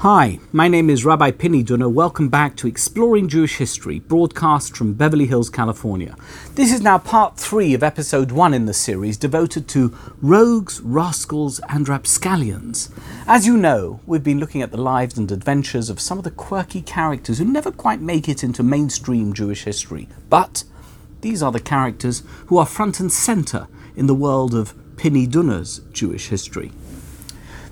Hi, 0.00 0.38
my 0.50 0.66
name 0.66 0.88
is 0.88 1.04
Rabbi 1.04 1.30
Pini 1.30 1.62
Dunner. 1.62 1.90
Welcome 1.90 2.30
back 2.30 2.56
to 2.56 2.66
Exploring 2.66 3.28
Jewish 3.28 3.58
History, 3.58 3.98
broadcast 3.98 4.74
from 4.74 4.94
Beverly 4.94 5.26
Hills, 5.26 5.50
California. 5.50 6.16
This 6.54 6.72
is 6.72 6.80
now 6.80 6.96
part 6.96 7.36
three 7.36 7.74
of 7.74 7.82
episode 7.82 8.32
one 8.32 8.54
in 8.54 8.64
the 8.64 8.72
series 8.72 9.18
devoted 9.18 9.68
to 9.68 9.94
rogues, 10.22 10.80
rascals, 10.80 11.60
and 11.68 11.86
rapscallions. 11.86 12.88
As 13.26 13.46
you 13.46 13.58
know, 13.58 14.00
we've 14.06 14.24
been 14.24 14.40
looking 14.40 14.62
at 14.62 14.70
the 14.70 14.80
lives 14.80 15.18
and 15.18 15.30
adventures 15.30 15.90
of 15.90 16.00
some 16.00 16.16
of 16.16 16.24
the 16.24 16.30
quirky 16.30 16.80
characters 16.80 17.36
who 17.36 17.44
never 17.44 17.70
quite 17.70 18.00
make 18.00 18.26
it 18.26 18.42
into 18.42 18.62
mainstream 18.62 19.34
Jewish 19.34 19.64
history. 19.64 20.08
But 20.30 20.64
these 21.20 21.42
are 21.42 21.52
the 21.52 21.60
characters 21.60 22.22
who 22.46 22.56
are 22.56 22.64
front 22.64 23.00
and 23.00 23.12
center 23.12 23.68
in 23.94 24.06
the 24.06 24.14
world 24.14 24.54
of 24.54 24.72
Pini 24.96 25.30
Dunner's 25.30 25.80
Jewish 25.92 26.28
history. 26.28 26.72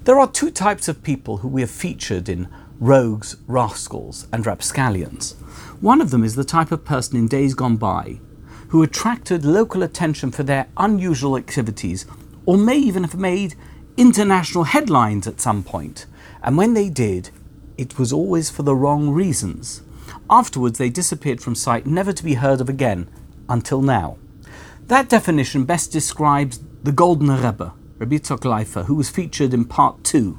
There 0.04 0.18
are 0.18 0.30
two 0.30 0.50
types 0.50 0.88
of 0.88 1.02
people 1.02 1.38
who 1.38 1.48
we 1.48 1.60
have 1.60 1.70
featured 1.70 2.28
in 2.28 2.48
Rogues, 2.80 3.36
Rascals, 3.46 4.26
and 4.32 4.46
Rapscallions. 4.46 5.32
One 5.80 6.00
of 6.00 6.10
them 6.10 6.24
is 6.24 6.34
the 6.34 6.44
type 6.44 6.72
of 6.72 6.84
person 6.84 7.18
in 7.18 7.28
days 7.28 7.54
gone 7.54 7.76
by 7.76 8.20
who 8.68 8.82
attracted 8.82 9.44
local 9.44 9.82
attention 9.82 10.30
for 10.30 10.42
their 10.42 10.68
unusual 10.76 11.36
activities 11.36 12.06
or 12.46 12.56
may 12.56 12.76
even 12.76 13.02
have 13.02 13.18
made 13.18 13.54
international 13.96 14.64
headlines 14.64 15.26
at 15.26 15.40
some 15.40 15.62
point. 15.62 16.06
And 16.42 16.56
when 16.56 16.74
they 16.74 16.88
did, 16.88 17.30
it 17.76 17.98
was 17.98 18.12
always 18.12 18.50
for 18.50 18.62
the 18.62 18.74
wrong 18.74 19.10
reasons. 19.10 19.82
Afterwards, 20.30 20.78
they 20.78 20.90
disappeared 20.90 21.40
from 21.40 21.54
sight, 21.54 21.86
never 21.86 22.12
to 22.12 22.24
be 22.24 22.34
heard 22.34 22.60
of 22.60 22.68
again, 22.68 23.08
until 23.48 23.82
now. 23.82 24.18
That 24.86 25.08
definition 25.08 25.64
best 25.64 25.90
describes 25.90 26.60
the 26.82 26.92
Golden 26.92 27.30
Rebbe, 27.30 27.72
Rabbi 27.98 28.16
Yitzhak 28.16 28.40
Leifer, 28.40 28.84
who 28.84 28.94
was 28.94 29.10
featured 29.10 29.52
in 29.52 29.64
part 29.64 30.04
two. 30.04 30.38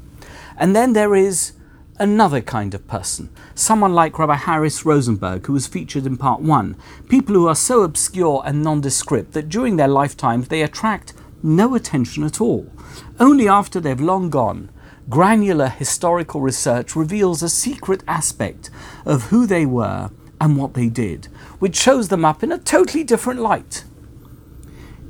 And 0.57 0.75
then 0.75 0.93
there 0.93 1.15
is 1.15 1.53
another 1.97 2.39
kind 2.39 2.73
of 2.73 2.87
person, 2.87 3.29
someone 3.53 3.93
like 3.93 4.17
Rabbi 4.17 4.35
Harris 4.35 4.85
Rosenberg, 4.85 5.45
who 5.45 5.53
was 5.53 5.67
featured 5.67 6.05
in 6.05 6.15
part 6.15 6.41
one. 6.41 6.77
People 7.09 7.35
who 7.35 7.47
are 7.47 7.55
so 7.55 7.83
obscure 7.83 8.41
and 8.45 8.63
nondescript 8.63 9.33
that 9.33 9.49
during 9.49 9.75
their 9.75 9.89
lifetimes 9.89 10.47
they 10.47 10.61
attract 10.61 11.13
no 11.43 11.75
attention 11.75 12.23
at 12.23 12.39
all. 12.39 12.71
Only 13.19 13.49
after 13.49 13.81
they've 13.81 13.99
long 13.99 14.29
gone, 14.29 14.69
granular 15.09 15.67
historical 15.67 16.39
research 16.39 16.95
reveals 16.95 17.43
a 17.43 17.49
secret 17.49 18.03
aspect 18.07 18.69
of 19.05 19.23
who 19.23 19.45
they 19.45 19.65
were 19.65 20.11
and 20.39 20.55
what 20.55 20.73
they 20.75 20.87
did, 20.87 21.25
which 21.59 21.75
shows 21.75 22.07
them 22.07 22.23
up 22.23 22.43
in 22.43 22.51
a 22.53 22.57
totally 22.57 23.03
different 23.03 23.41
light. 23.41 23.83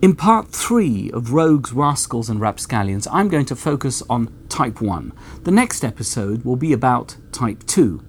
In 0.01 0.15
part 0.15 0.47
three 0.47 1.11
of 1.11 1.33
Rogues, 1.33 1.73
Rascals, 1.73 2.29
and 2.29 2.39
Rapscallions, 2.39 3.05
I'm 3.11 3.27
going 3.27 3.43
to 3.47 3.55
focus 3.55 4.01
on 4.09 4.33
Type 4.47 4.79
1. 4.79 5.11
The 5.43 5.51
next 5.51 5.83
episode 5.83 6.45
will 6.45 6.55
be 6.55 6.71
about 6.71 7.17
Type 7.33 7.65
2. 7.67 8.01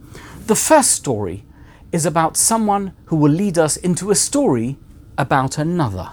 The 0.47 0.55
first 0.55 0.93
story 0.93 1.45
is 1.91 2.07
about 2.07 2.37
someone 2.37 2.93
who 3.07 3.17
will 3.17 3.33
lead 3.33 3.59
us 3.59 3.77
into 3.77 4.13
a 4.13 4.15
story 4.15 4.79
about 5.19 5.59
another. 5.59 6.13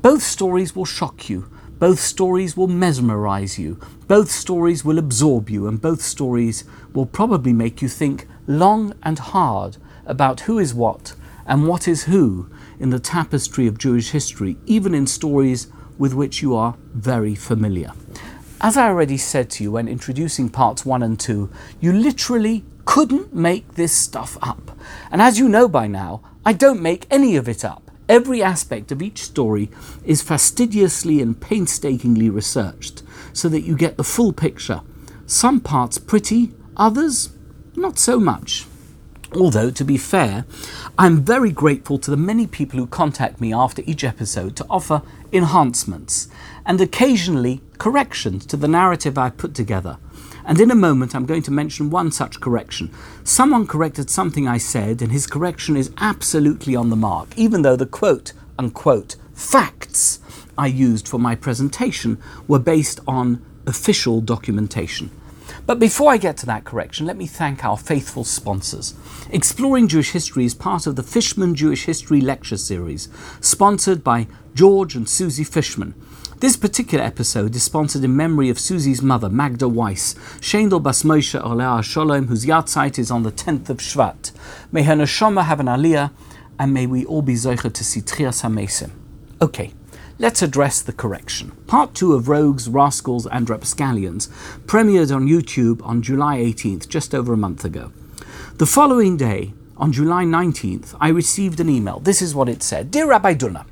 Both 0.00 0.22
stories 0.22 0.76
will 0.76 0.84
shock 0.84 1.28
you, 1.28 1.50
both 1.80 1.98
stories 1.98 2.56
will 2.56 2.68
mesmerize 2.68 3.58
you, 3.58 3.80
both 4.06 4.30
stories 4.30 4.84
will 4.84 5.00
absorb 5.00 5.50
you, 5.50 5.66
and 5.66 5.80
both 5.80 6.02
stories 6.02 6.62
will 6.92 7.06
probably 7.06 7.52
make 7.52 7.82
you 7.82 7.88
think 7.88 8.28
long 8.46 8.94
and 9.02 9.18
hard 9.18 9.76
about 10.06 10.42
who 10.42 10.60
is 10.60 10.72
what 10.72 11.16
and 11.46 11.66
what 11.66 11.88
is 11.88 12.04
who 12.04 12.48
in 12.78 12.90
the 12.90 12.98
tapestry 12.98 13.66
of 13.66 13.78
Jewish 13.78 14.10
history, 14.10 14.56
even 14.66 14.94
in 14.94 15.06
stories 15.06 15.68
with 15.98 16.14
which 16.14 16.42
you 16.42 16.54
are 16.54 16.76
very 16.92 17.34
familiar. 17.34 17.92
As 18.60 18.76
I 18.76 18.88
already 18.88 19.18
said 19.18 19.50
to 19.50 19.64
you 19.64 19.72
when 19.72 19.88
introducing 19.88 20.48
parts 20.48 20.86
one 20.86 21.02
and 21.02 21.18
two, 21.18 21.50
you 21.80 21.92
literally 21.92 22.64
couldn't 22.84 23.34
make 23.34 23.74
this 23.74 23.92
stuff 23.92 24.38
up. 24.42 24.76
And 25.10 25.20
as 25.20 25.38
you 25.38 25.48
know 25.48 25.68
by 25.68 25.86
now, 25.86 26.22
I 26.44 26.52
don't 26.52 26.82
make 26.82 27.06
any 27.10 27.36
of 27.36 27.48
it 27.48 27.64
up. 27.64 27.90
Every 28.08 28.42
aspect 28.42 28.92
of 28.92 29.00
each 29.00 29.22
story 29.22 29.70
is 30.04 30.22
fastidiously 30.22 31.22
and 31.22 31.40
painstakingly 31.40 32.28
researched 32.28 33.02
so 33.32 33.48
that 33.48 33.62
you 33.62 33.76
get 33.76 33.96
the 33.96 34.04
full 34.04 34.32
picture. 34.32 34.82
Some 35.26 35.60
parts 35.60 35.98
pretty, 35.98 36.52
others 36.76 37.30
not 37.76 37.98
so 37.98 38.20
much. 38.20 38.66
Although, 39.34 39.70
to 39.72 39.84
be 39.84 39.96
fair, 39.96 40.44
I'm 40.96 41.24
very 41.24 41.50
grateful 41.50 41.98
to 41.98 42.10
the 42.10 42.16
many 42.16 42.46
people 42.46 42.78
who 42.78 42.86
contact 42.86 43.40
me 43.40 43.52
after 43.52 43.82
each 43.84 44.04
episode 44.04 44.54
to 44.56 44.66
offer 44.70 45.02
enhancements 45.32 46.28
and 46.64 46.80
occasionally 46.80 47.60
corrections 47.78 48.46
to 48.46 48.56
the 48.56 48.68
narrative 48.68 49.18
I've 49.18 49.36
put 49.36 49.52
together. 49.52 49.98
And 50.44 50.60
in 50.60 50.70
a 50.70 50.76
moment, 50.76 51.16
I'm 51.16 51.26
going 51.26 51.42
to 51.42 51.50
mention 51.50 51.90
one 51.90 52.12
such 52.12 52.40
correction. 52.40 52.92
Someone 53.24 53.66
corrected 53.66 54.08
something 54.08 54.46
I 54.46 54.58
said, 54.58 55.02
and 55.02 55.10
his 55.10 55.26
correction 55.26 55.76
is 55.76 55.90
absolutely 55.98 56.76
on 56.76 56.90
the 56.90 56.96
mark, 56.96 57.28
even 57.36 57.62
though 57.62 57.76
the 57.76 57.86
quote 57.86 58.32
unquote 58.56 59.16
facts 59.34 60.20
I 60.56 60.68
used 60.68 61.08
for 61.08 61.18
my 61.18 61.34
presentation 61.34 62.22
were 62.46 62.60
based 62.60 63.00
on 63.08 63.44
official 63.66 64.20
documentation. 64.20 65.10
But 65.66 65.78
before 65.78 66.12
I 66.12 66.18
get 66.18 66.36
to 66.38 66.46
that 66.46 66.64
correction, 66.64 67.06
let 67.06 67.16
me 67.16 67.26
thank 67.26 67.64
our 67.64 67.78
faithful 67.78 68.24
sponsors. 68.24 68.92
Exploring 69.30 69.88
Jewish 69.88 70.10
History 70.10 70.44
is 70.44 70.54
part 70.54 70.86
of 70.86 70.96
the 70.96 71.02
Fishman 71.02 71.54
Jewish 71.54 71.86
History 71.86 72.20
Lecture 72.20 72.58
Series, 72.58 73.08
sponsored 73.40 74.04
by 74.04 74.26
George 74.54 74.94
and 74.94 75.08
Susie 75.08 75.42
Fishman. 75.42 75.94
This 76.40 76.58
particular 76.58 77.02
episode 77.02 77.56
is 77.56 77.62
sponsored 77.62 78.04
in 78.04 78.14
memory 78.14 78.50
of 78.50 78.58
Susie's 78.58 79.00
mother, 79.00 79.30
Magda 79.30 79.66
Weiss, 79.66 80.14
Shendel 80.40 80.82
Bas 80.82 81.02
Moshe 81.02 81.40
Olea 81.42 81.80
Sholem, 81.80 82.26
whose 82.26 82.44
yahrzeit 82.44 82.98
is 82.98 83.10
on 83.10 83.22
the 83.22 83.32
10th 83.32 83.70
of 83.70 83.78
Shvat. 83.78 84.32
May 84.70 84.82
her 84.82 84.94
neshama 84.94 85.44
have 85.44 85.60
an 85.60 85.66
aliyah, 85.66 86.10
and 86.58 86.74
may 86.74 86.86
we 86.86 87.06
all 87.06 87.22
be 87.22 87.34
zoicha 87.34 87.72
to 87.72 87.82
see 87.82 88.02
Trias 88.02 88.42
HaMesim. 88.42 88.90
Okay, 89.40 89.72
Let's 90.24 90.40
address 90.40 90.80
the 90.80 90.94
correction. 90.94 91.50
Part 91.66 91.92
2 91.92 92.14
of 92.14 92.30
Rogues, 92.30 92.66
Rascals 92.66 93.26
and 93.26 93.46
Rapscallions 93.50 94.28
premiered 94.64 95.14
on 95.14 95.28
YouTube 95.28 95.86
on 95.86 96.00
July 96.00 96.38
18th, 96.38 96.88
just 96.88 97.14
over 97.14 97.34
a 97.34 97.36
month 97.36 97.62
ago. 97.62 97.92
The 98.56 98.64
following 98.64 99.18
day, 99.18 99.52
on 99.76 99.92
July 99.92 100.24
19th, 100.24 100.96
I 100.98 101.08
received 101.10 101.60
an 101.60 101.68
email. 101.68 102.00
This 102.00 102.22
is 102.22 102.34
what 102.34 102.48
it 102.48 102.62
said 102.62 102.90
Dear 102.90 103.06
Rabbi 103.06 103.34
Dunner, 103.34 103.66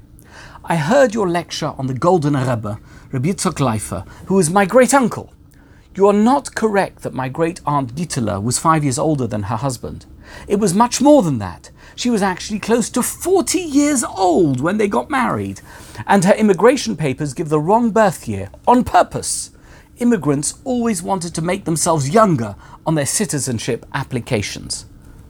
I 0.62 0.76
heard 0.76 1.14
your 1.14 1.26
lecture 1.26 1.72
on 1.78 1.86
the 1.86 1.94
Golden 1.94 2.36
Rebbe, 2.36 2.78
Rabbi 3.12 3.30
Yitzhak 3.30 3.58
Leifer, 3.58 4.06
who 4.26 4.38
is 4.38 4.50
my 4.50 4.66
great 4.66 4.92
uncle. 4.92 5.32
You 5.94 6.06
are 6.06 6.12
not 6.12 6.54
correct 6.54 7.00
that 7.00 7.14
my 7.14 7.30
great 7.30 7.62
aunt 7.64 7.94
Gitela 7.94 8.42
was 8.42 8.58
five 8.58 8.84
years 8.84 8.98
older 8.98 9.26
than 9.26 9.44
her 9.44 9.56
husband. 9.56 10.04
It 10.46 10.56
was 10.56 10.74
much 10.74 11.00
more 11.00 11.22
than 11.22 11.38
that. 11.38 11.70
She 12.02 12.10
was 12.10 12.20
actually 12.20 12.58
close 12.58 12.90
to 12.90 13.00
40 13.00 13.60
years 13.60 14.02
old 14.02 14.60
when 14.60 14.76
they 14.76 14.88
got 14.88 15.08
married, 15.08 15.60
and 16.04 16.24
her 16.24 16.34
immigration 16.34 16.96
papers 16.96 17.32
give 17.32 17.48
the 17.48 17.60
wrong 17.60 17.92
birth 17.92 18.26
year 18.26 18.50
on 18.66 18.82
purpose. 18.82 19.52
Immigrants 19.98 20.54
always 20.64 21.00
wanted 21.00 21.32
to 21.36 21.42
make 21.42 21.64
themselves 21.64 22.10
younger 22.10 22.56
on 22.84 22.96
their 22.96 23.06
citizenship 23.06 23.86
applications. 23.94 24.84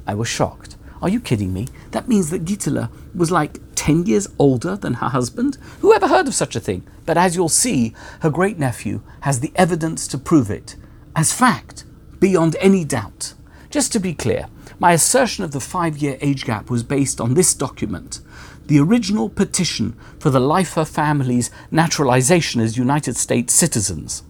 I 0.06 0.14
was 0.14 0.28
shocked. 0.28 0.76
Are 1.02 1.10
you 1.10 1.20
kidding 1.20 1.52
me? 1.52 1.68
That 1.90 2.08
means 2.08 2.30
that 2.30 2.46
Gitela 2.46 2.88
was 3.14 3.30
like 3.30 3.58
10 3.74 4.06
years 4.06 4.26
older 4.38 4.74
than 4.74 4.94
her 4.94 5.10
husband? 5.10 5.58
Who 5.80 5.92
ever 5.92 6.08
heard 6.08 6.26
of 6.26 6.34
such 6.34 6.56
a 6.56 6.60
thing? 6.60 6.86
But 7.04 7.18
as 7.18 7.36
you'll 7.36 7.50
see, 7.50 7.92
her 8.20 8.30
great 8.30 8.58
nephew 8.58 9.02
has 9.20 9.40
the 9.40 9.52
evidence 9.56 10.08
to 10.08 10.16
prove 10.16 10.50
it 10.50 10.76
as 11.14 11.34
fact, 11.34 11.84
beyond 12.18 12.56
any 12.60 12.82
doubt. 12.82 13.34
Just 13.68 13.92
to 13.92 14.00
be 14.00 14.14
clear, 14.14 14.46
my 14.82 14.94
assertion 14.94 15.44
of 15.44 15.52
the 15.52 15.60
five 15.60 15.98
year 15.98 16.18
age 16.20 16.44
gap 16.44 16.68
was 16.68 16.82
based 16.82 17.20
on 17.20 17.34
this 17.34 17.54
document, 17.54 18.18
the 18.66 18.80
original 18.80 19.28
petition 19.28 19.96
for 20.18 20.28
the 20.28 20.40
Leifer 20.40 20.84
family's 20.84 21.52
naturalization 21.70 22.60
as 22.60 22.76
United 22.76 23.16
States 23.16 23.54
citizens. 23.54 24.24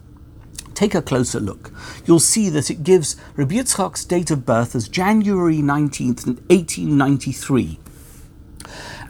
Take 0.75 0.93
a 0.93 1.01
closer 1.01 1.39
look. 1.39 1.71
You'll 2.05 2.19
see 2.19 2.49
that 2.49 2.69
it 2.69 2.83
gives 2.83 3.15
Rabbi 3.35 3.63
date 4.07 4.29
of 4.29 4.45
birth 4.45 4.75
as 4.75 4.87
January 4.87 5.57
19th, 5.57 6.27
1893, 6.51 7.79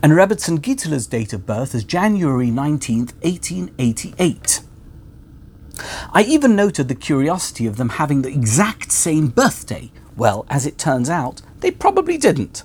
and 0.01 0.13
Rebbetzin 0.13 0.59
Gitela's 0.59 1.07
date 1.07 1.33
of 1.33 1.45
birth 1.45 1.75
as 1.75 1.83
January 1.83 2.47
19th, 2.47 3.15
1888. 3.21 4.61
I 6.13 6.23
even 6.23 6.55
noted 6.55 6.87
the 6.87 6.95
curiosity 6.95 7.65
of 7.67 7.75
them 7.75 7.89
having 7.89 8.21
the 8.21 8.29
exact 8.29 8.93
same 8.93 9.27
birthday. 9.27 9.91
Well, 10.15 10.45
as 10.49 10.65
it 10.65 10.77
turns 10.77 11.09
out, 11.09 11.41
they 11.59 11.71
probably 11.71 12.17
didn't. 12.17 12.63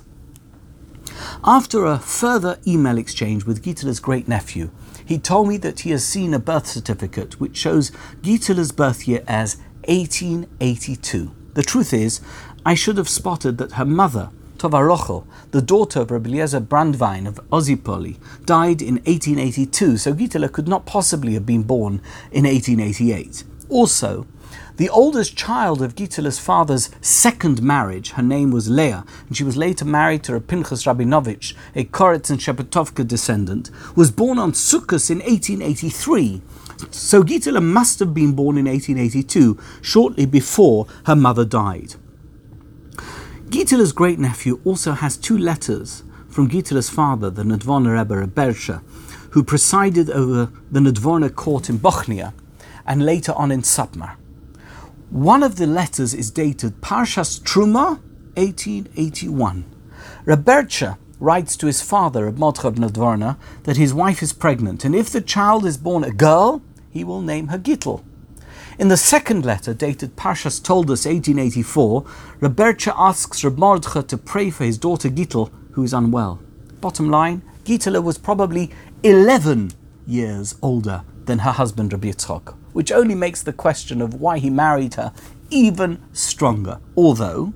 After 1.43 1.85
a 1.85 1.99
further 1.99 2.59
email 2.67 2.97
exchange 2.97 3.45
with 3.45 3.63
Gitela's 3.63 3.99
great 3.99 4.27
nephew, 4.27 4.69
he 5.05 5.17
told 5.17 5.47
me 5.47 5.57
that 5.57 5.81
he 5.81 5.91
has 5.91 6.05
seen 6.05 6.33
a 6.33 6.39
birth 6.39 6.67
certificate 6.67 7.39
which 7.39 7.57
shows 7.57 7.91
Gitela's 8.21 8.71
birth 8.71 9.07
year 9.07 9.23
as 9.27 9.57
1882. 9.87 11.31
The 11.55 11.63
truth 11.63 11.93
is, 11.93 12.21
I 12.65 12.75
should 12.75 12.97
have 12.97 13.09
spotted 13.09 13.57
that 13.57 13.73
her 13.73 13.85
mother, 13.85 14.29
Tova 14.57 14.85
Rochel, 14.85 15.25
the 15.51 15.61
daughter 15.61 16.01
of 16.01 16.11
Rabbi 16.11 16.29
Eliezer 16.29 16.61
Brandwein 16.61 17.27
of 17.27 17.39
Ozipoli, 17.51 18.17
died 18.45 18.81
in 18.81 18.95
1882, 18.95 19.97
so 19.97 20.13
Gitela 20.13 20.51
could 20.51 20.67
not 20.67 20.85
possibly 20.85 21.33
have 21.33 21.45
been 21.45 21.63
born 21.63 22.01
in 22.31 22.43
1888. 22.43 23.43
Also, 23.69 24.27
The 24.79 24.89
oldest 24.89 25.35
child 25.35 25.81
of 25.81 25.93
Gitela's 25.93 26.39
father's 26.39 26.89
second 27.01 27.61
marriage, 27.61 28.11
her 28.11 28.23
name 28.23 28.49
was 28.49 28.69
Leah, 28.69 29.03
and 29.27 29.35
she 29.35 29.43
was 29.43 29.57
later 29.57 29.83
married 29.83 30.23
to 30.23 30.39
Pinchas 30.39 30.85
Rabinovich, 30.85 31.53
a 31.75 31.83
Koretz 31.83 32.29
and 32.29 32.39
Shepetovka 32.39 33.05
descendant, 33.05 33.71
was 33.97 34.09
born 34.09 34.39
on 34.39 34.53
Sukkot 34.53 35.11
in 35.11 35.19
1883. 35.19 36.41
So 36.91 37.23
Gitela 37.23 37.61
must 37.61 37.99
have 37.99 38.13
been 38.13 38.31
born 38.31 38.57
in 38.57 38.67
1882, 38.67 39.59
shortly 39.81 40.25
before 40.25 40.87
her 41.07 41.15
mother 41.15 41.43
died. 41.43 41.95
Gitela's 43.49 43.91
great 43.91 44.17
nephew 44.17 44.61
also 44.63 44.93
has 44.93 45.17
two 45.17 45.37
letters 45.37 46.03
from 46.29 46.49
Gitela's 46.49 46.89
father, 46.89 47.29
the 47.29 47.43
Nadvorna 47.43 47.99
Rebbe 47.99 48.25
Rebbersha, 48.25 48.81
who 49.31 49.43
presided 49.43 50.09
over 50.09 50.53
the 50.71 50.79
Nadvorna 50.79 51.35
court 51.35 51.69
in 51.69 51.79
Bochnia 51.79 52.31
and 52.85 53.05
later 53.05 53.33
on 53.33 53.51
in 53.51 53.61
Satmar. 53.61 54.15
One 55.11 55.41
of 55.41 55.55
the 55.55 55.65
letters 55.65 56.13
is 56.13 56.29
dated 56.29 56.81
Parshas 56.81 57.41
Truma, 57.41 57.99
1881. 58.35 59.65
Rebbersha 60.23 60.99
writes 61.19 61.57
to 61.57 61.65
his 61.65 61.81
father, 61.81 62.31
Modchab 62.31 62.75
Nadvorna, 62.75 63.37
that 63.63 63.75
his 63.75 63.91
wife 63.91 64.21
is 64.21 64.33
pregnant, 64.33 64.85
and 64.85 64.93
if 64.93 65.09
the 65.09 65.19
child 65.19 65.65
is 65.65 65.77
born 65.77 66.03
a 66.03 66.11
girl, 66.11 66.61
he 66.91 67.03
will 67.03 67.21
name 67.21 67.47
her 67.47 67.57
Gittel. 67.57 68.03
In 68.77 68.89
the 68.89 68.97
second 68.97 69.43
letter, 69.43 69.73
dated 69.73 70.15
Parshas 70.15 70.61
Toldos 70.61 71.07
1884, 71.07 72.03
Rebbersha 72.39 72.93
asks 72.95 73.43
Reb 73.43 74.07
to 74.09 74.17
pray 74.17 74.51
for 74.51 74.63
his 74.63 74.77
daughter 74.77 75.09
Gittel, 75.09 75.49
who 75.71 75.83
is 75.83 75.91
unwell. 75.91 76.39
Bottom 76.81 77.09
line, 77.09 77.41
Gittel 77.65 78.03
was 78.03 78.19
probably 78.19 78.69
11 79.01 79.71
years 80.05 80.53
older 80.61 81.03
than 81.25 81.39
her 81.39 81.51
husband 81.51 81.93
Rabbi 81.93 82.09
Yitzchok, 82.09 82.55
which 82.73 82.91
only 82.91 83.15
makes 83.15 83.41
the 83.41 83.53
question 83.53 84.01
of 84.01 84.13
why 84.13 84.39
he 84.39 84.49
married 84.49 84.95
her 84.95 85.13
even 85.49 86.01
stronger. 86.13 86.79
Although, 86.95 87.53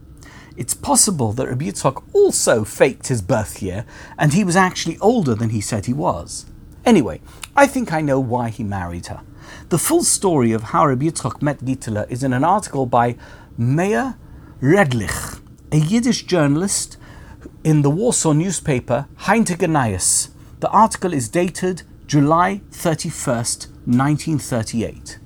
it's 0.56 0.74
possible 0.74 1.34
that 1.34 1.48
Rabbi 1.48 1.72
also 2.14 2.64
faked 2.64 3.08
his 3.08 3.22
birth 3.22 3.62
year 3.62 3.86
and 4.18 4.34
he 4.34 4.44
was 4.44 4.56
actually 4.56 4.98
older 5.00 5.36
than 5.36 5.50
he 5.50 5.62
said 5.62 5.86
he 5.86 5.94
was. 5.94 6.46
Anyway, 6.86 7.22
I 7.56 7.66
think 7.66 7.94
I 7.94 8.02
know 8.02 8.20
why 8.20 8.50
he 8.50 8.64
married 8.64 9.08
her. 9.08 9.22
The 9.70 9.78
full 9.78 10.04
story 10.04 10.52
of 10.52 10.64
how 10.64 10.86
Rabbi 10.86 11.10
met 11.42 11.60
Gitela 11.60 12.10
is 12.10 12.24
in 12.24 12.34
an 12.34 12.44
article 12.44 12.86
by 12.86 13.16
Meir 13.58 14.16
Redlich, 14.62 15.42
a 15.72 15.78
Yiddish 15.78 16.24
journalist 16.24 16.98
in 17.64 17.82
the 17.82 17.90
Warsaw 17.90 18.34
newspaper 18.34 19.08
Heintige 19.22 20.30
The 20.60 20.70
article 20.70 21.14
is 21.14 21.30
dated 21.30 21.84
July 22.06 22.62
31st, 22.72 23.68
1938. 23.86 25.20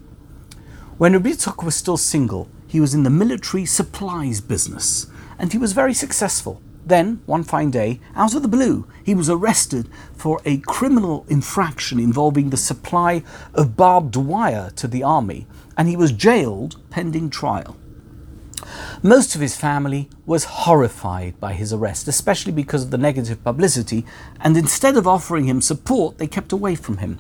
When 1.00 1.14
Rabbi 1.14 1.34
was 1.64 1.76
still 1.76 1.98
single, 1.98 2.50
he 2.68 2.80
was 2.80 2.94
in 2.94 3.02
the 3.02 3.10
military 3.10 3.66
supplies 3.66 4.42
business, 4.42 5.08
and 5.40 5.52
he 5.52 5.58
was 5.58 5.74
very 5.74 5.94
successful. 5.94 6.62
Then, 6.86 7.22
one 7.26 7.44
fine 7.44 7.72
day, 7.72 8.00
out 8.16 8.36
of 8.36 8.44
the 8.44 8.48
blue, 8.48 8.88
he 9.04 9.16
was 9.16 9.30
arrested 9.30 9.90
for 10.16 10.40
a 10.46 10.60
criminal 10.60 11.26
infraction 11.28 12.00
involving 12.00 12.52
the 12.52 12.58
supply 12.58 13.24
of 13.56 13.76
barbed 13.76 14.16
wire 14.16 14.70
to 14.76 14.88
the 14.88 15.04
army, 15.04 15.48
and 15.76 15.88
he 15.88 15.98
was 15.98 16.12
jailed 16.12 16.78
pending 16.92 17.32
trial. 17.32 17.76
Most 19.04 19.36
of 19.36 19.42
his 19.42 19.56
family 19.56 20.10
was 20.26 20.44
horrified 20.44 21.40
by 21.40 21.54
his 21.54 21.72
arrest, 21.72 22.08
especially 22.08 22.52
because 22.52 22.84
of 22.84 22.92
the 22.92 22.98
negative 22.98 23.44
publicity, 23.44 24.06
and 24.42 24.58
instead 24.58 24.98
of 24.98 25.08
offering 25.08 25.46
him 25.46 25.62
support, 25.62 26.18
they 26.18 26.28
kept 26.28 26.52
away 26.52 26.76
from 26.76 26.98
him. 26.98 27.20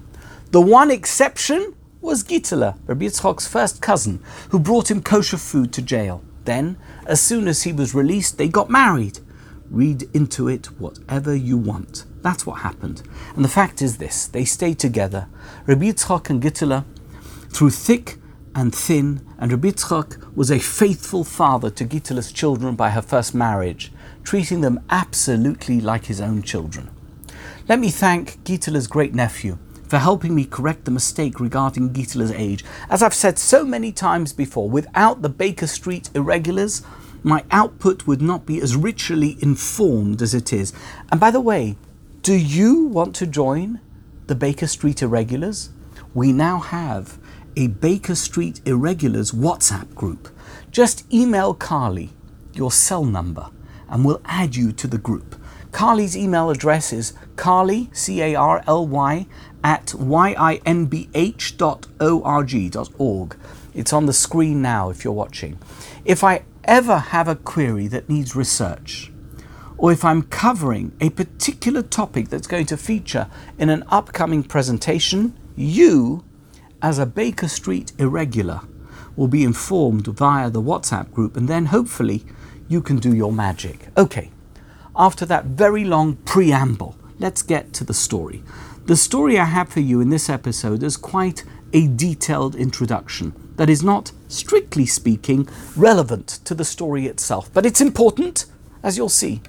The 0.51 0.61
one 0.61 0.91
exception 0.91 1.75
was 2.01 2.23
Gitela, 2.23 2.77
Rabbi 2.85 3.05
Yitzchok's 3.05 3.47
first 3.47 3.81
cousin, 3.81 4.23
who 4.49 4.59
brought 4.59 4.89
him 4.89 5.01
kosher 5.01 5.37
food 5.37 5.73
to 5.73 5.81
jail. 5.81 6.23
Then, 6.45 6.77
as 7.05 7.19
soon 7.19 7.47
as 7.47 7.63
he 7.63 7.73
was 7.73 7.93
released, 7.93 8.37
they 8.37 8.47
got 8.47 8.69
married. 8.69 9.19
Read 9.69 10.03
into 10.13 10.47
it 10.47 10.67
whatever 10.79 11.35
you 11.35 11.57
want. 11.57 12.05
That's 12.21 12.45
what 12.45 12.61
happened. 12.61 13.03
And 13.35 13.43
the 13.43 13.49
fact 13.49 13.81
is 13.81 13.97
this 13.97 14.27
they 14.27 14.45
stayed 14.45 14.79
together. 14.79 15.27
Rabbi 15.65 15.91
Yitzchak 15.91 16.29
and 16.29 16.41
Gitela, 16.41 16.85
through 17.49 17.71
thick 17.71 18.16
and 18.57 18.73
thin, 18.73 19.21
and 19.37 19.51
Rabbi 19.51 19.71
was 20.33 20.49
a 20.49 20.57
faithful 20.57 21.23
father 21.23 21.69
to 21.69 21.85
Gitela's 21.85 22.31
children 22.31 22.75
by 22.75 22.89
her 22.89 23.03
first 23.03 23.35
marriage, 23.35 23.91
treating 24.23 24.61
them 24.61 24.79
absolutely 24.89 25.79
like 25.79 26.05
his 26.05 26.19
own 26.19 26.41
children. 26.41 26.89
Let 27.69 27.77
me 27.79 27.91
thank 27.91 28.43
Gitela's 28.43 28.87
great 28.87 29.13
nephew 29.13 29.59
for 29.87 29.99
helping 29.99 30.33
me 30.33 30.43
correct 30.43 30.85
the 30.85 30.91
mistake 30.91 31.39
regarding 31.39 31.93
Gitela's 31.93 32.31
age. 32.31 32.65
As 32.89 33.03
I've 33.03 33.13
said 33.13 33.37
so 33.37 33.63
many 33.63 33.91
times 33.91 34.33
before, 34.33 34.67
without 34.67 35.21
the 35.21 35.29
Baker 35.29 35.67
Street 35.67 36.09
irregulars, 36.15 36.81
my 37.21 37.45
output 37.51 38.07
would 38.07 38.23
not 38.23 38.47
be 38.47 38.59
as 38.59 38.75
richly 38.75 39.37
informed 39.39 40.23
as 40.23 40.33
it 40.33 40.51
is. 40.51 40.73
And 41.11 41.19
by 41.19 41.29
the 41.29 41.39
way, 41.39 41.77
do 42.23 42.33
you 42.33 42.85
want 42.85 43.13
to 43.17 43.27
join 43.27 43.81
the 44.25 44.35
Baker 44.35 44.65
Street 44.65 45.03
Irregulars? 45.03 45.69
We 46.15 46.33
now 46.33 46.57
have 46.57 47.19
a 47.57 47.67
Baker 47.67 48.13
Street 48.13 48.61
Irregulars 48.65 49.31
WhatsApp 49.31 49.95
group. 49.95 50.29
Just 50.69 51.11
email 51.11 51.55
Carly 51.55 52.11
your 52.53 52.71
cell 52.71 53.03
number 53.03 53.49
and 53.89 54.05
we'll 54.05 54.21
add 54.25 54.55
you 54.55 54.71
to 54.73 54.85
the 54.85 54.99
group. 54.99 55.35
Carly's 55.71 56.15
email 56.15 56.51
address 56.51 56.93
is 56.93 57.13
carly, 57.35 57.89
C 57.93 58.21
A 58.21 58.35
R 58.35 58.63
L 58.67 58.85
Y, 58.87 59.25
at 59.63 59.87
yinbh.org.org. 59.87 60.67
It's 63.73 63.93
on 63.93 64.05
the 64.05 64.13
screen 64.13 64.61
now 64.61 64.89
if 64.89 65.03
you're 65.03 65.13
watching. 65.13 65.57
If 66.05 66.23
I 66.23 66.43
ever 66.63 66.97
have 66.97 67.27
a 67.27 67.35
query 67.35 67.87
that 67.87 68.07
needs 68.07 68.35
research, 68.35 69.11
or 69.77 69.91
if 69.91 70.05
I'm 70.05 70.21
covering 70.21 70.91
a 71.01 71.09
particular 71.09 71.81
topic 71.81 72.29
that's 72.29 72.45
going 72.45 72.67
to 72.67 72.77
feature 72.77 73.31
in 73.57 73.69
an 73.69 73.83
upcoming 73.89 74.43
presentation, 74.43 75.35
you, 75.55 76.23
as 76.81 76.99
a 76.99 77.05
Baker 77.05 77.47
Street 77.47 77.91
irregular, 77.97 78.61
will 79.15 79.27
be 79.27 79.43
informed 79.43 80.07
via 80.07 80.49
the 80.49 80.61
WhatsApp 80.61 81.11
group, 81.11 81.35
and 81.35 81.47
then 81.47 81.67
hopefully 81.67 82.23
you 82.67 82.81
can 82.81 82.97
do 82.97 83.15
your 83.15 83.31
magic. 83.31 83.87
Okay, 83.97 84.29
after 84.95 85.25
that 85.25 85.45
very 85.45 85.83
long 85.83 86.15
preamble, 86.17 86.95
let's 87.19 87.41
get 87.41 87.73
to 87.73 87.83
the 87.83 87.93
story. 87.93 88.43
The 88.85 88.95
story 88.95 89.39
I 89.39 89.45
have 89.45 89.69
for 89.69 89.79
you 89.79 89.99
in 90.01 90.09
this 90.09 90.29
episode 90.29 90.83
is 90.83 90.97
quite 90.97 91.43
a 91.73 91.87
detailed 91.87 92.55
introduction 92.55 93.33
that 93.57 93.69
is 93.69 93.83
not, 93.83 94.11
strictly 94.27 94.85
speaking, 94.85 95.49
relevant 95.75 96.27
to 96.45 96.53
the 96.53 96.63
story 96.63 97.07
itself, 97.07 97.49
but 97.53 97.65
it's 97.65 97.81
important, 97.81 98.45
as 98.83 98.97
you'll 98.97 99.09
see. 99.09 99.41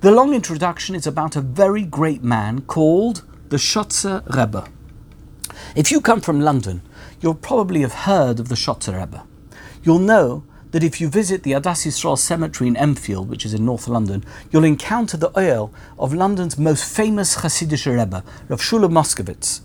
The 0.00 0.12
long 0.12 0.34
introduction 0.34 0.94
is 0.94 1.06
about 1.06 1.36
a 1.36 1.40
very 1.40 1.82
great 1.82 2.22
man 2.22 2.60
called 2.62 3.24
the 3.48 3.56
Shotzer 3.56 4.22
Rebbe. 4.34 4.68
If 5.74 5.90
you 5.90 6.00
come 6.00 6.20
from 6.20 6.40
London, 6.40 6.82
you'll 7.20 7.34
probably 7.34 7.82
have 7.82 7.92
heard 7.92 8.40
of 8.40 8.48
the 8.48 8.54
Shotzer 8.54 8.98
Rebbe. 8.98 9.24
You'll 9.82 9.98
know 9.98 10.44
that 10.72 10.84
if 10.84 11.00
you 11.00 11.08
visit 11.08 11.42
the 11.42 11.52
Adass 11.52 11.86
Yisrael 11.86 12.18
Cemetery 12.18 12.68
in 12.68 12.76
Enfield, 12.76 13.28
which 13.28 13.46
is 13.46 13.54
in 13.54 13.64
North 13.64 13.88
London, 13.88 14.24
you'll 14.50 14.64
encounter 14.64 15.16
the 15.16 15.30
ohel 15.30 15.72
of 15.98 16.12
London's 16.12 16.58
most 16.58 16.84
famous 16.84 17.36
Hasidic 17.38 17.86
Rebbe, 17.86 18.22
Rav 18.48 18.60
Shula 18.60 18.90
Moskowitz 18.90 19.62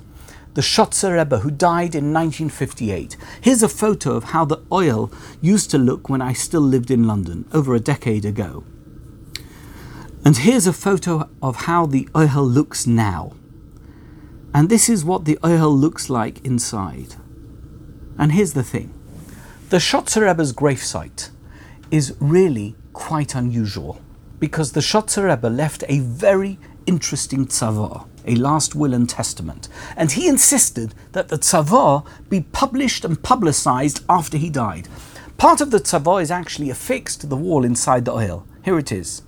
the 0.53 0.61
Shotzer 0.61 1.17
Rebbe, 1.17 1.39
who 1.39 1.51
died 1.51 1.95
in 1.95 2.13
1958. 2.13 3.15
Here's 3.39 3.63
a 3.63 3.69
photo 3.69 4.15
of 4.15 4.25
how 4.25 4.43
the 4.43 4.57
ohel 4.69 5.13
used 5.39 5.71
to 5.71 5.77
look 5.77 6.09
when 6.09 6.21
I 6.21 6.33
still 6.33 6.61
lived 6.61 6.91
in 6.91 7.07
London, 7.07 7.45
over 7.53 7.73
a 7.73 7.79
decade 7.79 8.25
ago. 8.25 8.63
And 10.25 10.37
here's 10.37 10.67
a 10.67 10.73
photo 10.73 11.29
of 11.41 11.55
how 11.55 11.85
the 11.85 12.07
ohel 12.13 12.53
looks 12.53 12.85
now. 12.85 13.33
And 14.53 14.69
this 14.69 14.89
is 14.89 15.05
what 15.05 15.25
the 15.25 15.37
ohel 15.43 15.77
looks 15.77 16.09
like 16.09 16.43
inside. 16.45 17.15
And 18.17 18.33
here's 18.33 18.53
the 18.53 18.63
thing 18.63 18.93
the 19.69 19.77
Shotzer 19.77 20.25
Rebbe's 20.25 20.53
gravesite 20.53 21.29
is 21.89 22.15
really 22.19 22.75
quite 22.93 23.35
unusual 23.35 24.01
because 24.39 24.73
the 24.73 24.81
Shotzer 24.81 25.29
Rebbe 25.29 25.47
left 25.47 25.83
a 25.87 25.99
very 25.99 26.59
interesting 26.85 27.45
tzavor 27.45 28.07
a 28.25 28.35
last 28.35 28.75
will 28.75 28.93
and 28.93 29.09
testament, 29.09 29.67
and 29.95 30.11
he 30.11 30.27
insisted 30.27 30.93
that 31.11 31.29
the 31.29 31.37
tzavor 31.37 32.05
be 32.29 32.41
published 32.41 33.05
and 33.05 33.21
publicized 33.21 34.03
after 34.09 34.37
he 34.37 34.49
died. 34.49 34.87
Part 35.37 35.61
of 35.61 35.71
the 35.71 35.79
tzavor 35.79 36.21
is 36.21 36.31
actually 36.31 36.69
affixed 36.69 37.21
to 37.21 37.27
the 37.27 37.35
wall 37.35 37.63
inside 37.63 38.05
the 38.05 38.13
ohel. 38.13 38.45
Here 38.63 38.77
it 38.77 38.91
is. 38.91 39.23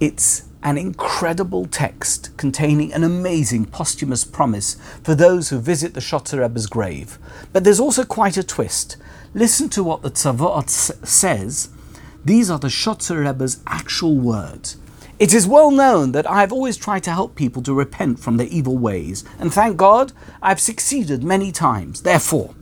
It's 0.00 0.44
an 0.62 0.78
incredible 0.78 1.66
text 1.66 2.36
containing 2.36 2.92
an 2.92 3.02
amazing 3.04 3.64
posthumous 3.64 4.24
promise 4.24 4.76
for 5.02 5.14
those 5.14 5.48
who 5.48 5.58
visit 5.58 5.94
the 5.94 6.00
Shotzer 6.00 6.40
Rebbe's 6.40 6.66
grave. 6.66 7.18
But 7.52 7.64
there's 7.64 7.80
also 7.80 8.04
quite 8.04 8.36
a 8.36 8.42
twist. 8.42 8.96
Listen 9.34 9.68
to 9.70 9.82
what 9.82 10.02
the 10.02 10.10
tzavor 10.10 10.68
says. 10.68 11.70
These 12.24 12.50
are 12.50 12.58
the 12.58 12.68
Shotzer 12.68 13.24
Rebbe's 13.24 13.60
actual 13.66 14.16
words. 14.16 14.76
It 15.18 15.34
is 15.34 15.46
well 15.46 15.70
known 15.70 16.12
that 16.12 16.28
I 16.28 16.40
have 16.40 16.52
always 16.52 16.76
tried 16.76 17.04
to 17.04 17.12
help 17.12 17.34
people 17.34 17.62
to 17.62 17.74
repent 17.74 18.18
from 18.18 18.36
their 18.36 18.48
evil 18.48 18.76
ways, 18.76 19.24
and 19.38 19.52
thank 19.52 19.76
God 19.76 20.12
I've 20.40 20.60
succeeded 20.60 21.22
many 21.22 21.52
times. 21.52 22.02
Therefore, 22.02 22.54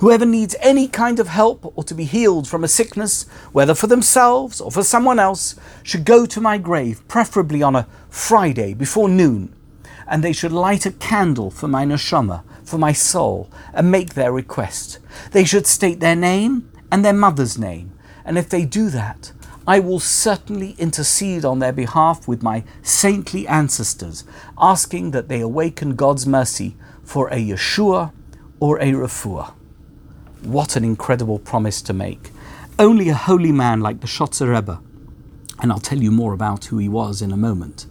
Whoever 0.00 0.24
needs 0.24 0.56
any 0.60 0.88
kind 0.88 1.20
of 1.20 1.28
help 1.28 1.74
or 1.76 1.84
to 1.84 1.94
be 1.94 2.04
healed 2.04 2.48
from 2.48 2.64
a 2.64 2.68
sickness, 2.68 3.24
whether 3.52 3.74
for 3.74 3.86
themselves 3.86 4.58
or 4.58 4.70
for 4.70 4.82
someone 4.82 5.18
else, 5.18 5.56
should 5.82 6.06
go 6.06 6.24
to 6.24 6.40
my 6.40 6.56
grave, 6.56 7.06
preferably 7.06 7.62
on 7.62 7.76
a 7.76 7.86
Friday 8.08 8.72
before 8.72 9.10
noon, 9.10 9.54
and 10.06 10.24
they 10.24 10.32
should 10.32 10.52
light 10.52 10.86
a 10.86 10.92
candle 10.92 11.50
for 11.50 11.68
my 11.68 11.84
neshama, 11.84 12.42
for 12.64 12.78
my 12.78 12.94
soul, 12.94 13.50
and 13.74 13.90
make 13.90 14.14
their 14.14 14.32
request. 14.32 15.00
They 15.32 15.44
should 15.44 15.66
state 15.66 16.00
their 16.00 16.16
name 16.16 16.72
and 16.90 17.04
their 17.04 17.12
mother's 17.12 17.58
name, 17.58 17.92
and 18.24 18.38
if 18.38 18.48
they 18.48 18.64
do 18.64 18.88
that, 18.88 19.32
I 19.66 19.80
will 19.80 20.00
certainly 20.00 20.76
intercede 20.78 21.44
on 21.44 21.58
their 21.58 21.74
behalf 21.74 22.26
with 22.26 22.42
my 22.42 22.64
saintly 22.80 23.46
ancestors, 23.46 24.24
asking 24.56 25.10
that 25.10 25.28
they 25.28 25.42
awaken 25.42 25.94
God's 25.94 26.26
mercy 26.26 26.78
for 27.04 27.28
a 27.28 27.36
Yeshua 27.36 28.12
or 28.60 28.78
a 28.78 28.92
Refuah. 28.92 29.52
What 30.42 30.74
an 30.74 30.84
incredible 30.84 31.38
promise 31.38 31.82
to 31.82 31.92
make. 31.92 32.30
Only 32.78 33.10
a 33.10 33.14
holy 33.14 33.52
man 33.52 33.80
like 33.80 34.00
the 34.00 34.06
Shotzer 34.06 34.54
Rebbe, 34.54 34.80
and 35.60 35.70
I'll 35.70 35.78
tell 35.78 35.98
you 35.98 36.10
more 36.10 36.32
about 36.32 36.64
who 36.64 36.78
he 36.78 36.88
was 36.88 37.20
in 37.20 37.30
a 37.30 37.36
moment, 37.36 37.84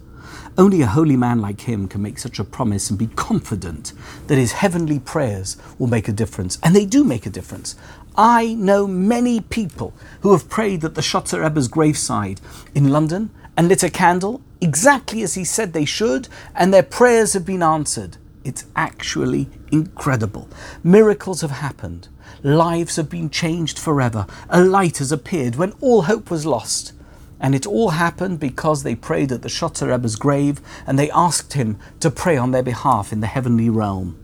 only 0.58 0.82
a 0.82 0.86
holy 0.86 1.16
man 1.16 1.40
like 1.40 1.60
him 1.60 1.86
can 1.86 2.02
make 2.02 2.18
such 2.18 2.40
a 2.40 2.44
promise 2.44 2.90
and 2.90 2.98
be 2.98 3.06
confident 3.06 3.92
that 4.26 4.36
his 4.36 4.52
heavenly 4.52 4.98
prayers 4.98 5.56
will 5.78 5.86
make 5.86 6.08
a 6.08 6.12
difference. 6.12 6.58
And 6.62 6.74
they 6.74 6.84
do 6.84 7.04
make 7.04 7.24
a 7.24 7.30
difference. 7.30 7.76
I 8.16 8.54
know 8.54 8.86
many 8.88 9.40
people 9.40 9.94
who 10.22 10.32
have 10.32 10.48
prayed 10.48 10.84
at 10.84 10.96
the 10.96 11.02
Shotzer 11.02 11.42
Rebbe's 11.42 11.68
graveside 11.68 12.40
in 12.74 12.88
London 12.88 13.30
and 13.56 13.68
lit 13.68 13.84
a 13.84 13.90
candle 13.90 14.42
exactly 14.60 15.22
as 15.22 15.34
he 15.34 15.44
said 15.44 15.72
they 15.72 15.84
should, 15.84 16.28
and 16.54 16.74
their 16.74 16.82
prayers 16.82 17.32
have 17.34 17.46
been 17.46 17.62
answered. 17.62 18.16
It's 18.42 18.64
actually 18.74 19.48
incredible. 19.70 20.48
Miracles 20.82 21.42
have 21.42 21.50
happened. 21.52 22.08
Lives 22.42 22.96
have 22.96 23.10
been 23.10 23.28
changed 23.28 23.78
forever. 23.78 24.26
A 24.48 24.64
light 24.64 24.98
has 24.98 25.12
appeared 25.12 25.56
when 25.56 25.72
all 25.80 26.02
hope 26.02 26.30
was 26.30 26.46
lost. 26.46 26.92
And 27.38 27.54
it 27.54 27.66
all 27.66 27.90
happened 27.90 28.40
because 28.40 28.82
they 28.82 28.94
prayed 28.94 29.32
at 29.32 29.42
the 29.42 29.48
Shotzer 29.48 29.88
Rebbe's 29.88 30.16
grave 30.16 30.60
and 30.86 30.98
they 30.98 31.10
asked 31.10 31.54
him 31.54 31.78
to 32.00 32.10
pray 32.10 32.36
on 32.36 32.50
their 32.50 32.62
behalf 32.62 33.12
in 33.12 33.20
the 33.20 33.26
heavenly 33.26 33.70
realm. 33.70 34.18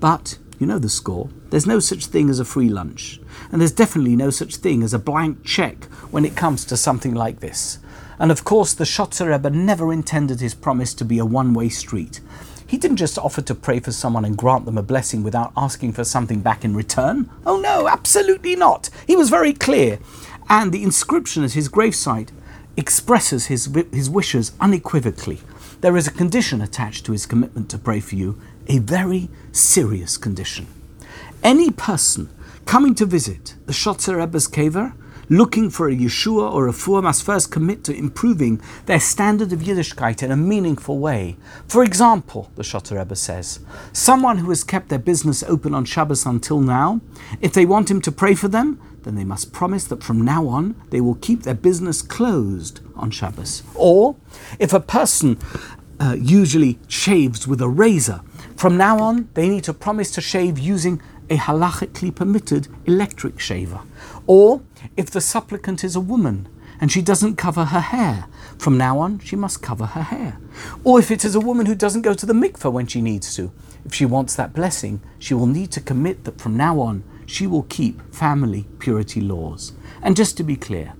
But 0.00 0.38
you 0.58 0.66
know 0.66 0.78
the 0.78 0.88
score. 0.88 1.30
There's 1.50 1.66
no 1.66 1.80
such 1.80 2.06
thing 2.06 2.28
as 2.28 2.38
a 2.38 2.44
free 2.44 2.68
lunch. 2.68 3.20
And 3.50 3.60
there's 3.60 3.72
definitely 3.72 4.14
no 4.14 4.30
such 4.30 4.56
thing 4.56 4.82
as 4.82 4.92
a 4.92 4.98
blank 4.98 5.44
check 5.44 5.84
when 6.10 6.24
it 6.24 6.36
comes 6.36 6.64
to 6.66 6.76
something 6.76 7.14
like 7.14 7.40
this. 7.40 7.78
And 8.18 8.30
of 8.30 8.44
course, 8.44 8.74
the 8.74 8.84
Shotzer 8.84 9.30
Rebbe 9.30 9.50
never 9.50 9.92
intended 9.92 10.40
his 10.40 10.54
promise 10.54 10.92
to 10.94 11.04
be 11.04 11.18
a 11.18 11.24
one 11.24 11.54
way 11.54 11.68
street. 11.70 12.20
He 12.70 12.78
didn't 12.78 12.98
just 12.98 13.18
offer 13.18 13.42
to 13.42 13.54
pray 13.56 13.80
for 13.80 13.90
someone 13.90 14.24
and 14.24 14.38
grant 14.38 14.64
them 14.64 14.78
a 14.78 14.82
blessing 14.84 15.24
without 15.24 15.52
asking 15.56 15.92
for 15.92 16.04
something 16.04 16.38
back 16.40 16.64
in 16.64 16.76
return. 16.76 17.28
Oh 17.44 17.58
no, 17.58 17.88
absolutely 17.88 18.54
not. 18.54 18.90
He 19.08 19.16
was 19.16 19.28
very 19.28 19.52
clear. 19.52 19.98
And 20.48 20.70
the 20.70 20.84
inscription 20.84 21.42
at 21.42 21.54
his 21.54 21.68
gravesite 21.68 22.30
expresses 22.76 23.46
his, 23.46 23.68
his 23.92 24.08
wishes 24.08 24.52
unequivocally. 24.60 25.40
There 25.80 25.96
is 25.96 26.06
a 26.06 26.12
condition 26.12 26.60
attached 26.60 27.04
to 27.06 27.12
his 27.12 27.26
commitment 27.26 27.70
to 27.70 27.78
pray 27.78 27.98
for 27.98 28.14
you, 28.14 28.40
a 28.68 28.78
very 28.78 29.30
serious 29.50 30.16
condition. 30.16 30.68
Any 31.42 31.72
person 31.72 32.30
coming 32.66 32.94
to 32.94 33.04
visit 33.04 33.56
the 33.66 33.72
Shotzer 33.72 34.18
Rebbe's 34.18 34.46
kever, 34.46 34.92
looking 35.30 35.70
for 35.70 35.88
a 35.88 35.94
Yeshua 35.96 36.52
or 36.52 36.68
a 36.68 36.72
Fuah, 36.72 37.02
must 37.02 37.22
first 37.22 37.52
commit 37.52 37.84
to 37.84 37.96
improving 37.96 38.60
their 38.86 39.00
standard 39.00 39.52
of 39.52 39.60
Yiddishkeit 39.60 40.22
in 40.22 40.32
a 40.32 40.36
meaningful 40.36 40.98
way. 40.98 41.36
For 41.68 41.84
example, 41.84 42.50
the 42.56 42.62
Shotzer 42.62 42.98
Rebbe 42.98 43.14
says, 43.14 43.60
someone 43.92 44.38
who 44.38 44.48
has 44.50 44.64
kept 44.64 44.88
their 44.88 44.98
business 44.98 45.44
open 45.44 45.72
on 45.72 45.84
Shabbos 45.84 46.26
until 46.26 46.60
now, 46.60 47.00
if 47.40 47.52
they 47.52 47.64
want 47.64 47.90
him 47.90 48.00
to 48.02 48.12
pray 48.12 48.34
for 48.34 48.48
them, 48.48 48.80
then 49.04 49.14
they 49.14 49.24
must 49.24 49.52
promise 49.52 49.84
that 49.84 50.02
from 50.02 50.20
now 50.20 50.46
on 50.48 50.74
they 50.90 51.00
will 51.00 51.14
keep 51.14 51.44
their 51.44 51.54
business 51.54 52.02
closed 52.02 52.80
on 52.96 53.10
Shabbos. 53.10 53.62
Or, 53.74 54.16
if 54.58 54.72
a 54.72 54.80
person 54.80 55.38
uh, 56.00 56.16
usually 56.18 56.78
shaves 56.88 57.46
with 57.46 57.60
a 57.60 57.68
razor, 57.68 58.20
from 58.56 58.76
now 58.76 58.98
on 58.98 59.28
they 59.34 59.48
need 59.48 59.64
to 59.64 59.72
promise 59.72 60.10
to 60.12 60.20
shave 60.20 60.58
using 60.58 61.00
a 61.30 61.36
halachically 61.36 62.12
permitted 62.12 62.66
electric 62.84 63.38
shaver. 63.38 63.80
Or, 64.32 64.62
if 64.96 65.10
the 65.10 65.20
supplicant 65.20 65.82
is 65.82 65.96
a 65.96 66.00
woman 66.00 66.46
and 66.80 66.92
she 66.92 67.02
doesn't 67.02 67.34
cover 67.34 67.64
her 67.64 67.80
hair, 67.80 68.26
from 68.58 68.78
now 68.78 69.00
on 69.00 69.18
she 69.18 69.34
must 69.34 69.60
cover 69.60 69.86
her 69.86 70.04
hair. 70.04 70.38
Or 70.84 71.00
if 71.00 71.10
it 71.10 71.24
is 71.24 71.34
a 71.34 71.40
woman 71.40 71.66
who 71.66 71.74
doesn't 71.74 72.02
go 72.02 72.14
to 72.14 72.26
the 72.26 72.32
mikveh 72.32 72.72
when 72.72 72.86
she 72.86 73.02
needs 73.02 73.34
to, 73.34 73.50
if 73.84 73.92
she 73.92 74.06
wants 74.06 74.36
that 74.36 74.52
blessing, 74.52 75.00
she 75.18 75.34
will 75.34 75.48
need 75.48 75.72
to 75.72 75.80
commit 75.80 76.22
that 76.22 76.40
from 76.40 76.56
now 76.56 76.78
on 76.78 77.02
she 77.26 77.48
will 77.48 77.64
keep 77.64 78.14
family 78.14 78.68
purity 78.78 79.20
laws. 79.20 79.72
And 80.00 80.16
just 80.16 80.36
to 80.36 80.44
be 80.44 80.54
clear, 80.54 80.92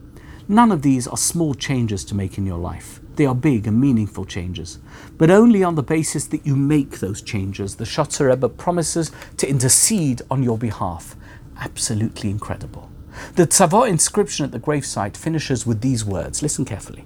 none 0.49 0.73
of 0.73 0.83
these 0.83 1.07
are 1.07 1.17
small 1.17 1.55
changes 1.55 2.05
to 2.07 2.17
make 2.17 2.37
in 2.37 2.47
your 2.47 2.59
life. 2.59 2.99
They 3.15 3.27
are 3.27 3.35
big 3.37 3.69
and 3.69 3.81
meaningful 3.81 4.25
changes, 4.25 4.81
but 5.19 5.31
only 5.31 5.63
on 5.63 5.77
the 5.77 5.85
basis 5.85 6.27
that 6.27 6.45
you 6.45 6.57
make 6.57 6.99
those 6.99 7.23
changes. 7.23 7.77
The 7.77 7.85
Shotzer 7.85 8.29
Rebbe 8.29 8.49
promises 8.49 9.13
to 9.37 9.49
intercede 9.49 10.21
on 10.33 10.43
your 10.43 10.59
behalf. 10.59 11.15
Absolutely 11.61 12.29
incredible. 12.29 12.90
The 13.35 13.47
Tzavor 13.47 13.89
inscription 13.89 14.45
at 14.45 14.53
the 14.53 14.61
gravesite 14.61 15.17
finishes 15.17 15.67
with 15.67 15.81
these 15.81 16.05
words. 16.05 16.43
Listen 16.43 16.65
carefully. 16.65 17.05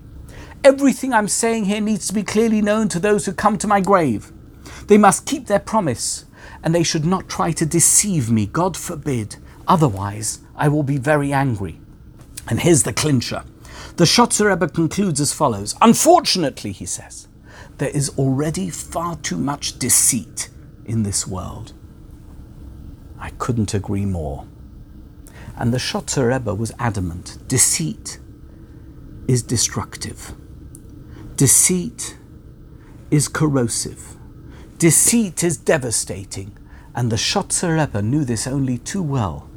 Everything 0.62 1.12
I'm 1.12 1.28
saying 1.28 1.66
here 1.66 1.80
needs 1.80 2.06
to 2.08 2.14
be 2.14 2.22
clearly 2.22 2.62
known 2.62 2.88
to 2.88 2.98
those 2.98 3.26
who 3.26 3.32
come 3.32 3.58
to 3.58 3.66
my 3.66 3.80
grave. 3.80 4.32
They 4.86 4.98
must 4.98 5.26
keep 5.26 5.46
their 5.46 5.58
promise 5.58 6.24
and 6.62 6.74
they 6.74 6.82
should 6.82 7.04
not 7.04 7.28
try 7.28 7.52
to 7.52 7.66
deceive 7.66 8.30
me, 8.30 8.46
God 8.46 8.76
forbid. 8.76 9.36
Otherwise, 9.68 10.40
I 10.56 10.68
will 10.68 10.82
be 10.82 10.98
very 10.98 11.32
angry. 11.32 11.80
And 12.48 12.60
here's 12.60 12.82
the 12.82 12.92
clincher. 12.92 13.44
The 13.96 14.04
Shotzer 14.04 14.48
Rebbe 14.48 14.68
concludes 14.68 15.20
as 15.20 15.32
follows 15.32 15.74
Unfortunately, 15.80 16.72
he 16.72 16.86
says, 16.86 17.28
there 17.78 17.90
is 17.90 18.10
already 18.18 18.70
far 18.70 19.16
too 19.16 19.36
much 19.36 19.78
deceit 19.78 20.48
in 20.84 21.02
this 21.02 21.26
world. 21.26 21.72
I 23.18 23.30
couldn't 23.30 23.74
agree 23.74 24.06
more. 24.06 24.46
And 25.56 25.72
the 25.72 25.78
Shotzer 25.78 26.28
Rebbe 26.32 26.54
was 26.54 26.72
adamant 26.78 27.38
deceit 27.48 28.18
is 29.28 29.42
destructive, 29.42 30.34
deceit 31.36 32.18
is 33.10 33.28
corrosive. 33.28 34.16
Deceit 34.78 35.44
is 35.44 35.56
devastating, 35.56 36.58
and 36.94 37.10
the 37.10 37.16
Shotzer 37.16 37.78
Rebbe 37.78 38.02
knew 38.02 38.24
this 38.24 38.46
only 38.46 38.76
too 38.76 39.02
well 39.02 39.48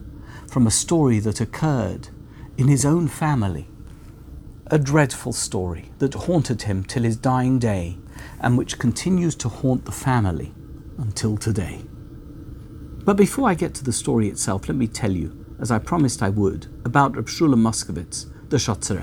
from 0.48 0.68
a 0.68 0.72
story 0.72 1.20
that 1.20 1.42
occurred 1.42 2.10
in 2.58 2.68
his 2.68 2.86
own 2.86 3.08
family. 3.08 3.68
A 4.68 4.77
dreadful 4.77 5.34
story 5.34 5.92
that 5.98 6.13
haunted 6.13 6.63
him 6.63 6.84
till 6.84 7.04
his 7.04 7.18
dying 7.18 7.58
day 7.58 7.98
and 8.39 8.58
which 8.58 8.80
continues 8.80 9.36
to 9.36 9.50
haunt 9.50 9.86
the 9.86 9.92
family 9.92 10.54
until 10.98 11.38
today. 11.38 11.82
But 13.04 13.18
before 13.18 13.50
I 13.50 13.54
get 13.54 13.74
to 13.75 13.84
the 13.84 13.94
story 13.94 14.27
itself, 14.27 14.68
let 14.68 14.77
me 14.77 14.88
tell 14.88 15.12
you, 15.12 15.46
as 15.59 15.71
I 15.71 15.79
promised 15.79 16.21
I 16.21 16.29
would, 16.29 16.67
about 16.85 17.15
Reb 17.15 17.27
Shlomo 17.27 17.55
Moskowitz, 17.55 18.27
the 18.49 18.57
Shotzer 18.57 18.99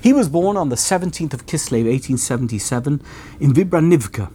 He 0.00 0.12
was 0.12 0.28
born 0.28 0.56
on 0.56 0.68
the 0.68 0.76
17th 0.76 1.34
of 1.34 1.46
Kislev, 1.46 1.84
1877, 1.84 3.02
in 3.40 3.52
Vibranivka, 3.52 4.30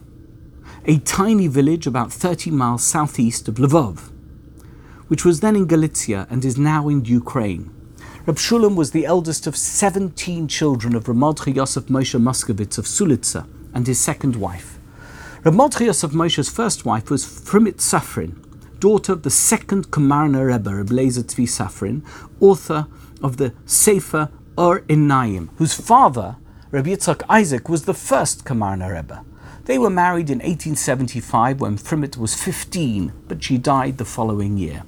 a 0.85 0.99
tiny 0.99 1.47
village 1.47 1.87
about 1.87 2.11
30 2.11 2.51
miles 2.51 2.83
southeast 2.83 3.47
of 3.47 3.55
Lvov, 3.55 4.11
which 5.07 5.25
was 5.25 5.39
then 5.39 5.55
in 5.55 5.65
Galicia 5.65 6.27
and 6.29 6.43
is 6.43 6.57
now 6.57 6.89
in 6.89 7.05
Ukraine. 7.05 7.71
Reb 8.25 8.35
Shulam 8.35 8.75
was 8.75 8.91
the 8.91 9.05
eldest 9.05 9.47
of 9.47 9.55
17 9.55 10.47
children 10.47 10.95
of 10.95 11.05
Ramodchi 11.05 11.55
Yosef 11.55 11.85
Moshe 11.85 12.19
Moskowitz 12.19 12.77
of 12.77 12.85
Sulitza 12.85 13.47
and 13.73 13.87
his 13.87 13.99
second 13.99 14.35
wife. 14.35 14.77
Ramodchi 15.43 15.85
Yosef 15.85 16.11
Moshe's 16.11 16.49
first 16.49 16.85
wife 16.85 17.09
was 17.09 17.25
Frimit 17.25 17.77
Safrin, 17.77 18.35
daughter 18.79 19.13
of 19.13 19.23
the 19.23 19.29
second 19.29 19.91
Kamarna 19.91 20.45
Rebbe, 20.45 20.73
Reb 20.73 20.89
Lezer 20.89 21.23
Tzvi 21.23 21.47
Safrin, 21.47 22.01
author 22.39 22.87
of 23.21 23.37
the 23.37 23.53
Sefer 23.65 24.29
Ur 24.57 24.81
Enayim, 24.81 25.49
whose 25.57 25.73
father, 25.73 26.37
Reb 26.71 26.85
Yitzhak 26.85 27.23
Isaac, 27.29 27.69
was 27.69 27.85
the 27.85 27.93
first 27.93 28.45
Kamarna 28.45 28.93
Rebbe. 28.93 29.23
They 29.65 29.77
were 29.77 29.89
married 29.89 30.29
in 30.29 30.39
1875 30.39 31.61
when 31.61 31.77
Frimit 31.77 32.17
was 32.17 32.35
15, 32.35 33.13
but 33.27 33.43
she 33.43 33.57
died 33.57 33.97
the 33.97 34.05
following 34.05 34.57
year. 34.57 34.83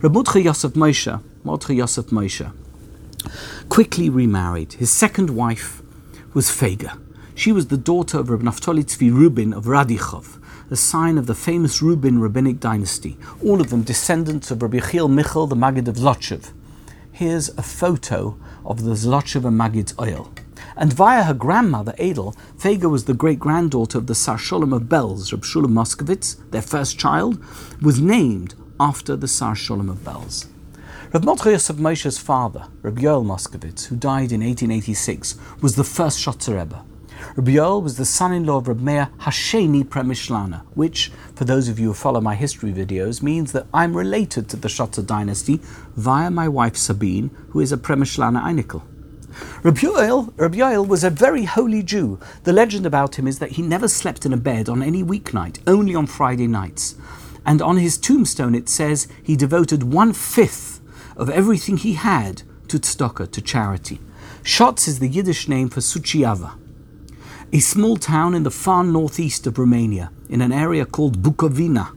Reb 0.00 0.12
Mordechai 0.12 0.40
Yosef 0.40 0.72
Moshe, 0.72 1.22
Mordechai 1.44 1.74
Yosef 1.74 2.06
Moshe, 2.06 2.50
quickly 3.68 4.08
remarried. 4.08 4.74
His 4.74 4.90
second 4.90 5.30
wife 5.30 5.82
was 6.32 6.48
Fega. 6.48 6.98
She 7.34 7.52
was 7.52 7.68
the 7.68 7.76
daughter 7.76 8.18
of 8.18 8.30
Reb 8.30 8.42
Naftali 8.42 8.84
Tzvi 8.84 9.12
Rubin 9.12 9.52
of 9.52 9.64
Radichov, 9.64 10.41
a 10.72 10.76
sign 10.76 11.18
of 11.18 11.26
the 11.26 11.34
famous 11.34 11.82
Rubin 11.82 12.18
rabbinic 12.18 12.58
dynasty, 12.58 13.18
all 13.44 13.60
of 13.60 13.68
them 13.68 13.82
descendants 13.82 14.50
of 14.50 14.62
Rabbi 14.62 14.78
Yechiel 14.78 15.10
Michal, 15.10 15.46
the 15.46 15.54
Maggid 15.54 15.86
of 15.86 15.96
Zlotchev. 15.96 16.52
Here's 17.12 17.50
a 17.50 17.62
photo 17.62 18.38
of 18.64 18.84
the 18.84 18.92
Zlotchev 18.92 19.44
and 19.44 19.58
Maggid's 19.58 19.92
ohel. 19.94 20.34
And 20.74 20.92
via 20.92 21.24
her 21.24 21.34
grandmother, 21.34 21.94
Adel, 21.98 22.34
Fega 22.56 22.90
was 22.90 23.04
the 23.04 23.12
great 23.12 23.38
granddaughter 23.38 23.98
of 23.98 24.06
the 24.06 24.14
Sar 24.14 24.38
Sholem 24.38 24.74
of 24.74 24.84
Belz, 24.84 25.30
Reb 25.30 25.42
Shulam 25.42 25.72
Moskowitz, 25.72 26.36
their 26.50 26.62
first 26.62 26.98
child, 26.98 27.38
was 27.82 28.00
named 28.00 28.54
after 28.80 29.14
the 29.14 29.28
Sar 29.28 29.54
Sholem 29.54 29.90
of 29.90 29.98
Belz. 29.98 30.46
Rav 31.12 31.24
Mordechai 31.24 31.50
Yosef 31.50 31.76
Moshe's 31.76 32.16
father, 32.16 32.68
Rabbi 32.80 33.02
Yoel 33.02 33.26
Moskovitz, 33.26 33.88
who 33.88 33.96
died 33.96 34.32
in 34.32 34.40
1886, 34.40 35.36
was 35.60 35.76
the 35.76 35.84
first 35.84 36.18
Shotzer 36.18 36.58
Rebbe. 36.58 36.82
Rabbi 37.36 37.52
Yoel 37.52 37.82
was 37.82 37.96
the 37.96 38.04
son-in-law 38.04 38.58
of 38.58 38.68
Rabbi 38.68 38.82
Meir 38.82 39.08
Hasheni 39.20 39.84
Premishlana, 39.84 40.62
which, 40.74 41.10
for 41.34 41.44
those 41.44 41.68
of 41.68 41.78
you 41.78 41.88
who 41.88 41.94
follow 41.94 42.20
my 42.20 42.34
history 42.34 42.72
videos, 42.72 43.22
means 43.22 43.52
that 43.52 43.66
I'm 43.72 43.96
related 43.96 44.48
to 44.50 44.56
the 44.56 44.68
Shotzer 44.68 45.06
dynasty 45.06 45.60
via 45.96 46.30
my 46.30 46.48
wife 46.48 46.76
Sabine, 46.76 47.30
who 47.50 47.60
is 47.60 47.72
a 47.72 47.76
Premishlana 47.76 48.42
Einikel. 48.42 48.82
Rabbi 49.62 49.80
Yoel, 49.80 50.32
Rabbi 50.36 50.58
Yoel 50.58 50.86
was 50.86 51.04
a 51.04 51.10
very 51.10 51.44
holy 51.44 51.82
Jew. 51.82 52.18
The 52.44 52.52
legend 52.52 52.84
about 52.84 53.14
him 53.14 53.26
is 53.26 53.38
that 53.38 53.52
he 53.52 53.62
never 53.62 53.88
slept 53.88 54.26
in 54.26 54.32
a 54.32 54.36
bed 54.36 54.68
on 54.68 54.82
any 54.82 55.02
weeknight, 55.02 55.60
only 55.66 55.94
on 55.94 56.06
Friday 56.06 56.46
nights. 56.46 56.96
And 57.46 57.62
on 57.62 57.78
his 57.78 57.96
tombstone 57.96 58.54
it 58.54 58.68
says 58.68 59.08
he 59.22 59.36
devoted 59.36 59.84
one 59.84 60.12
fifth 60.12 60.80
of 61.16 61.30
everything 61.30 61.78
he 61.78 61.94
had 61.94 62.42
to 62.68 62.78
tzedakah, 62.78 63.30
to 63.32 63.40
charity. 63.40 64.00
Shotz 64.42 64.86
is 64.88 64.98
the 64.98 65.08
Yiddish 65.08 65.48
name 65.48 65.68
for 65.68 65.80
Suceava, 65.80 66.52
a 67.54 67.60
small 67.60 67.98
town 67.98 68.34
in 68.34 68.44
the 68.44 68.50
far 68.50 68.82
northeast 68.82 69.46
of 69.46 69.58
Romania, 69.58 70.10
in 70.30 70.40
an 70.40 70.52
area 70.52 70.86
called 70.86 71.22
Bukovina, 71.22 71.88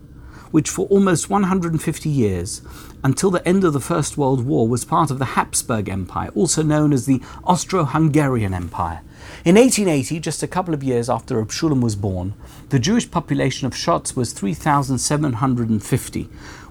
which 0.51 0.69
for 0.69 0.85
almost 0.87 1.29
150 1.29 2.09
years, 2.09 2.61
until 3.05 3.31
the 3.31 3.47
end 3.47 3.63
of 3.63 3.71
the 3.71 3.79
First 3.79 4.17
World 4.17 4.45
War, 4.45 4.67
was 4.67 4.83
part 4.83 5.11
of 5.11 5.17
the 5.17 5.35
Habsburg 5.37 5.87
Empire, 5.87 6.29
also 6.35 6.61
known 6.61 6.91
as 6.91 7.05
the 7.05 7.21
Austro 7.45 7.85
Hungarian 7.85 8.53
Empire. 8.53 9.01
In 9.45 9.55
1880, 9.55 10.19
just 10.19 10.43
a 10.43 10.47
couple 10.47 10.73
of 10.73 10.83
years 10.83 11.09
after 11.09 11.41
Abshulam 11.41 11.79
was 11.79 11.95
born, 11.95 12.33
the 12.67 12.77
Jewish 12.77 13.09
population 13.09 13.65
of 13.65 13.73
Shotz 13.73 14.13
was 14.13 14.33
3,750, 14.33 16.23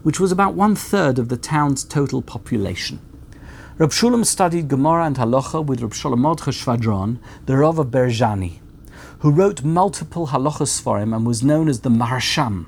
which 0.03 0.21
was 0.21 0.31
about 0.31 0.53
one 0.53 0.77
third 0.77 1.19
of 1.19 1.31
the 1.31 1.39
town's 1.39 1.85
total 1.85 2.21
population. 2.21 3.01
Rab 3.79 3.91
Shulam 3.91 4.27
studied 4.27 4.69
Gemara 4.69 5.07
and 5.07 5.17
Halacha 5.17 5.65
with 5.65 5.81
Rab 5.81 5.93
Sholem 5.93 6.19
Mordechai 6.19 6.51
Shvadron, 6.51 7.17
the 7.47 7.57
Rav 7.57 7.79
of 7.79 7.87
Berzhani 7.87 8.61
who 9.25 9.31
wrote 9.31 9.65
multiple 9.65 10.27
halachas 10.27 10.79
for 10.79 10.99
him 10.99 11.15
and 11.15 11.27
was 11.27 11.43
known 11.43 11.67
as 11.67 11.81
the 11.81 11.89
Maharsham. 11.89 12.67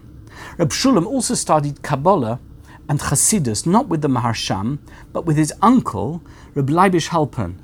Reb 0.56 0.70
Shulam 0.70 1.04
also 1.04 1.34
studied 1.34 1.82
Kabbalah 1.82 2.40
and 2.88 2.98
Chasidus, 2.98 3.66
not 3.66 3.88
with 3.88 4.00
the 4.00 4.08
Maharsham, 4.08 4.78
but 5.12 5.26
with 5.26 5.36
his 5.36 5.52
uncle, 5.60 6.22
Reb 6.54 6.70
Leibish 6.70 7.10
Halpern, 7.10 7.56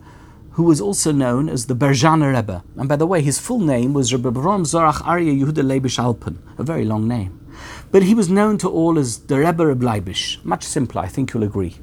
who 0.50 0.64
was 0.64 0.78
also 0.78 1.10
known 1.10 1.48
as 1.48 1.64
the 1.64 1.74
Berzhaner 1.74 2.36
Rebbe. 2.36 2.62
And 2.76 2.86
by 2.86 2.96
the 2.96 3.06
way, 3.06 3.22
his 3.22 3.38
full 3.38 3.60
name 3.60 3.94
was 3.94 4.12
Reb 4.12 4.24
Avram 4.24 4.66
Zorach 4.66 5.00
Arya 5.06 5.32
Yehuda 5.32 5.64
Leibish 5.64 5.96
Halpern, 5.96 6.36
a 6.58 6.62
very 6.62 6.84
long 6.84 7.08
name. 7.08 7.40
But 7.90 8.02
he 8.02 8.14
was 8.14 8.28
known 8.28 8.58
to 8.58 8.68
all 8.68 8.98
as 8.98 9.20
the 9.20 9.38
Rebbe 9.38 9.68
Reb 9.68 9.80
Leibish, 9.80 10.44
much 10.44 10.64
simpler, 10.64 11.00
I 11.00 11.08
think 11.08 11.32
you'll 11.32 11.44
agree. 11.44 11.78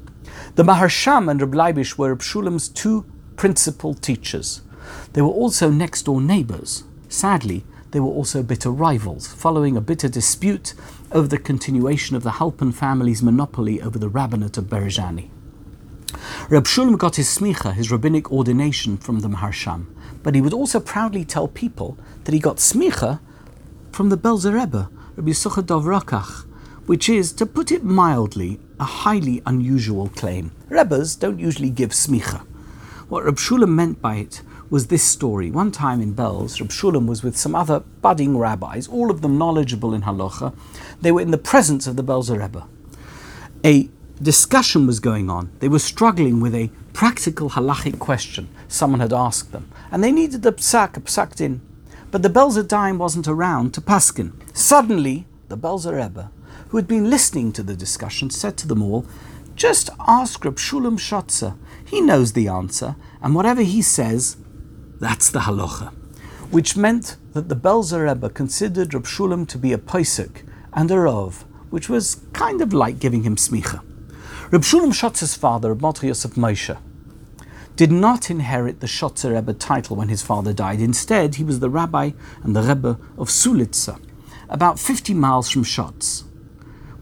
The 0.54 0.62
Maharsham 0.62 1.28
and 1.28 1.40
Reb 1.40 1.54
Leibish 1.54 1.98
were 1.98 2.10
Reb 2.10 2.20
Shulam's 2.20 2.68
two 2.68 3.04
principal 3.34 3.94
teachers. 3.94 4.62
They 5.12 5.22
were 5.22 5.28
also 5.28 5.72
next 5.72 6.02
door 6.02 6.20
neighbors. 6.20 6.84
Sadly, 7.10 7.64
they 7.90 7.98
were 7.98 8.06
also 8.06 8.40
bitter 8.40 8.70
rivals, 8.70 9.26
following 9.26 9.76
a 9.76 9.80
bitter 9.80 10.08
dispute 10.08 10.74
over 11.10 11.26
the 11.26 11.38
continuation 11.38 12.14
of 12.14 12.22
the 12.22 12.30
Halpern 12.30 12.72
family's 12.72 13.20
monopoly 13.20 13.82
over 13.82 13.98
the 13.98 14.08
rabbinate 14.08 14.56
of 14.56 14.66
Berezhani. 14.66 15.28
Reb 16.48 16.64
Shulam 16.66 16.96
got 16.96 17.16
his 17.16 17.26
smicha, 17.26 17.74
his 17.74 17.90
rabbinic 17.90 18.30
ordination, 18.30 18.96
from 18.96 19.20
the 19.20 19.28
Maharsham, 19.28 19.86
but 20.22 20.36
he 20.36 20.40
would 20.40 20.54
also 20.54 20.78
proudly 20.78 21.24
tell 21.24 21.48
people 21.48 21.98
that 22.24 22.32
he 22.32 22.38
got 22.38 22.58
smicha 22.58 23.18
from 23.90 24.08
the 24.08 24.16
Belzer 24.16 24.54
Rebbe, 24.54 24.88
Rabbi 25.16 25.30
Yisachar 25.32 25.66
Dov 25.66 25.86
Rokeach, 25.86 26.46
which 26.86 27.08
is, 27.08 27.32
to 27.32 27.44
put 27.44 27.72
it 27.72 27.82
mildly, 27.82 28.60
a 28.78 28.84
highly 28.84 29.42
unusual 29.46 30.10
claim. 30.10 30.52
Rebbes 30.68 31.16
don't 31.16 31.40
usually 31.40 31.70
give 31.70 31.90
smicha. 31.90 32.46
What 33.08 33.24
Reb 33.24 33.36
Shulam 33.36 33.70
meant 33.70 34.00
by 34.00 34.16
it 34.16 34.42
was 34.70 34.86
this 34.86 35.02
story. 35.02 35.50
One 35.50 35.72
time 35.72 36.00
in 36.00 36.14
Belz, 36.14 36.60
Reb 36.60 36.70
Shulam 36.70 37.06
was 37.06 37.24
with 37.24 37.36
some 37.36 37.56
other 37.56 37.80
budding 38.00 38.38
rabbis, 38.38 38.86
all 38.86 39.10
of 39.10 39.20
them 39.20 39.36
knowledgeable 39.36 39.92
in 39.92 40.02
halacha. 40.02 40.54
They 41.00 41.10
were 41.10 41.20
in 41.20 41.32
the 41.32 41.38
presence 41.38 41.88
of 41.88 41.96
the 41.96 42.04
Belzer 42.04 42.40
Rebbe. 42.40 42.66
A 43.64 43.88
discussion 44.22 44.86
was 44.86 45.00
going 45.00 45.28
on. 45.28 45.50
They 45.58 45.68
were 45.68 45.80
struggling 45.80 46.40
with 46.40 46.54
a 46.54 46.70
practical 46.92 47.50
halachic 47.50 47.98
question 47.98 48.48
someone 48.68 49.00
had 49.00 49.12
asked 49.12 49.50
them, 49.50 49.68
and 49.90 50.04
they 50.04 50.12
needed 50.12 50.46
a 50.46 50.52
psak, 50.52 50.96
a 50.96 51.00
psak 51.00 51.34
din. 51.34 51.60
But 52.12 52.22
the 52.22 52.30
Belzer 52.30 52.66
Daim 52.66 52.98
wasn't 52.98 53.28
around 53.28 53.74
to 53.74 53.80
paskin. 53.80 54.32
Suddenly, 54.56 55.26
the 55.48 55.58
Belzer 55.58 56.00
Rebbe, 56.00 56.30
who 56.68 56.76
had 56.76 56.86
been 56.86 57.10
listening 57.10 57.52
to 57.52 57.62
the 57.62 57.74
discussion, 57.74 58.30
said 58.30 58.56
to 58.58 58.68
them 58.68 58.82
all, 58.82 59.04
just 59.56 59.90
ask 60.06 60.44
Reb 60.44 60.56
Shulam 60.56 60.98
Shotzer. 60.98 61.56
He 61.84 62.00
knows 62.00 62.32
the 62.32 62.48
answer, 62.48 62.94
and 63.20 63.34
whatever 63.34 63.62
he 63.62 63.82
says, 63.82 64.36
that's 65.00 65.30
the 65.30 65.40
halacha. 65.40 65.92
Which 66.50 66.76
meant 66.76 67.16
that 67.32 67.48
the 67.48 67.56
Belzer 67.56 68.06
Rebbe 68.06 68.28
considered 68.28 68.92
Reb 68.92 69.04
Shulam 69.04 69.48
to 69.48 69.58
be 69.58 69.72
a 69.72 69.78
Pesach 69.78 70.44
and 70.72 70.90
a 70.90 70.98
Rav, 70.98 71.44
which 71.70 71.88
was 71.88 72.20
kind 72.32 72.60
of 72.60 72.72
like 72.72 72.98
giving 72.98 73.22
him 73.22 73.36
smicha. 73.36 73.82
Reb 74.50 74.62
Shulam 74.62 74.92
Shotzer's 74.92 75.34
father, 75.34 75.74
Mordechai 75.74 76.08
Yosef 76.08 76.32
Moshe, 76.32 76.76
did 77.76 77.90
not 77.90 78.30
inherit 78.30 78.80
the 78.80 78.86
Shotzer 78.86 79.34
Rebbe 79.34 79.54
title 79.54 79.96
when 79.96 80.08
his 80.08 80.22
father 80.22 80.52
died. 80.52 80.80
Instead, 80.80 81.36
he 81.36 81.44
was 81.44 81.60
the 81.60 81.70
rabbi 81.70 82.10
and 82.42 82.54
the 82.54 82.62
Rebbe 82.62 82.98
of 83.16 83.28
Sulitza, 83.28 83.98
about 84.50 84.78
50 84.78 85.14
miles 85.14 85.48
from 85.48 85.64
Shotz 85.64 86.24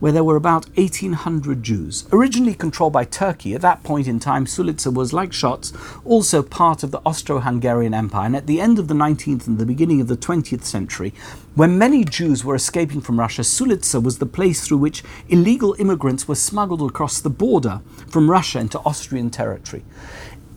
where 0.00 0.12
there 0.12 0.24
were 0.24 0.37
about 0.37 0.66
1,800 0.76 1.62
Jews. 1.62 2.06
Originally 2.12 2.54
controlled 2.54 2.92
by 2.92 3.04
Turkey, 3.04 3.54
at 3.54 3.61
that 3.62 3.82
point 3.82 4.06
in 4.06 4.20
time, 4.20 4.46
Sulitza 4.46 4.92
was, 4.92 5.12
like 5.12 5.30
Shotz, 5.30 5.72
also 6.04 6.42
part 6.42 6.82
of 6.82 6.90
the 6.90 7.00
Austro 7.04 7.40
Hungarian 7.40 7.94
Empire. 7.94 8.26
And 8.26 8.37
at 8.37 8.46
the 8.46 8.61
end 8.61 8.78
of 8.78 8.88
the 8.88 8.94
19th 8.94 9.46
and 9.46 9.58
the 9.58 9.66
beginning 9.66 10.00
of 10.00 10.08
the 10.08 10.16
20th 10.16 10.64
century, 10.64 11.12
when 11.54 11.78
many 11.78 12.04
Jews 12.04 12.44
were 12.44 12.54
escaping 12.54 13.00
from 13.00 13.18
Russia, 13.18 13.42
Sulitza 13.42 14.02
was 14.02 14.18
the 14.18 14.26
place 14.26 14.66
through 14.66 14.78
which 14.78 15.02
illegal 15.28 15.74
immigrants 15.78 16.28
were 16.28 16.34
smuggled 16.34 16.82
across 16.82 17.20
the 17.20 17.30
border 17.30 17.80
from 18.08 18.30
Russia 18.30 18.61
into 18.61 18.78
Austrian 18.80 19.30
territory. 19.30 19.84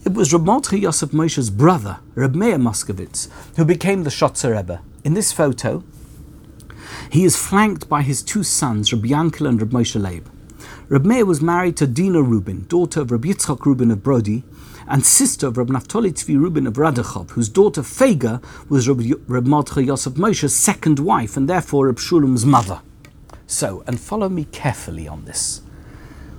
It 0.03 0.13
was 0.13 0.33
Reb 0.33 0.47
Yosef 0.71 1.13
Moshe's 1.13 1.51
brother, 1.51 1.99
Reb 2.15 2.33
Meir 2.33 2.57
who 2.57 3.65
became 3.65 4.03
the 4.03 4.09
Shotzer 4.09 4.55
Rebbe. 4.55 4.81
In 5.03 5.13
this 5.13 5.31
photo, 5.31 5.83
he 7.11 7.25
is 7.25 7.35
flanked 7.35 7.89
by 7.89 8.01
his 8.01 8.23
two 8.23 8.41
sons, 8.41 8.93
Rabbi 8.93 9.09
Yankel 9.09 9.47
and 9.47 9.61
Rabbi 9.61 9.79
Moshe 9.79 10.01
Leib. 10.01 10.29
Reb 10.87 11.05
Meir 11.05 11.25
was 11.25 11.41
married 11.41 11.75
to 11.77 11.85
Dina 11.85 12.21
Rubin, 12.21 12.65
daughter 12.69 13.01
of 13.01 13.11
Rabbi 13.11 13.27
Yitzchak 13.27 13.65
Rubin 13.65 13.91
of 13.91 14.01
Brody, 14.01 14.43
and 14.87 15.05
sister 15.05 15.47
of 15.47 15.57
Rabbi 15.57 15.73
Naftali 15.73 16.13
Tzvi 16.13 16.39
Rubin 16.39 16.65
of 16.65 16.75
Radachov, 16.75 17.31
whose 17.31 17.49
daughter 17.49 17.81
Fega 17.81 18.41
was 18.69 18.87
Reb, 18.87 19.21
Reb 19.27 19.45
Mordechai 19.45 19.81
Yosef 19.81 20.13
Moshe's 20.13 20.55
second 20.55 20.99
wife 20.99 21.35
and 21.35 21.49
therefore 21.49 21.87
Reb 21.87 21.97
Shulam's 21.97 22.45
mother. 22.45 22.81
So, 23.45 23.83
and 23.87 23.99
follow 23.99 24.29
me 24.29 24.45
carefully 24.45 25.05
on 25.05 25.25
this. 25.25 25.61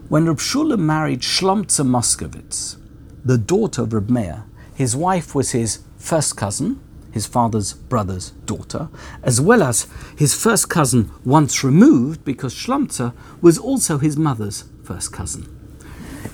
When 0.08 0.26
Reb 0.26 0.38
Shulam 0.38 0.80
married 0.80 1.20
Shlomtza 1.20 1.86
Moskovitz, 1.86 2.78
the 3.22 3.36
daughter 3.36 3.82
of 3.82 3.92
Reb 3.92 4.08
Meir, 4.08 4.44
his 4.74 4.96
wife 4.96 5.34
was 5.34 5.50
his 5.50 5.80
first 5.98 6.38
cousin, 6.38 6.80
his 7.12 7.26
father's 7.26 7.74
brother's 7.74 8.30
daughter, 8.46 8.88
as 9.22 9.40
well 9.40 9.62
as 9.62 9.86
his 10.16 10.34
first 10.34 10.68
cousin 10.68 11.10
once 11.24 11.62
removed 11.62 12.24
because 12.24 12.54
Shlomtza 12.54 13.14
was 13.40 13.58
also 13.58 13.98
his 13.98 14.16
mother's 14.16 14.64
first 14.82 15.12
cousin. 15.12 15.42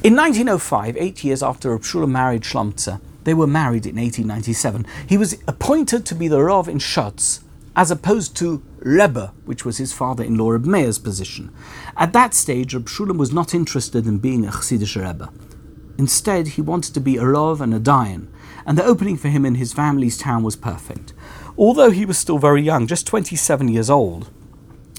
In 0.02 0.14
1905, 0.14 0.96
eight 0.96 1.24
years 1.24 1.42
after 1.42 1.76
Abshula 1.76 2.08
married 2.08 2.42
Shlomtza, 2.42 3.00
they 3.24 3.34
were 3.34 3.46
married 3.46 3.84
in 3.84 3.96
1897. 3.96 4.86
He 5.06 5.18
was 5.18 5.36
appointed 5.46 6.06
to 6.06 6.14
be 6.14 6.28
the 6.28 6.40
Rav 6.40 6.68
in 6.68 6.78
Shotz, 6.78 7.40
as 7.74 7.90
opposed 7.90 8.36
to 8.36 8.62
Rebbe, 8.78 9.32
which 9.44 9.64
was 9.64 9.78
his 9.78 9.92
father-in-law 9.92 10.50
Reb 10.50 10.64
Meir's 10.64 10.98
position. 10.98 11.52
At 11.96 12.12
that 12.12 12.32
stage, 12.32 12.74
Reb 12.74 12.86
Shulam 12.86 13.18
was 13.18 13.32
not 13.32 13.54
interested 13.54 14.06
in 14.06 14.18
being 14.18 14.46
a 14.46 14.50
Chassidish 14.50 14.96
Rebbe. 14.96 15.30
Instead, 15.98 16.48
he 16.48 16.62
wanted 16.62 16.94
to 16.94 17.00
be 17.00 17.16
a 17.16 17.26
Rav 17.26 17.60
and 17.60 17.74
a 17.74 17.80
Dayan, 17.80 18.28
and 18.68 18.76
the 18.76 18.84
opening 18.84 19.16
for 19.16 19.28
him 19.28 19.46
in 19.46 19.54
his 19.54 19.72
family's 19.72 20.18
town 20.18 20.42
was 20.42 20.54
perfect. 20.54 21.14
Although 21.56 21.90
he 21.90 22.04
was 22.04 22.18
still 22.18 22.36
very 22.36 22.60
young, 22.60 22.86
just 22.86 23.06
27 23.06 23.66
years 23.66 23.88
old, 23.88 24.30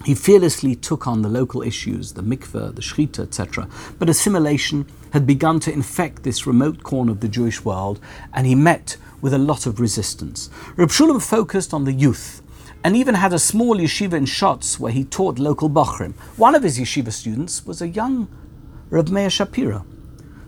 he 0.06 0.16
fearlessly 0.16 0.76
took 0.76 1.06
on 1.06 1.22
the 1.22 1.30
local 1.30 1.62
issues, 1.62 2.14
the 2.14 2.24
mikveh, 2.24 2.74
the 2.74 2.82
shechita, 2.82 3.20
etc. 3.20 3.70
But 4.00 4.10
assimilation 4.10 4.88
had 5.14 5.28
begun 5.28 5.60
to 5.60 5.72
infect 5.72 6.24
this 6.24 6.48
remote 6.48 6.82
corner 6.82 7.12
of 7.12 7.20
the 7.20 7.28
Jewish 7.28 7.64
world, 7.64 8.00
and 8.34 8.48
he 8.48 8.56
met 8.56 8.98
with 9.22 9.36
a 9.36 9.38
lot 9.38 9.68
of 9.68 9.80
resistance. 9.80 10.50
Reb 10.76 10.90
Shulam 10.90 11.22
focused 11.22 11.72
on 11.72 11.84
the 11.84 11.94
youth, 11.94 12.42
and 12.84 12.96
even 12.96 13.14
had 13.14 13.34
a 13.34 13.40
small 13.40 13.78
yeshiva 13.78 14.14
in 14.14 14.26
Shotz 14.26 14.80
where 14.80 14.92
he 14.92 15.04
taught 15.04 15.38
local 15.38 15.70
Bachrim. 15.70 16.16
One 16.38 16.56
of 16.56 16.64
his 16.64 16.80
yeshiva 16.80 17.12
students 17.12 17.68
was 17.68 17.84
a 17.84 17.88
young 17.88 18.30
Reb 18.90 19.10
Meir 19.10 19.30
Shapiro 19.30 19.86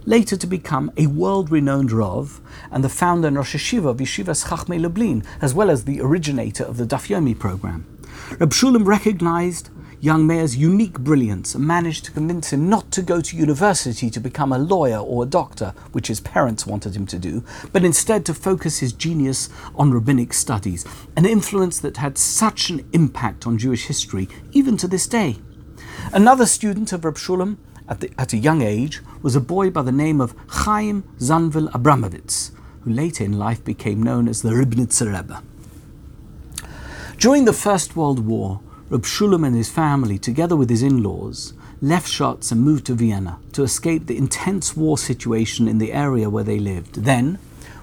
later 0.06 0.36
to 0.36 0.48
become 0.48 0.92
a 0.98 1.08
world-renowned 1.08 1.92
Rav 1.92 2.42
and 2.72 2.84
the 2.84 2.90
founder 2.90 3.28
and 3.28 3.38
Rosh 3.38 3.56
Hashiva 3.56 3.90
of 3.90 3.98
Yeshivas 3.98 4.48
Chachmei 4.48 4.82
Lublin, 4.82 5.24
as 5.42 5.54
well 5.54 5.70
as 5.70 5.86
the 5.86 6.02
originator 6.02 6.64
of 6.64 6.78
the 6.78 6.86
Daf 6.86 7.08
Yomi 7.08 7.38
program. 7.38 7.86
Reb 8.40 8.52
Shulam 8.52 8.86
recognized 8.86 9.70
young 10.00 10.26
Meir's 10.26 10.58
unique 10.58 11.00
brilliance 11.00 11.54
and 11.54 11.66
managed 11.66 12.06
to 12.06 12.12
convince 12.12 12.52
him 12.52 12.68
not 12.68 12.90
to 12.92 13.04
go 13.04 13.22
to 13.22 13.38
university 13.38 14.10
to 14.10 14.20
become 14.20 14.52
a 14.52 14.58
lawyer 14.58 14.98
or 14.98 15.24
a 15.24 15.28
doctor, 15.28 15.76
which 15.92 16.08
his 16.08 16.20
parents 16.20 16.66
wanted 16.66 16.96
him 16.96 17.06
to 17.06 17.20
do, 17.20 17.44
but 17.72 17.86
instead 17.86 18.26
to 18.26 18.34
focus 18.34 18.80
his 18.80 18.94
genius 18.94 19.50
on 19.76 19.92
rabbinic 19.92 20.34
studies, 20.34 20.86
an 21.16 21.26
influence 21.26 21.78
that 21.80 21.98
had 21.98 22.18
such 22.18 22.72
an 22.72 22.84
impact 22.94 23.46
on 23.46 23.60
Jewish 23.60 23.86
history 23.86 24.28
even 24.52 24.76
to 24.78 24.88
this 24.88 25.06
day. 25.06 25.38
Another 26.12 26.48
student 26.48 26.92
of 26.94 27.06
Reb 27.06 27.16
Shulam 27.16 27.58
at, 27.92 28.00
the, 28.00 28.10
at 28.18 28.32
a 28.32 28.38
young 28.38 28.62
age 28.62 29.02
was 29.22 29.36
a 29.36 29.42
boy 29.42 29.70
by 29.70 29.82
the 29.82 29.92
name 29.92 30.22
of 30.22 30.34
Chaim 30.48 31.04
Zanvil 31.20 31.70
Abramovitz, 31.74 32.52
who 32.82 32.92
later 32.92 33.26
in 33.26 33.38
life 33.38 33.64
became 33.66 34.02
known 34.02 34.30
as 34.30 34.42
the 34.42 34.52
Ribnitzer 34.52 35.14
Rebbe. 35.14 35.44
During 37.18 37.44
the 37.44 37.54
First 37.54 37.98
World 37.98 38.26
War, 38.26 38.62
Reb 38.90 39.04
Shulam 39.04 39.46
and 39.46 39.56
his 39.56 39.70
family, 39.70 40.18
together 40.18 40.56
with 40.56 40.70
his 40.70 40.82
in-laws, 40.82 41.54
left 41.82 42.08
Schotz 42.08 42.52
and 42.52 42.62
moved 42.62 42.86
to 42.86 42.94
Vienna 42.94 43.40
to 43.52 43.64
escape 43.64 44.08
the 44.08 44.18
intense 44.18 44.76
war 44.78 44.98
situation 44.98 45.68
in 45.68 45.78
the 45.78 45.92
area 45.92 46.30
where 46.30 46.46
they 46.46 46.60
lived. 46.60 47.04
Then, 47.04 47.40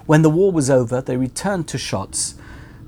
when 0.07 0.23
the 0.23 0.29
war 0.29 0.51
was 0.51 0.71
over, 0.71 1.01
they 1.01 1.17
returned 1.17 1.67
to 1.67 1.77
Schotz, 1.77 2.33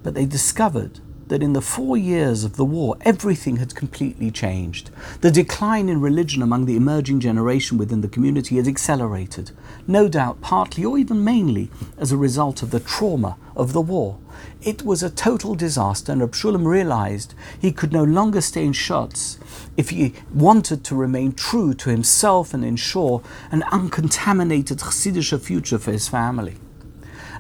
but 0.02 0.16
they 0.16 0.26
discovered 0.26 1.00
that 1.32 1.42
in 1.42 1.54
the 1.54 1.62
four 1.62 1.96
years 1.96 2.44
of 2.44 2.58
the 2.58 2.66
war, 2.66 2.98
everything 3.04 3.56
had 3.56 3.74
completely 3.74 4.30
changed. 4.30 4.90
The 5.22 5.32
decline 5.32 5.88
in 5.88 6.02
religion 6.02 6.42
among 6.42 6.66
the 6.66 6.76
emerging 6.76 7.22
generation 7.22 7.78
within 7.78 8.02
the 8.02 8.10
community 8.10 8.58
had 8.58 8.68
accelerated, 8.68 9.52
no 9.88 10.10
doubt 10.10 10.42
partly 10.42 10.84
or 10.84 10.98
even 10.98 11.24
mainly 11.24 11.70
as 11.98 12.12
a 12.12 12.18
result 12.18 12.62
of 12.62 12.72
the 12.72 12.82
trauma 12.82 13.38
of 13.56 13.72
the 13.72 13.80
war. 13.80 14.18
It 14.62 14.84
was 14.84 15.02
a 15.02 15.10
total 15.10 15.56
disaster, 15.56 16.12
and 16.12 16.22
Abshulam 16.22 16.66
realized 16.66 17.34
he 17.58 17.72
could 17.72 17.94
no 17.94 18.04
longer 18.04 18.42
stay 18.42 18.66
in 18.66 18.74
Schotz 18.74 19.38
if 19.78 19.92
he 19.92 20.14
wanted 20.34 20.84
to 20.84 20.96
remain 20.96 21.32
true 21.32 21.74
to 21.76 21.90
himself 21.90 22.54
and 22.54 22.66
ensure 22.66 23.24
an 23.52 23.64
uncontaminated 23.72 24.80
Chassidish 24.80 25.40
future 25.40 25.80
for 25.80 25.94
his 25.94 26.10
family. 26.10 26.58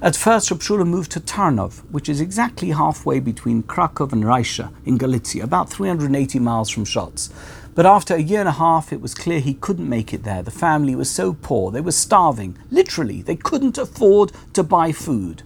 At 0.03 0.15
first, 0.15 0.49
Reb 0.49 0.87
moved 0.87 1.11
to 1.11 1.19
Tarnov, 1.19 1.83
which 1.91 2.09
is 2.09 2.19
exactly 2.19 2.71
halfway 2.71 3.19
between 3.19 3.61
Krakow 3.61 4.11
and 4.11 4.23
Rajsha 4.23 4.73
in 4.83 4.97
Galicia, 4.97 5.43
about 5.43 5.69
380 5.69 6.39
miles 6.39 6.71
from 6.71 6.85
Schotz. 6.85 7.29
But 7.75 7.85
after 7.85 8.15
a 8.15 8.21
year 8.21 8.39
and 8.39 8.49
a 8.49 8.53
half, 8.53 8.91
it 8.91 8.99
was 8.99 9.13
clear 9.13 9.39
he 9.39 9.53
couldn't 9.53 9.87
make 9.87 10.11
it 10.11 10.23
there. 10.23 10.41
The 10.41 10.49
family 10.49 10.95
was 10.95 11.11
so 11.11 11.33
poor, 11.33 11.69
they 11.69 11.81
were 11.81 11.91
starving. 11.91 12.57
Literally, 12.71 13.21
they 13.21 13.35
couldn't 13.35 13.77
afford 13.77 14.31
to 14.53 14.63
buy 14.63 14.91
food. 14.91 15.43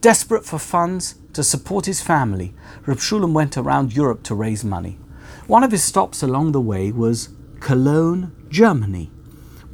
Desperate 0.00 0.46
for 0.46 0.58
funds 0.58 1.16
to 1.34 1.44
support 1.44 1.84
his 1.84 2.00
family, 2.00 2.54
Reb 2.86 3.00
went 3.34 3.58
around 3.58 3.94
Europe 3.94 4.22
to 4.22 4.34
raise 4.34 4.64
money. 4.64 4.98
One 5.46 5.62
of 5.62 5.72
his 5.72 5.84
stops 5.84 6.22
along 6.22 6.52
the 6.52 6.60
way 6.60 6.90
was 6.90 7.28
Cologne, 7.60 8.32
Germany 8.48 9.10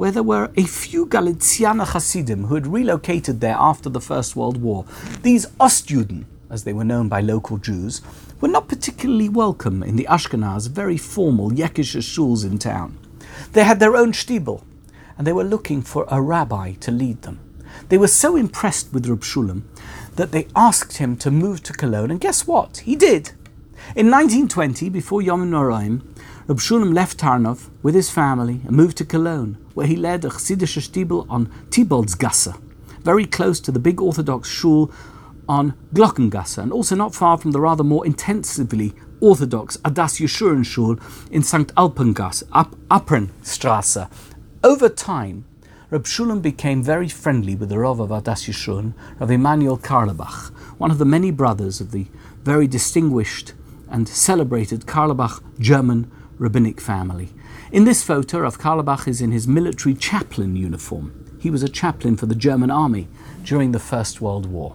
where 0.01 0.11
there 0.11 0.23
were 0.23 0.51
a 0.57 0.65
few 0.65 1.05
Galiciana 1.05 1.85
Hasidim 1.85 2.47
who 2.47 2.55
had 2.55 2.67
relocated 2.67 3.43
there 3.43 3.57
after 3.59 3.91
the 3.91 4.01
First 4.01 4.35
World 4.35 4.57
War. 4.63 4.87
These 5.21 5.45
Ostjuden, 5.61 6.25
as 6.49 6.65
they 6.65 6.73
were 6.73 6.87
known 6.87 7.11
by 7.11 7.21
local 7.21 7.59
Jews, 7.59 8.01
were 8.41 8.49
not 8.49 8.67
particularly 8.67 9.29
welcome 9.29 9.83
in 9.83 9.97
the 9.97 10.07
Ashkenaz, 10.09 10.71
very 10.71 10.97
formal 10.97 11.51
Yekische 11.51 12.01
shuls 12.01 12.47
in 12.47 12.57
town. 12.57 12.97
They 13.53 13.63
had 13.63 13.79
their 13.79 13.95
own 13.95 14.13
shtibel, 14.13 14.63
and 15.19 15.27
they 15.27 15.35
were 15.35 15.45
looking 15.45 15.83
for 15.83 16.07
a 16.09 16.23
rabbi 16.23 16.73
to 16.81 16.91
lead 16.91 17.21
them. 17.21 17.39
They 17.91 17.99
were 17.99 18.09
so 18.09 18.37
impressed 18.37 18.95
with 18.95 19.07
Reb 19.07 19.21
Shulam 19.21 19.65
that 20.17 20.33
they 20.33 20.49
asked 20.57 20.97
him 20.97 21.15
to 21.19 21.31
move 21.31 21.63
to 21.65 21.75
Cologne, 21.75 22.11
and 22.11 22.21
guess 22.23 22.47
what? 22.47 22.79
He 22.79 22.97
did. 22.97 23.33
In 23.95 24.11
1920, 24.11 24.89
before 24.89 25.21
Yom 25.21 25.51
Noraim, 25.51 26.10
Reb 26.51 26.59
Shulam 26.59 26.93
left 26.93 27.19
Tarnov 27.19 27.71
with 27.81 27.95
his 27.95 28.11
family 28.11 28.61
and 28.67 28.73
moved 28.73 28.97
to 28.97 29.05
Cologne, 29.05 29.57
where 29.75 29.87
he 29.87 29.95
led 29.95 30.25
a 30.25 30.31
Chassidish 30.31 30.81
shtibel 30.81 31.25
on 31.31 31.47
Tiboldsgasse, 31.71 32.61
very 33.05 33.25
close 33.25 33.61
to 33.61 33.71
the 33.71 33.79
big 33.79 34.01
Orthodox 34.01 34.49
shul 34.49 34.91
on 35.49 35.75
Glockengasse, 35.95 36.59
and 36.59 36.73
also 36.73 36.97
not 36.97 37.15
far 37.15 37.39
from 37.39 37.53
the 37.53 37.61
rather 37.61 37.85
more 37.85 38.05
intensively 38.05 38.95
Orthodox 39.21 39.77
Adas 39.85 40.19
Yeshurun 40.21 40.67
shul 40.67 40.99
in 41.31 41.45
St. 41.45 41.73
Alpengasse, 41.77 42.43
Up, 42.51 42.75
Apprenstrasse. 42.91 44.11
Over 44.65 44.89
time, 44.89 45.45
Reb 45.89 46.03
Shulam 46.03 46.43
became 46.43 46.83
very 46.83 47.09
friendly 47.09 47.55
with 47.55 47.69
the 47.69 47.79
Rav 47.79 48.01
of 48.01 48.09
Adas 48.09 48.49
Yeshurun, 48.49 48.95
Rav 49.21 49.31
Emanuel 49.31 49.79
Carlebach, 49.79 50.49
one 50.79 50.91
of 50.91 50.99
the 50.99 51.05
many 51.05 51.31
brothers 51.31 51.81
of 51.81 51.93
the 51.93 52.09
very 52.43 52.67
distinguished 52.67 53.53
and 53.89 54.09
celebrated 54.09 54.87
Carlebach 54.87 55.41
German 55.61 56.11
rabbinic 56.41 56.81
family. 56.81 57.29
In 57.71 57.85
this 57.85 58.03
photo, 58.03 58.41
Rav 58.41 58.59
Carlebach 58.59 59.07
is 59.07 59.21
in 59.21 59.31
his 59.31 59.47
military 59.47 59.95
chaplain 59.95 60.57
uniform. 60.57 61.39
He 61.39 61.51
was 61.51 61.63
a 61.63 61.69
chaplain 61.69 62.17
for 62.17 62.27
the 62.27 62.35
German 62.35 62.71
army 62.71 63.09
during 63.45 63.73
the 63.73 63.79
First 63.79 64.21
World 64.23 64.47
War. 64.47 64.75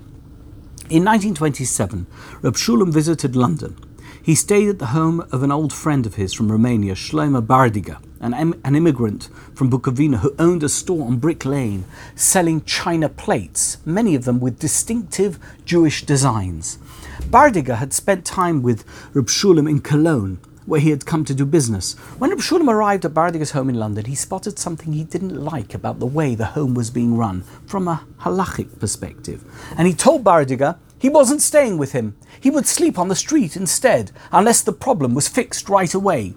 In 0.91 1.03
1927, 1.03 2.05
Reb 2.43 2.53
Shulam 2.53 2.93
visited 2.93 3.35
London. 3.35 3.75
He 4.21 4.35
stayed 4.35 4.69
at 4.69 4.79
the 4.79 4.87
home 4.87 5.21
of 5.31 5.41
an 5.41 5.51
old 5.51 5.73
friend 5.73 6.05
of 6.05 6.15
his 6.15 6.33
from 6.33 6.51
Romania, 6.51 6.93
Shlomo 6.93 7.45
Bardiga, 7.45 7.99
an, 8.19 8.33
an 8.63 8.75
immigrant 8.75 9.29
from 9.55 9.71
Bukovina 9.71 10.19
who 10.19 10.35
owned 10.37 10.61
a 10.61 10.69
store 10.69 11.07
on 11.07 11.17
Brick 11.17 11.45
Lane 11.45 11.85
selling 12.13 12.63
china 12.63 13.09
plates, 13.09 13.77
many 13.85 14.13
of 14.13 14.25
them 14.25 14.39
with 14.39 14.59
distinctive 14.59 15.39
Jewish 15.65 16.05
designs. 16.05 16.77
Bardiga 17.21 17.77
had 17.77 17.91
spent 17.91 18.23
time 18.23 18.61
with 18.61 18.83
Reb 19.15 19.25
Shulam 19.25 19.67
in 19.67 19.81
Cologne 19.81 20.39
where 20.65 20.79
he 20.79 20.89
had 20.89 21.05
come 21.05 21.23
to 21.25 21.33
do 21.33 21.45
business. 21.45 21.93
When 22.17 22.31
Reb 22.31 22.69
arrived 22.69 23.05
at 23.05 23.13
Bardiga's 23.13 23.51
home 23.51 23.69
in 23.69 23.75
London, 23.75 24.05
he 24.05 24.15
spotted 24.15 24.57
something 24.57 24.93
he 24.93 25.03
didn't 25.03 25.35
like 25.35 25.73
about 25.73 25.99
the 25.99 26.05
way 26.05 26.35
the 26.35 26.45
home 26.45 26.73
was 26.73 26.89
being 26.89 27.17
run 27.17 27.43
from 27.67 27.87
a 27.87 28.05
halachic 28.21 28.79
perspective. 28.79 29.43
And 29.77 29.87
he 29.87 29.93
told 29.93 30.23
Bardiga 30.23 30.77
he 30.97 31.09
wasn't 31.09 31.41
staying 31.41 31.77
with 31.77 31.91
him. 31.91 32.17
He 32.39 32.49
would 32.49 32.65
sleep 32.65 32.97
on 32.97 33.09
the 33.09 33.15
street 33.15 33.55
instead, 33.55 34.11
unless 34.31 34.61
the 34.61 34.73
problem 34.73 35.13
was 35.13 35.27
fixed 35.27 35.69
right 35.69 35.93
away. 35.93 36.33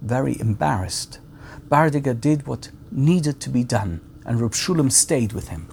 Very 0.00 0.38
embarrassed, 0.40 1.20
Bardiga 1.68 2.18
did 2.18 2.46
what 2.46 2.70
needed 2.90 3.40
to 3.40 3.50
be 3.50 3.64
done, 3.64 4.00
and 4.24 4.40
Reb 4.40 4.54
stayed 4.90 5.32
with 5.32 5.48
him. 5.48 5.68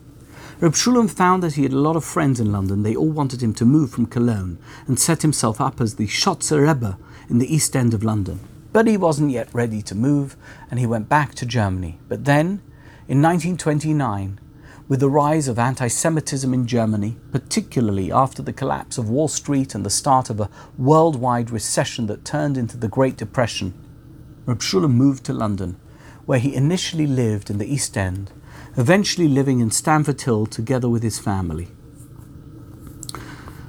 Reb 0.60 0.74
Shulam 0.74 1.10
found 1.10 1.42
that 1.42 1.54
he 1.54 1.64
had 1.64 1.74
a 1.74 1.80
lot 1.80 1.96
of 1.96 2.04
friends 2.04 2.40
in 2.40 2.52
London. 2.52 2.84
They 2.84 2.96
all 2.96 3.10
wanted 3.10 3.42
him 3.42 3.54
to 3.56 3.66
move 3.66 3.90
from 3.90 4.06
Cologne 4.06 4.60
and 4.88 5.00
set 5.00 5.24
himself 5.24 5.60
up 5.60 5.82
as 5.82 5.96
the 5.96 6.06
Schotzer 6.06 6.68
Rebbe 6.68 7.00
in 7.32 7.40
the 7.40 7.52
East 7.52 7.78
End 7.78 7.94
of 7.94 8.04
London. 8.04 8.42
But 8.74 8.88
he 8.88 8.98
wasn't 8.98 9.32
yet 9.32 9.48
ready 9.54 9.82
to 9.84 9.96
move, 9.96 10.36
and 10.70 10.80
he 10.80 10.86
went 10.86 11.08
back 11.08 11.34
to 11.36 11.46
Germany. 11.46 11.98
But 12.10 12.26
then, 12.26 12.62
in 13.08 13.22
1929, 13.22 14.38
with 14.90 15.00
the 15.00 15.10
rise 15.10 15.48
of 15.48 15.58
anti 15.58 15.88
Semitism 15.88 16.54
in 16.54 16.68
Germany, 16.68 17.16
particularly 17.32 18.12
after 18.12 18.42
the 18.42 18.52
collapse 18.52 18.98
of 18.98 19.10
Wall 19.10 19.30
Street 19.30 19.74
and 19.74 19.86
the 19.86 19.90
start 19.90 20.30
of 20.30 20.42
a 20.42 20.50
worldwide 20.78 21.52
recession 21.52 22.08
that 22.08 22.26
turned 22.26 22.58
into 22.58 22.76
the 22.76 22.90
Great 22.90 23.16
Depression, 23.16 23.74
Reb 24.46 24.60
Shulam 24.60 24.92
moved 24.92 25.24
to 25.26 25.34
London, 25.34 25.80
where 26.26 26.40
he 26.40 26.54
initially 26.54 27.08
lived 27.08 27.50
in 27.50 27.60
the 27.60 27.74
East 27.74 27.98
End, 27.98 28.34
eventually 28.76 29.30
living 29.30 29.62
in 29.62 29.72
Stamford 29.72 30.22
Hill 30.22 30.48
together 30.48 30.90
with 30.90 31.02
his 31.02 31.18
family. 31.18 31.70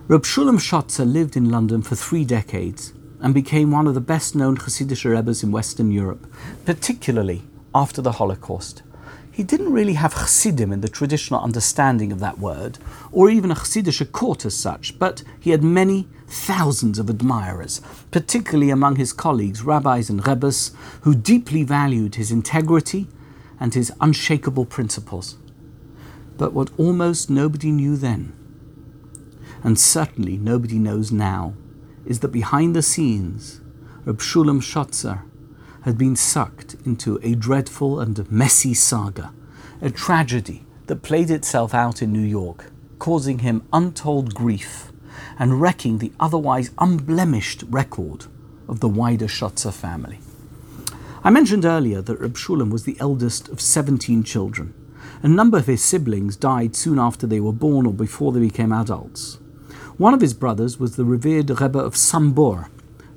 Reb 0.08 0.22
Shulam 0.22 0.58
Schotzer 0.58 1.10
lived 1.10 1.36
in 1.36 1.48
London 1.48 1.82
for 1.82 1.94
three 1.94 2.24
decades 2.24 2.92
and 3.22 3.32
became 3.32 3.70
one 3.70 3.86
of 3.86 3.94
the 3.94 4.00
best 4.00 4.34
known 4.34 4.56
Hasidic 4.56 5.08
Rebbes 5.08 5.44
in 5.44 5.52
Western 5.52 5.92
Europe, 5.92 6.26
particularly 6.66 7.42
after 7.72 8.02
the 8.02 8.12
Holocaust. 8.12 8.82
He 9.30 9.44
didn't 9.44 9.72
really 9.72 9.94
have 9.94 10.12
Chassidim 10.12 10.72
in 10.72 10.82
the 10.82 10.88
traditional 10.88 11.40
understanding 11.40 12.12
of 12.12 12.20
that 12.20 12.38
word, 12.38 12.78
or 13.12 13.30
even 13.30 13.50
a 13.50 13.54
Chassidic 13.54 14.12
court 14.12 14.44
as 14.44 14.54
such, 14.56 14.98
but 14.98 15.22
he 15.40 15.50
had 15.50 15.62
many 15.62 16.08
thousands 16.26 16.98
of 16.98 17.08
admirers, 17.08 17.80
particularly 18.10 18.70
among 18.70 18.96
his 18.96 19.12
colleagues, 19.12 19.62
rabbis 19.62 20.10
and 20.10 20.26
rebbes, 20.26 20.72
who 21.02 21.14
deeply 21.14 21.62
valued 21.62 22.16
his 22.16 22.32
integrity 22.32 23.06
and 23.60 23.72
his 23.72 23.92
unshakable 24.00 24.66
principles. 24.66 25.36
But 26.36 26.52
what 26.52 26.70
almost 26.76 27.30
nobody 27.30 27.70
knew 27.70 27.96
then, 27.96 28.32
and 29.62 29.78
certainly 29.78 30.36
nobody 30.36 30.78
knows 30.78 31.12
now, 31.12 31.54
is 32.06 32.20
that 32.20 32.28
behind 32.28 32.74
the 32.74 32.82
scenes, 32.82 33.60
Reb 34.04 34.18
Shulam 34.18 34.60
Schotzer 34.60 35.22
had 35.82 35.98
been 35.98 36.16
sucked 36.16 36.74
into 36.84 37.18
a 37.22 37.34
dreadful 37.34 38.00
and 38.00 38.30
messy 38.30 38.74
saga, 38.74 39.32
a 39.80 39.90
tragedy 39.90 40.64
that 40.86 41.02
played 41.02 41.30
itself 41.30 41.74
out 41.74 42.02
in 42.02 42.12
New 42.12 42.20
York, 42.20 42.70
causing 42.98 43.40
him 43.40 43.66
untold 43.72 44.34
grief 44.34 44.92
and 45.38 45.60
wrecking 45.60 45.98
the 45.98 46.12
otherwise 46.20 46.70
unblemished 46.78 47.64
record 47.68 48.26
of 48.68 48.80
the 48.80 48.88
wider 48.88 49.26
Schotzer 49.26 49.72
family. 49.72 50.18
I 51.24 51.30
mentioned 51.30 51.64
earlier 51.64 52.02
that 52.02 52.20
Reb 52.20 52.34
Shulam 52.34 52.70
was 52.70 52.84
the 52.84 52.96
eldest 52.98 53.48
of 53.48 53.60
17 53.60 54.24
children. 54.24 54.74
A 55.22 55.28
number 55.28 55.56
of 55.56 55.66
his 55.66 55.82
siblings 55.82 56.36
died 56.36 56.74
soon 56.74 56.98
after 56.98 57.26
they 57.26 57.38
were 57.38 57.52
born 57.52 57.86
or 57.86 57.92
before 57.92 58.32
they 58.32 58.40
became 58.40 58.72
adults. 58.72 59.38
One 59.98 60.14
of 60.14 60.22
his 60.22 60.32
brothers 60.32 60.80
was 60.80 60.96
the 60.96 61.04
revered 61.04 61.50
Rebbe 61.50 61.78
of 61.78 61.94
Sambor, 61.94 62.68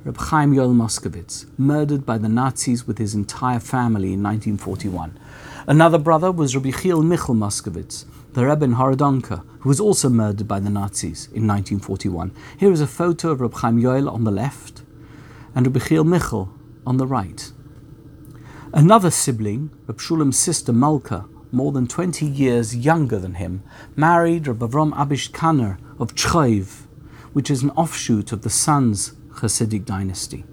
Reb 0.03 0.17
Chaim 0.17 0.53
Yoel 0.53 0.75
Moskowitz, 0.75 1.45
murdered 1.57 2.05
by 2.05 2.17
the 2.17 2.27
Nazis 2.27 2.85
with 2.85 2.97
his 2.97 3.15
entire 3.15 3.61
family 3.61 4.11
in 4.11 4.21
1941. 4.21 5.17
Another 5.67 5.97
brother 5.97 6.33
was 6.33 6.53
Rabbi 6.53 6.71
Chiel 6.71 7.01
Michal 7.01 7.33
Moskowitz, 7.33 8.03
the 8.33 8.45
Rebbe 8.45 8.65
in 8.65 8.75
Horodonka, 8.75 9.45
who 9.59 9.69
was 9.69 9.79
also 9.79 10.09
murdered 10.09 10.49
by 10.49 10.59
the 10.59 10.69
Nazis 10.69 11.27
in 11.27 11.47
1941. 11.47 12.33
Here 12.57 12.73
is 12.73 12.81
a 12.81 12.87
photo 12.87 13.31
of 13.31 13.39
Reb 13.39 13.53
Chaim 13.53 13.81
Yoel 13.81 14.11
on 14.11 14.25
the 14.25 14.31
left 14.31 14.83
and 15.55 15.65
Rabbi 15.65 15.79
Chiel 15.79 16.03
Michal 16.03 16.53
on 16.85 16.97
the 16.97 17.07
right. 17.07 17.53
Another 18.73 19.09
sibling, 19.09 19.69
Reb 19.87 19.99
Shulam's 19.99 20.37
sister 20.37 20.73
Malka, 20.73 21.25
more 21.53 21.71
than 21.71 21.87
20 21.87 22.25
years 22.25 22.75
younger 22.75 23.17
than 23.17 23.35
him, 23.35 23.63
married 23.95 24.45
Reb 24.45 24.59
Avram 24.59 24.91
Abish 24.91 25.31
Kanner 25.31 25.77
of 25.99 26.15
Chayv, 26.15 26.87
which 27.33 27.49
is 27.49 27.63
an 27.63 27.71
offshoot 27.71 28.31
of 28.31 28.41
the 28.41 28.49
Sanz 28.49 29.11
Hasidic 29.35 29.85
dynasty. 29.85 30.45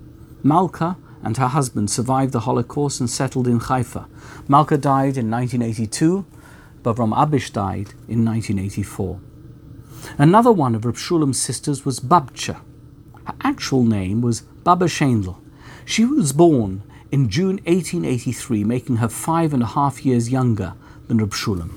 Malka 0.42 0.96
and 1.22 1.36
her 1.36 1.48
husband 1.48 1.90
survived 1.90 2.32
the 2.32 2.40
Holocaust 2.40 3.00
and 3.00 3.08
settled 3.08 3.46
in 3.46 3.60
Haifa. 3.60 4.08
Malka 4.48 4.76
died 4.76 5.16
in 5.16 5.30
1982, 5.30 6.24
Bavram 6.82 7.14
Abish 7.14 7.52
died 7.52 7.94
in 8.08 8.24
1984. 8.24 9.20
Another 10.18 10.50
one 10.50 10.74
of 10.74 10.84
Reb 10.84 10.96
Shulam's 10.96 11.40
sisters 11.40 11.84
was 11.84 12.00
Babcha. 12.00 12.60
Her 13.24 13.34
actual 13.42 13.84
name 13.84 14.20
was 14.20 14.40
Baba 14.40 14.86
Shendel. 14.86 15.38
She 15.84 16.04
was 16.04 16.32
born 16.32 16.82
in 17.12 17.28
June 17.28 17.60
1883, 17.66 18.64
making 18.64 18.96
her 18.96 19.08
five 19.08 19.54
and 19.54 19.62
a 19.62 19.66
half 19.66 20.04
years 20.04 20.30
younger 20.30 20.74
than 21.06 21.18
Reb 21.18 21.30
Shulam. 21.30 21.70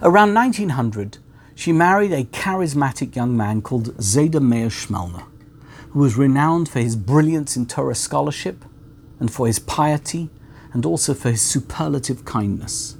Around 0.00 0.34
1900, 0.34 1.18
she 1.62 1.72
married 1.72 2.10
a 2.10 2.24
charismatic 2.24 3.14
young 3.14 3.36
man 3.36 3.62
called 3.62 3.96
Zayda 3.98 4.42
Meir 4.42 4.66
Shmelner, 4.66 5.22
who 5.90 6.00
was 6.00 6.16
renowned 6.16 6.68
for 6.68 6.80
his 6.80 6.96
brilliance 6.96 7.56
in 7.56 7.66
Torah 7.66 7.94
scholarship 7.94 8.64
and 9.20 9.32
for 9.32 9.46
his 9.46 9.60
piety 9.60 10.28
and 10.72 10.84
also 10.84 11.14
for 11.14 11.30
his 11.30 11.40
superlative 11.40 12.24
kindness. 12.24 12.96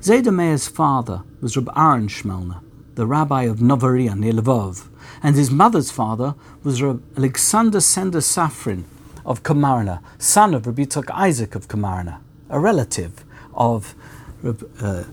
Zayda 0.00 0.34
Meir's 0.34 0.66
father 0.66 1.24
was 1.42 1.58
Reb 1.58 1.68
Aaron 1.76 2.08
Schmelner, 2.08 2.62
the 2.94 3.06
rabbi 3.06 3.42
of 3.42 3.58
Novaria 3.58 4.18
near 4.18 4.32
Lvov, 4.32 4.88
and 5.22 5.36
his 5.36 5.50
mother's 5.50 5.90
father 5.90 6.34
was 6.62 6.80
Reb 6.80 7.02
Alexander 7.18 7.82
Sender 7.82 8.20
Safrin 8.20 8.84
of 9.26 9.42
Kamarna, 9.42 10.02
son 10.16 10.54
of 10.54 10.66
Rabbi 10.66 10.84
Yitzchak 10.84 11.10
Isaac 11.10 11.54
of 11.54 11.68
Kamarna, 11.68 12.20
a 12.48 12.58
relative 12.58 13.26
of 13.52 13.94
Reb, 14.40 14.66
uh, 14.80 15.04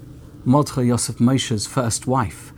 Yosef 0.82 1.20
Moshe's 1.20 1.68
first 1.68 2.08
wife. 2.08 2.54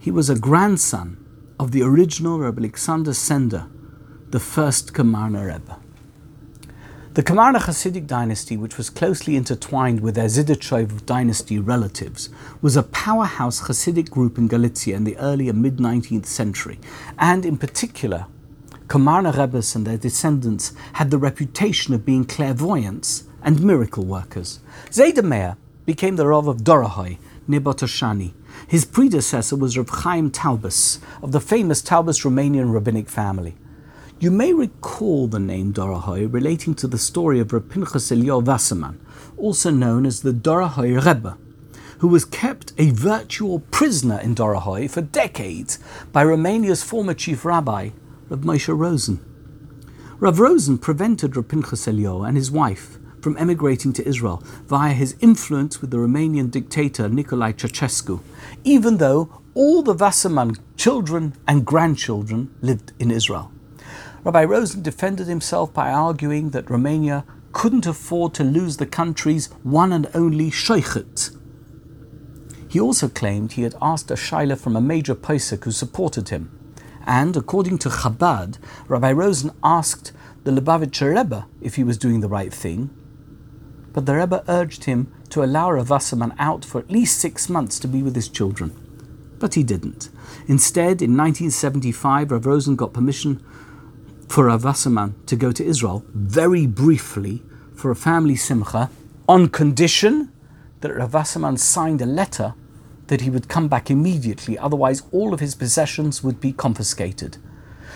He 0.00 0.12
was 0.12 0.30
a 0.30 0.38
grandson 0.38 1.16
of 1.58 1.72
the 1.72 1.82
original 1.82 2.38
Reb 2.38 2.58
Alexander 2.58 3.12
Sender, 3.12 3.66
the 4.30 4.38
first 4.38 4.94
Kamarna 4.94 5.44
Rebbe. 5.44 5.76
The 7.14 7.24
Kamarna 7.24 7.58
Hasidic 7.58 8.06
dynasty, 8.06 8.56
which 8.56 8.78
was 8.78 8.90
closely 8.90 9.34
intertwined 9.34 9.98
with 9.98 10.14
their 10.14 10.28
Zidichov 10.28 11.04
dynasty 11.04 11.58
relatives, 11.58 12.28
was 12.62 12.76
a 12.76 12.84
powerhouse 12.84 13.62
Hasidic 13.62 14.08
group 14.08 14.38
in 14.38 14.46
Galicia 14.46 14.94
in 14.94 15.02
the 15.02 15.16
early 15.16 15.48
and 15.48 15.60
mid 15.60 15.78
19th 15.78 16.26
century, 16.26 16.78
and 17.18 17.44
in 17.44 17.58
particular, 17.58 18.26
Kamarna 18.86 19.36
Rebbes 19.36 19.74
and 19.74 19.84
their 19.84 19.98
descendants 19.98 20.74
had 20.92 21.10
the 21.10 21.18
reputation 21.18 21.92
of 21.92 22.06
being 22.06 22.24
clairvoyants 22.24 23.24
and 23.42 23.64
miracle 23.64 24.04
workers. 24.04 24.60
Zayda 24.90 25.56
became 25.84 26.14
the 26.14 26.26
Rav 26.28 26.46
of 26.46 26.58
Dorohoi, 26.58 27.18
near 27.48 27.60
Botoshani. 27.60 28.34
His 28.68 28.84
predecessor 28.84 29.56
was 29.56 29.76
Rav 29.76 29.88
Chaim 29.88 30.30
Talbus, 30.30 31.00
of 31.22 31.32
the 31.32 31.40
famous 31.40 31.82
Talbus 31.82 32.24
Romanian 32.24 32.72
rabbinic 32.72 33.08
family. 33.08 33.56
You 34.20 34.30
may 34.30 34.52
recall 34.52 35.26
the 35.26 35.38
name 35.38 35.72
Dorohoi 35.72 36.32
relating 36.32 36.74
to 36.74 36.86
the 36.86 36.98
story 36.98 37.40
of 37.40 37.52
Rav 37.52 37.68
Pinchas 37.68 38.12
Elio 38.12 38.40
Wasserman, 38.40 39.00
also 39.36 39.70
known 39.70 40.04
as 40.04 40.20
the 40.20 40.32
Dorohoi 40.32 41.04
Rebbe, 41.04 41.38
who 41.98 42.08
was 42.08 42.24
kept 42.24 42.72
a 42.78 42.90
virtual 42.90 43.60
prisoner 43.60 44.20
in 44.20 44.34
Dorohoi 44.34 44.90
for 44.90 45.00
decades 45.00 45.78
by 46.12 46.24
Romania's 46.24 46.82
former 46.82 47.14
chief 47.14 47.44
rabbi, 47.44 47.90
Rav 48.28 48.40
Moshe 48.40 48.76
Rosen. 48.76 49.24
Rav 50.18 50.38
Rosen 50.38 50.78
prevented 50.78 51.36
Rav 51.36 51.48
Pinchas 51.48 51.88
Elio 51.88 52.24
and 52.24 52.36
his 52.36 52.50
wife 52.50 52.97
from 53.22 53.36
emigrating 53.38 53.92
to 53.94 54.06
Israel 54.06 54.42
via 54.66 54.92
his 54.92 55.16
influence 55.20 55.80
with 55.80 55.90
the 55.90 55.96
Romanian 55.96 56.50
dictator 56.50 57.08
Nicolae 57.08 57.54
Ceausescu, 57.54 58.20
even 58.64 58.98
though 58.98 59.42
all 59.54 59.82
the 59.82 59.94
Wasserman 59.94 60.56
children 60.76 61.34
and 61.46 61.66
grandchildren 61.66 62.54
lived 62.60 62.92
in 62.98 63.10
Israel. 63.10 63.50
Rabbi 64.24 64.44
Rosen 64.44 64.82
defended 64.82 65.26
himself 65.26 65.72
by 65.72 65.90
arguing 65.90 66.50
that 66.50 66.70
Romania 66.70 67.24
couldn't 67.52 67.86
afford 67.86 68.34
to 68.34 68.44
lose 68.44 68.76
the 68.76 68.86
country's 68.86 69.46
one 69.62 69.92
and 69.92 70.08
only 70.14 70.50
sheikhet. 70.50 71.36
He 72.68 72.78
also 72.78 73.08
claimed 73.08 73.52
he 73.52 73.62
had 73.62 73.74
asked 73.80 74.10
a 74.10 74.14
shaila 74.14 74.58
from 74.58 74.76
a 74.76 74.80
major 74.80 75.14
posek 75.14 75.64
who 75.64 75.70
supported 75.70 76.28
him. 76.28 76.50
And 77.06 77.36
according 77.36 77.78
to 77.78 77.88
Chabad, 77.88 78.58
Rabbi 78.86 79.12
Rosen 79.12 79.52
asked 79.64 80.12
the 80.44 80.50
Lubavitcher 80.50 81.16
Rebbe 81.16 81.46
if 81.62 81.76
he 81.76 81.84
was 81.84 81.96
doing 81.96 82.20
the 82.20 82.28
right 82.28 82.52
thing, 82.52 82.90
but 83.92 84.06
the 84.06 84.14
Rebbe 84.14 84.44
urged 84.48 84.84
him 84.84 85.12
to 85.30 85.42
allow 85.42 85.70
Rav 85.70 85.90
Wasserman 85.90 86.34
out 86.38 86.64
for 86.64 86.78
at 86.78 86.90
least 86.90 87.18
six 87.18 87.48
months 87.48 87.78
to 87.80 87.88
be 87.88 88.02
with 88.02 88.14
his 88.14 88.28
children. 88.28 88.74
But 89.38 89.54
he 89.54 89.62
didn't. 89.62 90.10
Instead, 90.46 91.02
in 91.02 91.16
1975, 91.16 92.30
Rav 92.30 92.46
Rosen 92.46 92.76
got 92.76 92.92
permission 92.92 93.44
for 94.28 94.46
Rav 94.46 94.64
Wasserman 94.64 95.14
to 95.26 95.36
go 95.36 95.52
to 95.52 95.64
Israel 95.64 96.04
very 96.12 96.66
briefly 96.66 97.42
for 97.74 97.90
a 97.90 97.96
family 97.96 98.36
simcha 98.36 98.90
on 99.28 99.48
condition 99.48 100.32
that 100.80 100.94
Rav 100.94 101.14
Wasserman 101.14 101.56
signed 101.56 102.02
a 102.02 102.06
letter 102.06 102.54
that 103.08 103.22
he 103.22 103.30
would 103.30 103.48
come 103.48 103.68
back 103.68 103.90
immediately, 103.90 104.58
otherwise, 104.58 105.02
all 105.12 105.32
of 105.32 105.40
his 105.40 105.54
possessions 105.54 106.22
would 106.22 106.40
be 106.40 106.52
confiscated. 106.52 107.38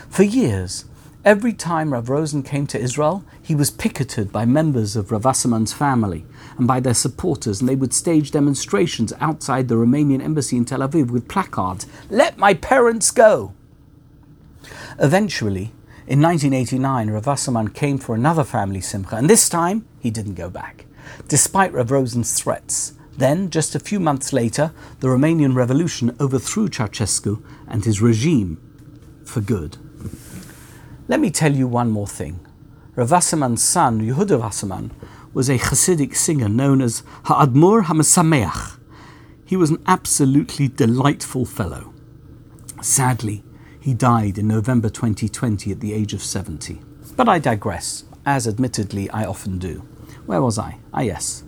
For 0.08 0.22
years, 0.22 0.84
every 1.24 1.52
time 1.52 1.92
Rav 1.92 2.08
Rosen 2.08 2.42
came 2.42 2.66
to 2.68 2.80
Israel, 2.80 3.24
he 3.40 3.54
was 3.54 3.70
picketed 3.70 4.32
by 4.32 4.44
members 4.44 4.96
of 4.96 5.12
Rav 5.12 5.24
Wasserman's 5.24 5.72
family 5.72 6.24
and 6.58 6.66
by 6.66 6.80
their 6.80 6.94
supporters, 6.94 7.60
and 7.60 7.68
they 7.68 7.76
would 7.76 7.94
stage 7.94 8.30
demonstrations 8.30 9.12
outside 9.20 9.68
the 9.68 9.76
Romanian 9.76 10.22
embassy 10.22 10.56
in 10.56 10.64
Tel 10.64 10.80
Aviv 10.80 11.10
with 11.10 11.28
placards 11.28 11.86
Let 12.10 12.38
my 12.38 12.54
parents 12.54 13.10
go! 13.10 13.54
Eventually, 14.98 15.72
in 16.06 16.20
1989, 16.20 17.10
Rav 17.10 17.26
Wasserman 17.26 17.68
came 17.68 17.98
for 17.98 18.14
another 18.14 18.44
family 18.44 18.80
simcha, 18.80 19.16
and 19.16 19.30
this 19.30 19.48
time 19.48 19.86
he 20.00 20.10
didn't 20.10 20.34
go 20.34 20.50
back, 20.50 20.86
despite 21.28 21.72
Rav 21.72 21.90
Rosen's 21.90 22.32
threats. 22.34 22.94
Then, 23.16 23.50
just 23.50 23.74
a 23.74 23.80
few 23.80 24.00
months 24.00 24.32
later, 24.32 24.72
the 25.00 25.08
Romanian 25.08 25.54
Revolution 25.54 26.16
overthrew 26.18 26.68
Ceausescu 26.68 27.42
and 27.68 27.84
his 27.84 28.00
regime 28.00 28.60
for 29.24 29.40
good. 29.40 29.76
Let 31.12 31.20
me 31.20 31.30
tell 31.30 31.54
you 31.54 31.66
one 31.66 31.90
more 31.90 32.06
thing. 32.06 32.40
Rav 32.96 33.10
Wasserman's 33.10 33.62
son, 33.62 34.00
Yehuda 34.00 34.40
Wasserman, 34.40 34.92
was 35.34 35.50
a 35.50 35.58
Hasidic 35.58 36.16
singer 36.16 36.48
known 36.48 36.80
as 36.80 37.02
Ha'admor 37.26 37.82
HaMesameach. 37.82 38.78
He 39.44 39.54
was 39.54 39.68
an 39.68 39.82
absolutely 39.86 40.68
delightful 40.68 41.44
fellow. 41.44 41.92
Sadly, 42.80 43.44
he 43.78 43.92
died 43.92 44.38
in 44.38 44.48
November 44.48 44.88
2020 44.88 45.70
at 45.70 45.80
the 45.80 45.92
age 45.92 46.14
of 46.14 46.22
70. 46.22 46.80
But 47.14 47.28
I 47.28 47.38
digress, 47.38 48.04
as 48.24 48.48
admittedly 48.48 49.10
I 49.10 49.26
often 49.26 49.58
do. 49.58 49.86
Where 50.24 50.40
was 50.40 50.58
I? 50.58 50.78
Ah, 50.94 51.02
yes. 51.02 51.44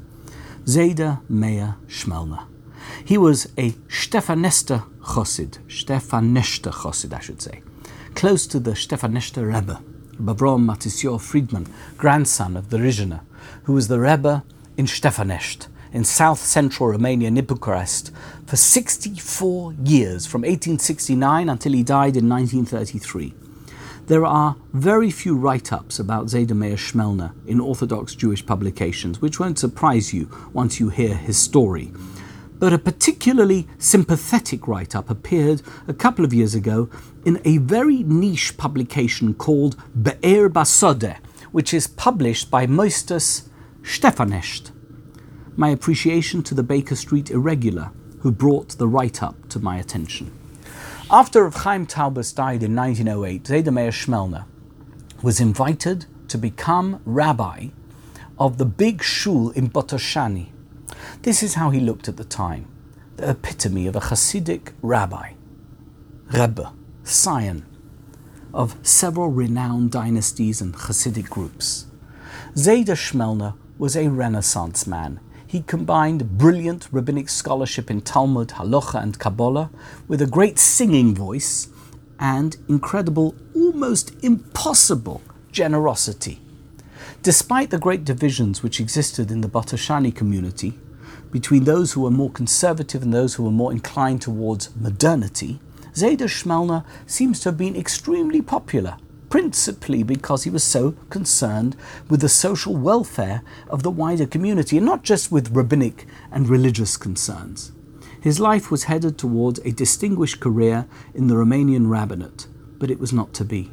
Zayda 0.66 1.22
Meir 1.30 1.76
Schmelner. 1.86 2.46
He 3.02 3.16
was 3.16 3.46
a 3.56 3.70
Stefanester 3.88 4.84
Chosid, 5.00 5.56
Stefanester 5.68 6.70
Chosid, 6.70 7.14
I 7.14 7.20
should 7.20 7.40
say, 7.40 7.62
close 8.14 8.46
to 8.46 8.60
the 8.60 8.72
Stefanester 8.72 9.52
Rebbe, 9.52 9.80
Babrom 10.18 10.64
Matisyo 10.64 11.20
Friedman, 11.20 11.66
grandson 11.96 12.56
of 12.56 12.70
the 12.70 12.78
Rizhiner, 12.78 13.20
who 13.64 13.72
was 13.72 13.88
the 13.88 13.98
Rebbe 13.98 14.44
in 14.76 14.86
Stefanest, 14.86 15.66
in 15.92 16.04
south 16.04 16.38
central 16.38 16.90
Romania, 16.90 17.30
near 17.30 17.42
Bucharest, 17.42 18.12
for 18.46 18.56
64 18.56 19.74
years, 19.84 20.26
from 20.26 20.42
1869 20.42 21.48
until 21.48 21.72
he 21.72 21.82
died 21.82 22.16
in 22.16 22.28
1933. 22.28 23.34
There 24.06 24.26
are 24.26 24.56
very 24.72 25.10
few 25.10 25.36
write 25.36 25.72
ups 25.72 25.98
about 25.98 26.26
Zayda 26.26 26.54
Meir 26.54 26.76
Shmelner 26.76 27.32
in 27.46 27.58
Orthodox 27.58 28.14
Jewish 28.14 28.44
publications, 28.44 29.20
which 29.20 29.40
won't 29.40 29.58
surprise 29.58 30.12
you 30.12 30.30
once 30.52 30.78
you 30.78 30.90
hear 30.90 31.14
his 31.14 31.38
story. 31.38 31.90
But 32.58 32.72
a 32.72 32.78
particularly 32.78 33.68
sympathetic 33.78 34.66
write 34.68 34.94
up 34.94 35.10
appeared 35.10 35.62
a 35.88 35.94
couple 35.94 36.24
of 36.24 36.32
years 36.32 36.54
ago 36.54 36.88
in 37.24 37.40
a 37.44 37.58
very 37.58 38.02
niche 38.02 38.56
publication 38.56 39.34
called 39.34 39.76
Be'er 40.00 40.48
Basode, 40.48 41.16
which 41.52 41.74
is 41.74 41.86
published 41.86 42.50
by 42.50 42.66
Moistus 42.66 43.48
Stefanest. 43.82 44.70
My 45.56 45.68
appreciation 45.68 46.42
to 46.44 46.54
the 46.54 46.62
Baker 46.62 46.96
Street 46.96 47.30
Irregular, 47.30 47.92
who 48.20 48.32
brought 48.32 48.70
the 48.70 48.88
write 48.88 49.22
up 49.22 49.48
to 49.50 49.58
my 49.58 49.78
attention. 49.78 50.32
After 51.10 51.48
Chaim 51.50 51.86
Talbus 51.86 52.34
died 52.34 52.62
in 52.62 52.74
1908, 52.74 53.44
Zayda 53.44 53.72
Meir 53.72 53.90
Shmelner 53.90 54.46
was 55.22 55.38
invited 55.38 56.06
to 56.28 56.38
become 56.38 57.00
rabbi 57.04 57.68
of 58.38 58.58
the 58.58 58.64
big 58.64 59.02
shul 59.02 59.50
in 59.50 59.70
Botoshani. 59.70 60.48
This 61.22 61.42
is 61.42 61.54
how 61.54 61.70
he 61.70 61.80
looked 61.80 62.08
at 62.08 62.16
the 62.16 62.24
time 62.24 62.66
the 63.16 63.30
epitome 63.30 63.86
of 63.86 63.94
a 63.94 64.00
Hasidic 64.00 64.72
rabbi, 64.82 65.34
Rebbe, 66.32 66.72
scion 67.04 67.64
of 68.52 68.76
several 68.82 69.28
renowned 69.28 69.90
dynasties 69.90 70.60
and 70.60 70.74
Hasidic 70.74 71.28
groups. 71.28 71.86
Zayda 72.54 72.94
Shmelner 72.94 73.54
was 73.78 73.96
a 73.96 74.08
Renaissance 74.08 74.86
man. 74.86 75.20
He 75.46 75.62
combined 75.62 76.38
brilliant 76.38 76.88
rabbinic 76.90 77.28
scholarship 77.28 77.90
in 77.90 78.00
Talmud, 78.00 78.48
Halacha, 78.48 79.02
and 79.02 79.18
Kabbalah 79.18 79.70
with 80.08 80.20
a 80.22 80.26
great 80.26 80.58
singing 80.58 81.14
voice 81.14 81.68
and 82.18 82.56
incredible, 82.68 83.34
almost 83.54 84.12
impossible 84.22 85.22
generosity. 85.52 86.40
Despite 87.22 87.70
the 87.70 87.78
great 87.78 88.04
divisions 88.04 88.62
which 88.62 88.80
existed 88.80 89.30
in 89.30 89.40
the 89.40 89.48
Botoshani 89.48 90.14
community, 90.14 90.74
between 91.34 91.64
those 91.64 91.92
who 91.92 92.02
were 92.02 92.12
more 92.12 92.30
conservative 92.30 93.02
and 93.02 93.12
those 93.12 93.34
who 93.34 93.42
were 93.42 93.50
more 93.50 93.72
inclined 93.72 94.22
towards 94.22 94.70
modernity, 94.76 95.58
Zayda 95.92 96.28
Schmelner 96.28 96.84
seems 97.08 97.40
to 97.40 97.48
have 97.48 97.58
been 97.58 97.74
extremely 97.74 98.40
popular, 98.40 98.98
principally 99.30 100.04
because 100.04 100.44
he 100.44 100.50
was 100.50 100.62
so 100.62 100.92
concerned 101.10 101.74
with 102.08 102.20
the 102.20 102.28
social 102.28 102.76
welfare 102.76 103.42
of 103.68 103.82
the 103.82 103.90
wider 103.90 104.26
community 104.26 104.76
and 104.76 104.86
not 104.86 105.02
just 105.02 105.32
with 105.32 105.50
rabbinic 105.50 106.06
and 106.30 106.48
religious 106.48 106.96
concerns. 106.96 107.72
His 108.20 108.38
life 108.38 108.70
was 108.70 108.84
headed 108.84 109.18
towards 109.18 109.58
a 109.64 109.72
distinguished 109.72 110.38
career 110.38 110.86
in 111.14 111.26
the 111.26 111.34
Romanian 111.34 111.90
rabbinate, 111.90 112.46
but 112.78 112.92
it 112.92 113.00
was 113.00 113.12
not 113.12 113.34
to 113.34 113.44
be. 113.44 113.72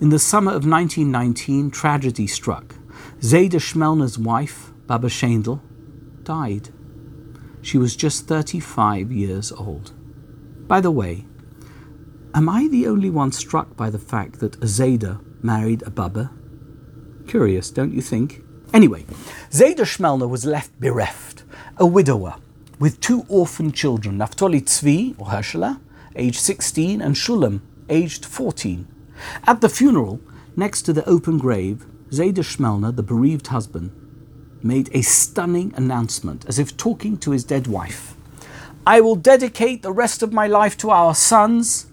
In 0.00 0.08
the 0.08 0.18
summer 0.18 0.52
of 0.52 0.66
1919, 0.66 1.70
tragedy 1.70 2.26
struck. 2.26 2.74
Zayda 3.20 3.60
Schmelner's 3.60 4.18
wife, 4.18 4.70
Baba 4.86 5.08
Shendel, 5.08 5.60
died. 6.24 6.70
She 7.66 7.78
was 7.78 7.96
just 7.96 8.28
35 8.28 9.10
years 9.10 9.50
old. 9.50 9.92
By 10.68 10.80
the 10.80 10.92
way, 10.92 11.24
am 12.32 12.48
I 12.48 12.68
the 12.68 12.86
only 12.86 13.10
one 13.10 13.32
struck 13.32 13.76
by 13.76 13.90
the 13.90 13.98
fact 13.98 14.38
that 14.38 14.60
Zayda 14.60 15.18
married 15.42 15.82
a 15.82 15.90
Baba? 15.90 16.30
Curious, 17.26 17.72
don't 17.72 17.92
you 17.92 18.00
think? 18.00 18.44
Anyway, 18.72 19.04
Zayda 19.50 19.80
Shmelner 19.80 20.30
was 20.30 20.44
left 20.44 20.78
bereft, 20.78 21.42
a 21.76 21.84
widower, 21.84 22.36
with 22.78 23.00
two 23.00 23.26
orphan 23.28 23.72
children, 23.72 24.16
Naftali 24.16 24.62
Tzvi, 24.62 25.18
or 25.18 25.26
Hershela, 25.26 25.80
aged 26.14 26.38
16, 26.38 27.00
and 27.02 27.16
Shulam, 27.16 27.62
aged 27.88 28.24
14. 28.24 28.86
At 29.44 29.60
the 29.60 29.68
funeral, 29.68 30.20
next 30.54 30.82
to 30.82 30.92
the 30.92 31.08
open 31.08 31.36
grave, 31.36 31.84
Zayda 32.10 32.44
Shmelner, 32.44 32.94
the 32.94 33.02
bereaved 33.02 33.48
husband, 33.48 33.90
made 34.66 34.90
a 34.92 35.02
stunning 35.02 35.72
announcement 35.76 36.44
as 36.46 36.58
if 36.58 36.76
talking 36.76 37.16
to 37.18 37.30
his 37.30 37.44
dead 37.44 37.66
wife. 37.66 38.14
I 38.86 39.00
will 39.00 39.16
dedicate 39.16 39.82
the 39.82 39.92
rest 39.92 40.22
of 40.22 40.32
my 40.32 40.46
life 40.46 40.76
to 40.78 40.90
our 40.90 41.14
sons, 41.14 41.86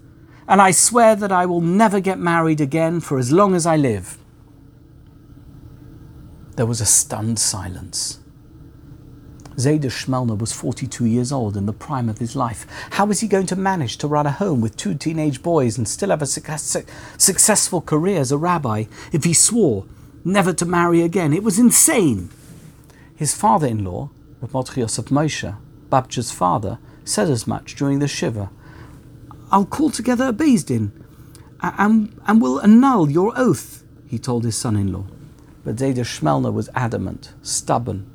and 0.47 0.61
I 0.61 0.71
swear 0.71 1.15
that 1.15 1.31
I 1.31 1.45
will 1.45 1.61
never 1.61 1.99
get 1.99 2.19
married 2.19 2.61
again 2.61 2.99
for 2.99 3.17
as 3.17 3.31
long 3.31 3.55
as 3.55 3.65
I 3.65 3.77
live. 3.77 4.17
There 6.55 6.67
was 6.67 6.81
a 6.81 6.85
stunned 6.85 7.39
silence. 7.39 8.19
Zayda 9.55 9.85
Shmelner 9.85 10.37
was 10.37 10.51
42 10.51 11.05
years 11.05 11.31
old 11.31 11.55
in 11.55 11.65
the 11.65 11.73
prime 11.73 12.09
of 12.09 12.17
his 12.17 12.35
life. 12.35 12.65
How 12.91 13.05
was 13.05 13.19
he 13.19 13.27
going 13.27 13.45
to 13.47 13.55
manage 13.55 13.97
to 13.97 14.07
run 14.07 14.25
a 14.25 14.31
home 14.31 14.61
with 14.61 14.77
two 14.77 14.95
teenage 14.95 15.43
boys 15.43 15.77
and 15.77 15.87
still 15.87 16.09
have 16.09 16.21
a 16.21 16.27
success- 16.27 16.77
successful 17.17 17.81
career 17.81 18.19
as 18.19 18.31
a 18.31 18.37
rabbi 18.37 18.85
if 19.11 19.23
he 19.23 19.33
swore 19.33 19.85
never 20.25 20.53
to 20.53 20.65
marry 20.65 21.01
again? 21.01 21.33
It 21.33 21.43
was 21.43 21.59
insane. 21.59 22.29
His 23.23 23.33
father 23.33 23.67
in 23.67 23.85
law, 23.85 24.09
Rav 24.41 24.75
Yosef 24.75 25.05
Moshe, 25.05 25.55
Babcha's 25.89 26.29
father, 26.29 26.77
said 27.05 27.29
as 27.29 27.47
much 27.47 27.73
during 27.73 27.99
the 27.99 28.07
Shiva. 28.09 28.49
I'll 29.49 29.63
call 29.63 29.91
together 29.91 30.27
a 30.27 30.33
Din 30.33 30.91
and, 31.61 32.19
and 32.27 32.41
will 32.41 32.59
annul 32.59 33.09
your 33.09 33.31
oath, 33.37 33.85
he 34.07 34.19
told 34.19 34.43
his 34.43 34.57
son 34.57 34.75
in 34.75 34.91
law. 34.91 35.05
But 35.63 35.77
Zayda 35.77 36.03
Shmelner 36.03 36.51
was 36.51 36.69
adamant, 36.75 37.31
stubborn, 37.41 38.11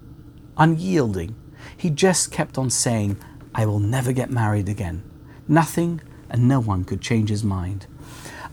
unyielding. 0.58 1.34
He 1.74 1.88
just 1.88 2.30
kept 2.30 2.58
on 2.58 2.68
saying, 2.68 3.16
I 3.54 3.64
will 3.64 3.80
never 3.80 4.12
get 4.12 4.30
married 4.30 4.68
again. 4.68 5.02
Nothing 5.48 6.02
and 6.28 6.46
no 6.46 6.60
one 6.60 6.84
could 6.84 7.00
change 7.00 7.30
his 7.30 7.42
mind. 7.42 7.86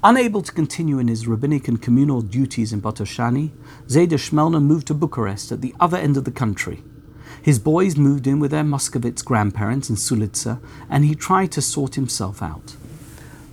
Unable 0.08 0.44
to 0.44 0.52
continue 0.52 1.00
in 1.00 1.08
his 1.08 1.26
rabbinic 1.26 1.68
and 1.68 1.82
communal 1.82 2.22
duties 2.22 2.72
in 2.72 2.80
Botoshani, 2.80 3.50
Zayda 3.88 4.20
Shmelner 4.20 4.62
moved 4.62 4.86
to 4.86 4.94
Bucharest 4.94 5.52
at 5.52 5.62
the 5.62 5.74
other 5.80 5.98
end 5.98 6.16
of 6.16 6.26
the 6.26 6.32
country. 6.32 6.84
His 7.42 7.58
boys 7.58 7.98
moved 7.98 8.28
in 8.28 8.40
with 8.40 8.52
their 8.52 8.64
Muscovitz 8.64 9.26
grandparents 9.26 9.90
in 9.90 9.96
Sulitsa, 9.96 10.62
and 10.92 11.06
he 11.06 11.16
tried 11.16 11.52
to 11.54 11.60
sort 11.60 11.96
himself 11.96 12.44
out. 12.44 12.76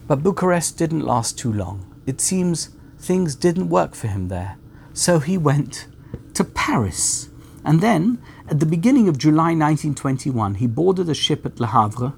But 0.06 0.22
Bucharest 0.22 0.76
didn't 0.76 1.06
last 1.06 1.38
too 1.38 1.50
long. 1.50 1.90
It 2.04 2.20
seems 2.20 2.68
things 2.98 3.34
didn't 3.34 3.70
work 3.70 3.94
for 3.94 4.08
him 4.08 4.28
there, 4.28 4.58
so 4.92 5.20
he 5.20 5.38
went 5.38 5.86
to 6.34 6.44
Paris. 6.44 7.30
And 7.64 7.80
then, 7.80 8.22
at 8.46 8.60
the 8.60 8.66
beginning 8.66 9.08
of 9.08 9.16
July 9.16 9.54
1921, 9.54 10.56
he 10.56 10.66
boarded 10.66 11.08
a 11.08 11.14
ship 11.14 11.46
at 11.46 11.60
Le 11.60 11.68
Havre 11.68 12.12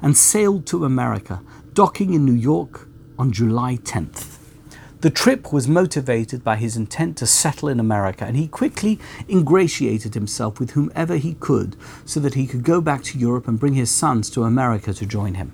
and 0.00 0.16
sailed 0.16 0.64
to 0.66 0.84
America, 0.84 1.42
docking 1.74 2.14
in 2.14 2.24
New 2.24 2.34
York 2.34 2.86
on 3.20 3.30
July 3.30 3.76
10th. 3.76 4.38
The 5.02 5.10
trip 5.10 5.52
was 5.52 5.68
motivated 5.68 6.42
by 6.42 6.56
his 6.56 6.74
intent 6.74 7.18
to 7.18 7.26
settle 7.26 7.68
in 7.68 7.78
America, 7.78 8.24
and 8.24 8.34
he 8.34 8.48
quickly 8.48 8.98
ingratiated 9.28 10.14
himself 10.14 10.58
with 10.58 10.70
whomever 10.70 11.16
he 11.16 11.34
could 11.34 11.76
so 12.06 12.18
that 12.20 12.32
he 12.32 12.46
could 12.46 12.64
go 12.64 12.80
back 12.80 13.02
to 13.04 13.18
Europe 13.18 13.46
and 13.46 13.60
bring 13.60 13.74
his 13.74 13.90
sons 13.90 14.30
to 14.30 14.44
America 14.44 14.94
to 14.94 15.04
join 15.04 15.34
him. 15.34 15.52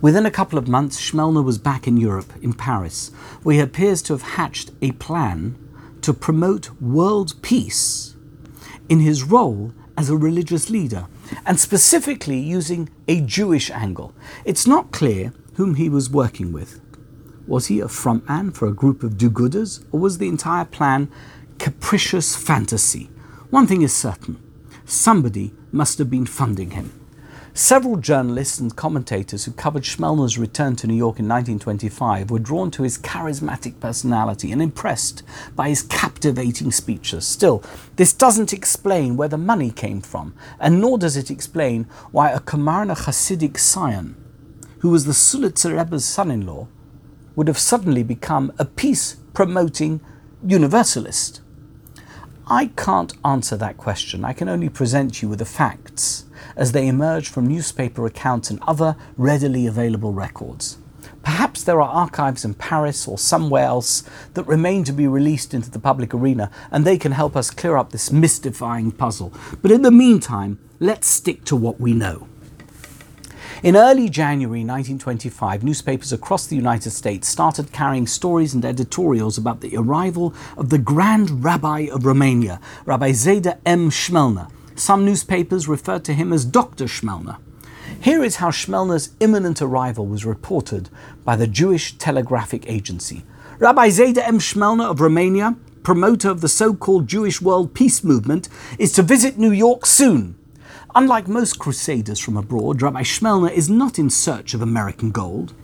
Within 0.00 0.26
a 0.26 0.32
couple 0.32 0.58
of 0.58 0.66
months, 0.66 1.00
Shmelner 1.00 1.44
was 1.44 1.58
back 1.58 1.86
in 1.86 1.96
Europe, 1.96 2.32
in 2.42 2.54
Paris, 2.54 3.12
where 3.44 3.54
he 3.54 3.60
appears 3.60 4.02
to 4.02 4.12
have 4.12 4.34
hatched 4.34 4.72
a 4.82 4.90
plan 4.92 5.56
to 6.02 6.12
promote 6.12 6.70
world 6.80 7.40
peace 7.40 8.16
in 8.88 8.98
his 8.98 9.22
role 9.22 9.72
as 9.96 10.10
a 10.10 10.16
religious 10.16 10.70
leader, 10.70 11.06
and 11.46 11.60
specifically 11.60 12.40
using 12.40 12.88
a 13.06 13.20
Jewish 13.20 13.70
angle. 13.70 14.12
It's 14.44 14.66
not 14.66 14.90
clear 14.90 15.32
whom 15.60 15.74
he 15.74 15.90
was 15.90 16.08
working 16.08 16.52
with. 16.52 16.80
Was 17.46 17.66
he 17.66 17.80
a 17.80 17.84
frontman 17.84 18.54
for 18.54 18.66
a 18.66 18.72
group 18.72 19.02
of 19.02 19.18
do 19.18 19.30
gooders, 19.30 19.84
or 19.92 20.00
was 20.00 20.16
the 20.16 20.26
entire 20.26 20.64
plan 20.64 21.10
capricious 21.58 22.34
fantasy? 22.34 23.10
One 23.50 23.66
thing 23.66 23.82
is 23.82 23.94
certain 23.94 24.42
somebody 24.86 25.52
must 25.70 25.98
have 25.98 26.08
been 26.08 26.24
funding 26.24 26.70
him. 26.70 26.98
Several 27.52 27.96
journalists 27.96 28.58
and 28.58 28.74
commentators 28.74 29.44
who 29.44 29.52
covered 29.52 29.82
Shmelner's 29.82 30.38
return 30.38 30.76
to 30.76 30.86
New 30.86 30.94
York 30.94 31.18
in 31.18 31.28
1925 31.28 32.30
were 32.30 32.38
drawn 32.38 32.70
to 32.70 32.82
his 32.82 32.96
charismatic 32.96 33.80
personality 33.80 34.52
and 34.52 34.62
impressed 34.62 35.22
by 35.54 35.68
his 35.68 35.82
captivating 35.82 36.72
speeches. 36.72 37.26
Still, 37.26 37.62
this 37.96 38.14
doesn't 38.14 38.54
explain 38.54 39.18
where 39.18 39.28
the 39.28 39.36
money 39.36 39.70
came 39.70 40.00
from, 40.00 40.32
and 40.58 40.80
nor 40.80 40.96
does 40.96 41.18
it 41.18 41.30
explain 41.30 41.84
why 42.12 42.30
a 42.30 42.40
Kamarna 42.40 42.96
Hasidic 42.96 43.58
scion, 43.58 44.16
who 44.80 44.90
was 44.90 45.04
the 45.04 45.14
Sulitzer 45.14 45.74
Rebbe's 45.74 46.04
son 46.04 46.30
in 46.30 46.46
law, 46.46 46.68
would 47.36 47.48
have 47.48 47.58
suddenly 47.58 48.02
become 48.02 48.52
a 48.58 48.64
peace 48.64 49.16
promoting 49.32 50.00
universalist. 50.44 51.40
I 52.46 52.66
can't 52.76 53.12
answer 53.24 53.56
that 53.56 53.76
question. 53.76 54.24
I 54.24 54.32
can 54.32 54.48
only 54.48 54.68
present 54.68 55.22
you 55.22 55.28
with 55.28 55.38
the 55.38 55.44
facts 55.44 56.24
as 56.56 56.72
they 56.72 56.88
emerge 56.88 57.28
from 57.28 57.46
newspaper 57.46 58.06
accounts 58.06 58.50
and 58.50 58.60
other 58.66 58.96
readily 59.16 59.66
available 59.66 60.12
records. 60.12 60.78
Perhaps 61.22 61.62
there 61.62 61.80
are 61.80 61.88
archives 61.88 62.44
in 62.44 62.54
Paris 62.54 63.06
or 63.06 63.18
somewhere 63.18 63.64
else 63.64 64.02
that 64.34 64.46
remain 64.46 64.84
to 64.84 64.92
be 64.92 65.06
released 65.06 65.54
into 65.54 65.70
the 65.70 65.78
public 65.78 66.14
arena, 66.14 66.50
and 66.70 66.84
they 66.84 66.98
can 66.98 67.12
help 67.12 67.36
us 67.36 67.50
clear 67.50 67.76
up 67.76 67.92
this 67.92 68.10
mystifying 68.10 68.90
puzzle. 68.90 69.32
But 69.62 69.70
in 69.70 69.82
the 69.82 69.90
meantime, 69.90 70.58
let's 70.80 71.06
stick 71.06 71.44
to 71.44 71.56
what 71.56 71.80
we 71.80 71.92
know. 71.92 72.26
In 73.62 73.76
early 73.76 74.08
January 74.08 74.60
1925, 74.60 75.62
newspapers 75.62 76.14
across 76.14 76.46
the 76.46 76.56
United 76.56 76.92
States 76.92 77.28
started 77.28 77.72
carrying 77.72 78.06
stories 78.06 78.54
and 78.54 78.64
editorials 78.64 79.36
about 79.36 79.60
the 79.60 79.76
arrival 79.76 80.32
of 80.56 80.70
the 80.70 80.78
Grand 80.78 81.44
Rabbi 81.44 81.80
of 81.92 82.06
Romania, 82.06 82.58
Rabbi 82.86 83.10
Zayda 83.10 83.58
M. 83.66 83.90
Schmelner. 83.90 84.50
Some 84.76 85.04
newspapers 85.04 85.68
referred 85.68 86.06
to 86.06 86.14
him 86.14 86.32
as 86.32 86.46
Dr. 86.46 86.86
Schmelner. 86.86 87.36
Here 88.00 88.24
is 88.24 88.36
how 88.36 88.48
Schmelner's 88.48 89.10
imminent 89.20 89.60
arrival 89.60 90.06
was 90.06 90.24
reported 90.24 90.88
by 91.22 91.36
the 91.36 91.46
Jewish 91.46 91.98
Telegraphic 91.98 92.66
Agency. 92.66 93.24
Rabbi 93.58 93.88
Zayda 93.88 94.26
M. 94.26 94.38
Schmelner 94.38 94.90
of 94.90 95.02
Romania, 95.02 95.54
promoter 95.82 96.30
of 96.30 96.40
the 96.40 96.48
so 96.48 96.72
called 96.72 97.08
Jewish 97.08 97.42
World 97.42 97.74
Peace 97.74 98.02
Movement, 98.02 98.48
is 98.78 98.92
to 98.92 99.02
visit 99.02 99.36
New 99.36 99.52
York 99.52 99.84
soon. 99.84 100.39
Unlike 100.94 101.28
most 101.28 101.58
crusaders 101.58 102.18
from 102.18 102.36
abroad, 102.36 102.82
Rabbi 102.82 103.02
Shmelner 103.02 103.52
is 103.52 103.70
not 103.70 103.98
in 103.98 104.10
search 104.10 104.54
of 104.54 104.62
American 104.62 105.12
gold. 105.12 105.54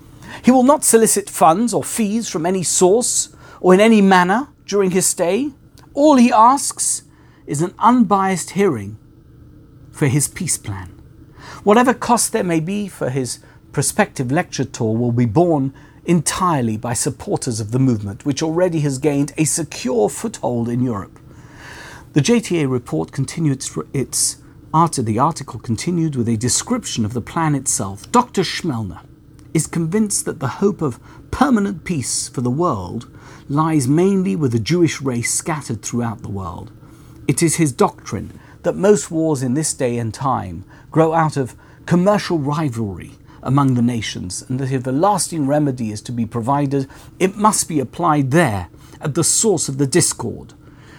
He 0.45 0.53
will 0.53 0.63
not 0.63 0.85
solicit 0.85 1.29
funds 1.29 1.75
or 1.75 1.83
fees 1.83 2.29
from 2.29 2.47
any 2.47 2.63
source 2.63 3.35
or 3.61 3.75
in 3.75 3.81
any 3.81 4.01
manner 4.01 4.49
during 4.67 4.93
his 4.93 5.07
stay. 5.07 5.51
All 5.95 6.17
he 6.17 6.31
asks 6.31 7.03
is 7.47 7.61
an 7.61 7.75
unbiased 7.79 8.51
hearing 8.51 8.99
for 9.91 10.07
his 10.07 10.29
peace 10.29 10.59
plan. 10.59 10.93
Whatever 11.65 11.95
cost 11.95 12.33
there 12.33 12.45
may 12.45 12.61
be 12.61 12.87
for 12.87 13.11
his 13.11 13.41
prospective 13.73 14.31
lecture 14.31 14.65
tour 14.65 14.97
will 14.97 15.13
be 15.13 15.27
borne 15.27 15.75
entirely 16.05 16.77
by 16.77 16.93
supporters 16.93 17.59
of 17.59 17.73
the 17.73 17.81
movement, 17.81 18.25
which 18.25 18.43
already 18.43 18.81
has 18.81 18.99
gained 18.99 19.33
a 19.37 19.45
secure 19.45 20.09
foothold 20.09 20.69
in 20.69 20.83
Europe. 20.83 21.19
The 22.13 22.21
JTA 22.21 22.71
report 22.71 23.11
continued 23.11 23.65
its 23.93 24.37
after 24.75 25.03
the 25.03 25.19
article 25.19 25.61
continued 25.61 26.17
with 26.17 26.29
a 26.29 26.37
description 26.37 27.05
of 27.05 27.13
the 27.13 27.21
plan 27.21 27.55
itself. 27.55 28.11
Dr. 28.13 28.43
Schmelner 28.43 29.01
is 29.55 29.67
convinced 29.67 30.25
that 30.25 30.41
the 30.41 30.49
hope 30.49 30.83
of 30.83 31.01
permanent 31.31 31.85
peace 31.85 32.29
for 32.29 32.41
the 32.41 32.51
world 32.51 33.11
lies 33.49 33.89
mainly 33.89 34.37
with 34.37 34.53
the 34.53 34.59
Jewish 34.59 35.01
race 35.01 35.33
scattered 35.33 35.83
throughout 35.83 36.23
the 36.23 36.29
world. 36.29 36.73
It 37.29 37.43
is 37.43 37.57
his 37.57 37.73
doctrine 37.73 38.39
that 38.63 38.77
most 38.77 39.11
wars 39.11 39.43
in 39.43 39.55
this 39.55 39.73
day 39.73 39.99
and 39.99 40.13
time 40.13 40.65
grow 40.91 41.15
out 41.15 41.37
of 41.37 41.55
commercial 41.87 42.39
rivalry 42.39 43.13
among 43.43 43.75
the 43.75 43.83
nations, 43.83 44.45
and 44.49 44.59
that 44.59 44.73
if 44.73 44.87
a 44.87 44.91
lasting 44.91 45.47
remedy 45.47 45.93
is 45.93 46.03
to 46.03 46.13
be 46.13 46.27
provided, 46.27 46.89
it 47.21 47.37
must 47.37 47.69
be 47.69 47.79
applied 47.79 48.33
there, 48.33 48.69
at 49.01 49.15
the 49.15 49.23
source 49.23 49.69
of 49.69 49.79
the 49.79 49.87
discord. 49.87 50.55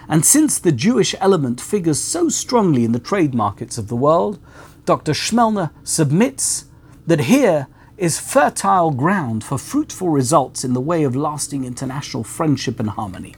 And 0.10 0.26
since 0.26 0.58
the 0.58 0.72
Jewish 0.72 1.14
element 1.20 1.60
figures 1.60 2.00
so 2.00 2.30
strongly 2.30 2.86
in 2.86 2.94
the 2.94 3.00
trade 3.00 3.34
markets 3.34 3.78
of 3.78 3.88
the 3.88 3.96
world, 3.96 4.40
Dr. 4.86 5.12
Schmelner 5.12 5.72
submits 5.84 6.66
that 7.06 7.22
here 7.22 7.68
is 7.98 8.20
fertile 8.20 8.92
ground 8.92 9.44
for 9.44 9.58
fruitful 9.58 10.10
results 10.10 10.64
in 10.64 10.74
the 10.74 10.82
way 10.82 11.04
of 11.04 11.16
lasting 11.16 11.66
international 11.66 12.24
friendship 12.24 12.80
and 12.80 12.92
harmony. 12.92 13.36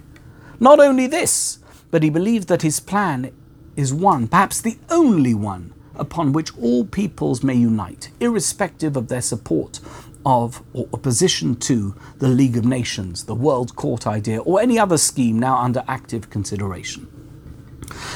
Not 0.60 0.80
only 0.80 1.08
this, 1.08 1.60
but 1.90 2.04
he 2.04 2.10
believes 2.10 2.48
that 2.48 2.62
his 2.62 2.80
plan 2.80 3.32
is 3.76 3.94
one, 3.94 4.28
perhaps 4.28 4.62
the 4.62 4.78
only 4.90 5.34
one, 5.34 5.74
upon 5.96 6.34
which 6.34 6.56
all 6.58 6.86
peoples 6.86 7.42
may 7.42 7.56
unite, 7.56 8.12
irrespective 8.20 8.96
of 8.96 9.08
their 9.08 9.22
support 9.22 9.80
of 10.26 10.64
or 10.74 10.88
opposition 10.94 11.56
to 11.56 11.96
the 12.18 12.28
League 12.28 12.58
of 12.58 12.66
Nations, 12.66 13.26
the 13.26 13.36
World 13.36 13.76
Court 13.76 14.06
idea, 14.08 14.40
or 14.42 14.60
any 14.62 14.78
other 14.78 14.98
scheme 14.98 15.40
now 15.40 15.58
under 15.58 15.84
active 15.88 16.30
consideration. 16.30 17.08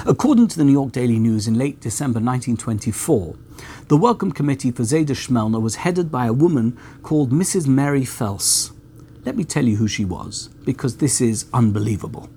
According 0.06 0.50
to 0.50 0.58
the 0.58 0.64
New 0.64 0.72
York 0.72 0.92
Daily 0.92 1.18
News 1.20 1.48
in 1.48 1.58
late 1.58 1.80
December 1.80 2.20
1924, 2.20 3.36
the 3.88 3.98
Welcome 3.98 4.32
Committee 4.32 4.72
for 4.72 4.84
Zayda 4.84 5.16
Schmelner 5.16 5.62
was 5.62 5.76
headed 5.78 6.12
by 6.12 6.28
a 6.28 6.34
woman 6.34 6.78
called 7.02 7.32
Mrs. 7.32 7.68
Mary 7.68 8.06
Fels. 8.06 8.72
Let 9.26 9.36
me 9.36 9.44
tell 9.44 9.66
you 9.66 9.78
who 9.78 9.88
she 9.88 10.06
was, 10.06 10.50
because 10.66 10.98
this 10.98 11.22
is 11.22 11.46
unbelievable. 11.54 12.30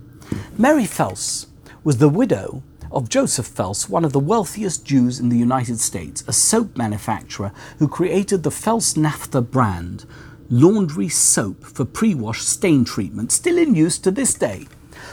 Mary 0.56 0.86
Fels 0.86 1.46
was 1.84 1.98
the 1.98 2.08
widow 2.08 2.62
of 2.90 3.08
Joseph 3.08 3.46
Fels, 3.46 3.88
one 3.88 4.04
of 4.04 4.12
the 4.12 4.20
wealthiest 4.20 4.84
Jews 4.84 5.20
in 5.20 5.28
the 5.28 5.36
United 5.36 5.80
States, 5.80 6.24
a 6.26 6.32
soap 6.32 6.76
manufacturer 6.76 7.52
who 7.78 7.88
created 7.88 8.42
the 8.42 8.50
Fels 8.50 8.96
Naphtha 8.96 9.42
brand, 9.42 10.04
laundry 10.48 11.08
soap 11.08 11.64
for 11.64 11.84
pre 11.84 12.14
wash 12.14 12.42
stain 12.42 12.84
treatment, 12.84 13.32
still 13.32 13.58
in 13.58 13.74
use 13.74 13.98
to 13.98 14.10
this 14.10 14.34
day. 14.34 14.66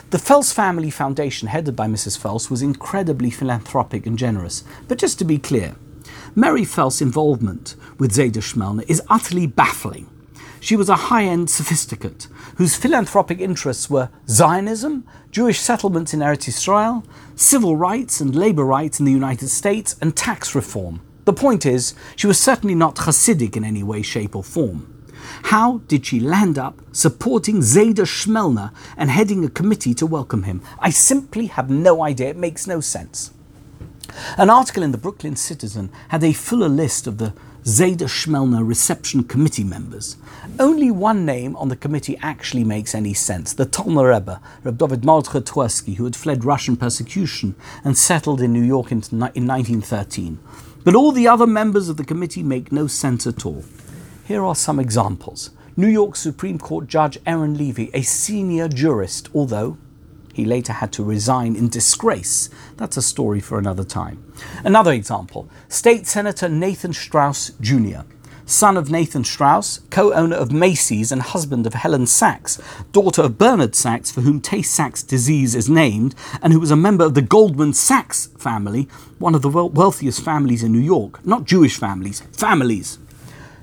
The 0.10 0.20
Fels 0.20 0.54
Family 0.54 0.90
Foundation, 0.90 1.48
headed 1.48 1.76
by 1.76 1.88
Mrs. 1.88 2.18
Fels, 2.18 2.50
was 2.50 2.62
incredibly 2.62 3.30
philanthropic 3.30 4.06
and 4.06 4.18
generous. 4.18 4.64
But 4.88 4.98
just 4.98 5.20
to 5.20 5.26
be 5.26 5.38
clear, 5.38 5.76
Mary 6.36 6.66
Fels' 6.66 7.02
involvement 7.02 7.76
with 7.98 8.14
Zayda 8.14 8.42
Schmelner 8.42 8.86
is 8.88 9.02
utterly 9.10 9.48
baffling. 9.48 10.10
She 10.60 10.76
was 10.78 10.88
a 10.88 10.96
high 10.96 11.26
end 11.26 11.50
sophisticate 11.50 12.28
whose 12.56 12.78
philanthropic 12.78 13.42
interests 13.42 13.90
were 13.90 14.10
Zionism, 14.30 15.06
Jewish 15.30 15.60
settlements 15.60 16.14
in 16.14 16.22
Eretz 16.22 16.48
Israel, 16.48 17.04
civil 17.36 17.76
rights 17.76 18.22
and 18.22 18.36
labor 18.36 18.66
rights 18.66 19.00
in 19.00 19.06
the 19.06 19.12
United 19.12 19.50
States, 19.50 19.96
and 20.02 20.16
tax 20.16 20.56
reform. 20.56 21.02
The 21.26 21.34
point 21.34 21.66
is, 21.66 21.94
she 22.16 22.28
was 22.28 22.40
certainly 22.40 22.76
not 22.76 22.96
Hasidic 22.96 23.56
in 23.56 23.64
any 23.64 23.84
way, 23.84 24.02
shape, 24.02 24.36
or 24.36 24.44
form. 24.44 24.90
How 25.44 25.80
did 25.88 26.06
she 26.06 26.20
land 26.20 26.60
up 26.60 26.82
supporting 26.92 27.58
Zayda 27.60 28.06
Schmelner 28.06 28.72
and 28.98 29.10
heading 29.10 29.46
a 29.46 29.50
committee 29.50 29.94
to 29.96 30.06
welcome 30.06 30.44
him? 30.44 30.62
I 30.80 30.90
simply 30.90 31.48
have 31.48 31.70
no 31.70 32.04
idea. 32.04 32.30
It 32.30 32.38
makes 32.38 32.68
no 32.68 32.82
sense. 32.82 33.32
An 34.38 34.50
article 34.50 34.84
in 34.84 34.92
the 34.92 34.98
Brooklyn 34.98 35.36
Citizen 35.36 35.92
had 36.10 36.24
a 36.24 36.34
fuller 36.34 36.70
list 36.70 37.08
of 37.08 37.18
the 37.18 37.34
Zayda 37.64 38.10
Schmelner 38.10 38.68
reception 38.68 39.24
committee 39.24 39.64
members. 39.64 40.18
Only 40.60 40.92
one 40.92 41.26
name 41.26 41.56
on 41.56 41.70
the 41.70 41.78
committee 41.78 42.18
actually 42.22 42.66
makes 42.66 42.94
any 42.94 43.14
sense 43.14 43.54
the 43.54 43.66
Tolner 43.66 44.14
Rebbe, 44.14 44.42
Reb 44.66 44.78
David 44.78 45.06
Mordechai 45.06 45.94
who 45.94 46.04
had 46.04 46.18
fled 46.18 46.44
Russian 46.44 46.76
persecution 46.76 47.56
and 47.86 47.98
settled 47.98 48.42
in 48.42 48.52
New 48.52 48.62
York 48.62 48.92
in, 48.92 48.98
in 48.98 49.48
1913. 49.48 50.40
But 50.84 50.94
all 50.94 51.14
the 51.14 51.30
other 51.30 51.48
members 51.48 51.88
of 51.88 51.96
the 51.96 52.04
committee 52.04 52.44
make 52.44 52.74
no 52.74 52.86
sense 52.88 53.26
at 53.26 53.46
all. 53.46 53.64
Here 54.26 54.44
are 54.44 54.56
some 54.56 54.78
examples. 54.78 55.52
New 55.78 55.88
York 55.88 56.18
Supreme 56.18 56.60
Court 56.60 56.88
Judge 56.88 57.18
Aaron 57.26 57.58
Levy, 57.58 57.90
a 57.94 58.02
senior 58.02 58.68
jurist, 58.68 59.30
although 59.34 59.78
he 60.34 60.44
later 60.44 60.74
had 60.74 60.92
to 60.94 61.04
resign 61.04 61.56
in 61.56 61.70
disgrace. 61.70 62.50
That's 62.76 62.98
a 62.98 63.02
story 63.02 63.40
for 63.40 63.58
another 63.60 63.84
time. 63.84 64.34
Another 64.66 64.92
example 64.92 65.48
State 65.70 66.08
Senator 66.08 66.50
Nathan 66.50 66.92
Straus 66.92 67.52
Jr., 67.62 68.02
son 68.46 68.76
of 68.76 68.92
Nathan 68.92 69.24
Straus, 69.24 69.80
co 69.90 70.14
owner 70.14 70.36
of 70.36 70.52
Macy's 70.52 71.12
and 71.12 71.22
husband 71.22 71.66
of 71.66 71.76
Helen 71.76 72.08
Sachs, 72.08 72.60
daughter 72.92 73.22
of 73.22 73.38
Bernard 73.38 73.76
Sachs, 73.76 74.12
for 74.12 74.22
whom 74.22 74.42
Tay 74.42 74.62
Sachs 74.62 75.04
disease 75.04 75.56
is 75.56 75.70
named, 75.70 76.16
and 76.42 76.52
who 76.52 76.60
was 76.60 76.72
a 76.72 76.76
member 76.76 77.06
of 77.06 77.14
the 77.14 77.22
Goldman 77.22 77.74
Sachs 77.74 78.28
family, 78.38 78.88
one 79.20 79.36
of 79.36 79.42
the 79.42 79.50
wealthiest 79.50 80.22
families 80.22 80.64
in 80.64 80.72
New 80.72 80.80
York. 80.80 81.26
Not 81.26 81.46
Jewish 81.46 81.78
families, 81.78 82.22
families. 82.34 82.98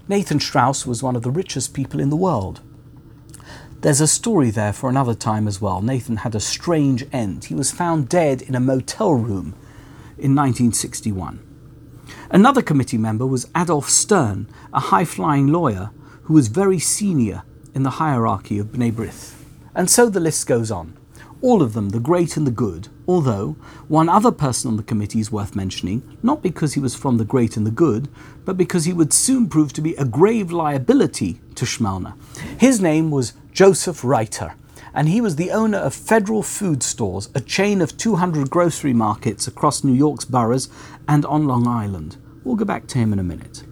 Nathan 0.08 0.40
Straus 0.40 0.86
was 0.86 1.02
one 1.02 1.16
of 1.16 1.22
the 1.22 1.30
richest 1.30 1.74
people 1.74 2.00
in 2.00 2.10
the 2.10 2.16
world. 2.16 2.60
There's 3.82 4.02
a 4.02 4.06
story 4.06 4.50
there 4.50 4.74
for 4.74 4.90
another 4.90 5.14
time 5.14 5.48
as 5.48 5.62
well. 5.62 5.80
Nathan 5.80 6.18
had 6.18 6.34
a 6.34 6.40
strange 6.40 7.06
end. 7.14 7.46
He 7.46 7.54
was 7.54 7.70
found 7.72 8.10
dead 8.10 8.42
in 8.42 8.54
a 8.54 8.60
motel 8.60 9.14
room 9.14 9.54
in 10.18 10.34
1961. 10.34 11.42
Another 12.30 12.60
committee 12.60 12.98
member 12.98 13.26
was 13.26 13.48
Adolf 13.56 13.88
Stern, 13.88 14.48
a 14.74 14.80
high 14.80 15.06
flying 15.06 15.46
lawyer 15.46 15.92
who 16.24 16.34
was 16.34 16.48
very 16.48 16.78
senior 16.78 17.42
in 17.74 17.82
the 17.82 17.90
hierarchy 17.90 18.58
of 18.58 18.66
Bnei 18.66 18.92
B'rith. 18.92 19.32
And 19.74 19.88
so 19.88 20.10
the 20.10 20.20
list 20.20 20.46
goes 20.46 20.70
on. 20.70 20.98
All 21.42 21.62
of 21.62 21.72
them, 21.72 21.88
the 21.88 22.00
great 22.00 22.36
and 22.36 22.46
the 22.46 22.50
good, 22.50 22.88
although 23.08 23.56
one 23.88 24.10
other 24.10 24.30
person 24.30 24.70
on 24.70 24.76
the 24.76 24.82
committee 24.82 25.20
is 25.20 25.32
worth 25.32 25.56
mentioning, 25.56 26.02
not 26.22 26.42
because 26.42 26.74
he 26.74 26.80
was 26.80 26.94
from 26.94 27.16
the 27.16 27.24
great 27.24 27.56
and 27.56 27.66
the 27.66 27.70
good, 27.70 28.08
but 28.44 28.58
because 28.58 28.84
he 28.84 28.92
would 28.92 29.14
soon 29.14 29.48
prove 29.48 29.72
to 29.72 29.80
be 29.80 29.94
a 29.94 30.04
grave 30.04 30.52
liability 30.52 31.40
to 31.54 31.64
Schmelner. 31.64 32.14
His 32.58 32.80
name 32.80 33.10
was 33.10 33.32
Joseph 33.52 34.04
Reiter, 34.04 34.54
and 34.92 35.08
he 35.08 35.22
was 35.22 35.36
the 35.36 35.50
owner 35.50 35.78
of 35.78 35.94
Federal 35.94 36.42
Food 36.42 36.82
Stores, 36.82 37.30
a 37.34 37.40
chain 37.40 37.80
of 37.80 37.96
200 37.96 38.50
grocery 38.50 38.92
markets 38.92 39.46
across 39.46 39.82
New 39.82 39.94
York's 39.94 40.26
boroughs 40.26 40.68
and 41.08 41.24
on 41.24 41.46
Long 41.46 41.66
Island. 41.66 42.18
We'll 42.44 42.56
go 42.56 42.66
back 42.66 42.86
to 42.88 42.98
him 42.98 43.14
in 43.14 43.18
a 43.18 43.24
minute. 43.24 43.62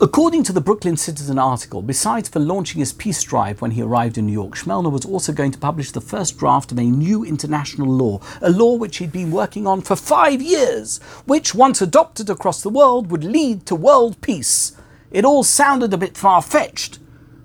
According 0.00 0.44
to 0.44 0.52
the 0.52 0.60
Brooklyn 0.60 0.96
Citizen 0.96 1.38
article, 1.38 1.82
besides 1.82 2.28
for 2.28 2.40
launching 2.40 2.80
his 2.80 2.92
peace 2.92 3.22
drive 3.22 3.60
when 3.60 3.72
he 3.72 3.82
arrived 3.82 4.18
in 4.18 4.26
New 4.26 4.32
York, 4.32 4.54
Schmelner 4.54 4.92
was 4.92 5.04
also 5.04 5.32
going 5.32 5.50
to 5.52 5.58
publish 5.58 5.90
the 5.90 6.00
first 6.00 6.38
draft 6.38 6.72
of 6.72 6.78
a 6.78 6.84
new 6.84 7.24
international 7.24 7.88
law, 7.88 8.20
a 8.40 8.50
law 8.50 8.74
which 8.74 8.98
he'd 8.98 9.12
been 9.12 9.30
working 9.30 9.66
on 9.66 9.80
for 9.80 9.96
five 9.96 10.40
years, 10.40 10.98
which, 11.26 11.54
once 11.54 11.80
adopted 11.80 12.30
across 12.30 12.62
the 12.62 12.68
world, 12.68 13.10
would 13.10 13.24
lead 13.24 13.66
to 13.66 13.74
world 13.74 14.20
peace. 14.20 14.76
It 15.10 15.24
all 15.24 15.42
sounded 15.42 15.92
a 15.94 15.98
bit 15.98 16.16
far 16.16 16.42
fetched, 16.42 16.98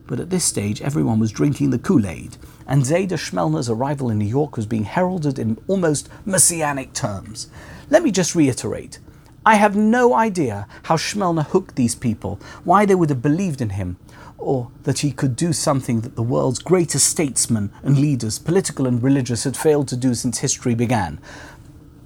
but 0.06 0.20
at 0.20 0.30
this 0.30 0.46
stage 0.46 0.82
everyone 0.82 1.20
was 1.20 1.32
drinking 1.32 1.70
the 1.70 1.80
Kool 1.80 2.06
Aid, 2.06 2.38
and 2.68 2.84
Zayda 2.84 3.18
Schmelner's 3.18 3.70
arrival 3.70 4.10
in 4.10 4.20
New 4.20 4.26
York 4.26 4.56
was 4.56 4.66
being 4.66 4.84
heralded 4.84 5.40
in 5.40 5.58
almost 5.68 6.10
messianic 6.26 6.94
terms. 6.94 7.48
Let 7.90 8.04
me 8.04 8.12
just 8.12 8.36
reiterate. 8.36 9.00
I 9.46 9.56
have 9.56 9.76
no 9.76 10.14
idea 10.14 10.68
how 10.84 10.96
Schmelner 10.96 11.46
hooked 11.46 11.76
these 11.76 11.96
people, 11.96 12.40
why 12.64 12.86
they 12.86 12.96
would 12.96 13.10
have 13.10 13.22
believed 13.22 13.60
in 13.60 13.72
him, 13.72 13.98
or 14.38 14.72
that 14.84 15.00
he 15.00 15.12
could 15.12 15.36
do 15.36 15.52
something 15.52 16.00
that 16.02 16.16
the 16.16 16.24
world's 16.24 16.60
greatest 16.60 17.08
statesmen 17.10 17.70
and 17.84 17.98
leaders, 17.98 18.40
political 18.40 18.88
and 18.88 19.04
religious, 19.04 19.44
had 19.44 19.58
failed 19.58 19.90
to 19.90 19.98
do 19.98 20.14
since 20.14 20.40
history 20.40 20.76
began. 20.76 21.20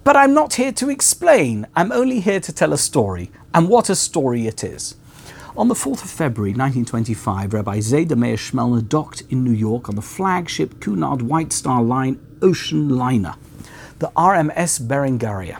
But 0.03 0.15
I'm 0.15 0.33
not 0.33 0.55
here 0.55 0.71
to 0.73 0.89
explain, 0.89 1.67
I'm 1.75 1.91
only 1.91 2.21
here 2.21 2.39
to 2.39 2.51
tell 2.51 2.73
a 2.73 2.77
story, 2.77 3.29
and 3.53 3.69
what 3.69 3.89
a 3.91 3.95
story 3.95 4.47
it 4.47 4.63
is. 4.63 4.95
On 5.55 5.67
the 5.67 5.75
4th 5.75 6.03
of 6.03 6.09
February 6.09 6.51
1925, 6.51 7.53
Rabbi 7.53 7.77
Zayda 7.79 8.15
Meir 8.15 8.37
Schmelner 8.37 8.87
docked 8.87 9.21
in 9.29 9.43
New 9.43 9.51
York 9.51 9.89
on 9.89 9.95
the 9.95 10.01
flagship 10.01 10.79
Cunard 10.79 11.21
White 11.21 11.53
Star 11.53 11.83
Line 11.83 12.19
ocean 12.41 12.89
liner, 12.89 13.35
the 13.99 14.11
RMS 14.15 14.79
Berengaria. 14.81 15.59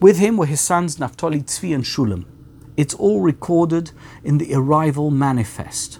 With 0.00 0.18
him 0.18 0.36
were 0.36 0.46
his 0.46 0.60
sons 0.60 0.96
Naftali 0.96 1.42
Tzvi 1.44 1.74
and 1.74 1.82
Shulam. 1.82 2.24
It's 2.76 2.94
all 2.94 3.20
recorded 3.20 3.90
in 4.22 4.38
the 4.38 4.54
arrival 4.54 5.10
manifest. 5.10 5.98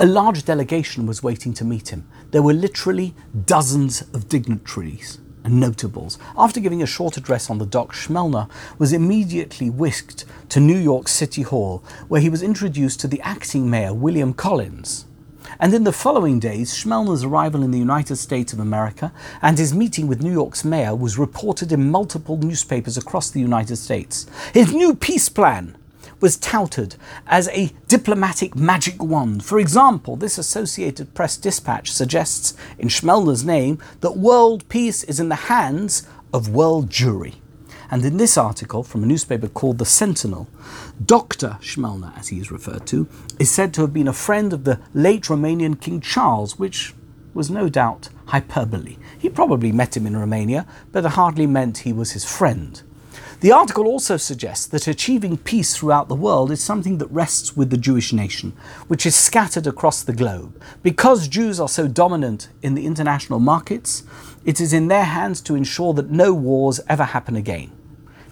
A 0.00 0.06
large 0.06 0.44
delegation 0.44 1.06
was 1.06 1.22
waiting 1.22 1.54
to 1.54 1.64
meet 1.64 1.90
him. 1.90 2.08
There 2.32 2.42
were 2.42 2.52
literally 2.52 3.14
dozens 3.46 4.02
of 4.12 4.28
dignitaries 4.28 5.20
and 5.44 5.60
notables. 5.60 6.18
After 6.36 6.58
giving 6.58 6.82
a 6.82 6.86
short 6.86 7.16
address 7.16 7.48
on 7.48 7.58
the 7.58 7.66
dock, 7.66 7.92
Schmelner 7.92 8.50
was 8.76 8.92
immediately 8.92 9.70
whisked 9.70 10.24
to 10.48 10.58
New 10.58 10.76
York 10.76 11.06
City 11.06 11.42
Hall, 11.42 11.84
where 12.08 12.20
he 12.20 12.28
was 12.28 12.42
introduced 12.42 12.98
to 13.00 13.08
the 13.08 13.20
acting 13.20 13.70
mayor, 13.70 13.94
William 13.94 14.34
Collins. 14.34 15.06
And 15.60 15.74
in 15.74 15.82
the 15.82 15.92
following 15.92 16.38
days, 16.38 16.76
Schmelner's 16.76 17.24
arrival 17.24 17.64
in 17.64 17.72
the 17.72 17.78
United 17.78 18.16
States 18.16 18.52
of 18.52 18.60
America 18.60 19.12
and 19.42 19.58
his 19.58 19.74
meeting 19.74 20.06
with 20.06 20.22
New 20.22 20.30
York's 20.30 20.64
mayor 20.64 20.94
was 20.94 21.18
reported 21.18 21.72
in 21.72 21.90
multiple 21.90 22.36
newspapers 22.36 22.96
across 22.96 23.30
the 23.30 23.40
United 23.40 23.76
States. 23.76 24.26
His 24.54 24.72
new 24.72 24.94
peace 24.94 25.28
plan 25.28 25.76
was 26.20 26.36
touted 26.36 26.94
as 27.26 27.48
a 27.48 27.72
diplomatic 27.88 28.54
magic 28.54 29.02
wand. 29.02 29.44
For 29.44 29.58
example, 29.58 30.14
this 30.14 30.38
Associated 30.38 31.14
Press 31.14 31.36
dispatch 31.36 31.92
suggests 31.92 32.54
in 32.78 32.88
Schmelner's 32.88 33.44
name 33.44 33.80
that 34.00 34.16
world 34.16 34.68
peace 34.68 35.02
is 35.04 35.18
in 35.18 35.28
the 35.28 35.34
hands 35.34 36.06
of 36.32 36.48
world 36.48 36.88
Jewry. 36.88 37.34
And 37.90 38.04
in 38.04 38.18
this 38.18 38.36
article 38.36 38.82
from 38.82 39.02
a 39.02 39.06
newspaper 39.06 39.48
called 39.48 39.78
The 39.78 39.86
Sentinel, 39.86 40.48
Dr. 41.04 41.58
Schmelner, 41.60 42.16
as 42.18 42.28
he 42.28 42.38
is 42.38 42.50
referred 42.50 42.86
to, 42.88 43.08
is 43.38 43.50
said 43.50 43.72
to 43.74 43.80
have 43.80 43.94
been 43.94 44.08
a 44.08 44.12
friend 44.12 44.52
of 44.52 44.64
the 44.64 44.80
late 44.92 45.24
Romanian 45.24 45.80
King 45.80 46.00
Charles, 46.00 46.58
which 46.58 46.94
was 47.32 47.50
no 47.50 47.68
doubt 47.68 48.10
hyperbole. 48.26 48.96
He 49.18 49.30
probably 49.30 49.72
met 49.72 49.96
him 49.96 50.06
in 50.06 50.16
Romania, 50.16 50.66
but 50.92 51.04
it 51.04 51.12
hardly 51.12 51.46
meant 51.46 51.78
he 51.78 51.92
was 51.92 52.12
his 52.12 52.24
friend. 52.24 52.82
The 53.40 53.52
article 53.52 53.86
also 53.86 54.16
suggests 54.16 54.66
that 54.66 54.88
achieving 54.88 55.36
peace 55.36 55.76
throughout 55.76 56.08
the 56.08 56.16
world 56.16 56.50
is 56.50 56.60
something 56.60 56.98
that 56.98 57.06
rests 57.06 57.56
with 57.56 57.70
the 57.70 57.76
Jewish 57.76 58.12
nation, 58.12 58.52
which 58.88 59.06
is 59.06 59.14
scattered 59.14 59.66
across 59.66 60.02
the 60.02 60.12
globe. 60.12 60.60
Because 60.82 61.28
Jews 61.28 61.60
are 61.60 61.68
so 61.68 61.86
dominant 61.86 62.48
in 62.62 62.74
the 62.74 62.84
international 62.84 63.38
markets, 63.38 64.02
it 64.44 64.60
is 64.60 64.72
in 64.72 64.88
their 64.88 65.04
hands 65.04 65.40
to 65.42 65.54
ensure 65.54 65.94
that 65.94 66.10
no 66.10 66.34
wars 66.34 66.80
ever 66.88 67.04
happen 67.04 67.36
again. 67.36 67.70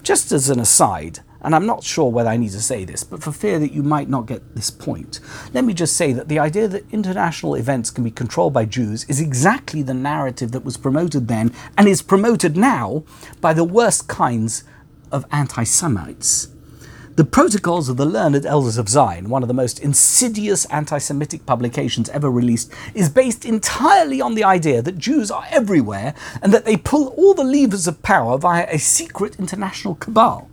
Just 0.07 0.31
as 0.31 0.51
an 0.51 0.61
aside, 0.61 1.19
and 1.41 1.53
I'm 1.53 1.67
not 1.67 1.83
sure 1.83 2.13
whether 2.13 2.29
I 2.31 2.37
need 2.37 2.53
to 2.53 2.63
say 2.63 2.85
this, 2.85 3.03
but 3.03 3.25
for 3.25 3.33
fear 3.33 3.59
that 3.59 3.73
you 3.73 3.83
might 3.83 4.09
not 4.09 4.27
get 4.27 4.55
this 4.55 4.71
point, 4.71 5.19
let 5.53 5.65
me 5.65 5.75
just 5.75 5.97
say 5.97 6.13
that 6.13 6.29
the 6.29 6.39
idea 6.39 6.69
that 6.69 6.89
international 6.93 7.57
events 7.57 7.91
can 7.91 8.05
be 8.05 8.13
controlled 8.13 8.53
by 8.53 8.67
Jews 8.67 9.05
is 9.09 9.21
exactly 9.21 9.83
the 9.83 9.95
narrative 9.95 10.53
that 10.53 10.65
was 10.65 10.77
promoted 10.77 11.27
then 11.27 11.53
and 11.77 11.89
is 11.89 12.03
promoted 12.03 12.57
now 12.57 13.03
by 13.41 13.53
the 13.53 13.65
worst 13.65 14.07
kinds 14.07 14.63
of 15.11 15.27
anti 15.33 15.65
Semites. 15.65 16.56
The 17.17 17.25
Protocols 17.25 17.89
of 17.89 17.97
the 17.97 18.05
Learned 18.05 18.45
Elders 18.45 18.77
of 18.77 18.91
Zion, 18.91 19.31
one 19.31 19.43
of 19.43 19.49
the 19.49 19.55
most 19.55 19.81
insidious 19.81 20.67
anti 20.67 20.99
Semitic 20.99 21.47
publications 21.47 22.11
ever 22.11 22.31
released, 22.31 22.71
is 22.93 23.09
based 23.09 23.47
entirely 23.47 24.21
on 24.21 24.35
the 24.35 24.45
idea 24.45 24.83
that 24.83 24.99
Jews 24.99 25.31
are 25.31 25.47
everywhere 25.49 26.15
and 26.43 26.53
that 26.53 26.67
they 26.67 26.77
pull 26.77 27.09
all 27.17 27.33
the 27.33 27.43
levers 27.43 27.87
of 27.87 28.03
power 28.03 28.37
via 28.37 28.67
a 28.71 28.79
secret 28.79 29.37
international 29.39 29.95
cabal. 29.95 30.51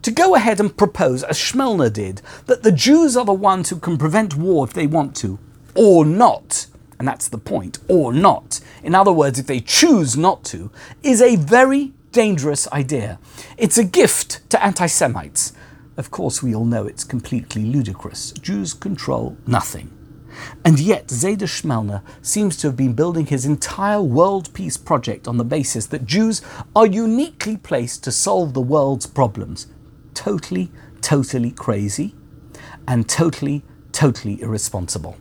To 0.00 0.10
go 0.10 0.34
ahead 0.34 0.58
and 0.58 0.74
propose, 0.74 1.22
as 1.22 1.36
Schmelner 1.36 1.92
did, 1.92 2.22
that 2.46 2.62
the 2.62 2.72
Jews 2.72 3.14
are 3.14 3.26
the 3.26 3.34
ones 3.34 3.68
who 3.68 3.76
can 3.76 3.98
prevent 3.98 4.38
war 4.38 4.64
if 4.64 4.72
they 4.72 4.86
want 4.86 5.14
to, 5.16 5.38
or 5.74 6.06
not, 6.06 6.66
and 6.98 7.06
that's 7.06 7.28
the 7.28 7.36
point, 7.36 7.78
or 7.88 8.10
not, 8.10 8.60
in 8.82 8.94
other 8.94 9.12
words, 9.12 9.38
if 9.38 9.46
they 9.46 9.60
choose 9.60 10.16
not 10.16 10.44
to, 10.44 10.70
is 11.02 11.20
a 11.20 11.36
very 11.36 11.92
dangerous 12.10 12.66
idea. 12.72 13.18
It's 13.58 13.76
a 13.76 13.84
gift 13.84 14.48
to 14.48 14.64
anti 14.64 14.86
Semites. 14.86 15.52
Of 16.00 16.10
course, 16.10 16.42
we 16.42 16.54
all 16.54 16.64
know 16.64 16.86
it's 16.86 17.04
completely 17.04 17.62
ludicrous. 17.62 18.32
Jews 18.32 18.72
control 18.72 19.36
nothing. 19.46 19.92
And 20.64 20.80
yet, 20.80 21.08
Zeder 21.08 21.46
Schmelner 21.46 22.00
seems 22.22 22.56
to 22.56 22.68
have 22.68 22.76
been 22.76 22.94
building 22.94 23.26
his 23.26 23.44
entire 23.44 24.00
world 24.00 24.50
peace 24.54 24.78
project 24.78 25.28
on 25.28 25.36
the 25.36 25.44
basis 25.44 25.84
that 25.88 26.06
Jews 26.06 26.40
are 26.74 26.86
uniquely 26.86 27.58
placed 27.58 28.02
to 28.04 28.12
solve 28.12 28.54
the 28.54 28.62
world's 28.62 29.04
problems. 29.04 29.66
Totally, 30.14 30.72
totally 31.02 31.50
crazy 31.50 32.14
and 32.88 33.06
totally, 33.06 33.62
totally 33.92 34.40
irresponsible. 34.40 35.18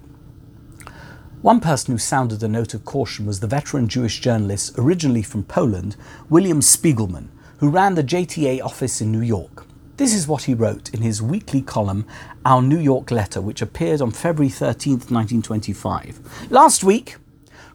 One 1.41 1.59
person 1.59 1.91
who 1.91 1.97
sounded 1.97 2.41
a 2.41 2.47
note 2.47 2.73
of 2.73 2.85
caution 2.85 3.25
was 3.25 3.41
the 3.41 3.47
veteran 3.47 3.89
Jewish 3.89 4.21
journalist, 4.21 4.75
originally 4.77 5.23
from 5.23 5.43
Poland, 5.43 5.97
William 6.29 6.61
Spiegelman, 6.61 7.27
who 7.57 7.67
ran 7.67 7.95
the 7.95 8.03
JTA 8.05 8.63
office 8.63 9.01
in 9.01 9.11
New 9.11 9.19
York. 9.19 9.58
This 9.99 10.15
is 10.15 10.29
what 10.29 10.43
he 10.43 10.53
wrote 10.53 10.93
in 10.93 11.01
his 11.01 11.21
weekly 11.21 11.61
column, 11.61 12.05
Our 12.45 12.61
New 12.61 12.79
York 12.79 13.11
Letter, 13.11 13.41
which 13.41 13.61
appeared 13.61 14.01
on 14.01 14.11
February 14.11 14.49
13, 14.49 14.93
1925. 14.93 16.47
Last 16.49 16.85
week, 16.85 17.17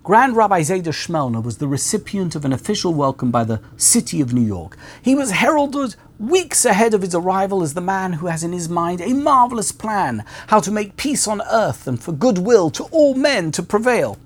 Grand 0.03 0.35
Rabbi 0.35 0.63
Zeder 0.63 0.95
Schmelner 0.95 1.45
was 1.45 1.59
the 1.59 1.69
recipient 1.69 2.35
of 2.35 2.47
an 2.47 2.53
official 2.55 2.95
welcome 2.95 3.31
by 3.31 3.45
the 3.45 3.61
city 3.77 4.23
of 4.23 4.33
New 4.33 4.41
York. 4.41 4.79
He 5.03 5.15
was 5.15 5.33
heralded 5.33 5.97
weeks 6.19 6.65
ahead 6.65 6.95
of 6.95 7.03
his 7.03 7.15
arrival 7.15 7.63
as 7.63 7.75
the 7.75 7.83
man 7.83 8.15
who 8.15 8.29
has 8.29 8.43
in 8.43 8.53
his 8.53 8.71
mind 8.71 9.03
a 9.03 9.13
marvelous 9.13 9.71
plan 9.71 10.25
how 10.47 10.61
to 10.61 10.71
make 10.71 10.97
peace 10.97 11.29
on 11.29 11.43
earth 11.53 11.87
and 11.87 12.03
for 12.03 12.13
goodwill 12.13 12.71
to 12.71 12.85
all 12.85 13.13
men 13.13 13.53
to 13.53 13.63
prevail. 13.63 14.17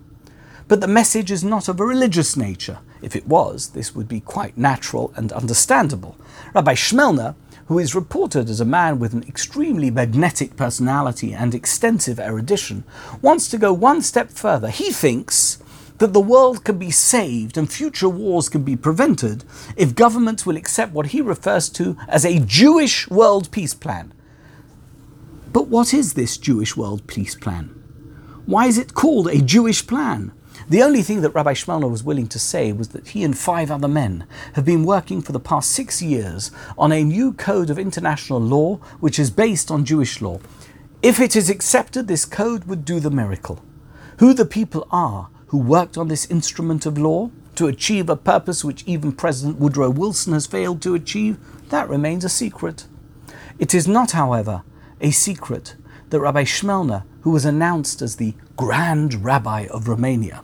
But 0.68 0.80
the 0.80 0.86
message 0.86 1.32
is 1.32 1.42
not 1.42 1.66
of 1.66 1.80
a 1.80 1.84
religious 1.84 2.36
nature. 2.36 2.78
If 3.02 3.16
it 3.16 3.26
was, 3.26 3.70
this 3.70 3.92
would 3.96 4.06
be 4.06 4.20
quite 4.20 4.56
natural 4.56 5.12
and 5.16 5.32
understandable. 5.32 6.16
Rabbi 6.54 6.74
Schmelner 6.74 7.34
who 7.68 7.78
is 7.78 7.94
reported 7.94 8.48
as 8.48 8.60
a 8.60 8.64
man 8.64 8.98
with 8.98 9.12
an 9.12 9.22
extremely 9.28 9.90
magnetic 9.90 10.56
personality 10.56 11.34
and 11.34 11.54
extensive 11.54 12.18
erudition, 12.18 12.82
wants 13.20 13.48
to 13.48 13.58
go 13.58 13.72
one 13.74 14.00
step 14.00 14.30
further. 14.30 14.70
He 14.70 14.90
thinks 14.90 15.58
that 15.98 16.14
the 16.14 16.20
world 16.20 16.64
can 16.64 16.78
be 16.78 16.90
saved 16.90 17.58
and 17.58 17.70
future 17.70 18.08
wars 18.08 18.48
can 18.48 18.62
be 18.62 18.74
prevented 18.74 19.44
if 19.76 19.94
governments 19.94 20.46
will 20.46 20.56
accept 20.56 20.92
what 20.92 21.08
he 21.08 21.20
refers 21.20 21.68
to 21.68 21.94
as 22.08 22.24
a 22.24 22.38
Jewish 22.40 23.08
world 23.10 23.50
peace 23.50 23.74
plan. 23.74 24.14
But 25.52 25.68
what 25.68 25.92
is 25.92 26.14
this 26.14 26.38
Jewish 26.38 26.74
world 26.74 27.06
peace 27.06 27.34
plan? 27.34 27.66
Why 28.46 28.66
is 28.66 28.78
it 28.78 28.94
called 28.94 29.28
a 29.28 29.42
Jewish 29.42 29.86
plan? 29.86 30.32
The 30.70 30.82
only 30.82 31.00
thing 31.00 31.22
that 31.22 31.30
Rabbi 31.30 31.54
Schmelner 31.54 31.90
was 31.90 32.04
willing 32.04 32.26
to 32.28 32.38
say 32.38 32.72
was 32.72 32.88
that 32.88 33.08
he 33.08 33.24
and 33.24 33.36
five 33.36 33.70
other 33.70 33.88
men 33.88 34.26
have 34.52 34.66
been 34.66 34.84
working 34.84 35.22
for 35.22 35.32
the 35.32 35.40
past 35.40 35.70
six 35.70 36.02
years 36.02 36.50
on 36.76 36.92
a 36.92 37.02
new 37.02 37.32
code 37.32 37.70
of 37.70 37.78
international 37.78 38.38
law 38.38 38.76
which 39.00 39.18
is 39.18 39.30
based 39.30 39.70
on 39.70 39.86
Jewish 39.86 40.20
law. 40.20 40.40
If 41.02 41.20
it 41.20 41.34
is 41.34 41.48
accepted, 41.48 42.06
this 42.06 42.26
code 42.26 42.64
would 42.64 42.84
do 42.84 43.00
the 43.00 43.10
miracle. 43.10 43.64
Who 44.18 44.34
the 44.34 44.44
people 44.44 44.86
are 44.90 45.30
who 45.46 45.56
worked 45.56 45.96
on 45.96 46.08
this 46.08 46.30
instrument 46.30 46.84
of 46.84 46.98
law 46.98 47.30
to 47.54 47.66
achieve 47.66 48.10
a 48.10 48.16
purpose 48.16 48.62
which 48.62 48.84
even 48.84 49.12
President 49.12 49.58
Woodrow 49.58 49.88
Wilson 49.88 50.34
has 50.34 50.46
failed 50.46 50.82
to 50.82 50.94
achieve, 50.94 51.38
that 51.70 51.88
remains 51.88 52.26
a 52.26 52.28
secret. 52.28 52.86
It 53.58 53.72
is 53.72 53.88
not, 53.88 54.10
however, 54.10 54.64
a 55.00 55.12
secret 55.12 55.76
that 56.10 56.20
Rabbi 56.20 56.44
Schmelner, 56.44 57.04
who 57.22 57.30
was 57.30 57.46
announced 57.46 58.02
as 58.02 58.16
the 58.16 58.34
Grand 58.56 59.24
Rabbi 59.24 59.66
of 59.70 59.88
Romania, 59.88 60.42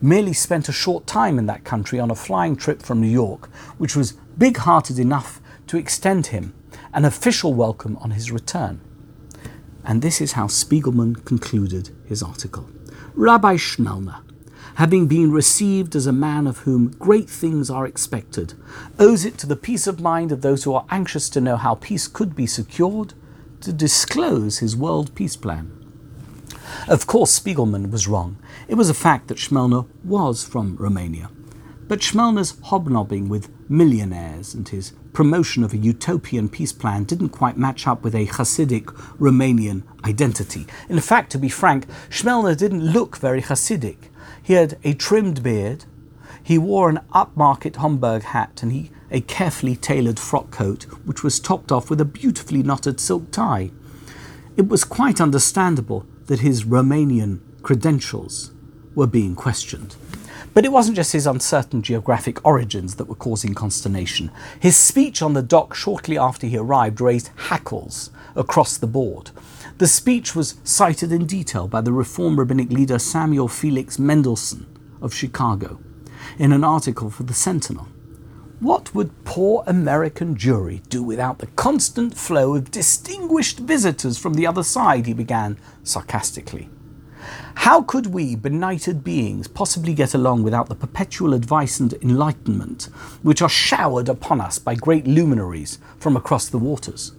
merely 0.00 0.32
spent 0.32 0.68
a 0.68 0.72
short 0.72 1.06
time 1.06 1.38
in 1.38 1.46
that 1.46 1.64
country 1.64 1.98
on 1.98 2.10
a 2.10 2.14
flying 2.14 2.56
trip 2.56 2.82
from 2.82 3.00
New 3.00 3.06
York, 3.06 3.48
which 3.78 3.96
was 3.96 4.12
big 4.36 4.58
hearted 4.58 4.98
enough 4.98 5.40
to 5.66 5.76
extend 5.76 6.28
him 6.28 6.54
an 6.92 7.04
official 7.04 7.54
welcome 7.54 7.96
on 7.98 8.10
his 8.10 8.30
return. 8.30 8.80
And 9.84 10.02
this 10.02 10.20
is 10.20 10.32
how 10.32 10.46
Spiegelman 10.46 11.24
concluded 11.24 11.90
his 12.06 12.22
article. 12.22 12.68
Rabbi 13.14 13.56
Schmelner, 13.56 14.22
having 14.76 15.06
been 15.06 15.32
received 15.32 15.96
as 15.96 16.06
a 16.06 16.12
man 16.12 16.46
of 16.46 16.58
whom 16.58 16.90
great 16.92 17.28
things 17.28 17.68
are 17.70 17.86
expected, 17.86 18.54
owes 18.98 19.24
it 19.24 19.36
to 19.38 19.46
the 19.46 19.56
peace 19.56 19.86
of 19.86 20.00
mind 20.00 20.32
of 20.32 20.42
those 20.42 20.64
who 20.64 20.74
are 20.74 20.86
anxious 20.90 21.28
to 21.30 21.40
know 21.40 21.56
how 21.56 21.74
peace 21.74 22.08
could 22.08 22.34
be 22.34 22.46
secured 22.46 23.14
to 23.60 23.72
disclose 23.72 24.58
his 24.58 24.76
world 24.76 25.14
peace 25.14 25.36
plan. 25.36 25.81
Of 26.88 27.06
course, 27.06 27.38
Spiegelman 27.38 27.90
was 27.90 28.08
wrong. 28.08 28.38
It 28.68 28.74
was 28.74 28.90
a 28.90 28.94
fact 28.94 29.28
that 29.28 29.38
Schmelner 29.38 29.86
was 30.04 30.44
from 30.44 30.76
Romania. 30.76 31.30
But 31.88 32.00
Schmelner's 32.00 32.56
hobnobbing 32.64 33.28
with 33.28 33.50
millionaires 33.68 34.54
and 34.54 34.68
his 34.68 34.92
promotion 35.12 35.62
of 35.62 35.72
a 35.72 35.78
utopian 35.78 36.48
peace 36.48 36.72
plan 36.72 37.04
didn't 37.04 37.30
quite 37.30 37.58
match 37.58 37.86
up 37.86 38.02
with 38.02 38.14
a 38.14 38.26
Hasidic 38.26 38.86
Romanian 39.18 39.82
identity. 40.04 40.66
In 40.88 41.00
fact, 41.00 41.30
to 41.32 41.38
be 41.38 41.48
frank, 41.48 41.86
Schmelner 42.08 42.56
didn't 42.56 42.84
look 42.84 43.16
very 43.16 43.42
Hasidic. 43.42 44.08
He 44.42 44.54
had 44.54 44.78
a 44.84 44.94
trimmed 44.94 45.42
beard, 45.42 45.84
he 46.42 46.58
wore 46.58 46.88
an 46.88 47.00
upmarket 47.14 47.76
Homburg 47.76 48.22
hat, 48.22 48.62
and 48.62 48.72
he 48.72 48.90
a 49.10 49.20
carefully 49.20 49.76
tailored 49.76 50.18
frock 50.18 50.50
coat, 50.50 50.84
which 51.04 51.22
was 51.22 51.38
topped 51.38 51.70
off 51.70 51.90
with 51.90 52.00
a 52.00 52.04
beautifully 52.06 52.62
knotted 52.62 52.98
silk 52.98 53.30
tie. 53.30 53.70
It 54.56 54.68
was 54.68 54.84
quite 54.84 55.20
understandable 55.20 56.06
that 56.32 56.40
his 56.40 56.64
Romanian 56.64 57.40
credentials 57.60 58.52
were 58.94 59.06
being 59.06 59.34
questioned. 59.34 59.94
But 60.54 60.64
it 60.64 60.72
wasn't 60.72 60.96
just 60.96 61.12
his 61.12 61.26
uncertain 61.26 61.82
geographic 61.82 62.42
origins 62.42 62.94
that 62.94 63.04
were 63.04 63.14
causing 63.14 63.52
consternation. 63.52 64.30
His 64.58 64.74
speech 64.74 65.20
on 65.20 65.34
the 65.34 65.42
dock 65.42 65.74
shortly 65.74 66.16
after 66.16 66.46
he 66.46 66.56
arrived 66.56 67.02
raised 67.02 67.28
hackles 67.36 68.10
across 68.34 68.78
the 68.78 68.86
board. 68.86 69.30
The 69.76 69.86
speech 69.86 70.34
was 70.34 70.54
cited 70.64 71.12
in 71.12 71.26
detail 71.26 71.68
by 71.68 71.82
the 71.82 71.92
Reform 71.92 72.38
rabbinic 72.38 72.70
leader 72.70 72.98
Samuel 72.98 73.48
Felix 73.48 73.98
Mendelssohn 73.98 74.64
of 75.02 75.12
Chicago 75.12 75.80
in 76.38 76.50
an 76.52 76.64
article 76.64 77.10
for 77.10 77.24
the 77.24 77.34
Sentinel. 77.34 77.88
What 78.62 78.94
would 78.94 79.24
poor 79.24 79.64
American 79.66 80.36
Jewry 80.36 80.88
do 80.88 81.02
without 81.02 81.40
the 81.40 81.48
constant 81.48 82.16
flow 82.16 82.54
of 82.54 82.70
distinguished 82.70 83.58
visitors 83.58 84.18
from 84.18 84.34
the 84.34 84.46
other 84.46 84.62
side? 84.62 85.06
he 85.06 85.12
began 85.12 85.58
sarcastically. 85.82 86.70
How 87.56 87.82
could 87.82 88.06
we, 88.06 88.36
benighted 88.36 89.02
beings, 89.02 89.48
possibly 89.48 89.94
get 89.94 90.14
along 90.14 90.44
without 90.44 90.68
the 90.68 90.76
perpetual 90.76 91.34
advice 91.34 91.80
and 91.80 91.92
enlightenment 91.94 92.84
which 93.22 93.42
are 93.42 93.48
showered 93.48 94.08
upon 94.08 94.40
us 94.40 94.60
by 94.60 94.76
great 94.76 95.08
luminaries 95.08 95.80
from 95.98 96.16
across 96.16 96.48
the 96.48 96.58
waters? 96.58 97.10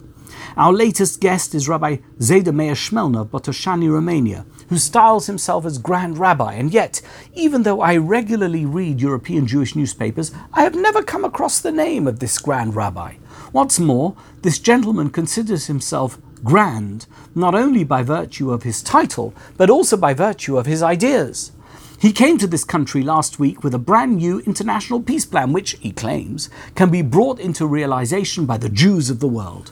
Our 0.56 0.72
latest 0.72 1.20
guest 1.20 1.56
is 1.56 1.68
Rabbi 1.68 1.98
Zeda 2.20 2.54
Meir 2.54 2.74
Shmelner 2.76 3.22
of 3.22 3.32
Botoshani, 3.32 3.92
Romania, 3.92 4.46
who 4.70 4.78
styles 4.78 5.26
himself 5.26 5.66
as 5.66 5.80
Grand 5.80 6.20
Rabbi, 6.20 6.54
and 6.54 6.72
yet, 6.72 7.02
even 7.34 7.64
though 7.64 7.82
I 7.82 7.98
regularly 7.98 8.64
read 8.64 9.02
European 9.02 9.48
Jewish 9.48 9.76
newspapers, 9.76 10.32
I 10.54 10.62
have 10.62 10.76
never 10.76 11.02
come 11.02 11.26
across 11.26 11.60
the 11.60 11.72
name 11.72 12.06
of 12.06 12.20
this 12.20 12.38
Grand 12.38 12.76
Rabbi. 12.76 13.16
What's 13.52 13.80
more, 13.80 14.16
this 14.44 14.60
gentleman 14.60 15.10
considers 15.10 15.66
himself 15.66 16.20
grand 16.44 17.08
not 17.34 17.56
only 17.56 17.84
by 17.84 18.04
virtue 18.04 18.52
of 18.52 18.62
his 18.62 18.84
title, 18.84 19.34
but 19.58 19.72
also 19.72 19.98
by 19.98 20.14
virtue 20.14 20.60
of 20.60 20.68
his 20.68 20.84
ideas. 20.84 21.52
He 22.00 22.12
came 22.12 22.38
to 22.38 22.48
this 22.48 22.64
country 22.64 23.02
last 23.02 23.40
week 23.40 23.64
with 23.64 23.74
a 23.74 23.80
brand 23.80 24.18
new 24.18 24.42
international 24.42 25.02
peace 25.02 25.26
plan, 25.26 25.52
which, 25.52 25.78
he 25.80 25.92
claims, 25.92 26.52
can 26.76 26.92
be 26.92 27.02
brought 27.02 27.40
into 27.40 27.66
realization 27.66 28.46
by 28.46 28.58
the 28.58 28.70
Jews 28.70 29.10
of 29.10 29.20
the 29.20 29.28
world. 29.28 29.72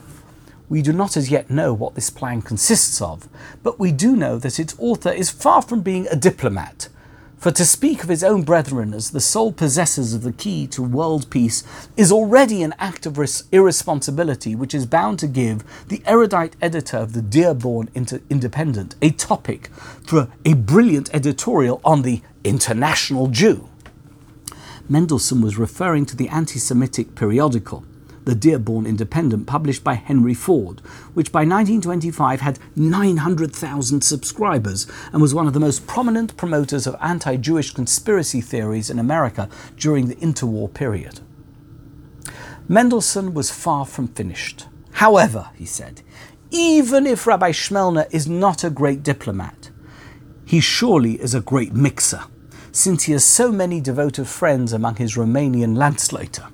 We 0.71 0.81
do 0.81 0.93
not 0.93 1.17
as 1.17 1.29
yet 1.29 1.49
know 1.49 1.73
what 1.73 1.95
this 1.95 2.09
plan 2.09 2.41
consists 2.41 3.01
of, 3.01 3.27
but 3.61 3.77
we 3.77 3.91
do 3.91 4.15
know 4.15 4.37
that 4.37 4.57
its 4.57 4.73
author 4.79 5.11
is 5.11 5.29
far 5.29 5.61
from 5.61 5.81
being 5.81 6.07
a 6.07 6.15
diplomat. 6.15 6.87
For 7.35 7.51
to 7.51 7.65
speak 7.65 8.03
of 8.03 8.09
his 8.09 8.23
own 8.23 8.43
brethren 8.43 8.93
as 8.93 9.11
the 9.11 9.19
sole 9.19 9.51
possessors 9.51 10.13
of 10.13 10.23
the 10.23 10.31
key 10.31 10.67
to 10.67 10.81
world 10.81 11.29
peace 11.29 11.65
is 11.97 12.09
already 12.09 12.63
an 12.63 12.73
act 12.79 13.05
of 13.05 13.19
irresponsibility 13.51 14.55
which 14.55 14.73
is 14.73 14.85
bound 14.85 15.19
to 15.19 15.27
give 15.27 15.65
the 15.89 16.01
erudite 16.05 16.55
editor 16.61 16.95
of 16.95 17.11
the 17.11 17.21
Dearborn 17.21 17.89
Inter- 17.93 18.21
Independent 18.29 18.95
a 19.01 19.09
topic 19.09 19.67
for 20.07 20.29
a 20.45 20.53
brilliant 20.53 21.13
editorial 21.13 21.81
on 21.83 22.03
the 22.03 22.21
international 22.45 23.27
Jew. 23.27 23.67
Mendelssohn 24.87 25.41
was 25.41 25.57
referring 25.57 26.05
to 26.05 26.15
the 26.15 26.29
anti 26.29 26.59
Semitic 26.59 27.13
periodical 27.13 27.83
the 28.25 28.35
Dearborn 28.35 28.85
Independent, 28.85 29.47
published 29.47 29.83
by 29.83 29.95
Henry 29.95 30.33
Ford, 30.33 30.79
which 31.13 31.31
by 31.31 31.39
1925 31.39 32.41
had 32.41 32.59
900,000 32.75 34.01
subscribers 34.01 34.87
and 35.11 35.21
was 35.21 35.33
one 35.33 35.47
of 35.47 35.53
the 35.53 35.59
most 35.59 35.87
prominent 35.87 36.37
promoters 36.37 36.85
of 36.87 36.95
anti 37.01 37.37
Jewish 37.37 37.71
conspiracy 37.71 38.41
theories 38.41 38.89
in 38.89 38.99
America 38.99 39.49
during 39.77 40.07
the 40.07 40.15
interwar 40.15 40.73
period. 40.73 41.21
Mendelssohn 42.67 43.33
was 43.33 43.51
far 43.51 43.85
from 43.85 44.07
finished. 44.07 44.67
However, 44.93 45.49
he 45.55 45.65
said, 45.65 46.03
even 46.51 47.07
if 47.07 47.25
Rabbi 47.25 47.51
Shmelner 47.51 48.07
is 48.11 48.27
not 48.27 48.63
a 48.63 48.69
great 48.69 49.03
diplomat, 49.03 49.71
he 50.45 50.59
surely 50.59 51.13
is 51.13 51.33
a 51.33 51.41
great 51.41 51.73
mixer, 51.73 52.23
since 52.71 53.03
he 53.03 53.13
has 53.13 53.23
so 53.23 53.51
many 53.51 53.79
devoted 53.79 54.27
friends 54.27 54.73
among 54.73 54.97
his 54.97 55.15
Romanian 55.15 55.77
Landsleute. 55.77 56.45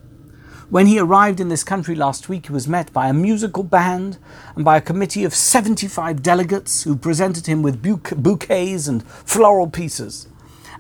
When 0.70 0.88
he 0.88 1.00
arrived 1.00 1.40
in 1.40 1.48
this 1.48 1.64
country 1.64 1.96
last 1.96 2.28
week, 2.28 2.48
he 2.48 2.52
was 2.52 2.68
met 2.68 2.92
by 2.92 3.08
a 3.08 3.14
musical 3.14 3.64
band 3.64 4.18
and 4.54 4.66
by 4.66 4.76
a 4.76 4.82
committee 4.82 5.24
of 5.24 5.34
75 5.34 6.22
delegates 6.22 6.84
who 6.84 6.98
presented 6.98 7.48
him 7.48 7.62
with 7.62 7.82
bouquets 7.82 8.86
and 8.86 9.08
floral 9.08 9.70
pieces. 9.70 10.28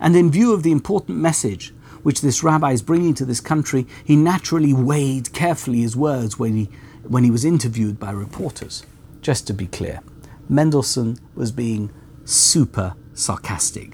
And 0.02 0.14
in 0.18 0.30
view 0.30 0.54
of 0.54 0.64
the 0.64 0.74
important 0.74 1.20
message 1.20 1.74
which 2.04 2.20
this 2.20 2.44
rabbi 2.44 2.74
is 2.74 2.82
bringing 2.82 3.14
to 3.14 3.24
this 3.24 3.40
country, 3.40 3.88
he 4.04 4.18
naturally 4.18 4.74
weighed 4.74 5.32
carefully 5.32 5.80
his 5.80 5.96
words 5.96 6.38
when 6.38 6.56
he, 6.56 6.70
when 7.04 7.24
he 7.24 7.32
was 7.32 7.46
interviewed 7.46 7.98
by 7.98 8.12
reporters. 8.12 8.86
Just 9.22 9.48
to 9.48 9.54
be 9.54 9.68
clear, 9.68 10.02
Mendelssohn 10.50 11.18
was 11.34 11.54
being 11.54 11.92
super 12.26 12.94
sarcastic. 13.14 13.94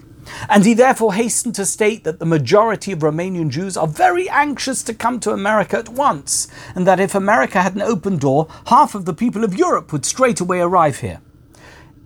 And 0.49 0.65
he 0.65 0.73
therefore 0.73 1.13
hastened 1.13 1.55
to 1.55 1.65
state 1.65 2.03
that 2.03 2.19
the 2.19 2.25
majority 2.25 2.91
of 2.91 2.99
Romanian 2.99 3.49
Jews 3.49 3.77
are 3.77 3.87
very 3.87 4.29
anxious 4.29 4.83
to 4.83 4.93
come 4.93 5.19
to 5.21 5.31
America 5.31 5.77
at 5.77 5.89
once, 5.89 6.47
and 6.75 6.85
that 6.87 6.99
if 6.99 7.15
America 7.15 7.61
had 7.61 7.75
an 7.75 7.81
open 7.81 8.17
door, 8.17 8.47
half 8.67 8.95
of 8.95 9.05
the 9.05 9.13
people 9.13 9.43
of 9.43 9.57
Europe 9.57 9.91
would 9.91 10.05
straightway 10.05 10.59
arrive 10.59 10.99
here. 10.99 11.21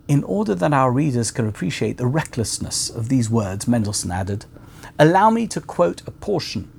In 0.08 0.24
order 0.24 0.56
that 0.56 0.74
our 0.74 0.92
readers 0.92 1.32
can 1.32 1.48
appreciate 1.48 1.98
the 1.98 2.08
recklessness 2.08 2.90
of 2.90 3.10
these 3.10 3.30
words, 3.30 3.68
Mendelssohn 3.68 4.12
added, 4.12 4.46
allow 4.98 5.30
me 5.30 5.48
to 5.48 5.60
quote 5.60 6.02
a 6.08 6.12
portion 6.12 6.72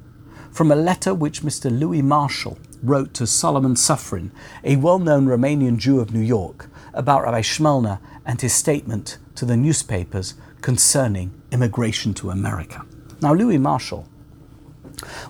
from 0.50 0.70
a 0.70 0.76
letter 0.76 1.14
which 1.14 1.42
Mr. 1.42 1.70
Louis 1.70 2.02
Marshall 2.02 2.58
wrote 2.82 3.12
to 3.14 3.26
Solomon 3.26 3.74
Sufrin, 3.74 4.30
a 4.64 4.76
well 4.76 4.98
known 4.98 5.26
Romanian 5.26 5.76
Jew 5.76 6.00
of 6.00 6.12
New 6.12 6.20
York, 6.20 6.70
about 6.94 7.22
Rabbi 7.22 7.42
Shmelner 7.42 8.00
and 8.24 8.40
his 8.40 8.52
statement 8.52 9.18
to 9.34 9.44
the 9.44 9.56
newspapers 9.56 10.34
concerning 10.60 11.37
immigration 11.52 12.14
to 12.14 12.30
America. 12.30 12.84
Now, 13.20 13.34
Louis 13.34 13.58
Marshall 13.58 14.06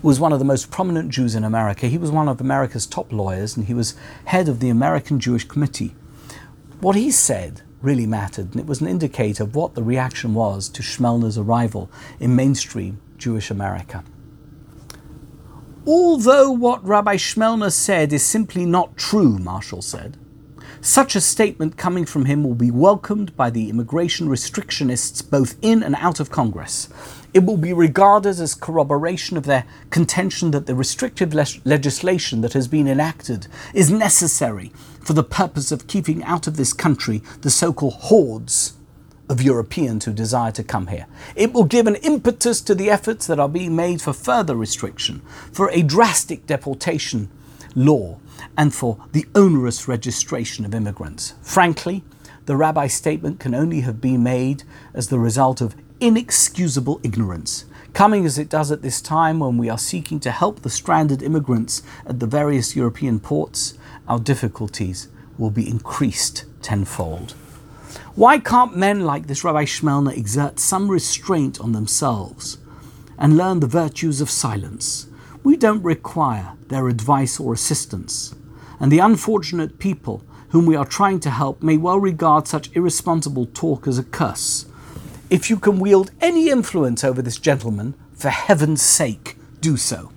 was 0.02 0.20
one 0.20 0.32
of 0.32 0.38
the 0.38 0.44
most 0.44 0.70
prominent 0.70 1.10
Jews 1.10 1.34
in 1.34 1.44
America. 1.44 1.86
He 1.86 1.98
was 1.98 2.10
one 2.10 2.28
of 2.28 2.40
America's 2.40 2.86
top 2.86 3.12
lawyers 3.12 3.56
and 3.56 3.66
he 3.66 3.74
was 3.74 3.94
head 4.26 4.48
of 4.48 4.60
the 4.60 4.68
American 4.68 5.20
Jewish 5.20 5.44
Committee. 5.44 5.94
What 6.80 6.96
he 6.96 7.10
said 7.10 7.62
really 7.82 8.06
mattered, 8.06 8.52
and 8.52 8.60
it 8.60 8.66
was 8.66 8.80
an 8.80 8.88
indicator 8.88 9.44
of 9.44 9.54
what 9.54 9.74
the 9.74 9.82
reaction 9.82 10.34
was 10.34 10.68
to 10.68 10.82
Shmelner's 10.82 11.38
arrival 11.38 11.90
in 12.18 12.34
mainstream 12.34 13.00
Jewish 13.18 13.50
America. 13.50 14.04
Although 15.86 16.50
what 16.50 16.84
Rabbi 16.84 17.16
Shmelner 17.16 17.72
said 17.72 18.12
is 18.12 18.22
simply 18.22 18.66
not 18.66 18.96
true, 18.96 19.38
Marshall 19.38 19.82
said, 19.82 20.18
such 20.80 21.16
a 21.16 21.20
statement 21.20 21.76
coming 21.76 22.04
from 22.04 22.26
him 22.26 22.44
will 22.44 22.54
be 22.54 22.70
welcomed 22.70 23.36
by 23.36 23.50
the 23.50 23.68
immigration 23.68 24.28
restrictionists 24.28 25.28
both 25.28 25.56
in 25.60 25.82
and 25.82 25.94
out 25.96 26.20
of 26.20 26.30
Congress. 26.30 26.88
It 27.34 27.44
will 27.44 27.56
be 27.56 27.72
regarded 27.72 28.40
as 28.40 28.54
corroboration 28.54 29.36
of 29.36 29.44
their 29.44 29.64
contention 29.90 30.50
that 30.52 30.66
the 30.66 30.74
restrictive 30.74 31.34
le- 31.34 31.46
legislation 31.64 32.40
that 32.40 32.54
has 32.54 32.68
been 32.68 32.88
enacted 32.88 33.48
is 33.74 33.90
necessary 33.90 34.72
for 35.00 35.12
the 35.12 35.22
purpose 35.22 35.72
of 35.72 35.86
keeping 35.86 36.22
out 36.24 36.46
of 36.46 36.56
this 36.56 36.72
country 36.72 37.22
the 37.42 37.50
so 37.50 37.72
called 37.72 37.94
hordes 37.94 38.74
of 39.28 39.42
Europeans 39.42 40.04
who 40.04 40.12
desire 40.12 40.52
to 40.52 40.64
come 40.64 40.86
here. 40.86 41.06
It 41.36 41.52
will 41.52 41.64
give 41.64 41.86
an 41.86 41.96
impetus 41.96 42.60
to 42.62 42.74
the 42.74 42.88
efforts 42.88 43.26
that 43.26 43.38
are 43.38 43.48
being 43.48 43.76
made 43.76 44.00
for 44.00 44.12
further 44.12 44.56
restriction, 44.56 45.20
for 45.52 45.70
a 45.70 45.82
drastic 45.82 46.46
deportation 46.46 47.30
law 47.74 48.18
and 48.56 48.74
for 48.74 48.98
the 49.12 49.26
onerous 49.34 49.88
registration 49.88 50.64
of 50.64 50.74
immigrants. 50.74 51.34
Frankly, 51.42 52.04
the 52.46 52.56
rabbi's 52.56 52.94
statement 52.94 53.40
can 53.40 53.54
only 53.54 53.80
have 53.80 54.00
been 54.00 54.22
made 54.22 54.62
as 54.94 55.08
the 55.08 55.18
result 55.18 55.60
of 55.60 55.74
inexcusable 56.00 57.00
ignorance, 57.02 57.64
coming 57.92 58.24
as 58.24 58.38
it 58.38 58.48
does 58.48 58.70
at 58.70 58.82
this 58.82 59.00
time 59.00 59.40
when 59.40 59.58
we 59.58 59.68
are 59.68 59.78
seeking 59.78 60.20
to 60.20 60.30
help 60.30 60.60
the 60.60 60.70
stranded 60.70 61.22
immigrants 61.22 61.82
at 62.06 62.20
the 62.20 62.26
various 62.26 62.76
European 62.76 63.18
ports, 63.18 63.74
our 64.06 64.18
difficulties 64.18 65.08
will 65.36 65.50
be 65.50 65.68
increased 65.68 66.44
tenfold. 66.62 67.32
Why 68.14 68.38
can't 68.38 68.76
men 68.76 69.00
like 69.04 69.26
this 69.26 69.44
Rabbi 69.44 69.64
Shmelner 69.64 70.16
exert 70.16 70.60
some 70.60 70.90
restraint 70.90 71.60
on 71.60 71.72
themselves 71.72 72.58
and 73.18 73.36
learn 73.36 73.60
the 73.60 73.66
virtues 73.66 74.20
of 74.20 74.30
silence? 74.30 75.07
We 75.48 75.56
don't 75.56 75.82
require 75.82 76.52
their 76.66 76.88
advice 76.88 77.40
or 77.40 77.54
assistance, 77.54 78.34
and 78.78 78.92
the 78.92 78.98
unfortunate 78.98 79.78
people 79.78 80.22
whom 80.50 80.66
we 80.66 80.76
are 80.76 80.84
trying 80.84 81.20
to 81.20 81.30
help 81.30 81.62
may 81.62 81.78
well 81.78 81.98
regard 81.98 82.46
such 82.46 82.68
irresponsible 82.76 83.46
talk 83.46 83.86
as 83.86 83.98
a 83.98 84.02
curse. 84.02 84.66
If 85.30 85.48
you 85.48 85.58
can 85.58 85.80
wield 85.80 86.10
any 86.20 86.50
influence 86.50 87.02
over 87.02 87.22
this 87.22 87.38
gentleman, 87.38 87.94
for 88.12 88.28
heaven's 88.28 88.82
sake, 88.82 89.38
do 89.62 89.78
so. 89.78 90.12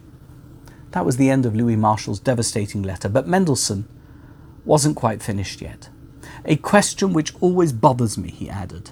That 0.89 1.05
was 1.05 1.15
the 1.15 1.29
end 1.29 1.45
of 1.45 1.55
Louis 1.55 1.77
Marshall's 1.77 2.19
devastating 2.19 2.83
letter, 2.83 3.07
but 3.07 3.25
Mendelssohn 3.25 3.87
wasn't 4.65 4.97
quite 4.97 5.23
finished 5.23 5.61
yet. 5.61 5.87
A 6.43 6.57
question 6.57 7.13
which 7.13 7.33
always 7.39 7.71
bothers 7.71 8.17
me, 8.17 8.31
he 8.31 8.49
added 8.49 8.91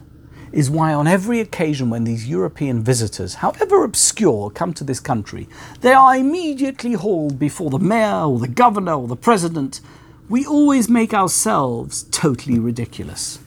is 0.52 0.70
why, 0.70 0.94
on 0.94 1.08
every 1.08 1.40
occasion 1.40 1.90
when 1.90 2.04
these 2.04 2.28
European 2.28 2.84
visitors, 2.84 3.36
however 3.36 3.84
obscure, 3.84 4.50
come 4.50 4.74
to 4.74 4.84
this 4.84 5.00
country, 5.00 5.48
they 5.82 5.94
are 5.94 6.16
immediately 6.16 6.94
hauled 6.94 7.38
before 7.38 7.70
the 7.70 7.80
mayor 7.80 8.24
or 8.24 8.40
the 8.40 8.48
governor 8.48 8.94
or 8.94 9.08
the 9.08 9.16
president. 9.16 9.82
We 10.28 10.46
always 10.46 10.90
make 10.90 11.14
ourselves 11.14 12.04
totally 12.12 12.60
ridiculous. 12.60 13.40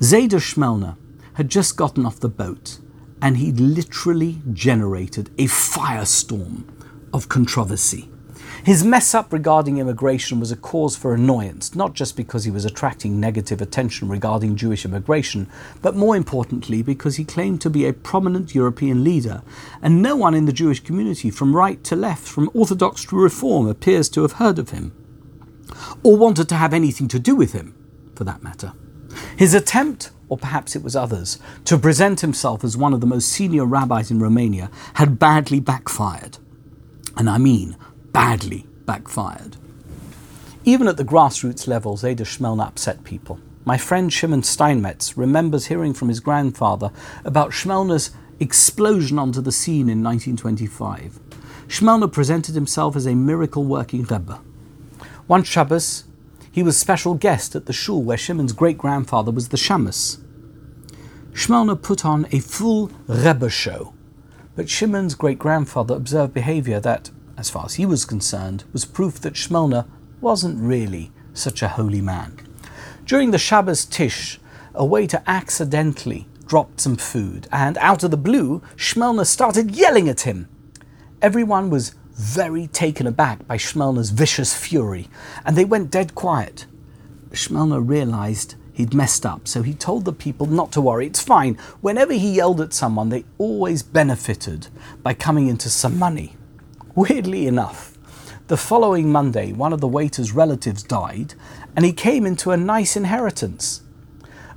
Zeda 0.00 0.40
Schmelner 0.40 0.96
had 1.34 1.48
just 1.48 1.76
gotten 1.76 2.06
off 2.06 2.20
the 2.20 2.28
boat 2.28 2.78
and 3.22 3.38
he'd 3.38 3.58
literally 3.58 4.40
generated 4.52 5.30
a 5.38 5.46
firestorm 5.46 6.64
of 7.12 7.28
controversy. 7.28 8.08
His 8.66 8.82
mess 8.82 9.14
up 9.14 9.32
regarding 9.32 9.78
immigration 9.78 10.40
was 10.40 10.50
a 10.50 10.56
cause 10.56 10.96
for 10.96 11.14
annoyance, 11.14 11.76
not 11.76 11.92
just 11.92 12.16
because 12.16 12.42
he 12.42 12.50
was 12.50 12.64
attracting 12.64 13.20
negative 13.20 13.60
attention 13.60 14.08
regarding 14.08 14.56
Jewish 14.56 14.84
immigration, 14.84 15.48
but 15.82 15.94
more 15.94 16.16
importantly 16.16 16.82
because 16.82 17.14
he 17.14 17.24
claimed 17.24 17.60
to 17.60 17.70
be 17.70 17.86
a 17.86 17.92
prominent 17.92 18.56
European 18.56 19.04
leader, 19.04 19.44
and 19.80 20.02
no 20.02 20.16
one 20.16 20.34
in 20.34 20.46
the 20.46 20.52
Jewish 20.52 20.80
community, 20.80 21.30
from 21.30 21.54
right 21.54 21.84
to 21.84 21.94
left, 21.94 22.26
from 22.26 22.50
Orthodox 22.54 23.04
to 23.04 23.14
Reform, 23.14 23.68
appears 23.68 24.08
to 24.08 24.22
have 24.22 24.32
heard 24.32 24.58
of 24.58 24.70
him, 24.70 24.90
or 26.02 26.16
wanted 26.16 26.48
to 26.48 26.56
have 26.56 26.74
anything 26.74 27.06
to 27.06 27.20
do 27.20 27.36
with 27.36 27.52
him, 27.52 27.72
for 28.16 28.24
that 28.24 28.42
matter. 28.42 28.72
His 29.36 29.54
attempt, 29.54 30.10
or 30.28 30.38
perhaps 30.38 30.74
it 30.74 30.82
was 30.82 30.96
others, 30.96 31.38
to 31.66 31.78
present 31.78 32.20
himself 32.20 32.64
as 32.64 32.76
one 32.76 32.92
of 32.92 33.00
the 33.00 33.06
most 33.06 33.28
senior 33.28 33.64
rabbis 33.64 34.10
in 34.10 34.18
Romania 34.18 34.72
had 34.94 35.20
badly 35.20 35.60
backfired. 35.60 36.38
And 37.16 37.30
I 37.30 37.38
mean 37.38 37.76
badly 38.16 38.64
backfired. 38.86 39.58
Even 40.64 40.88
at 40.88 40.96
the 40.96 41.04
grassroots 41.04 41.68
level, 41.68 41.98
Zayda 41.98 42.22
Shmelna 42.22 42.66
upset 42.66 43.04
people. 43.04 43.38
My 43.66 43.76
friend 43.76 44.10
Shimon 44.10 44.42
Steinmetz 44.42 45.18
remembers 45.18 45.66
hearing 45.66 45.92
from 45.92 46.08
his 46.08 46.20
grandfather 46.20 46.90
about 47.26 47.50
Schmelner's 47.50 48.12
explosion 48.40 49.18
onto 49.18 49.42
the 49.42 49.52
scene 49.52 49.90
in 49.90 50.02
1925. 50.02 51.20
Schmelner 51.68 52.10
presented 52.10 52.54
himself 52.54 52.96
as 52.96 53.04
a 53.04 53.14
miracle 53.14 53.64
working 53.64 54.04
Rebbe. 54.04 54.40
One 55.26 55.42
Shabbos, 55.42 56.04
he 56.50 56.62
was 56.62 56.78
special 56.78 57.16
guest 57.16 57.54
at 57.54 57.66
the 57.66 57.74
shul 57.74 58.02
where 58.02 58.16
Shimon's 58.16 58.54
great 58.54 58.78
grandfather 58.78 59.30
was 59.30 59.50
the 59.50 59.58
Shamus. 59.58 60.22
Schmelner 61.32 61.82
put 61.82 62.06
on 62.06 62.26
a 62.32 62.38
full 62.38 62.90
Rebbe 63.08 63.50
show, 63.50 63.92
but 64.54 64.70
Shimon's 64.70 65.14
great 65.14 65.38
grandfather 65.38 65.94
observed 65.94 66.32
behavior 66.32 66.80
that 66.80 67.10
as 67.36 67.50
far 67.50 67.64
as 67.64 67.74
he 67.74 67.86
was 67.86 68.04
concerned, 68.04 68.64
was 68.72 68.84
proof 68.84 69.20
that 69.20 69.34
Shmelna 69.34 69.86
wasn't 70.20 70.60
really 70.60 71.12
such 71.34 71.62
a 71.62 71.68
holy 71.68 72.00
man. 72.00 72.38
During 73.04 73.30
the 73.30 73.38
Shabbos 73.38 73.84
Tish, 73.84 74.40
a 74.74 74.84
waiter 74.84 75.22
accidentally 75.26 76.26
dropped 76.46 76.80
some 76.80 76.96
food, 76.96 77.48
and 77.52 77.76
out 77.78 78.02
of 78.02 78.10
the 78.10 78.16
blue, 78.16 78.62
Shmelna 78.76 79.26
started 79.26 79.72
yelling 79.72 80.08
at 80.08 80.20
him. 80.20 80.48
Everyone 81.20 81.70
was 81.70 81.94
very 82.12 82.66
taken 82.66 83.06
aback 83.06 83.46
by 83.46 83.56
Shmelna's 83.56 84.10
vicious 84.10 84.56
fury, 84.56 85.08
and 85.44 85.56
they 85.56 85.64
went 85.64 85.90
dead 85.90 86.14
quiet. 86.14 86.66
Shmelna 87.30 87.86
realized 87.86 88.54
he'd 88.72 88.94
messed 88.94 89.26
up, 89.26 89.46
so 89.46 89.62
he 89.62 89.74
told 89.74 90.04
the 90.04 90.12
people 90.12 90.46
not 90.46 90.72
to 90.72 90.80
worry, 90.80 91.06
it's 91.06 91.22
fine. 91.22 91.56
Whenever 91.80 92.12
he 92.12 92.34
yelled 92.36 92.60
at 92.60 92.72
someone, 92.72 93.08
they 93.08 93.24
always 93.38 93.82
benefited 93.82 94.68
by 95.02 95.14
coming 95.14 95.48
into 95.48 95.68
some 95.68 95.98
money. 95.98 96.36
Weirdly 96.96 97.46
enough, 97.46 97.92
the 98.46 98.56
following 98.56 99.12
Monday, 99.12 99.52
one 99.52 99.74
of 99.74 99.82
the 99.82 99.86
waiter's 99.86 100.32
relatives 100.32 100.82
died, 100.82 101.34
and 101.76 101.84
he 101.84 101.92
came 101.92 102.24
into 102.24 102.52
a 102.52 102.56
nice 102.56 102.96
inheritance. 102.96 103.82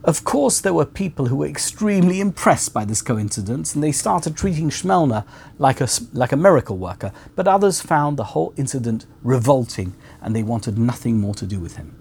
Of 0.05 0.23
course, 0.23 0.61
there 0.61 0.73
were 0.73 0.85
people 0.85 1.25
who 1.25 1.35
were 1.35 1.47
extremely 1.47 2.21
impressed 2.21 2.73
by 2.73 2.85
this 2.85 3.01
coincidence, 3.01 3.75
and 3.75 3.83
they 3.83 3.91
started 3.91 4.37
treating 4.37 4.69
Shmelna 4.69 5.25
like 5.57 5.81
a, 5.81 5.89
like 6.13 6.31
a 6.31 6.37
miracle 6.37 6.77
worker, 6.77 7.11
but 7.35 7.45
others 7.45 7.81
found 7.81 8.15
the 8.15 8.31
whole 8.31 8.53
incident 8.55 9.05
revolting, 9.21 9.93
and 10.21 10.33
they 10.33 10.41
wanted 10.41 10.77
nothing 10.77 11.19
more 11.19 11.35
to 11.35 11.45
do 11.45 11.59
with 11.59 11.75
him. 11.75 11.93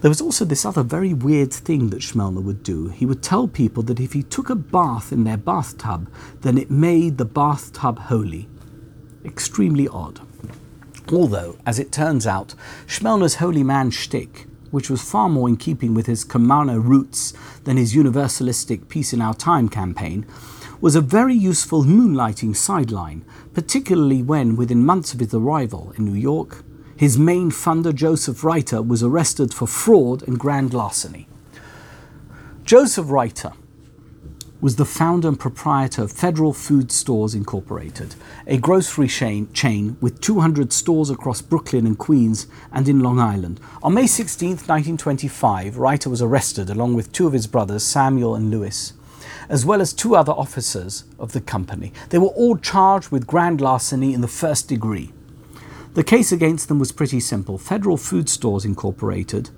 There 0.00 0.10
was 0.10 0.22
also 0.22 0.46
this 0.46 0.64
other 0.64 0.82
very 0.82 1.12
weird 1.12 1.52
thing 1.52 1.90
that 1.90 2.00
Shmelna 2.00 2.42
would 2.42 2.62
do. 2.62 2.88
He 2.88 3.04
would 3.04 3.22
tell 3.22 3.48
people 3.48 3.82
that 3.82 4.00
if 4.00 4.14
he 4.14 4.22
took 4.22 4.48
a 4.48 4.54
bath 4.54 5.12
in 5.12 5.24
their 5.24 5.36
bathtub, 5.36 6.10
then 6.40 6.56
it 6.56 6.70
made 6.70 7.18
the 7.18 7.26
bathtub 7.26 7.98
holy 7.98 8.48
extremely 9.24 9.88
odd. 9.88 10.20
Although, 11.12 11.56
as 11.66 11.78
it 11.78 11.92
turns 11.92 12.26
out, 12.26 12.54
Shmelna's 12.86 13.36
holy 13.36 13.62
man 13.62 13.90
shtick, 13.90 14.46
which 14.70 14.88
was 14.88 15.02
far 15.02 15.28
more 15.28 15.48
in 15.48 15.56
keeping 15.56 15.94
with 15.94 16.06
his 16.06 16.24
Kamarna 16.24 16.78
roots 16.82 17.32
than 17.64 17.76
his 17.76 17.94
universalistic 17.94 18.88
Peace 18.88 19.12
in 19.12 19.20
Our 19.20 19.34
Time 19.34 19.68
campaign, 19.68 20.26
was 20.80 20.94
a 20.94 21.00
very 21.00 21.34
useful 21.34 21.84
moonlighting 21.84 22.56
sideline, 22.56 23.24
particularly 23.52 24.22
when, 24.22 24.56
within 24.56 24.84
months 24.84 25.12
of 25.12 25.20
his 25.20 25.34
arrival 25.34 25.92
in 25.96 26.04
New 26.04 26.14
York, 26.14 26.64
his 26.96 27.18
main 27.18 27.50
funder, 27.50 27.94
Joseph 27.94 28.44
Reiter, 28.44 28.80
was 28.82 29.02
arrested 29.02 29.52
for 29.52 29.66
fraud 29.66 30.22
and 30.28 30.38
grand 30.38 30.72
larceny. 30.72 31.26
Joseph 32.64 33.10
Reiter 33.10 33.52
was 34.60 34.76
the 34.76 34.84
founder 34.84 35.28
and 35.28 35.40
proprietor 35.40 36.02
of 36.02 36.12
Federal 36.12 36.52
Food 36.52 36.92
Stores 36.92 37.34
Incorporated, 37.34 38.14
a 38.46 38.58
grocery 38.58 39.08
chain, 39.08 39.50
chain 39.52 39.96
with 40.02 40.20
200 40.20 40.72
stores 40.72 41.08
across 41.08 41.40
Brooklyn 41.40 41.86
and 41.86 41.96
Queens 41.96 42.46
and 42.70 42.86
in 42.86 43.00
Long 43.00 43.18
Island. 43.18 43.58
On 43.82 43.94
May 43.94 44.06
16, 44.06 44.50
1925, 44.50 45.78
Reiter 45.78 46.10
was 46.10 46.20
arrested 46.20 46.68
along 46.68 46.94
with 46.94 47.10
two 47.10 47.26
of 47.26 47.32
his 47.32 47.46
brothers, 47.46 47.82
Samuel 47.82 48.34
and 48.34 48.50
Lewis, 48.50 48.92
as 49.48 49.64
well 49.64 49.80
as 49.80 49.94
two 49.94 50.14
other 50.14 50.32
officers 50.32 51.04
of 51.18 51.32
the 51.32 51.40
company. 51.40 51.92
They 52.10 52.18
were 52.18 52.26
all 52.28 52.58
charged 52.58 53.10
with 53.10 53.26
grand 53.26 53.62
larceny 53.62 54.12
in 54.12 54.20
the 54.20 54.28
first 54.28 54.68
degree. 54.68 55.10
The 55.94 56.04
case 56.04 56.30
against 56.30 56.68
them 56.68 56.78
was 56.78 56.92
pretty 56.92 57.18
simple. 57.18 57.58
Federal 57.58 57.96
Food 57.96 58.28
Stores 58.28 58.64
Incorporated 58.64 59.50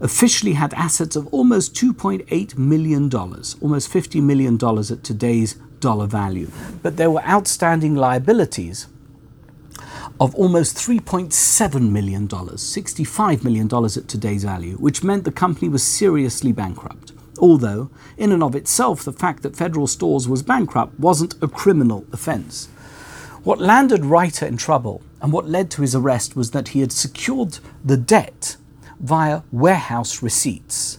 officially 0.00 0.52
had 0.52 0.74
assets 0.74 1.16
of 1.16 1.26
almost 1.28 1.74
$2.8 1.74 2.58
million, 2.58 3.12
almost 3.14 3.92
$50 3.92 4.22
million 4.22 4.54
at 4.54 5.04
today's 5.04 5.54
dollar 5.80 6.06
value. 6.06 6.50
But 6.82 6.96
there 6.96 7.10
were 7.10 7.22
outstanding 7.22 7.94
liabilities 7.94 8.88
of 10.18 10.34
almost 10.34 10.76
$3.7 10.76 11.90
million, 11.90 12.28
$65 12.28 13.44
million 13.44 13.68
at 13.84 14.08
today's 14.08 14.44
value, 14.44 14.76
which 14.76 15.04
meant 15.04 15.24
the 15.24 15.32
company 15.32 15.68
was 15.68 15.82
seriously 15.82 16.52
bankrupt. 16.52 17.12
Although, 17.38 17.90
in 18.16 18.32
and 18.32 18.42
of 18.42 18.54
itself, 18.54 19.04
the 19.04 19.12
fact 19.12 19.42
that 19.42 19.56
Federal 19.56 19.86
Stores 19.86 20.26
was 20.28 20.42
bankrupt 20.42 20.98
wasn't 20.98 21.34
a 21.42 21.48
criminal 21.48 22.06
offence. 22.12 22.68
What 23.42 23.60
landed 23.60 24.06
Reiter 24.06 24.46
in 24.46 24.56
trouble 24.56 25.02
and 25.20 25.32
what 25.32 25.48
led 25.48 25.70
to 25.72 25.82
his 25.82 25.94
arrest 25.94 26.34
was 26.34 26.52
that 26.52 26.68
he 26.68 26.80
had 26.80 26.92
secured 26.92 27.58
the 27.84 27.96
debt 27.96 28.56
via 29.00 29.42
warehouse 29.52 30.22
receipts. 30.22 30.98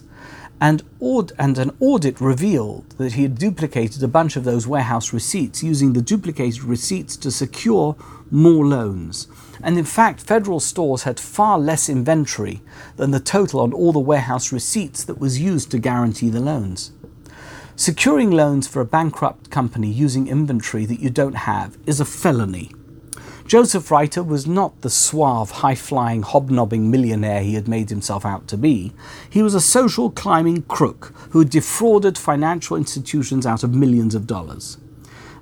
And, 0.60 0.82
aud- 1.00 1.32
and, 1.38 1.56
an 1.56 1.70
audit 1.78 2.20
revealed 2.20 2.90
that 2.98 3.12
he 3.12 3.22
had 3.22 3.38
duplicated 3.38 4.02
a 4.02 4.08
bunch 4.08 4.34
of 4.34 4.42
those 4.44 4.66
warehouse 4.66 5.12
receipts 5.12 5.62
using 5.62 5.92
the 5.92 6.02
duplicated 6.02 6.64
receipts 6.64 7.16
to 7.18 7.30
secure 7.30 7.94
more 8.30 8.66
loans. 8.66 9.28
And 9.62 9.78
in 9.78 9.84
fact, 9.84 10.20
federal 10.20 10.60
stores 10.60 11.04
had 11.04 11.20
far 11.20 11.58
less 11.58 11.88
inventory 11.88 12.60
than 12.96 13.12
the 13.12 13.20
total 13.20 13.60
on 13.60 13.72
all 13.72 13.92
the 13.92 14.00
warehouse 14.00 14.52
receipts 14.52 15.04
that 15.04 15.20
was 15.20 15.40
used 15.40 15.70
to 15.70 15.78
guarantee 15.78 16.28
the 16.28 16.40
loans. 16.40 16.92
Securing 17.76 18.32
loans 18.32 18.66
for 18.66 18.80
a 18.80 18.84
bankrupt 18.84 19.50
company 19.50 19.88
using 19.88 20.26
inventory 20.26 20.84
that 20.86 20.98
you 20.98 21.10
don't 21.10 21.36
have 21.36 21.78
is 21.86 22.00
a 22.00 22.04
felony. 22.04 22.72
Joseph 23.48 23.90
Reiter 23.90 24.22
was 24.22 24.46
not 24.46 24.82
the 24.82 24.90
suave, 24.90 25.50
high 25.50 25.74
flying, 25.74 26.20
hobnobbing 26.20 26.90
millionaire 26.90 27.42
he 27.42 27.54
had 27.54 27.66
made 27.66 27.88
himself 27.88 28.26
out 28.26 28.46
to 28.48 28.58
be. 28.58 28.92
He 29.30 29.42
was 29.42 29.54
a 29.54 29.60
social 29.60 30.10
climbing 30.10 30.64
crook 30.64 31.14
who 31.30 31.38
had 31.38 31.48
defrauded 31.48 32.18
financial 32.18 32.76
institutions 32.76 33.46
out 33.46 33.64
of 33.64 33.74
millions 33.74 34.14
of 34.14 34.26
dollars. 34.26 34.76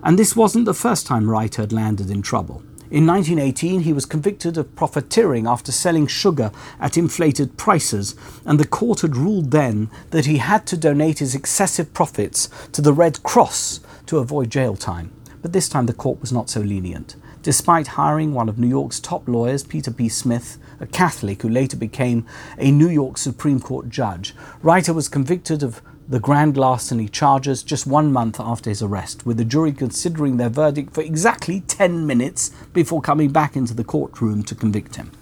And 0.04 0.16
this 0.16 0.36
wasn't 0.36 0.66
the 0.66 0.72
first 0.72 1.04
time 1.04 1.28
Reiter 1.28 1.62
had 1.62 1.72
landed 1.72 2.08
in 2.08 2.22
trouble. 2.22 2.62
In 2.92 3.08
1918, 3.08 3.80
he 3.80 3.92
was 3.92 4.06
convicted 4.06 4.56
of 4.56 4.76
profiteering 4.76 5.48
after 5.48 5.72
selling 5.72 6.06
sugar 6.06 6.52
at 6.78 6.96
inflated 6.96 7.56
prices, 7.56 8.14
and 8.44 8.60
the 8.60 8.68
court 8.68 9.00
had 9.00 9.16
ruled 9.16 9.50
then 9.50 9.90
that 10.10 10.26
he 10.26 10.36
had 10.36 10.64
to 10.68 10.76
donate 10.76 11.18
his 11.18 11.34
excessive 11.34 11.92
profits 11.92 12.48
to 12.70 12.80
the 12.80 12.92
Red 12.92 13.24
Cross 13.24 13.80
to 14.06 14.18
avoid 14.18 14.50
jail 14.50 14.76
time. 14.76 15.10
But 15.42 15.52
this 15.52 15.68
time 15.68 15.86
the 15.86 15.92
court 15.92 16.20
was 16.20 16.30
not 16.30 16.48
so 16.48 16.60
lenient 16.60 17.16
despite 17.46 17.86
hiring 17.86 18.34
one 18.34 18.48
of 18.48 18.58
New 18.58 18.66
York's 18.66 18.98
top 18.98 19.28
lawyers, 19.28 19.62
Peter 19.62 19.92
P. 19.92 20.08
Smith, 20.08 20.58
a 20.80 20.86
Catholic 20.86 21.42
who 21.42 21.48
later 21.48 21.76
became 21.76 22.26
a 22.58 22.72
New 22.72 22.88
York 22.88 23.16
Supreme 23.16 23.60
Court 23.60 23.88
judge. 23.88 24.34
Reiter 24.64 24.92
was 24.92 25.08
convicted 25.08 25.62
of 25.62 25.80
the 26.08 26.18
grand 26.18 26.56
larceny 26.56 27.06
charges 27.08 27.62
just 27.62 27.86
one 27.86 28.12
month 28.12 28.40
after 28.40 28.68
his 28.68 28.82
arrest, 28.82 29.24
with 29.24 29.36
the 29.36 29.44
jury 29.44 29.70
considering 29.70 30.38
their 30.38 30.48
verdict 30.48 30.92
for 30.92 31.02
exactly 31.02 31.60
10 31.60 32.04
minutes 32.04 32.50
before 32.72 33.00
coming 33.00 33.30
back 33.30 33.54
into 33.54 33.74
the 33.74 33.84
courtroom 33.84 34.42
to 34.42 34.56
convict 34.56 34.96
him. 34.96 35.12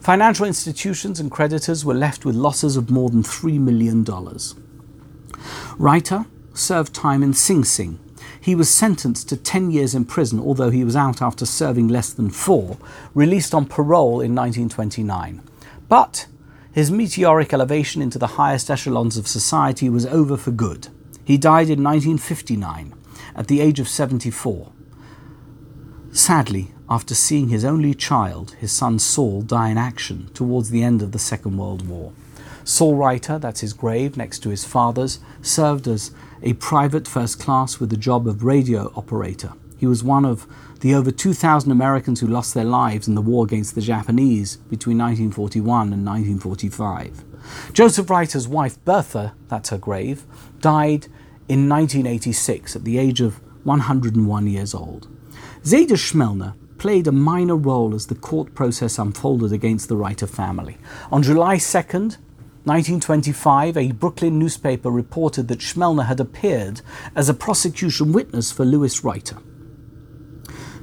Financial 0.00 0.46
institutions 0.46 1.20
and 1.20 1.30
creditors 1.30 1.84
were 1.84 1.94
left 1.94 2.24
with 2.24 2.34
losses 2.34 2.76
of 2.76 2.90
more 2.90 3.08
than 3.08 3.22
$3 3.22 3.60
million. 3.60 4.04
Reiter 5.78 6.26
served 6.54 6.92
time 6.92 7.22
in 7.22 7.34
Sing 7.34 7.62
Sing, 7.62 8.00
he 8.40 8.54
was 8.54 8.70
sentenced 8.70 9.28
to 9.28 9.36
10 9.36 9.70
years 9.70 9.94
in 9.94 10.04
prison, 10.04 10.40
although 10.40 10.70
he 10.70 10.84
was 10.84 10.96
out 10.96 11.20
after 11.20 11.44
serving 11.44 11.88
less 11.88 12.12
than 12.12 12.30
four, 12.30 12.78
released 13.14 13.54
on 13.54 13.66
parole 13.66 14.20
in 14.20 14.34
1929. 14.34 15.42
But 15.88 16.26
his 16.72 16.90
meteoric 16.90 17.52
elevation 17.52 18.02
into 18.02 18.18
the 18.18 18.38
highest 18.38 18.70
echelons 18.70 19.16
of 19.16 19.26
society 19.26 19.88
was 19.88 20.06
over 20.06 20.36
for 20.36 20.50
good. 20.50 20.88
He 21.24 21.36
died 21.36 21.68
in 21.68 21.82
1959, 21.82 22.94
at 23.34 23.48
the 23.48 23.60
age 23.60 23.80
of 23.80 23.88
74. 23.88 24.72
Sadly, 26.12 26.72
after 26.88 27.14
seeing 27.14 27.48
his 27.48 27.64
only 27.64 27.94
child, 27.94 28.52
his 28.52 28.72
son 28.72 28.98
Saul, 28.98 29.42
die 29.42 29.70
in 29.70 29.78
action 29.78 30.30
towards 30.32 30.70
the 30.70 30.82
end 30.82 31.02
of 31.02 31.12
the 31.12 31.18
Second 31.18 31.58
World 31.58 31.86
War. 31.86 32.12
Saul 32.64 32.96
Reiter, 32.96 33.38
that's 33.38 33.60
his 33.60 33.72
grave 33.72 34.16
next 34.16 34.38
to 34.40 34.50
his 34.50 34.64
father's, 34.64 35.20
served 35.42 35.88
as 35.88 36.12
a 36.42 36.52
private 36.54 37.08
first 37.08 37.40
class 37.40 37.80
with 37.80 37.90
the 37.90 37.96
job 37.96 38.26
of 38.26 38.44
radio 38.44 38.92
operator. 38.94 39.52
He 39.76 39.86
was 39.86 40.02
one 40.02 40.24
of 40.24 40.46
the 40.80 40.94
over 40.94 41.10
2,000 41.10 41.70
Americans 41.70 42.20
who 42.20 42.26
lost 42.26 42.54
their 42.54 42.64
lives 42.64 43.08
in 43.08 43.14
the 43.14 43.22
war 43.22 43.44
against 43.44 43.74
the 43.74 43.80
Japanese 43.80 44.56
between 44.56 44.98
1941 44.98 45.92
and 45.92 46.06
1945. 46.06 47.24
Joseph 47.72 48.10
Reiter's 48.10 48.48
wife 48.48 48.82
Bertha, 48.84 49.34
that's 49.48 49.70
her 49.70 49.78
grave, 49.78 50.24
died 50.60 51.06
in 51.48 51.68
1986 51.68 52.76
at 52.76 52.84
the 52.84 52.98
age 52.98 53.20
of 53.20 53.40
101 53.64 54.46
years 54.46 54.74
old. 54.74 55.08
Zayda 55.62 55.96
Schmelner 55.96 56.54
played 56.78 57.06
a 57.06 57.12
minor 57.12 57.56
role 57.56 57.94
as 57.94 58.06
the 58.06 58.14
court 58.14 58.54
process 58.54 58.98
unfolded 58.98 59.52
against 59.52 59.88
the 59.88 59.96
Reiter 59.96 60.26
family. 60.26 60.78
On 61.10 61.22
July 61.22 61.56
2nd, 61.56 62.18
1925, 62.64 63.76
a 63.76 63.92
Brooklyn 63.92 64.38
newspaper 64.38 64.90
reported 64.90 65.48
that 65.48 65.60
Shmelner 65.60 66.06
had 66.06 66.20
appeared 66.20 66.82
as 67.16 67.28
a 67.28 67.34
prosecution 67.34 68.12
witness 68.12 68.52
for 68.52 68.64
Louis 68.64 69.02
Reiter. 69.02 69.38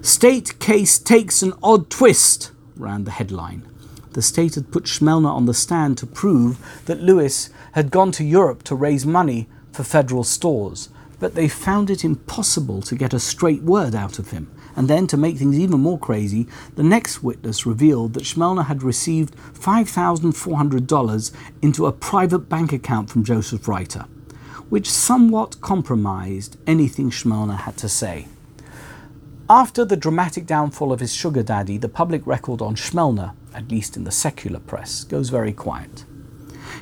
State 0.01 0.59
case 0.59 0.97
takes 0.99 1.41
an 1.41 1.53
odd 1.61 1.89
twist, 1.89 2.51
ran 2.75 3.03
the 3.03 3.11
headline. 3.11 3.67
The 4.13 4.21
state 4.21 4.55
had 4.55 4.71
put 4.71 4.85
Shmelner 4.85 5.29
on 5.29 5.45
the 5.45 5.53
stand 5.53 5.97
to 5.97 6.07
prove 6.07 6.57
that 6.85 7.01
Louis 7.01 7.49
had 7.73 7.91
gone 7.91 8.11
to 8.13 8.23
Europe 8.23 8.63
to 8.63 8.75
raise 8.75 9.05
money 9.05 9.49
for 9.73 9.83
federal 9.83 10.23
stores, 10.23 10.89
but 11.19 11.35
they 11.35 11.47
found 11.47 11.89
it 11.89 12.05
impossible 12.05 12.81
to 12.83 12.95
get 12.95 13.13
a 13.13 13.19
straight 13.19 13.61
word 13.63 13.93
out 13.93 14.17
of 14.17 14.31
him. 14.31 14.49
And 14.75 14.89
then, 14.89 15.07
to 15.07 15.17
make 15.17 15.37
things 15.37 15.57
even 15.57 15.79
more 15.79 15.97
crazy, 15.97 16.47
the 16.75 16.83
next 16.83 17.23
witness 17.23 17.65
revealed 17.65 18.13
that 18.13 18.23
Shmelner 18.23 18.65
had 18.65 18.83
received 18.83 19.35
$5,400 19.53 21.31
into 21.61 21.85
a 21.85 21.91
private 21.91 22.49
bank 22.49 22.73
account 22.73 23.09
from 23.09 23.23
Joseph 23.23 23.67
Reiter, 23.67 24.05
which 24.69 24.91
somewhat 24.91 25.61
compromised 25.61 26.57
anything 26.67 27.09
Shmelner 27.09 27.57
had 27.57 27.77
to 27.77 27.87
say. 27.87 28.27
After 29.49 29.85
the 29.85 29.95
dramatic 29.95 30.47
downfall 30.47 30.91
of 30.91 30.99
his 30.99 31.13
sugar 31.13 31.43
daddy, 31.43 31.77
the 31.77 31.87
public 31.87 32.25
record 32.25 32.61
on 32.61 32.75
Shmelner, 32.75 33.33
at 33.53 33.69
least 33.69 33.95
in 33.95 34.03
the 34.03 34.11
secular 34.11 34.59
press, 34.59 35.03
goes 35.03 35.29
very 35.29 35.53
quiet. 35.53 36.03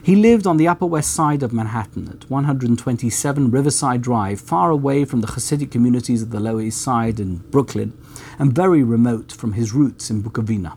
He 0.04 0.18
lived 0.18 0.46
on 0.46 0.58
the 0.58 0.68
Upper 0.68 0.86
West 0.86 1.14
Side 1.14 1.44
of 1.44 1.54
Manhattan 1.54 2.10
at 2.10 2.30
127 2.30 3.50
Riverside 3.50 4.02
Drive, 4.02 4.42
far 4.42 4.70
away 4.70 5.06
from 5.06 5.22
the 5.22 5.28
Hasidic 5.28 5.72
communities 5.72 6.22
of 6.22 6.30
the 6.30 6.42
Lower 6.42 6.60
East 6.60 6.82
Side 6.82 7.22
and 7.22 7.50
Brooklyn, 7.50 7.98
and 8.38 8.54
very 8.54 8.84
remote 8.84 9.32
from 9.32 9.54
his 9.54 9.72
roots 9.72 10.10
in 10.10 10.22
Bukovina. 10.22 10.74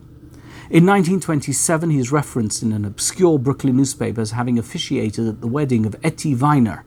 In 0.71 0.87
1927, 0.87 1.91
he 1.91 1.99
is 1.99 2.13
referenced 2.13 2.63
in 2.63 2.73
an 2.73 2.85
obscure 2.85 3.37
Brooklyn 3.37 3.77
newspaper 3.77 4.21
as 4.21 4.31
having 4.31 4.61
officiated 4.61 5.27
at 5.27 5.41
the 5.41 5.49
wedding 5.49 5.87
of 5.87 5.97
Etty 6.05 6.37
Weiner 6.37 6.85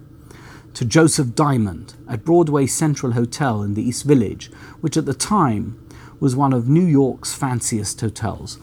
to 0.76 0.86
Joseph 0.86 1.36
Diamond 1.36 1.96
at 2.08 2.24
Broadway 2.24 2.68
Central 2.68 3.12
Hotel 3.12 3.62
in 3.62 3.74
the 3.74 3.84
East 3.84 4.06
Village, 4.06 4.50
which 4.80 4.96
at 4.96 5.06
the 5.06 5.14
time 5.14 5.78
was 6.22 6.38
one 6.38 6.54
of 6.54 6.70
New 6.70 6.86
York's 6.86 7.34
fanciest 7.34 8.00
hotels. 8.00 8.58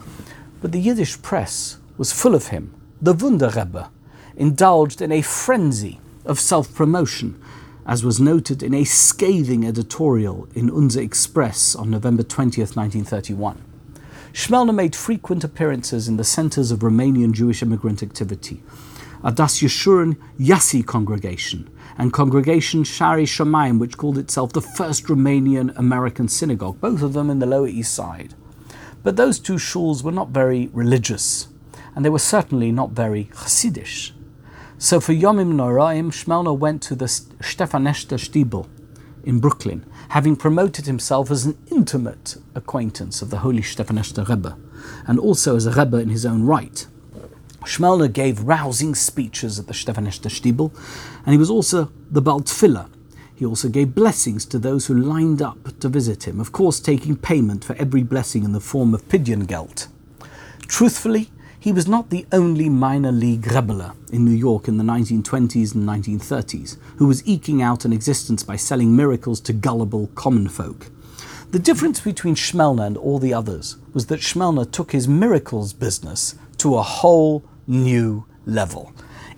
But 0.61 0.71
the 0.71 0.81
Yiddish 0.81 1.21
press 1.21 1.77
was 1.99 2.11
full 2.11 2.33
of 2.33 2.47
him 2.47 2.73
the 3.01 3.13
Wunderrebbe, 3.13 3.89
indulged 4.35 5.01
in 5.01 5.11
a 5.11 5.21
frenzy 5.21 5.99
of 6.25 6.39
self 6.39 6.73
promotion, 6.73 7.39
as 7.85 8.03
was 8.03 8.19
noted 8.19 8.63
in 8.63 8.73
a 8.73 8.83
scathing 8.83 9.65
editorial 9.65 10.47
in 10.55 10.69
Unser 10.69 11.01
Express 11.01 11.75
on 11.75 11.91
November 11.91 12.23
20th, 12.23 12.75
1931. 12.75 13.63
Schmelner 14.33 14.73
made 14.73 14.95
frequent 14.95 15.43
appearances 15.43 16.07
in 16.07 16.17
the 16.17 16.23
centers 16.23 16.71
of 16.71 16.79
Romanian 16.79 17.33
Jewish 17.33 17.61
immigrant 17.61 18.01
activity, 18.01 18.61
Das 19.33 19.59
Yeshurun 19.59 20.17
Yassi 20.39 20.85
congregation 20.85 21.69
and 21.97 22.13
Congregation 22.13 22.83
Shari 22.83 23.25
Shamayim, 23.25 23.79
which 23.79 23.97
called 23.97 24.17
itself 24.17 24.53
the 24.53 24.61
first 24.61 25.05
Romanian 25.05 25.75
American 25.77 26.27
synagogue, 26.27 26.79
both 26.79 27.01
of 27.01 27.13
them 27.13 27.29
in 27.29 27.39
the 27.39 27.47
Lower 27.47 27.67
East 27.67 27.93
Side. 27.93 28.35
But 29.03 29.15
those 29.15 29.39
two 29.39 29.55
shuls 29.55 30.03
were 30.03 30.11
not 30.11 30.29
very 30.29 30.69
religious 30.73 31.47
and 31.97 32.05
they 32.05 32.11
were 32.11 32.19
certainly 32.19 32.71
not 32.71 32.91
very 32.91 33.23
Hasidish. 33.33 34.11
So 34.77 34.99
for 34.99 35.13
Yomim 35.13 35.53
Noraim, 35.53 36.11
Shmelner 36.11 36.55
went 36.55 36.83
to 36.83 36.95
the 36.95 37.05
Stefaneshter 37.05 38.19
Stiebel 38.19 38.67
in 39.23 39.39
Brooklyn, 39.39 39.83
having 40.09 40.35
promoted 40.35 40.85
himself 40.85 41.31
as 41.31 41.47
an 41.47 41.57
intimate 41.71 42.37
acquaintance 42.53 43.23
of 43.23 43.31
the 43.31 43.39
Holy 43.39 43.63
Stefaneshter 43.63 44.29
Rebbe, 44.29 44.55
and 45.07 45.17
also 45.17 45.55
as 45.55 45.65
a 45.65 45.71
Rebbe 45.71 45.97
in 45.97 46.09
his 46.09 46.23
own 46.23 46.45
right. 46.45 46.85
Shmelner 47.65 48.13
gave 48.13 48.43
rousing 48.43 48.93
speeches 48.93 49.57
at 49.57 49.65
the 49.65 49.73
Stefaneshter 49.73 50.29
Stiebel, 50.29 50.71
and 51.25 51.33
he 51.33 51.39
was 51.39 51.49
also 51.49 51.91
the 52.11 52.21
Baltfiller. 52.21 52.91
He 53.33 53.43
also 53.43 53.69
gave 53.69 53.95
blessings 53.95 54.45
to 54.45 54.59
those 54.59 54.85
who 54.85 54.93
lined 54.93 55.41
up 55.41 55.79
to 55.79 55.89
visit 55.89 56.27
him, 56.27 56.39
of 56.39 56.51
course 56.51 56.79
taking 56.79 57.15
payment 57.15 57.63
for 57.63 57.75
every 57.77 58.03
blessing 58.03 58.43
in 58.43 58.51
the 58.51 58.59
form 58.59 58.93
of 58.93 59.09
Pidyon 59.09 59.47
gelt. 59.47 59.87
Truthfully, 60.67 61.31
he 61.59 61.71
was 61.71 61.87
not 61.87 62.09
the 62.09 62.25
only 62.31 62.69
minor 62.69 63.11
league 63.11 63.43
rebeller 63.43 63.95
in 64.11 64.23
New 64.23 64.31
York 64.31 64.67
in 64.67 64.77
the 64.77 64.83
1920s 64.83 65.73
and 65.73 65.87
1930s 65.87 66.77
who 66.97 67.07
was 67.07 67.27
eking 67.27 67.61
out 67.61 67.85
an 67.85 67.93
existence 67.93 68.43
by 68.43 68.55
selling 68.55 68.95
miracles 68.95 69.41
to 69.41 69.53
gullible 69.53 70.07
common 70.15 70.47
folk. 70.47 70.87
The 71.51 71.59
difference 71.59 71.99
between 72.01 72.35
Schmelner 72.35 72.85
and 72.85 72.97
all 72.97 73.19
the 73.19 73.33
others 73.33 73.77
was 73.93 74.07
that 74.07 74.19
Schmelner 74.19 74.69
took 74.69 74.91
his 74.91 75.07
miracles 75.07 75.73
business 75.73 76.35
to 76.57 76.75
a 76.75 76.83
whole 76.83 77.43
new 77.65 78.25
level. 78.45 78.93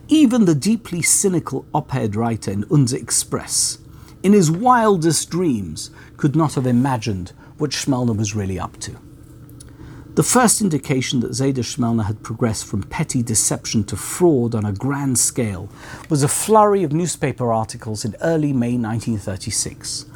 Even 0.07 0.45
the 0.45 0.55
deeply 0.55 1.01
cynical 1.01 1.65
op 1.73 1.93
ed 1.93 2.15
writer 2.15 2.51
in 2.51 2.65
Unser 2.71 2.97
Express, 2.97 3.77
in 4.23 4.33
his 4.33 4.51
wildest 4.51 5.29
dreams, 5.29 5.91
could 6.17 6.35
not 6.35 6.55
have 6.55 6.65
imagined 6.65 7.31
what 7.57 7.71
Schmelner 7.71 8.17
was 8.17 8.35
really 8.35 8.59
up 8.59 8.77
to. 8.79 8.97
The 10.19 10.23
first 10.23 10.59
indication 10.59 11.21
that 11.21 11.31
Zayda 11.31 11.63
Shmelner 11.63 12.03
had 12.03 12.23
progressed 12.23 12.65
from 12.65 12.83
petty 12.83 13.23
deception 13.23 13.85
to 13.85 13.95
fraud 13.95 14.53
on 14.53 14.65
a 14.65 14.73
grand 14.73 15.17
scale 15.17 15.69
was 16.09 16.23
a 16.23 16.27
flurry 16.27 16.83
of 16.83 16.91
newspaper 16.91 17.53
articles 17.53 18.03
in 18.03 18.17
early 18.19 18.51
May 18.51 18.73
1936. 18.73 20.07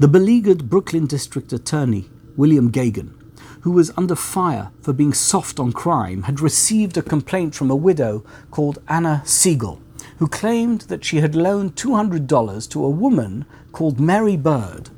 The 0.00 0.08
beleaguered 0.08 0.68
Brooklyn 0.68 1.06
District 1.06 1.52
Attorney, 1.52 2.10
William 2.36 2.72
Geoghan, 2.72 3.14
who 3.60 3.70
was 3.70 3.92
under 3.96 4.16
fire 4.16 4.72
for 4.82 4.92
being 4.92 5.12
soft 5.12 5.60
on 5.60 5.70
crime, 5.70 6.24
had 6.24 6.40
received 6.40 6.96
a 6.96 7.00
complaint 7.02 7.54
from 7.54 7.70
a 7.70 7.76
widow 7.76 8.24
called 8.50 8.82
Anna 8.88 9.22
Siegel, 9.24 9.80
who 10.18 10.26
claimed 10.26 10.80
that 10.88 11.04
she 11.04 11.18
had 11.18 11.36
loaned 11.36 11.76
$200 11.76 12.70
to 12.70 12.84
a 12.84 12.90
woman 12.90 13.44
called 13.70 14.00
Mary 14.00 14.36
Bird, 14.36 14.90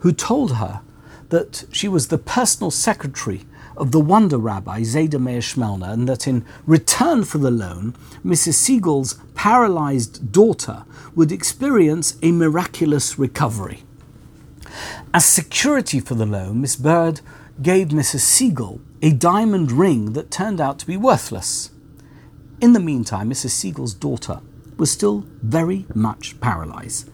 who 0.00 0.12
told 0.12 0.56
her 0.56 0.82
that 1.30 1.64
she 1.72 1.88
was 1.88 2.08
the 2.08 2.18
personal 2.18 2.70
secretary 2.70 3.46
of 3.76 3.92
the 3.92 4.00
Wonder 4.00 4.38
Rabbi 4.38 4.80
Zayda 4.80 5.20
Meir 5.20 5.40
Shmelner, 5.40 5.92
and 5.92 6.08
that 6.08 6.26
in 6.26 6.44
return 6.66 7.24
for 7.24 7.38
the 7.38 7.50
loan, 7.50 7.94
Mrs. 8.24 8.54
Siegel's 8.54 9.20
paralyzed 9.34 10.32
daughter 10.32 10.84
would 11.14 11.32
experience 11.32 12.16
a 12.22 12.32
miraculous 12.32 13.18
recovery. 13.18 13.82
As 15.14 15.24
security 15.24 16.00
for 16.00 16.14
the 16.14 16.26
loan, 16.26 16.60
Miss 16.60 16.76
Bird 16.76 17.20
gave 17.62 17.88
Mrs. 17.88 18.20
Siegel 18.20 18.80
a 19.02 19.12
diamond 19.12 19.72
ring 19.72 20.12
that 20.12 20.30
turned 20.30 20.60
out 20.60 20.78
to 20.80 20.86
be 20.86 20.96
worthless. 20.96 21.70
In 22.60 22.72
the 22.72 22.80
meantime, 22.80 23.30
Mrs. 23.30 23.50
Siegel's 23.50 23.94
daughter 23.94 24.40
was 24.76 24.90
still 24.90 25.24
very 25.42 25.86
much 25.94 26.38
paralyzed. 26.40 27.08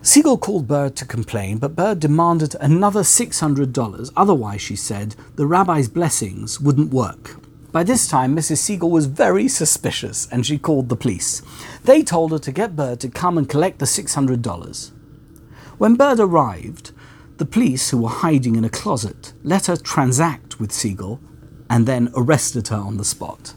Siegel 0.00 0.38
called 0.38 0.68
Bird 0.68 0.94
to 0.96 1.04
complain, 1.04 1.58
but 1.58 1.74
Bird 1.74 2.00
demanded 2.00 2.54
another 2.60 3.00
$600. 3.00 4.12
Otherwise, 4.16 4.60
she 4.60 4.76
said, 4.76 5.16
the 5.34 5.46
rabbi's 5.46 5.88
blessings 5.88 6.60
wouldn't 6.60 6.92
work. 6.92 7.36
By 7.72 7.82
this 7.82 8.08
time, 8.08 8.34
Mrs. 8.34 8.58
Siegel 8.58 8.90
was 8.90 9.06
very 9.06 9.48
suspicious 9.48 10.26
and 10.30 10.46
she 10.46 10.58
called 10.58 10.88
the 10.88 10.96
police. 10.96 11.42
They 11.84 12.02
told 12.02 12.32
her 12.32 12.38
to 12.38 12.52
get 12.52 12.76
Bird 12.76 13.00
to 13.00 13.08
come 13.10 13.36
and 13.36 13.48
collect 13.48 13.80
the 13.80 13.84
$600. 13.84 14.92
When 15.78 15.96
Bird 15.96 16.20
arrived, 16.20 16.92
the 17.36 17.44
police, 17.44 17.90
who 17.90 17.98
were 17.98 18.08
hiding 18.08 18.56
in 18.56 18.64
a 18.64 18.70
closet, 18.70 19.32
let 19.44 19.66
her 19.66 19.76
transact 19.76 20.58
with 20.58 20.72
Siegel 20.72 21.20
and 21.68 21.86
then 21.86 22.10
arrested 22.16 22.68
her 22.68 22.76
on 22.76 22.96
the 22.96 23.04
spot. 23.04 23.54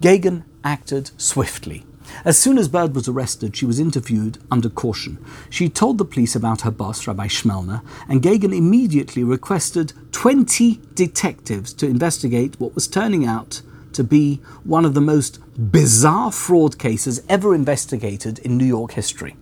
Geoghan 0.00 0.44
acted 0.64 1.10
swiftly. 1.16 1.84
As 2.24 2.38
soon 2.38 2.58
as 2.58 2.68
Bird 2.68 2.94
was 2.94 3.08
arrested, 3.08 3.56
she 3.56 3.66
was 3.66 3.78
interviewed 3.78 4.38
under 4.50 4.68
caution. 4.68 5.18
She 5.50 5.68
told 5.68 5.98
the 5.98 6.04
police 6.04 6.34
about 6.34 6.62
her 6.62 6.70
boss, 6.70 7.06
Rabbi 7.06 7.26
Shmelner, 7.26 7.82
and 8.08 8.22
Geoghan 8.22 8.56
immediately 8.56 9.22
requested 9.22 9.92
20 10.12 10.80
detectives 10.94 11.72
to 11.74 11.86
investigate 11.86 12.58
what 12.58 12.74
was 12.74 12.88
turning 12.88 13.26
out 13.26 13.62
to 13.92 14.04
be 14.04 14.40
one 14.64 14.84
of 14.84 14.94
the 14.94 15.00
most 15.00 15.38
bizarre 15.72 16.30
fraud 16.30 16.78
cases 16.78 17.22
ever 17.28 17.54
investigated 17.54 18.38
in 18.40 18.58
New 18.58 18.66
York 18.66 18.92
history. 18.92 19.36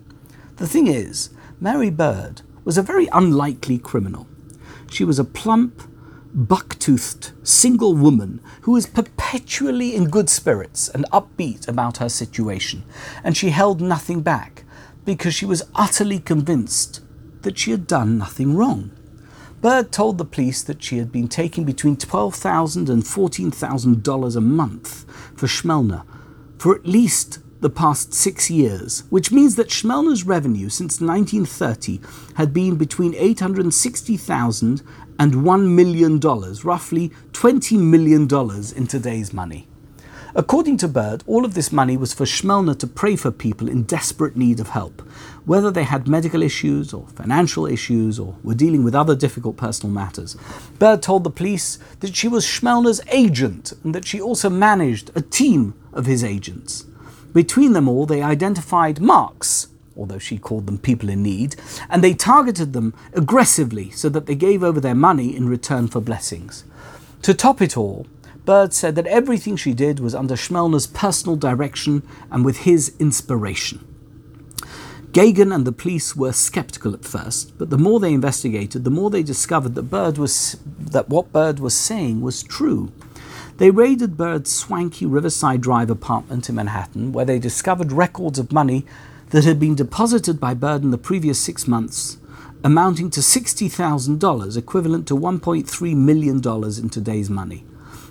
The 0.56 0.68
thing 0.68 0.86
is, 0.86 1.30
Mary 1.60 1.90
Bird 1.90 2.42
was 2.64 2.78
a 2.78 2.82
very 2.82 3.08
unlikely 3.12 3.78
criminal. 3.78 4.26
She 4.90 5.04
was 5.04 5.18
a 5.18 5.24
plump, 5.24 5.82
buck-toothed, 6.34 7.30
single 7.42 7.94
woman 7.94 8.40
who 8.62 8.72
was 8.72 8.86
perpetually 8.86 9.94
in 9.94 10.10
good 10.10 10.28
spirits 10.28 10.88
and 10.88 11.06
upbeat 11.12 11.68
about 11.68 11.98
her 11.98 12.08
situation, 12.08 12.84
and 13.22 13.36
she 13.36 13.50
held 13.50 13.80
nothing 13.80 14.20
back 14.20 14.64
because 15.04 15.34
she 15.34 15.46
was 15.46 15.62
utterly 15.74 16.18
convinced 16.18 17.00
that 17.42 17.58
she 17.58 17.70
had 17.70 17.86
done 17.86 18.18
nothing 18.18 18.56
wrong. 18.56 18.90
Bird 19.60 19.92
told 19.92 20.18
the 20.18 20.24
police 20.24 20.62
that 20.62 20.82
she 20.82 20.98
had 20.98 21.12
been 21.12 21.28
taking 21.28 21.64
between 21.64 21.96
$12,000 21.96 22.90
and 22.90 23.02
$14,000 23.02 24.36
a 24.36 24.40
month 24.40 25.04
for 25.38 25.46
Schmelner 25.46 26.04
for 26.58 26.74
at 26.74 26.86
least 26.86 27.38
the 27.60 27.70
past 27.70 28.12
six 28.12 28.50
years, 28.50 29.04
which 29.08 29.32
means 29.32 29.56
that 29.56 29.70
Schmelner's 29.70 30.24
revenue 30.24 30.68
since 30.68 31.00
1930 31.00 31.98
had 32.34 32.52
been 32.52 32.76
between 32.76 33.14
$860,000 33.14 34.82
and 35.18 35.34
$1 35.34 35.68
million, 35.68 36.18
roughly 36.18 37.10
$20 37.32 37.78
million 37.78 38.22
in 38.76 38.86
today's 38.86 39.32
money. 39.32 39.68
According 40.36 40.78
to 40.78 40.88
Bird, 40.88 41.22
all 41.28 41.44
of 41.44 41.54
this 41.54 41.70
money 41.70 41.96
was 41.96 42.12
for 42.12 42.24
Schmelner 42.24 42.76
to 42.80 42.88
pray 42.88 43.14
for 43.14 43.30
people 43.30 43.68
in 43.68 43.84
desperate 43.84 44.36
need 44.36 44.58
of 44.58 44.70
help, 44.70 45.00
whether 45.44 45.70
they 45.70 45.84
had 45.84 46.08
medical 46.08 46.42
issues 46.42 46.92
or 46.92 47.06
financial 47.14 47.66
issues 47.66 48.18
or 48.18 48.34
were 48.42 48.54
dealing 48.54 48.82
with 48.82 48.96
other 48.96 49.14
difficult 49.14 49.56
personal 49.56 49.94
matters. 49.94 50.36
Bird 50.80 51.02
told 51.02 51.22
the 51.22 51.30
police 51.30 51.78
that 52.00 52.16
she 52.16 52.26
was 52.26 52.44
Schmelner's 52.44 53.00
agent 53.12 53.74
and 53.84 53.94
that 53.94 54.08
she 54.08 54.20
also 54.20 54.50
managed 54.50 55.12
a 55.14 55.22
team 55.22 55.74
of 55.92 56.06
his 56.06 56.24
agents. 56.24 56.84
Between 57.32 57.72
them 57.72 57.88
all, 57.88 58.04
they 58.04 58.20
identified 58.20 59.00
marks, 59.00 59.68
although 59.96 60.18
she 60.18 60.38
called 60.38 60.66
them 60.66 60.78
people 60.78 61.08
in 61.08 61.22
need, 61.22 61.56
and 61.88 62.02
they 62.02 62.14
targeted 62.14 62.72
them 62.72 62.94
aggressively 63.12 63.90
so 63.90 64.08
that 64.08 64.26
they 64.26 64.34
gave 64.34 64.62
over 64.62 64.80
their 64.80 64.94
money 64.94 65.36
in 65.36 65.48
return 65.48 65.88
for 65.88 66.00
blessings. 66.00 66.64
To 67.22 67.34
top 67.34 67.62
it 67.62 67.76
all, 67.76 68.06
Bird 68.44 68.74
said 68.74 68.94
that 68.96 69.06
everything 69.06 69.56
she 69.56 69.72
did 69.72 70.00
was 70.00 70.14
under 70.14 70.36
Schmelner's 70.36 70.86
personal 70.86 71.36
direction 71.36 72.06
and 72.30 72.44
with 72.44 72.58
his 72.58 72.94
inspiration. 72.98 73.86
Geoghan 75.12 75.54
and 75.54 75.64
the 75.64 75.72
police 75.72 76.16
were 76.16 76.32
skeptical 76.32 76.92
at 76.92 77.04
first, 77.04 77.56
but 77.56 77.70
the 77.70 77.78
more 77.78 78.00
they 78.00 78.12
investigated, 78.12 78.82
the 78.82 78.90
more 78.90 79.10
they 79.10 79.22
discovered 79.22 79.76
that 79.76 79.84
Bird 79.84 80.18
was 80.18 80.58
that 80.78 81.08
what 81.08 81.32
Bird 81.32 81.60
was 81.60 81.74
saying 81.74 82.20
was 82.20 82.42
true. 82.42 82.92
They 83.58 83.70
raided 83.70 84.16
Bird's 84.16 84.50
swanky 84.50 85.06
Riverside 85.06 85.60
Drive 85.60 85.88
apartment 85.88 86.48
in 86.48 86.56
Manhattan, 86.56 87.12
where 87.12 87.24
they 87.24 87.38
discovered 87.38 87.92
records 87.92 88.40
of 88.40 88.52
money 88.52 88.84
that 89.30 89.44
had 89.44 89.58
been 89.58 89.74
deposited 89.74 90.38
by 90.40 90.54
Bird 90.54 90.82
in 90.82 90.90
the 90.90 90.98
previous 90.98 91.38
six 91.38 91.66
months, 91.66 92.18
amounting 92.62 93.10
to 93.10 93.20
$60,000, 93.20 94.56
equivalent 94.56 95.06
to 95.08 95.16
$1.3 95.16 95.96
million 95.96 96.36
in 96.36 96.88
today's 96.88 97.28
money. 97.30 97.64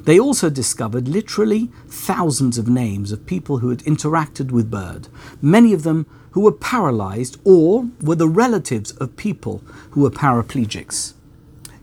They 0.03 0.19
also 0.19 0.49
discovered 0.49 1.07
literally 1.07 1.71
thousands 1.87 2.57
of 2.57 2.67
names 2.67 3.11
of 3.11 3.25
people 3.25 3.59
who 3.59 3.69
had 3.69 3.79
interacted 3.79 4.51
with 4.51 4.69
Bird, 4.69 5.07
many 5.41 5.73
of 5.73 5.83
them 5.83 6.05
who 6.31 6.41
were 6.41 6.51
paralyzed 6.51 7.39
or 7.43 7.87
were 8.01 8.15
the 8.15 8.27
relatives 8.27 8.91
of 8.91 9.15
people 9.15 9.63
who 9.91 10.01
were 10.01 10.11
paraplegics. 10.11 11.13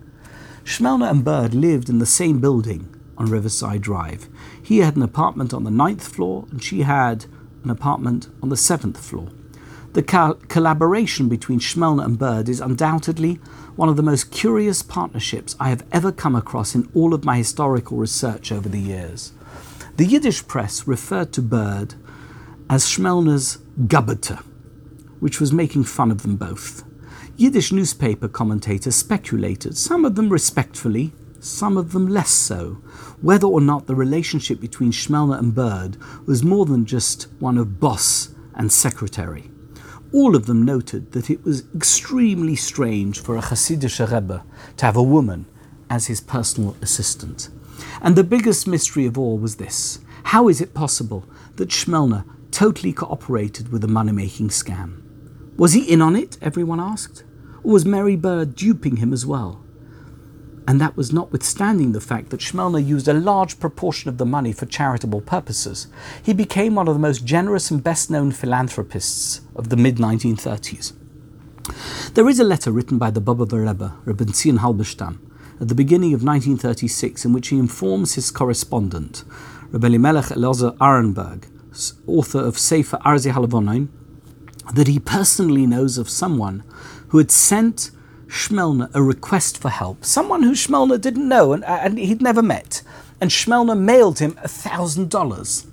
Schmelner 0.64 1.10
and 1.10 1.24
Bird 1.24 1.54
lived 1.54 1.88
in 1.88 1.98
the 1.98 2.06
same 2.06 2.40
building 2.40 2.94
on 3.16 3.26
Riverside 3.26 3.80
Drive. 3.82 4.28
He 4.62 4.78
had 4.78 4.96
an 4.96 5.02
apartment 5.02 5.54
on 5.54 5.64
the 5.64 5.70
ninth 5.70 6.06
floor, 6.06 6.46
and 6.50 6.62
she 6.62 6.82
had 6.82 7.24
an 7.64 7.70
apartment 7.70 8.28
on 8.42 8.48
the 8.48 8.56
seventh 8.56 8.98
floor. 8.98 9.28
The 9.94 10.02
collaboration 10.02 11.28
between 11.28 11.58
Schmelner 11.58 12.04
and 12.04 12.18
Bird 12.18 12.48
is 12.48 12.60
undoubtedly 12.60 13.40
one 13.74 13.88
of 13.88 13.96
the 13.96 14.02
most 14.02 14.30
curious 14.30 14.82
partnerships 14.82 15.56
I 15.58 15.70
have 15.70 15.86
ever 15.90 16.12
come 16.12 16.36
across 16.36 16.74
in 16.74 16.88
all 16.94 17.14
of 17.14 17.24
my 17.24 17.38
historical 17.38 17.96
research 17.96 18.52
over 18.52 18.68
the 18.68 18.78
years. 18.80 19.32
The 19.96 20.04
Yiddish 20.04 20.46
press 20.46 20.86
referred 20.86 21.32
to 21.32 21.42
Bird 21.42 21.94
as 22.68 22.84
Schmelner's 22.84 23.58
Gubbeter, 23.86 24.44
which 25.20 25.40
was 25.40 25.52
making 25.52 25.84
fun 25.84 26.10
of 26.10 26.22
them 26.22 26.36
both. 26.36 26.84
Yiddish 27.36 27.72
newspaper 27.72 28.28
commentators 28.28 28.96
speculated, 28.96 29.76
some 29.76 30.04
of 30.04 30.14
them 30.14 30.28
respectfully, 30.28 31.12
some 31.40 31.76
of 31.76 31.92
them 31.92 32.08
less 32.08 32.30
so, 32.30 32.78
whether 33.20 33.46
or 33.46 33.60
not 33.60 33.86
the 33.86 33.94
relationship 33.94 34.60
between 34.60 34.90
Schmelner 34.90 35.38
and 35.38 35.54
Bird 35.54 35.96
was 36.26 36.42
more 36.42 36.66
than 36.66 36.84
just 36.84 37.28
one 37.38 37.58
of 37.58 37.78
boss 37.78 38.30
and 38.54 38.72
secretary. 38.72 39.50
All 40.12 40.34
of 40.34 40.46
them 40.46 40.64
noted 40.64 41.12
that 41.12 41.30
it 41.30 41.44
was 41.44 41.64
extremely 41.74 42.56
strange 42.56 43.20
for 43.20 43.36
a 43.36 43.42
Hasidic 43.42 43.98
Rebbe 44.00 44.42
to 44.78 44.86
have 44.86 44.96
a 44.96 45.02
woman 45.02 45.46
as 45.90 46.06
his 46.06 46.20
personal 46.20 46.76
assistant. 46.82 47.50
And 48.00 48.16
the 48.16 48.24
biggest 48.24 48.66
mystery 48.66 49.06
of 49.06 49.18
all 49.18 49.38
was 49.38 49.56
this 49.56 50.00
how 50.24 50.48
is 50.48 50.60
it 50.60 50.74
possible 50.74 51.24
that 51.56 51.70
Schmelner 51.70 52.24
totally 52.50 52.92
cooperated 52.92 53.70
with 53.70 53.82
the 53.82 53.88
money 53.88 54.12
making 54.12 54.48
scam? 54.48 55.07
Was 55.58 55.74
he 55.74 55.92
in 55.92 56.00
on 56.00 56.16
it? 56.16 56.38
Everyone 56.40 56.80
asked. 56.80 57.24
Or 57.62 57.72
was 57.72 57.84
Mary 57.84 58.16
Bird 58.16 58.54
duping 58.54 58.96
him 58.96 59.12
as 59.12 59.26
well? 59.26 59.62
and 60.68 60.82
that 60.82 60.98
was 60.98 61.14
notwithstanding 61.14 61.92
the 61.92 62.00
fact 62.00 62.28
that 62.28 62.40
Schmelner 62.40 62.86
used 62.86 63.08
a 63.08 63.14
large 63.14 63.58
proportion 63.58 64.10
of 64.10 64.18
the 64.18 64.26
money 64.26 64.52
for 64.52 64.66
charitable 64.66 65.22
purposes. 65.22 65.86
He 66.22 66.34
became 66.34 66.74
one 66.74 66.86
of 66.86 66.94
the 66.94 67.00
most 67.00 67.24
generous 67.24 67.70
and 67.70 67.82
best 67.82 68.10
known 68.10 68.32
philanthropists 68.32 69.40
of 69.56 69.70
the 69.70 69.78
mid 69.78 69.96
1930s. 69.96 70.92
There 72.12 72.28
is 72.28 72.38
a 72.38 72.44
letter 72.44 72.70
written 72.70 72.98
by 72.98 73.10
the 73.10 73.22
Lubavitcher 73.22 73.96
Rebbe, 74.04 74.32
Zion 74.34 74.58
Halberstam, 74.58 75.18
at 75.58 75.68
the 75.68 75.74
beginning 75.74 76.12
of 76.12 76.22
1936 76.22 77.24
in 77.24 77.32
which 77.32 77.48
he 77.48 77.58
informs 77.58 78.16
his 78.16 78.30
correspondent, 78.30 79.24
Rebbe 79.70 79.86
Elimelech 79.86 80.26
Elazar 80.26 80.76
Arenberg, 80.76 81.46
author 82.06 82.40
of 82.40 82.58
Sefer 82.58 82.98
Arzi 83.06 83.32
Halavonim, 83.32 83.88
that 84.74 84.88
he 84.88 84.98
personally 84.98 85.66
knows 85.66 85.98
of 85.98 86.08
someone 86.08 86.62
who 87.08 87.18
had 87.18 87.30
sent 87.30 87.90
Schmelner 88.26 88.90
a 88.94 89.02
request 89.02 89.56
for 89.58 89.70
help, 89.70 90.04
someone 90.04 90.42
who 90.42 90.52
Schmelner 90.52 91.00
didn't 91.00 91.28
know 91.28 91.52
and, 91.52 91.64
uh, 91.64 91.78
and 91.80 91.98
he'd 91.98 92.20
never 92.20 92.42
met, 92.42 92.82
and 93.20 93.30
Schmelner 93.30 93.78
mailed 93.78 94.18
him 94.18 94.38
a 94.42 94.48
thousand 94.48 95.10
dollars. 95.10 95.66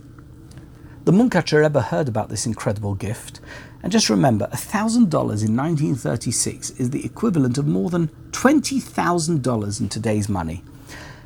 The 1.04 1.12
Munkacher 1.12 1.62
Rebbe 1.62 1.82
heard 1.82 2.08
about 2.08 2.30
this 2.30 2.46
incredible 2.46 2.96
gift, 2.96 3.42
and 3.84 3.92
just 3.92 4.10
remember, 4.10 4.48
a 4.52 4.58
thousand 4.58 5.12
dollars 5.12 5.44
in 5.44 5.56
1936 5.56 6.72
is 6.72 6.90
the 6.90 7.06
equivalent 7.06 7.58
of 7.58 7.68
more 7.68 7.90
than 7.90 8.10
twenty 8.32 8.80
thousand 8.80 9.44
dollars 9.44 9.80
in 9.80 9.90
today's 9.90 10.30
money. 10.30 10.64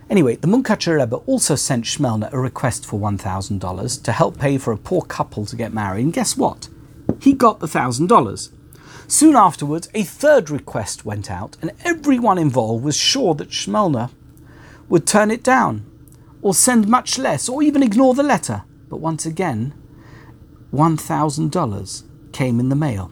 Anyway, 0.10 0.36
the 0.36 0.48
Munkacher 0.48 1.00
Rebbe 1.00 1.18
also 1.28 1.56
sent 1.56 1.86
Schmelner 1.86 2.34
a 2.34 2.40
request 2.40 2.84
for 2.84 3.00
$1,000 3.00 4.04
to 4.04 4.12
help 4.12 4.40
pay 4.40 4.58
for 4.58 4.74
a 4.74 4.78
poor 4.78 5.04
couple 5.04 5.46
to 5.46 5.56
get 5.56 5.72
married, 5.72 6.04
and 6.04 6.12
guess 6.12 6.36
what? 6.36 6.68
He 7.20 7.34
got 7.34 7.60
the 7.60 7.68
$1,000. 7.68 8.50
Soon 9.08 9.36
afterwards, 9.36 9.90
a 9.94 10.04
third 10.04 10.50
request 10.50 11.06
went 11.06 11.30
out, 11.30 11.58
and 11.62 11.72
everyone 11.84 12.38
involved 12.38 12.84
was 12.84 12.96
sure 12.96 13.34
that 13.36 13.50
Schmelner 13.50 14.12
would 14.88 15.06
turn 15.06 15.32
it 15.32 15.44
down, 15.44 15.86
or 16.42 16.54
send 16.54 16.88
much 16.88 17.18
less, 17.18 17.50
or 17.50 17.62
even 17.62 17.84
ignore 17.84 18.14
the 18.14 18.24
letter. 18.24 18.64
But 18.88 18.98
once 18.98 19.26
again, 19.26 19.74
$1,000 20.74 22.04
came 22.32 22.60
in 22.60 22.70
the 22.70 22.76
mail. 22.76 23.12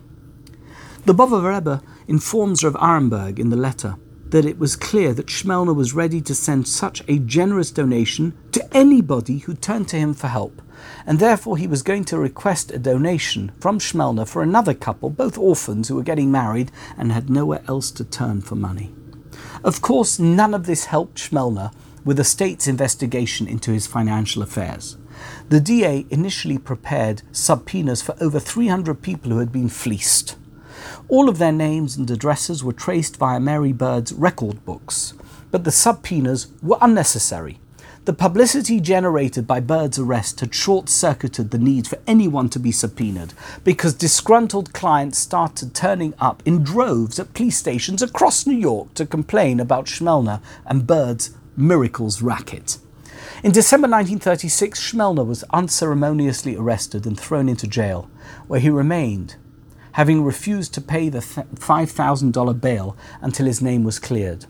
The 1.05 1.13
Rebbe 1.13 1.81
informs 2.07 2.63
Rav 2.63 2.73
Arenberg 2.73 3.39
in 3.39 3.49
the 3.49 3.55
letter 3.55 3.95
that 4.29 4.45
it 4.45 4.59
was 4.59 4.75
clear 4.75 5.13
that 5.13 5.27
Schmelner 5.27 5.73
was 5.73 5.93
ready 5.93 6.21
to 6.21 6.35
send 6.35 6.67
such 6.67 7.01
a 7.07 7.19
generous 7.19 7.71
donation 7.71 8.37
to 8.51 8.75
anybody 8.75 9.39
who 9.39 9.53
turned 9.53 9.87
to 9.89 9.97
him 9.97 10.13
for 10.13 10.27
help, 10.27 10.61
and 11.05 11.19
therefore 11.19 11.57
he 11.57 11.67
was 11.67 11.83
going 11.83 12.05
to 12.05 12.17
request 12.17 12.71
a 12.71 12.79
donation 12.79 13.51
from 13.59 13.79
Schmelner 13.79 14.27
for 14.27 14.41
another 14.41 14.73
couple, 14.73 15.09
both 15.09 15.37
orphans 15.37 15.87
who 15.87 15.95
were 15.95 16.03
getting 16.03 16.31
married 16.31 16.71
and 16.97 17.11
had 17.11 17.29
nowhere 17.29 17.63
else 17.67 17.91
to 17.91 18.03
turn 18.03 18.41
for 18.41 18.55
money. 18.55 18.93
Of 19.63 19.81
course, 19.81 20.19
none 20.19 20.53
of 20.53 20.65
this 20.65 20.85
helped 20.85 21.17
Schmelner 21.17 21.71
with 22.05 22.17
the 22.17 22.23
state's 22.23 22.67
investigation 22.67 23.47
into 23.47 23.71
his 23.71 23.87
financial 23.87 24.41
affairs. 24.41 24.97
The 25.49 25.59
DA 25.59 26.05
initially 26.09 26.57
prepared 26.57 27.21
subpoenas 27.31 28.01
for 28.01 28.15
over 28.21 28.39
300 28.39 29.01
people 29.01 29.31
who 29.31 29.39
had 29.39 29.51
been 29.51 29.69
fleeced. 29.69 30.35
All 31.09 31.27
of 31.27 31.37
their 31.37 31.51
names 31.51 31.97
and 31.97 32.09
addresses 32.09 32.63
were 32.63 32.73
traced 32.73 33.17
via 33.17 33.39
Mary 33.39 33.73
Bird's 33.73 34.13
record 34.13 34.63
books, 34.63 35.13
but 35.51 35.63
the 35.63 35.71
subpoenas 35.71 36.47
were 36.61 36.77
unnecessary. 36.81 37.59
The 38.07 38.13
publicity 38.13 38.79
generated 38.79 39.45
by 39.45 39.59
Bird's 39.59 39.99
arrest 39.99 40.39
had 40.39 40.55
short 40.55 40.87
circuited 40.87 41.51
the 41.51 41.57
need 41.57 41.87
for 41.87 41.99
anyone 42.07 42.47
to 42.51 42.57
be 42.57 42.71
subpoenaed 42.71 43.33
because 43.65 43.93
disgruntled 43.93 44.71
clients 44.71 45.17
started 45.17 45.75
turning 45.75 46.13
up 46.17 46.41
in 46.45 46.63
droves 46.63 47.19
at 47.19 47.33
police 47.33 47.57
stations 47.57 48.01
across 48.01 48.47
New 48.47 48.55
York 48.55 48.93
to 48.93 49.05
complain 49.05 49.59
about 49.59 49.87
Schmelner 49.87 50.41
and 50.65 50.87
Bird's 50.87 51.31
miracles 51.57 52.21
racket. 52.21 52.77
In 53.43 53.51
December 53.51 53.89
1936, 53.89 54.79
Schmelner 54.79 55.27
was 55.27 55.43
unceremoniously 55.49 56.55
arrested 56.55 57.05
and 57.05 57.19
thrown 57.19 57.49
into 57.49 57.67
jail, 57.67 58.09
where 58.47 58.61
he 58.61 58.69
remained 58.69 59.35
having 59.91 60.23
refused 60.23 60.73
to 60.75 60.79
pay 60.79 61.09
the 61.09 61.19
$5,000 61.19 62.61
bail 62.61 62.95
until 63.19 63.47
his 63.47 63.61
name 63.61 63.83
was 63.83 63.99
cleared. 63.99 64.45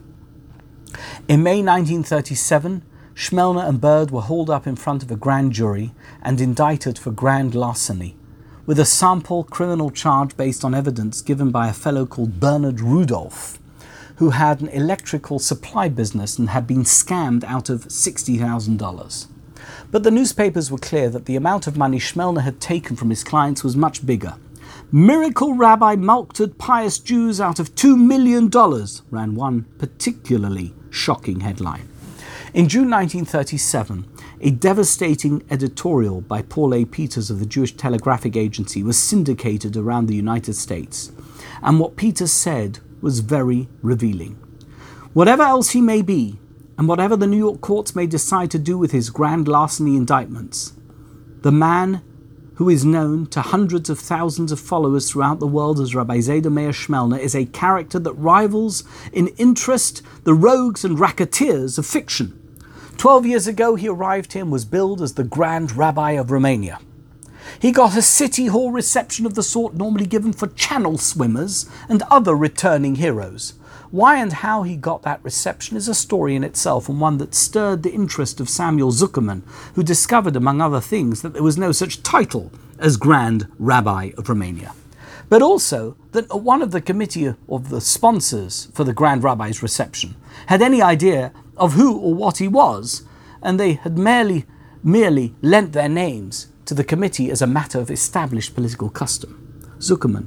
In 1.26 1.42
May 1.42 1.60
1937, 1.60 2.82
Schmelner 3.18 3.68
and 3.68 3.80
Bird 3.80 4.12
were 4.12 4.20
hauled 4.20 4.48
up 4.48 4.64
in 4.64 4.76
front 4.76 5.02
of 5.02 5.10
a 5.10 5.16
grand 5.16 5.52
jury 5.52 5.90
and 6.22 6.40
indicted 6.40 6.96
for 6.96 7.10
grand 7.10 7.52
larceny, 7.52 8.14
with 8.64 8.78
a 8.78 8.84
sample 8.84 9.42
criminal 9.42 9.90
charge 9.90 10.36
based 10.36 10.64
on 10.64 10.72
evidence 10.72 11.20
given 11.20 11.50
by 11.50 11.66
a 11.66 11.72
fellow 11.72 12.06
called 12.06 12.38
Bernard 12.38 12.80
Rudolph, 12.80 13.58
who 14.18 14.30
had 14.30 14.60
an 14.60 14.68
electrical 14.68 15.40
supply 15.40 15.88
business 15.88 16.38
and 16.38 16.50
had 16.50 16.64
been 16.64 16.84
scammed 16.84 17.42
out 17.42 17.68
of 17.68 17.88
$60,000. 17.88 19.26
But 19.90 20.04
the 20.04 20.12
newspapers 20.12 20.70
were 20.70 20.78
clear 20.78 21.10
that 21.10 21.26
the 21.26 21.34
amount 21.34 21.66
of 21.66 21.76
money 21.76 21.98
Schmelner 21.98 22.42
had 22.42 22.60
taken 22.60 22.94
from 22.94 23.10
his 23.10 23.24
clients 23.24 23.64
was 23.64 23.74
much 23.74 24.06
bigger 24.06 24.34
Miracle 24.92 25.54
Rabbi 25.54 25.96
mulcted 25.96 26.56
pious 26.56 27.00
Jews 27.00 27.40
out 27.40 27.58
of 27.58 27.74
$2 27.74 28.00
million, 28.00 28.48
ran 29.10 29.34
one 29.34 29.64
particularly 29.76 30.72
shocking 30.90 31.40
headline. 31.40 31.88
In 32.54 32.66
June 32.66 32.88
1937, 32.88 34.06
a 34.40 34.50
devastating 34.50 35.44
editorial 35.50 36.22
by 36.22 36.40
Paul 36.40 36.74
A. 36.74 36.86
Peters 36.86 37.28
of 37.28 37.40
the 37.40 37.46
Jewish 37.46 37.76
Telegraphic 37.76 38.36
Agency 38.36 38.82
was 38.82 38.96
syndicated 38.96 39.76
around 39.76 40.06
the 40.06 40.16
United 40.16 40.54
States, 40.54 41.12
and 41.62 41.78
what 41.78 41.96
Peters 41.96 42.32
said 42.32 42.78
was 43.02 43.20
very 43.20 43.68
revealing. 43.82 44.38
Whatever 45.12 45.42
else 45.42 45.70
he 45.70 45.82
may 45.82 46.00
be, 46.00 46.38
and 46.78 46.88
whatever 46.88 47.16
the 47.16 47.26
New 47.26 47.36
York 47.36 47.60
courts 47.60 47.94
may 47.94 48.06
decide 48.06 48.50
to 48.52 48.58
do 48.58 48.78
with 48.78 48.92
his 48.92 49.10
grand 49.10 49.46
larceny 49.46 49.94
indictments, 49.94 50.72
the 51.42 51.52
man 51.52 52.00
who 52.58 52.68
is 52.68 52.84
known 52.84 53.24
to 53.24 53.40
hundreds 53.40 53.88
of 53.88 54.00
thousands 54.00 54.50
of 54.50 54.58
followers 54.58 55.08
throughout 55.08 55.38
the 55.38 55.46
world 55.46 55.78
as 55.78 55.94
Rabbi 55.94 56.18
Zayda 56.18 56.50
Meir 56.50 56.70
Schmelner, 56.70 57.16
is 57.16 57.36
a 57.36 57.44
character 57.44 58.00
that 58.00 58.14
rivals 58.14 58.82
in 59.12 59.28
interest 59.38 60.02
the 60.24 60.34
rogues 60.34 60.84
and 60.84 60.98
racketeers 60.98 61.78
of 61.78 61.86
fiction. 61.86 62.34
Twelve 62.96 63.24
years 63.24 63.46
ago, 63.46 63.76
he 63.76 63.86
arrived 63.88 64.32
here 64.32 64.42
and 64.42 64.50
was 64.50 64.64
billed 64.64 65.00
as 65.00 65.14
the 65.14 65.22
Grand 65.22 65.76
Rabbi 65.76 66.12
of 66.12 66.32
Romania. 66.32 66.80
He 67.60 67.70
got 67.70 67.96
a 67.96 68.02
city 68.02 68.46
hall 68.46 68.72
reception 68.72 69.24
of 69.24 69.34
the 69.34 69.44
sort 69.44 69.74
normally 69.74 70.06
given 70.06 70.32
for 70.32 70.48
channel 70.48 70.98
swimmers 70.98 71.70
and 71.88 72.02
other 72.10 72.34
returning 72.34 72.96
heroes. 72.96 73.54
Why 73.90 74.18
and 74.18 74.32
how 74.32 74.64
he 74.64 74.76
got 74.76 75.02
that 75.02 75.24
reception 75.24 75.76
is 75.76 75.88
a 75.88 75.94
story 75.94 76.36
in 76.36 76.44
itself 76.44 76.88
and 76.90 77.00
one 77.00 77.16
that 77.18 77.34
stirred 77.34 77.82
the 77.82 77.92
interest 77.92 78.38
of 78.38 78.50
Samuel 78.50 78.92
Zuckerman, 78.92 79.42
who 79.74 79.82
discovered, 79.82 80.36
among 80.36 80.60
other 80.60 80.80
things, 80.80 81.22
that 81.22 81.32
there 81.32 81.42
was 81.42 81.56
no 81.56 81.72
such 81.72 82.02
title 82.02 82.52
as 82.78 82.98
Grand 82.98 83.48
Rabbi 83.58 84.10
of 84.18 84.28
Romania. 84.28 84.74
But 85.30 85.40
also 85.40 85.96
that 86.12 86.42
one 86.42 86.60
of 86.60 86.70
the 86.70 86.82
committee 86.82 87.34
of 87.48 87.70
the 87.70 87.80
sponsors 87.80 88.68
for 88.74 88.84
the 88.84 88.92
Grand 88.92 89.22
Rabbi's 89.22 89.62
reception 89.62 90.16
had 90.46 90.60
any 90.60 90.82
idea 90.82 91.32
of 91.56 91.72
who 91.72 91.98
or 91.98 92.14
what 92.14 92.38
he 92.38 92.48
was, 92.48 93.04
and 93.42 93.58
they 93.58 93.74
had 93.74 93.96
merely, 93.96 94.44
merely 94.82 95.34
lent 95.40 95.72
their 95.72 95.88
names 95.88 96.48
to 96.66 96.74
the 96.74 96.84
committee 96.84 97.30
as 97.30 97.40
a 97.40 97.46
matter 97.46 97.78
of 97.78 97.90
established 97.90 98.54
political 98.54 98.90
custom. 98.90 99.62
Zuckerman, 99.78 100.26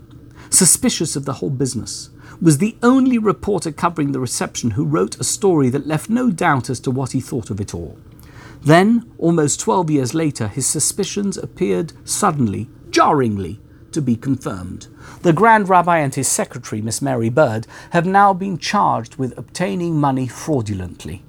suspicious 0.50 1.16
of 1.16 1.26
the 1.26 1.34
whole 1.34 1.52
business, 1.52 2.10
was 2.42 2.58
the 2.58 2.76
only 2.82 3.18
reporter 3.18 3.72
covering 3.72 4.12
the 4.12 4.20
reception 4.20 4.72
who 4.72 4.84
wrote 4.84 5.20
a 5.20 5.24
story 5.24 5.70
that 5.70 5.86
left 5.86 6.10
no 6.10 6.32
doubt 6.32 6.70
as 6.70 6.80
to 6.80 6.90
what 6.90 7.12
he 7.12 7.22
thought 7.22 7.52
of 7.52 7.62
it 7.62 7.76
all. 7.76 7.98
Then, 8.64 9.12
almost 9.18 9.60
12 9.60 9.90
years 9.90 10.14
later, 10.14 10.48
his 10.48 10.66
suspicions 10.66 11.38
appeared 11.38 11.94
suddenly, 12.04 12.70
jarringly, 12.90 13.60
to 13.92 14.02
be 14.02 14.16
confirmed. 14.16 14.88
The 15.22 15.34
Grand 15.34 15.70
Rabbi 15.70 16.00
and 16.00 16.14
his 16.14 16.28
secretary, 16.28 16.82
Miss 16.82 17.02
Mary 17.02 17.30
Bird, 17.30 17.68
have 17.92 18.06
now 18.06 18.34
been 18.34 18.58
charged 18.58 19.18
with 19.18 19.38
obtaining 19.38 19.98
money 20.00 20.28
fraudulently. 20.28 21.24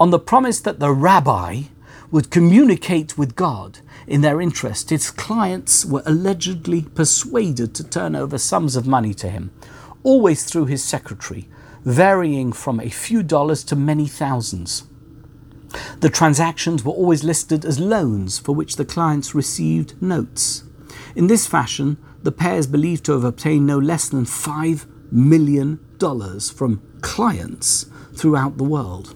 On 0.00 0.10
the 0.10 0.18
promise 0.18 0.60
that 0.60 0.80
the 0.80 0.90
rabbi 0.90 1.62
would 2.10 2.30
communicate 2.30 3.16
with 3.16 3.36
God 3.36 3.78
in 4.06 4.20
their 4.20 4.40
interest, 4.40 4.90
his 4.90 5.10
clients 5.10 5.84
were 5.84 6.02
allegedly 6.04 6.82
persuaded 6.82 7.74
to 7.74 7.84
turn 7.84 8.16
over 8.16 8.36
sums 8.36 8.76
of 8.76 8.86
money 8.86 9.14
to 9.14 9.30
him, 9.30 9.50
always 10.02 10.44
through 10.44 10.66
his 10.66 10.82
secretary, 10.82 11.48
varying 11.84 12.52
from 12.52 12.80
a 12.80 12.88
few 12.88 13.22
dollars 13.22 13.64
to 13.64 13.76
many 13.76 14.06
thousands. 14.06 14.84
The 16.00 16.10
transactions 16.10 16.84
were 16.84 16.92
always 16.92 17.24
listed 17.24 17.64
as 17.64 17.80
loans 17.80 18.38
for 18.38 18.54
which 18.54 18.76
the 18.76 18.84
clients 18.84 19.34
received 19.34 20.00
notes. 20.02 20.64
In 21.14 21.26
this 21.26 21.46
fashion, 21.46 21.96
the 22.22 22.32
pair 22.32 22.56
is 22.56 22.66
believed 22.66 23.04
to 23.06 23.12
have 23.12 23.24
obtained 23.24 23.66
no 23.66 23.78
less 23.78 24.08
than 24.08 24.24
$5 24.24 24.86
million 25.10 25.78
from 25.98 26.82
clients 27.00 27.86
throughout 28.14 28.58
the 28.58 28.64
world. 28.64 29.14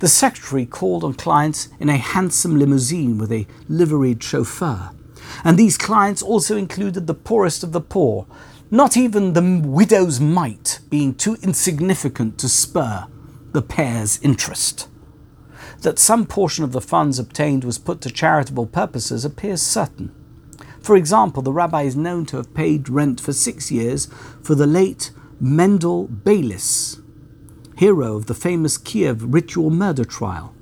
The 0.00 0.08
secretary 0.08 0.66
called 0.66 1.04
on 1.04 1.14
clients 1.14 1.68
in 1.80 1.88
a 1.88 1.96
handsome 1.96 2.58
limousine 2.58 3.18
with 3.18 3.32
a 3.32 3.46
liveried 3.68 4.22
chauffeur. 4.22 4.90
And 5.42 5.58
these 5.58 5.78
clients 5.78 6.22
also 6.22 6.56
included 6.56 7.06
the 7.06 7.14
poorest 7.14 7.62
of 7.62 7.72
the 7.72 7.80
poor, 7.80 8.26
not 8.74 8.96
even 8.96 9.34
the 9.34 9.62
widow's 9.64 10.18
mite 10.18 10.80
being 10.90 11.14
too 11.14 11.36
insignificant 11.44 12.36
to 12.36 12.48
spur 12.48 13.06
the 13.52 13.62
pair's 13.62 14.18
interest. 14.20 14.88
That 15.82 16.00
some 16.00 16.26
portion 16.26 16.64
of 16.64 16.72
the 16.72 16.80
funds 16.80 17.20
obtained 17.20 17.62
was 17.62 17.78
put 17.78 18.00
to 18.00 18.10
charitable 18.10 18.66
purposes 18.66 19.24
appears 19.24 19.62
certain. 19.62 20.12
For 20.80 20.96
example, 20.96 21.40
the 21.40 21.52
rabbi 21.52 21.82
is 21.82 21.94
known 21.94 22.26
to 22.26 22.36
have 22.36 22.52
paid 22.52 22.88
rent 22.88 23.20
for 23.20 23.32
six 23.32 23.70
years 23.70 24.08
for 24.42 24.56
the 24.56 24.66
late 24.66 25.12
Mendel 25.38 26.08
Beilis, 26.08 27.00
hero 27.76 28.16
of 28.16 28.26
the 28.26 28.34
famous 28.34 28.76
Kiev 28.76 29.22
ritual 29.32 29.70
murder 29.70 30.04
trial, 30.04 30.52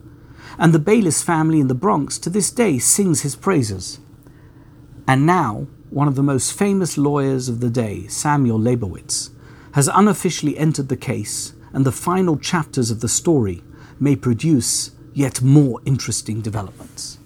and 0.58 0.74
the 0.74 0.78
Beilis 0.78 1.24
family 1.24 1.60
in 1.60 1.68
the 1.68 1.74
Bronx 1.74 2.18
to 2.18 2.28
this 2.28 2.50
day 2.50 2.78
sings 2.78 3.22
his 3.22 3.36
praises. 3.36 4.00
And 5.08 5.24
now, 5.24 5.66
one 5.92 6.08
of 6.08 6.14
the 6.14 6.22
most 6.22 6.56
famous 6.56 6.96
lawyers 6.96 7.50
of 7.50 7.60
the 7.60 7.68
day, 7.68 8.06
Samuel 8.06 8.58
Leibowitz, 8.58 9.28
has 9.74 9.90
unofficially 9.92 10.56
entered 10.56 10.88
the 10.88 10.96
case, 10.96 11.52
and 11.74 11.84
the 11.84 11.92
final 11.92 12.38
chapters 12.38 12.90
of 12.90 13.00
the 13.00 13.08
story 13.08 13.62
may 14.00 14.16
produce 14.16 14.92
yet 15.12 15.42
more 15.42 15.82
interesting 15.84 16.40
developments. 16.40 17.18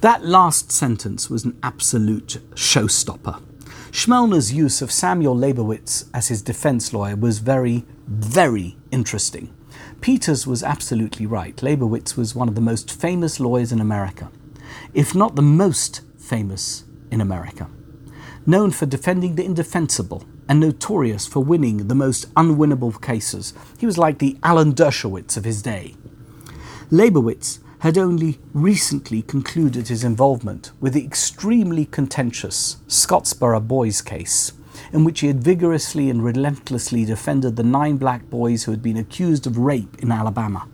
That 0.00 0.24
last 0.24 0.72
sentence 0.72 1.30
was 1.30 1.44
an 1.44 1.56
absolute 1.62 2.38
showstopper. 2.56 3.40
Schmelner's 3.92 4.52
use 4.52 4.82
of 4.82 4.90
Samuel 4.90 5.36
Leibowitz 5.36 6.06
as 6.12 6.26
his 6.26 6.42
defense 6.42 6.92
lawyer 6.92 7.14
was 7.14 7.38
very, 7.38 7.84
very 8.08 8.76
interesting. 8.90 9.54
Peters 10.00 10.48
was 10.48 10.64
absolutely 10.64 11.26
right. 11.26 11.56
Leibowitz 11.62 12.16
was 12.16 12.34
one 12.34 12.48
of 12.48 12.56
the 12.56 12.60
most 12.60 12.90
famous 12.90 13.38
lawyers 13.38 13.70
in 13.70 13.80
America, 13.80 14.32
if 14.92 15.14
not 15.14 15.36
the 15.36 15.42
most 15.42 16.02
famous 16.18 16.82
in 17.10 17.20
America. 17.20 17.68
Known 18.46 18.70
for 18.70 18.86
defending 18.86 19.34
the 19.34 19.44
indefensible 19.44 20.24
and 20.48 20.60
notorious 20.60 21.26
for 21.26 21.40
winning 21.40 21.88
the 21.88 21.94
most 21.94 22.32
unwinnable 22.34 23.00
cases, 23.02 23.52
he 23.78 23.86
was 23.86 23.98
like 23.98 24.18
the 24.18 24.38
Alan 24.42 24.72
Dershowitz 24.72 25.36
of 25.36 25.44
his 25.44 25.62
day. 25.62 25.94
Leibowitz 26.90 27.58
had 27.80 27.98
only 27.98 28.38
recently 28.54 29.22
concluded 29.22 29.88
his 29.88 30.04
involvement 30.04 30.70
with 30.80 30.94
the 30.94 31.04
extremely 31.04 31.84
contentious 31.84 32.76
Scottsboro 32.88 33.66
Boys 33.66 34.00
case, 34.00 34.52
in 34.92 35.04
which 35.04 35.20
he 35.20 35.26
had 35.26 35.42
vigorously 35.42 36.08
and 36.08 36.24
relentlessly 36.24 37.04
defended 37.04 37.56
the 37.56 37.62
nine 37.62 37.96
black 37.96 38.30
boys 38.30 38.64
who 38.64 38.70
had 38.70 38.82
been 38.82 38.96
accused 38.96 39.46
of 39.46 39.58
rape 39.58 39.96
in 39.98 40.12
Alabama. 40.12 40.68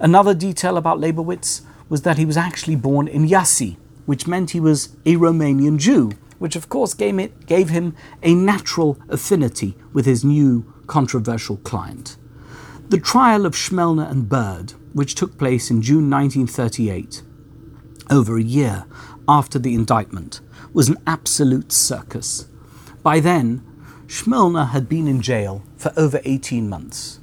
Another 0.00 0.34
detail 0.34 0.76
about 0.76 0.98
Leibowitz 0.98 1.62
was 1.88 2.02
that 2.02 2.18
he 2.18 2.24
was 2.24 2.36
actually 2.36 2.76
born 2.76 3.06
in 3.06 3.24
Iași, 3.24 3.76
which 4.06 4.26
meant 4.26 4.50
he 4.50 4.60
was 4.60 4.96
a 5.06 5.16
Romanian 5.16 5.78
Jew, 5.78 6.12
which 6.38 6.56
of 6.56 6.68
course 6.68 6.94
gave, 6.94 7.18
it, 7.18 7.46
gave 7.46 7.70
him 7.70 7.94
a 8.22 8.34
natural 8.34 8.98
affinity 9.08 9.76
with 9.92 10.06
his 10.06 10.24
new 10.24 10.72
controversial 10.86 11.56
client. 11.58 12.16
The 12.88 12.98
trial 12.98 13.46
of 13.46 13.54
Schmelner 13.54 14.10
and 14.10 14.28
Bird, 14.28 14.74
which 14.92 15.14
took 15.14 15.38
place 15.38 15.70
in 15.70 15.80
June 15.80 16.10
1938, 16.10 17.22
over 18.10 18.36
a 18.36 18.42
year 18.42 18.84
after 19.26 19.58
the 19.58 19.74
indictment, 19.74 20.40
was 20.72 20.88
an 20.88 20.98
absolute 21.06 21.72
circus. 21.72 22.46
By 23.02 23.20
then, 23.20 23.62
Schmelner 24.06 24.68
had 24.70 24.88
been 24.88 25.08
in 25.08 25.22
jail 25.22 25.62
for 25.76 25.92
over 25.96 26.20
18 26.24 26.68
months. 26.68 27.20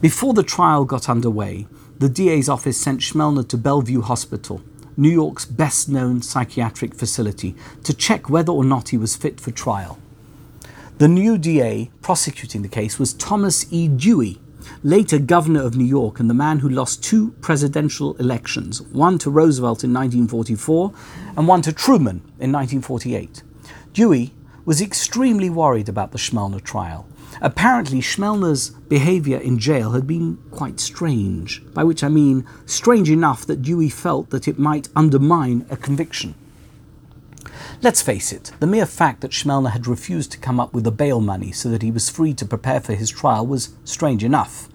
Before 0.00 0.34
the 0.34 0.42
trial 0.42 0.84
got 0.84 1.08
underway, 1.08 1.66
the 1.98 2.08
DA's 2.08 2.48
office 2.48 2.78
sent 2.78 3.00
Schmelner 3.00 3.48
to 3.48 3.56
Bellevue 3.56 4.02
Hospital, 4.02 4.60
New 4.96 5.10
York's 5.10 5.44
best 5.44 5.88
known 5.88 6.22
psychiatric 6.22 6.94
facility, 6.94 7.54
to 7.84 7.92
check 7.92 8.30
whether 8.30 8.52
or 8.52 8.64
not 8.64 8.88
he 8.88 8.96
was 8.96 9.16
fit 9.16 9.40
for 9.40 9.50
trial. 9.50 9.98
The 10.98 11.08
new 11.08 11.36
DA 11.36 11.90
prosecuting 12.00 12.62
the 12.62 12.68
case 12.68 12.98
was 12.98 13.12
Thomas 13.12 13.70
E. 13.70 13.88
Dewey, 13.88 14.40
later 14.82 15.18
governor 15.18 15.62
of 15.62 15.76
New 15.76 15.84
York 15.84 16.18
and 16.18 16.30
the 16.30 16.34
man 16.34 16.60
who 16.60 16.68
lost 16.68 17.04
two 17.04 17.32
presidential 17.42 18.16
elections, 18.16 18.80
one 18.80 19.18
to 19.18 19.30
Roosevelt 19.30 19.84
in 19.84 19.92
1944 19.92 20.92
and 21.36 21.46
one 21.46 21.62
to 21.62 21.72
Truman 21.72 22.22
in 22.40 22.50
1948. 22.52 23.42
Dewey 23.92 24.32
was 24.64 24.80
extremely 24.80 25.50
worried 25.50 25.88
about 25.88 26.12
the 26.12 26.18
Schmelner 26.18 26.62
trial. 26.62 27.06
Apparently, 27.40 28.00
Schmelner's 28.00 28.70
behavior 28.70 29.38
in 29.38 29.58
jail 29.58 29.92
had 29.92 30.06
been 30.06 30.38
quite 30.50 30.80
strange, 30.80 31.62
by 31.74 31.84
which 31.84 32.02
I 32.02 32.08
mean 32.08 32.46
strange 32.64 33.10
enough 33.10 33.46
that 33.46 33.62
Dewey 33.62 33.88
felt 33.88 34.30
that 34.30 34.48
it 34.48 34.58
might 34.58 34.88
undermine 34.96 35.66
a 35.70 35.76
conviction. 35.76 36.34
Let's 37.82 38.02
face 38.02 38.32
it, 38.32 38.52
the 38.58 38.66
mere 38.66 38.86
fact 38.86 39.20
that 39.20 39.32
Schmelner 39.32 39.70
had 39.70 39.86
refused 39.86 40.32
to 40.32 40.38
come 40.38 40.58
up 40.58 40.72
with 40.72 40.84
the 40.84 40.90
bail 40.90 41.20
money 41.20 41.52
so 41.52 41.68
that 41.68 41.82
he 41.82 41.90
was 41.90 42.08
free 42.08 42.32
to 42.34 42.46
prepare 42.46 42.80
for 42.80 42.94
his 42.94 43.10
trial 43.10 43.46
was 43.46 43.74
strange 43.84 44.24
enough. 44.24 44.68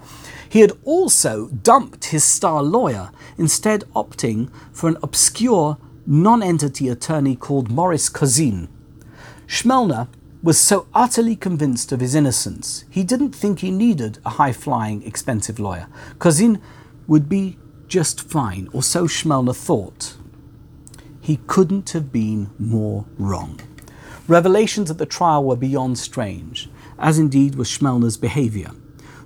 He 0.47 0.59
had 0.59 0.73
also 0.83 1.47
dumped 1.47 2.05
his 2.05 2.23
star 2.23 2.61
lawyer, 2.61 3.11
instead 3.37 3.85
opting 3.95 4.51
for 4.71 4.89
an 4.89 4.97
obscure 5.01 5.77
non 6.05 6.43
entity 6.43 6.89
attorney 6.89 7.35
called 7.35 7.71
Morris 7.71 8.09
Cozzine. 8.09 8.67
Schmelner 9.47 10.07
was 10.43 10.59
so 10.59 10.87
utterly 10.93 11.35
convinced 11.35 11.91
of 11.91 11.99
his 11.99 12.15
innocence, 12.15 12.83
he 12.89 13.03
didn't 13.03 13.33
think 13.33 13.59
he 13.59 13.71
needed 13.71 14.17
a 14.25 14.31
high 14.31 14.51
flying, 14.51 15.03
expensive 15.03 15.59
lawyer. 15.59 15.87
Cozzine 16.17 16.59
would 17.07 17.29
be 17.29 17.57
just 17.87 18.21
fine, 18.21 18.67
or 18.73 18.81
so 18.81 19.05
Schmelner 19.05 19.55
thought. 19.55 20.15
He 21.19 21.39
couldn't 21.45 21.91
have 21.91 22.11
been 22.11 22.49
more 22.57 23.05
wrong. 23.17 23.59
Revelations 24.27 24.89
at 24.89 24.97
the 24.97 25.05
trial 25.05 25.43
were 25.43 25.55
beyond 25.55 25.99
strange, 25.99 26.69
as 26.97 27.19
indeed 27.19 27.55
was 27.55 27.67
Schmelner's 27.67 28.17
behavior. 28.17 28.71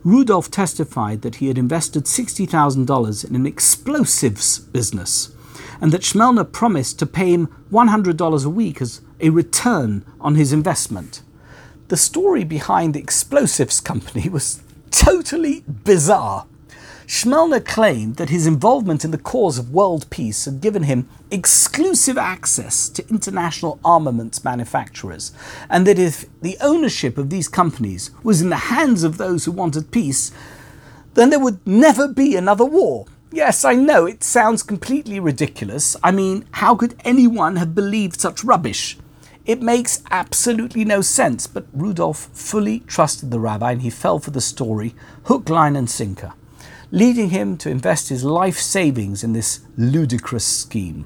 Rudolph 0.04 0.52
testified 0.52 1.22
that 1.22 1.36
he 1.36 1.48
had 1.48 1.58
invested 1.58 2.06
$60,000 2.06 3.30
in 3.30 3.36
an 3.36 3.46
explosives 3.46 4.60
business 4.60 5.35
and 5.82 5.92
that 5.92 6.02
Schmelner 6.02 6.50
promised 6.50 7.00
to 7.00 7.06
pay 7.06 7.32
him 7.32 7.48
$100 7.72 8.46
a 8.46 8.50
week 8.50 8.82
as 8.82 9.02
a 9.20 9.30
return 9.30 10.06
on 10.20 10.36
his 10.36 10.54
investment. 10.54 11.22
The 11.88 11.98
story 11.98 12.44
behind 12.44 12.94
the 12.94 13.00
explosives 13.00 13.80
company 13.80 14.30
was 14.38 14.62
totally 14.92 15.64
bizarre. 15.68 16.48
Schmelner 17.08 17.64
claimed 17.64 18.16
that 18.16 18.30
his 18.30 18.48
involvement 18.48 19.06
in 19.06 19.12
the 19.12 19.20
cause 19.20 19.60
of 19.60 19.72
world 19.72 20.10
peace 20.10 20.46
had 20.46 20.60
given 20.60 20.84
him 20.84 21.08
exclusive 21.30 22.18
access 22.18 22.90
to 22.90 23.08
international 23.10 23.80
armaments 23.86 24.44
manufacturers, 24.44 25.32
and 25.70 25.86
that 25.86 26.00
if 26.00 26.26
the 26.42 26.58
ownership 26.62 27.20
of 27.20 27.30
these 27.30 27.48
companies 27.48 28.10
was 28.24 28.42
in 28.42 28.50
the 28.50 28.56
hands 28.74 29.04
of 29.04 29.18
those 29.18 29.46
who 29.46 29.52
wanted 29.52 29.92
peace, 29.92 30.32
then 31.14 31.30
there 31.30 31.40
would 31.40 31.66
never 31.68 32.08
be 32.08 32.36
another 32.36 32.66
war. 32.66 33.06
Yes, 33.36 33.66
I 33.66 33.76
know, 33.76 34.06
it 34.06 34.24
sounds 34.24 34.64
completely 34.64 35.20
ridiculous. 35.20 35.98
I 36.02 36.12
mean, 36.12 36.46
how 36.52 36.74
could 36.74 36.96
anyone 37.04 37.58
have 37.58 37.76
believed 37.76 38.22
such 38.22 38.46
rubbish? 38.46 38.98
It 39.46 39.62
makes 39.62 40.02
absolutely 40.10 40.86
no 40.86 41.02
sense, 41.02 41.46
but 41.46 41.68
Rudolf 41.74 42.30
fully 42.32 42.80
trusted 42.88 43.32
the 43.32 43.40
rabbi 43.42 43.74
and 43.74 43.82
he 43.82 43.90
fell 43.90 44.20
for 44.20 44.32
the 44.32 44.40
story, 44.40 44.96
hook, 45.26 45.50
line, 45.50 45.76
and 45.76 45.90
sinker 45.90 46.32
leading 46.92 47.32
him 47.32 47.58
to 47.58 47.70
invest 47.70 48.08
his 48.08 48.24
life 48.24 48.58
savings 48.58 49.22
in 49.22 49.34
this 49.34 49.60
ludicrous 49.76 50.46
scheme. 50.46 51.06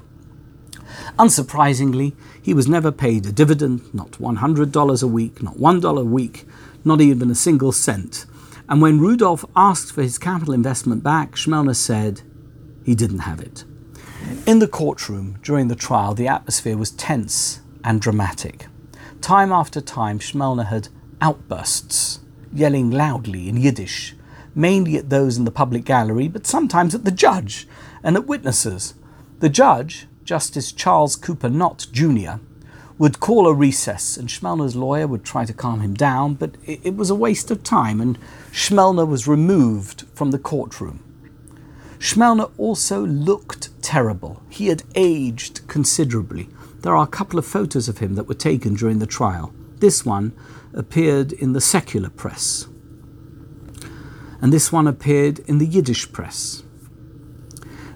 Unsurprisingly, 1.18 2.14
he 2.40 2.54
was 2.54 2.68
never 2.68 2.92
paid 2.92 3.26
a 3.26 3.32
dividend, 3.32 3.92
not 3.92 4.12
$100 4.12 5.02
a 5.02 5.06
week, 5.08 5.42
not 5.42 5.56
$1 5.56 6.00
a 6.00 6.04
week, 6.04 6.46
not 6.84 7.00
even 7.00 7.28
a 7.28 7.34
single 7.34 7.72
cent. 7.72 8.24
And 8.70 8.80
when 8.80 9.00
Rudolf 9.00 9.44
asked 9.56 9.92
for 9.92 10.02
his 10.02 10.16
capital 10.16 10.54
investment 10.54 11.02
back, 11.02 11.32
Schmelner 11.32 11.74
said 11.74 12.22
he 12.84 12.94
didn't 12.94 13.20
have 13.20 13.40
it. 13.40 13.64
In 14.46 14.60
the 14.60 14.68
courtroom 14.68 15.40
during 15.42 15.66
the 15.66 15.74
trial, 15.74 16.14
the 16.14 16.28
atmosphere 16.28 16.76
was 16.76 16.92
tense 16.92 17.60
and 17.82 18.00
dramatic. 18.00 18.68
Time 19.20 19.50
after 19.50 19.80
time, 19.80 20.20
Schmelner 20.20 20.66
had 20.66 20.88
outbursts, 21.20 22.20
yelling 22.52 22.90
loudly 22.90 23.48
in 23.48 23.56
Yiddish, 23.56 24.14
mainly 24.54 24.96
at 24.96 25.10
those 25.10 25.36
in 25.36 25.44
the 25.44 25.50
public 25.50 25.84
gallery, 25.84 26.28
but 26.28 26.46
sometimes 26.46 26.94
at 26.94 27.04
the 27.04 27.10
judge 27.10 27.66
and 28.04 28.16
at 28.16 28.26
witnesses. 28.26 28.94
The 29.40 29.48
judge, 29.48 30.06
Justice 30.22 30.70
Charles 30.70 31.16
Cooper 31.16 31.48
Nott 31.48 31.88
Jr., 31.90 32.34
would 33.00 33.18
call 33.18 33.48
a 33.48 33.52
recess, 33.52 34.16
and 34.16 34.28
Schmelner's 34.28 34.76
lawyer 34.76 35.08
would 35.08 35.24
try 35.24 35.44
to 35.44 35.52
calm 35.52 35.80
him 35.80 35.94
down, 35.94 36.34
but 36.34 36.54
it, 36.64 36.80
it 36.84 36.96
was 36.96 37.10
a 37.10 37.14
waste 37.16 37.50
of 37.50 37.64
time, 37.64 38.00
and 38.00 38.16
Schmelner 38.52 39.08
was 39.08 39.26
removed 39.26 40.04
from 40.14 40.30
the 40.30 40.38
courtroom. 40.38 41.02
Schmelner 41.98 42.52
also 42.56 43.04
looked 43.04 43.70
terrible. 43.82 44.42
He 44.48 44.68
had 44.68 44.84
aged 44.94 45.66
considerably. 45.66 46.48
There 46.82 46.94
are 46.94 47.04
a 47.04 47.16
couple 47.18 47.38
of 47.38 47.46
photos 47.46 47.88
of 47.88 47.98
him 47.98 48.14
that 48.14 48.28
were 48.28 48.34
taken 48.34 48.74
during 48.74 49.00
the 49.00 49.06
trial. 49.06 49.52
This 49.78 50.04
one 50.04 50.32
appeared 50.72 51.32
in 51.32 51.52
the 51.54 51.60
secular 51.60 52.10
press 52.10 52.68
and 54.40 54.52
this 54.52 54.72
one 54.72 54.86
appeared 54.86 55.38
in 55.40 55.58
the 55.58 55.66
Yiddish 55.66 56.10
press. 56.12 56.62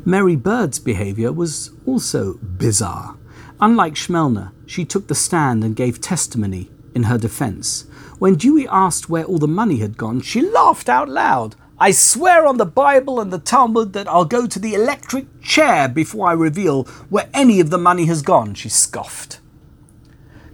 Mary 0.05 0.37
Bird's 0.37 0.79
behaviour 0.79 1.33
was 1.33 1.71
also 1.87 2.35
bizarre. 2.35 3.17
Unlike 3.61 3.95
Schmelner, 3.95 4.53
she 4.67 4.85
took 4.85 5.09
the 5.09 5.15
stand 5.15 5.65
and 5.65 5.77
gave 5.77 6.01
testimony 6.01 6.71
in 6.95 7.05
her 7.05 7.19
defence. 7.19 7.87
When 8.19 8.37
Dewey 8.37 8.69
asked 8.69 9.09
where 9.09 9.25
all 9.25 9.39
the 9.39 9.49
money 9.49 9.79
had 9.79 9.97
gone, 9.97 10.21
she 10.21 10.41
laughed 10.41 10.89
out 10.89 11.09
loud. 11.09 11.57
I 11.79 11.91
swear 11.91 12.47
on 12.47 12.57
the 12.57 12.67
Bible 12.67 13.21
and 13.21 13.33
the 13.33 13.39
Talmud 13.39 13.93
that 13.95 14.09
I'll 14.09 14.25
go 14.25 14.47
to 14.47 14.59
the 14.59 14.75
electric 14.75 15.43
chair 15.43 15.89
before 15.89 16.29
I 16.29 16.33
reveal 16.33 16.85
where 17.11 17.29
any 17.35 17.59
of 17.59 17.71
the 17.71 17.79
money 17.79 18.07
has 18.07 18.23
gone, 18.23 18.55
she 18.55 18.69
scoffed. 18.69 19.41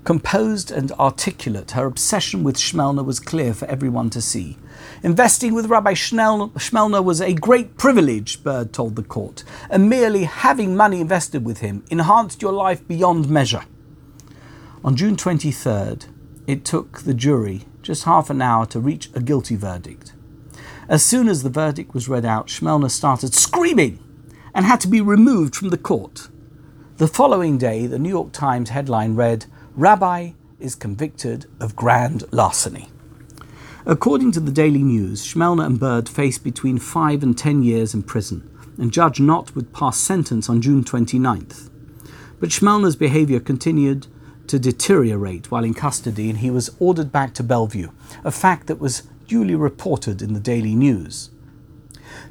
Composed 0.02 0.70
and 0.70 0.90
articulate, 0.92 1.72
her 1.72 1.84
obsession 1.84 2.42
with 2.42 2.56
Schmelner 2.56 3.04
was 3.04 3.20
clear 3.20 3.52
for 3.52 3.66
everyone 3.66 4.08
to 4.10 4.22
see. 4.22 4.56
Investing 5.02 5.52
with 5.52 5.66
Rabbi 5.66 5.92
Schmelner 5.92 7.04
was 7.04 7.20
a 7.20 7.34
great 7.34 7.76
privilege, 7.76 8.42
Bird 8.42 8.72
told 8.72 8.96
the 8.96 9.02
court, 9.02 9.44
and 9.68 9.90
merely 9.90 10.24
having 10.24 10.74
money 10.74 11.02
invested 11.02 11.44
with 11.44 11.58
him 11.58 11.84
enhanced 11.90 12.40
your 12.40 12.52
life 12.52 12.86
beyond 12.88 13.28
measure. 13.28 13.64
On 14.82 14.96
June 14.96 15.14
23rd, 15.14 16.06
it 16.46 16.64
took 16.64 17.00
the 17.00 17.12
jury 17.12 17.66
just 17.82 18.04
half 18.04 18.30
an 18.30 18.40
hour 18.40 18.64
to 18.64 18.80
reach 18.80 19.10
a 19.14 19.20
guilty 19.20 19.54
verdict. 19.54 20.14
As 20.88 21.02
soon 21.02 21.28
as 21.28 21.42
the 21.42 21.50
verdict 21.50 21.92
was 21.92 22.08
read 22.08 22.24
out, 22.24 22.46
Shmelner 22.46 22.90
started 22.90 23.34
screaming 23.34 23.98
and 24.54 24.64
had 24.64 24.80
to 24.80 24.88
be 24.88 25.02
removed 25.02 25.54
from 25.54 25.68
the 25.68 25.76
court. 25.76 26.28
The 26.96 27.06
following 27.06 27.58
day, 27.58 27.86
the 27.86 27.98
New 27.98 28.08
York 28.08 28.32
Times 28.32 28.70
headline 28.70 29.16
read, 29.16 29.44
Rabbi 29.74 30.30
is 30.58 30.74
convicted 30.74 31.44
of 31.60 31.76
grand 31.76 32.24
larceny. 32.32 32.88
According 33.84 34.32
to 34.32 34.40
the 34.40 34.50
Daily 34.50 34.82
News, 34.82 35.22
Shmelner 35.22 35.66
and 35.66 35.78
Bird 35.78 36.08
faced 36.08 36.42
between 36.42 36.78
five 36.78 37.22
and 37.22 37.36
ten 37.36 37.62
years 37.62 37.92
in 37.92 38.02
prison, 38.02 38.48
and 38.78 38.92
Judge 38.92 39.20
Nott 39.20 39.54
would 39.54 39.74
pass 39.74 39.98
sentence 39.98 40.48
on 40.48 40.62
June 40.62 40.84
29th. 40.84 41.68
But 42.38 42.48
Shmelner's 42.48 42.96
behavior 42.96 43.40
continued 43.40 44.06
to 44.50 44.58
deteriorate 44.58 45.52
while 45.52 45.62
in 45.62 45.74
custody, 45.74 46.28
and 46.28 46.40
he 46.40 46.50
was 46.50 46.74
ordered 46.80 47.12
back 47.12 47.32
to 47.34 47.44
Bellevue, 47.44 47.90
a 48.24 48.32
fact 48.32 48.66
that 48.66 48.80
was 48.80 49.02
duly 49.28 49.54
reported 49.54 50.20
in 50.20 50.34
the 50.34 50.40
Daily 50.40 50.74
News. 50.74 51.30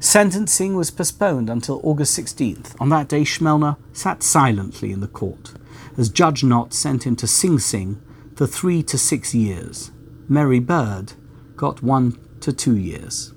Sentencing 0.00 0.76
was 0.76 0.90
postponed 0.90 1.48
until 1.48 1.80
August 1.82 2.18
16th. 2.18 2.78
On 2.78 2.90
that 2.90 3.08
day, 3.08 3.22
Shmelner 3.22 3.78
sat 3.94 4.22
silently 4.22 4.92
in 4.92 5.00
the 5.00 5.08
court 5.08 5.54
as 5.96 6.10
Judge 6.10 6.44
Nott 6.44 6.74
sent 6.74 7.04
him 7.04 7.16
to 7.16 7.26
Sing 7.26 7.58
Sing 7.58 8.02
for 8.36 8.46
three 8.46 8.82
to 8.82 8.98
six 8.98 9.34
years. 9.34 9.90
Mary 10.28 10.60
Bird 10.60 11.14
got 11.56 11.82
one 11.82 12.18
to 12.40 12.52
two 12.52 12.76
years. 12.76 13.32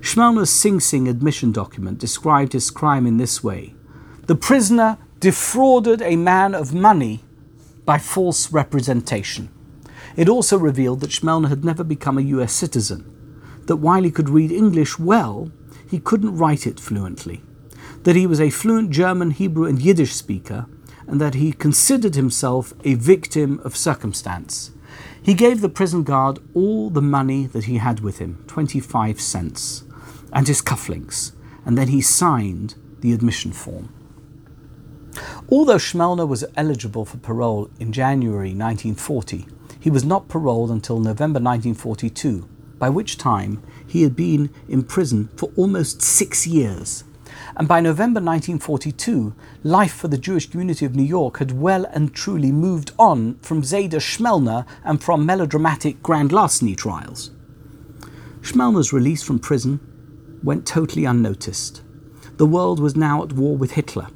Shmelner's 0.00 0.50
Sing 0.50 0.80
Sing 0.80 1.06
admission 1.06 1.52
document 1.52 1.98
described 1.98 2.54
his 2.54 2.72
crime 2.72 3.06
in 3.06 3.18
this 3.18 3.44
way 3.44 3.74
The 4.26 4.34
prisoner 4.34 4.98
defrauded 5.20 6.02
a 6.02 6.16
man 6.16 6.56
of 6.56 6.74
money 6.74 7.22
by 7.88 7.96
false 7.96 8.52
representation. 8.52 9.48
It 10.14 10.28
also 10.28 10.58
revealed 10.58 11.00
that 11.00 11.08
Shmelner 11.08 11.48
had 11.48 11.64
never 11.64 11.82
become 11.82 12.18
a 12.18 12.28
US 12.36 12.52
citizen, 12.52 13.00
that 13.64 13.76
while 13.76 14.02
he 14.02 14.10
could 14.10 14.28
read 14.28 14.52
English 14.52 14.98
well, 14.98 15.50
he 15.88 15.98
couldn't 15.98 16.36
write 16.36 16.66
it 16.66 16.78
fluently, 16.78 17.40
that 18.02 18.14
he 18.14 18.26
was 18.26 18.42
a 18.42 18.50
fluent 18.50 18.90
German, 18.90 19.30
Hebrew, 19.30 19.64
and 19.64 19.80
Yiddish 19.80 20.12
speaker, 20.12 20.66
and 21.06 21.18
that 21.18 21.32
he 21.32 21.50
considered 21.50 22.14
himself 22.14 22.74
a 22.84 22.92
victim 22.92 23.58
of 23.64 23.74
circumstance. 23.74 24.70
He 25.22 25.32
gave 25.32 25.62
the 25.62 25.70
prison 25.70 26.02
guard 26.02 26.40
all 26.52 26.90
the 26.90 27.00
money 27.00 27.46
that 27.46 27.64
he 27.64 27.78
had 27.78 28.00
with 28.00 28.18
him, 28.18 28.44
25 28.48 29.18
cents, 29.18 29.84
and 30.30 30.46
his 30.46 30.60
cufflinks, 30.60 31.32
and 31.64 31.78
then 31.78 31.88
he 31.88 32.02
signed 32.02 32.74
the 33.00 33.14
admission 33.14 33.52
form. 33.52 33.88
Although 35.50 35.76
Shmelner 35.76 36.28
was 36.28 36.44
eligible 36.56 37.04
for 37.04 37.16
parole 37.18 37.70
in 37.78 37.92
January 37.92 38.50
1940, 38.50 39.46
he 39.80 39.90
was 39.90 40.04
not 40.04 40.28
paroled 40.28 40.70
until 40.70 40.98
November 40.98 41.40
1942, 41.40 42.48
by 42.78 42.88
which 42.88 43.18
time 43.18 43.62
he 43.86 44.02
had 44.02 44.14
been 44.14 44.50
in 44.68 44.82
prison 44.82 45.28
for 45.36 45.50
almost 45.56 46.02
six 46.02 46.46
years. 46.46 47.04
And 47.56 47.66
by 47.66 47.80
November 47.80 48.20
1942, 48.20 49.34
life 49.62 49.94
for 49.94 50.08
the 50.08 50.18
Jewish 50.18 50.50
community 50.50 50.84
of 50.84 50.94
New 50.94 51.02
York 51.02 51.38
had 51.38 51.58
well 51.58 51.86
and 51.86 52.14
truly 52.14 52.52
moved 52.52 52.92
on 52.98 53.38
from 53.40 53.62
Zayda 53.62 54.00
Shmelner 54.00 54.66
and 54.84 55.02
from 55.02 55.26
melodramatic 55.26 56.02
grand 56.02 56.32
larceny 56.32 56.74
trials. 56.74 57.30
Shmelner's 58.40 58.92
release 58.92 59.22
from 59.22 59.38
prison 59.38 59.80
went 60.42 60.66
totally 60.66 61.04
unnoticed. 61.04 61.82
The 62.36 62.46
world 62.46 62.78
was 62.78 62.94
now 62.94 63.22
at 63.24 63.32
war 63.32 63.56
with 63.56 63.72
Hitler, 63.72 64.08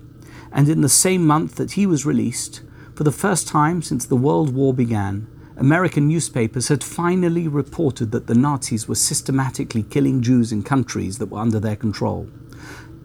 and 0.53 0.69
in 0.69 0.81
the 0.81 0.89
same 0.89 1.27
month 1.27 1.57
that 1.57 1.73
he 1.73 1.87
was 1.87 2.07
released, 2.07 2.62
for 2.95 3.05
the 3.05 3.12
first 3.12 3.49
time 3.49 3.83
since 3.83 4.05
the 4.05 4.16
World 4.16 4.55
War 4.55 4.74
began, 4.74 5.27
American 5.57 6.09
newspapers 6.09 6.69
had 6.69 6.83
finally 6.83 7.49
reported 7.49 8.11
that 8.11 8.27
the 8.27 8.35
Nazis 8.35 8.89
were 8.89 8.95
systematically 8.95 9.83
killing 9.83 10.23
Jews 10.23 10.53
in 10.53 10.62
countries 10.62 11.19
that 11.19 11.27
were 11.27 11.39
under 11.39 11.61
their 11.61 11.77
control. 11.77 12.29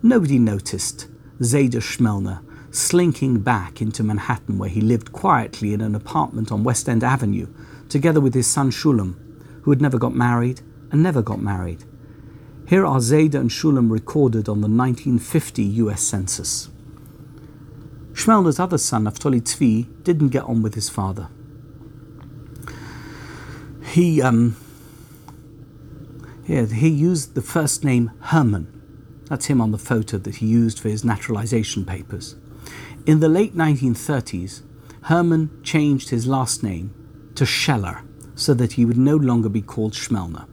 Nobody 0.02 0.40
noticed 0.40 1.08
Zayda 1.40 1.82
Shmelner 1.82 2.44
slinking 2.72 3.40
back 3.40 3.82
into 3.82 4.04
Manhattan, 4.04 4.58
where 4.58 4.70
he 4.70 4.82
lived 4.82 5.12
quietly 5.12 5.74
in 5.74 5.82
an 5.82 5.96
apartment 5.96 6.52
on 6.52 6.64
West 6.64 6.88
End 6.88 7.04
Avenue, 7.04 7.48
together 7.90 8.22
with 8.22 8.34
his 8.34 8.48
son 8.48 8.72
Shulam, 8.72 9.16
who 9.64 9.72
had 9.72 9.82
never 9.82 9.98
got 9.98 10.16
married 10.16 10.62
and 10.92 11.02
never 11.02 11.22
got 11.22 11.42
married. 11.42 11.84
Here 12.68 12.86
are 12.86 13.00
Zayda 13.00 13.36
and 13.36 13.50
Shulam 13.50 13.90
recorded 13.92 14.50
on 14.50 14.62
the 14.62 14.68
1950 14.68 15.64
US 15.64 16.02
Census. 16.02 16.70
Shmelner's 18.18 18.60
other 18.60 18.80
son, 18.80 19.04
Naftali 19.04 19.42
Tzvi, 19.42 20.04
didn't 20.04 20.30
get 20.30 20.44
on 20.46 20.64
with 20.64 20.74
his 20.74 20.90
father. 20.90 21.30
He, 23.84 24.24
um, 24.24 24.58
yeah, 26.48 26.66
he 26.66 26.90
used 26.90 27.36
the 27.36 27.44
first 27.44 27.84
name 27.84 28.10
Herman. 28.22 28.74
That's 29.26 29.46
him 29.46 29.62
on 29.62 29.72
the 29.72 29.78
photo 29.78 30.18
that 30.18 30.38
he 30.38 30.48
used 30.48 30.80
for 30.80 30.90
his 30.90 31.06
naturalization 31.06 31.86
papers. 31.86 32.36
In 33.06 33.20
the 33.20 33.30
late 33.30 33.56
1930s, 33.56 34.64
Herman 35.04 35.52
changed 35.64 36.10
his 36.10 36.26
last 36.26 36.64
name 36.64 36.96
to 37.36 37.46
Scheller 37.46 38.02
so 38.34 38.56
that 38.56 38.74
he 38.74 38.84
would 38.84 38.98
no 38.98 39.16
longer 39.16 39.48
be 39.48 39.62
called 39.62 39.94
Shmelner. 39.94 40.48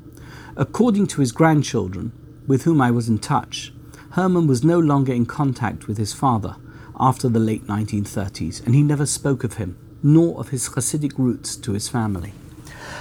According 0.54 1.06
to 1.08 1.22
his 1.22 1.32
grandchildren, 1.32 2.12
with 2.46 2.64
whom 2.64 2.82
I 2.82 2.90
was 2.90 3.08
in 3.08 3.18
touch, 3.20 3.72
Herman 4.10 4.46
was 4.46 4.62
no 4.62 4.78
longer 4.78 5.14
in 5.14 5.24
contact 5.24 5.88
with 5.88 5.96
his 5.96 6.12
father 6.12 6.56
after 6.98 7.28
the 7.28 7.38
late 7.38 7.66
1930s, 7.66 8.64
and 8.64 8.74
he 8.74 8.82
never 8.82 9.06
spoke 9.06 9.44
of 9.44 9.54
him, 9.54 9.76
nor 10.02 10.38
of 10.38 10.50
his 10.50 10.68
Hasidic 10.68 11.18
roots 11.18 11.56
to 11.56 11.72
his 11.72 11.88
family. 11.88 12.32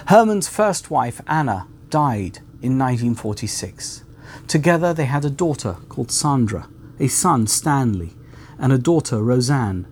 Herman's 0.07 0.48
first 0.48 0.90
wife, 0.90 1.22
Anna, 1.28 1.68
died 1.90 2.38
in 2.61 2.78
1946. 2.80 4.03
Together 4.48 4.94
they 4.94 5.06
had 5.06 5.26
a 5.26 5.30
daughter 5.30 5.78
called 5.90 6.11
Sandra, 6.11 6.68
a 6.99 7.07
son, 7.07 7.48
Stanley, 7.48 8.14
and 8.57 8.74
a 8.74 8.78
daughter, 8.78 9.22
Roseanne, 9.22 9.88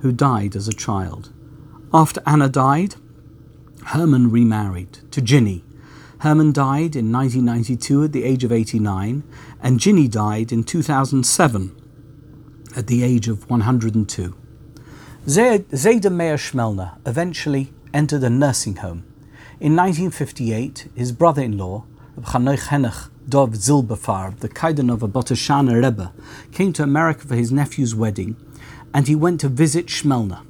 who 0.00 0.12
died 0.12 0.54
as 0.56 0.68
a 0.68 0.72
child. 0.72 1.32
After 1.92 2.22
Anna 2.26 2.48
died, 2.48 2.94
Herman 3.86 4.30
remarried 4.30 4.98
to 5.10 5.20
Ginny, 5.20 5.64
Herman 6.22 6.52
died 6.52 6.94
in 6.94 7.10
1992 7.10 8.04
at 8.04 8.12
the 8.12 8.22
age 8.22 8.44
of 8.44 8.52
89, 8.52 9.24
and 9.60 9.80
Ginny 9.80 10.06
died 10.06 10.52
in 10.52 10.62
2007 10.62 11.81
at 12.76 12.86
the 12.86 13.02
age 13.02 13.28
of 13.28 13.48
102. 13.48 14.34
Zayda 15.26 16.12
Meir 16.12 16.36
Shmelner 16.36 16.98
eventually 17.06 17.72
entered 17.94 18.24
a 18.24 18.30
nursing 18.30 18.76
home. 18.76 19.04
In 19.60 19.76
1958, 19.76 20.88
his 20.94 21.12
brother 21.12 21.42
in 21.42 21.56
law, 21.56 21.84
Chanoich 22.20 22.68
Henech 22.68 23.08
Dov 23.28 23.50
Zilberfarb, 23.50 24.40
the 24.40 24.48
Kaidanova 24.48 25.10
Botoshana 25.10 25.80
Rebbe, 25.80 26.12
came 26.50 26.72
to 26.72 26.82
America 26.82 27.26
for 27.26 27.36
his 27.36 27.52
nephew's 27.52 27.94
wedding, 27.94 28.36
and 28.92 29.06
he 29.06 29.14
went 29.14 29.40
to 29.40 29.48
visit 29.48 29.86
Schmelner. 29.86 30.44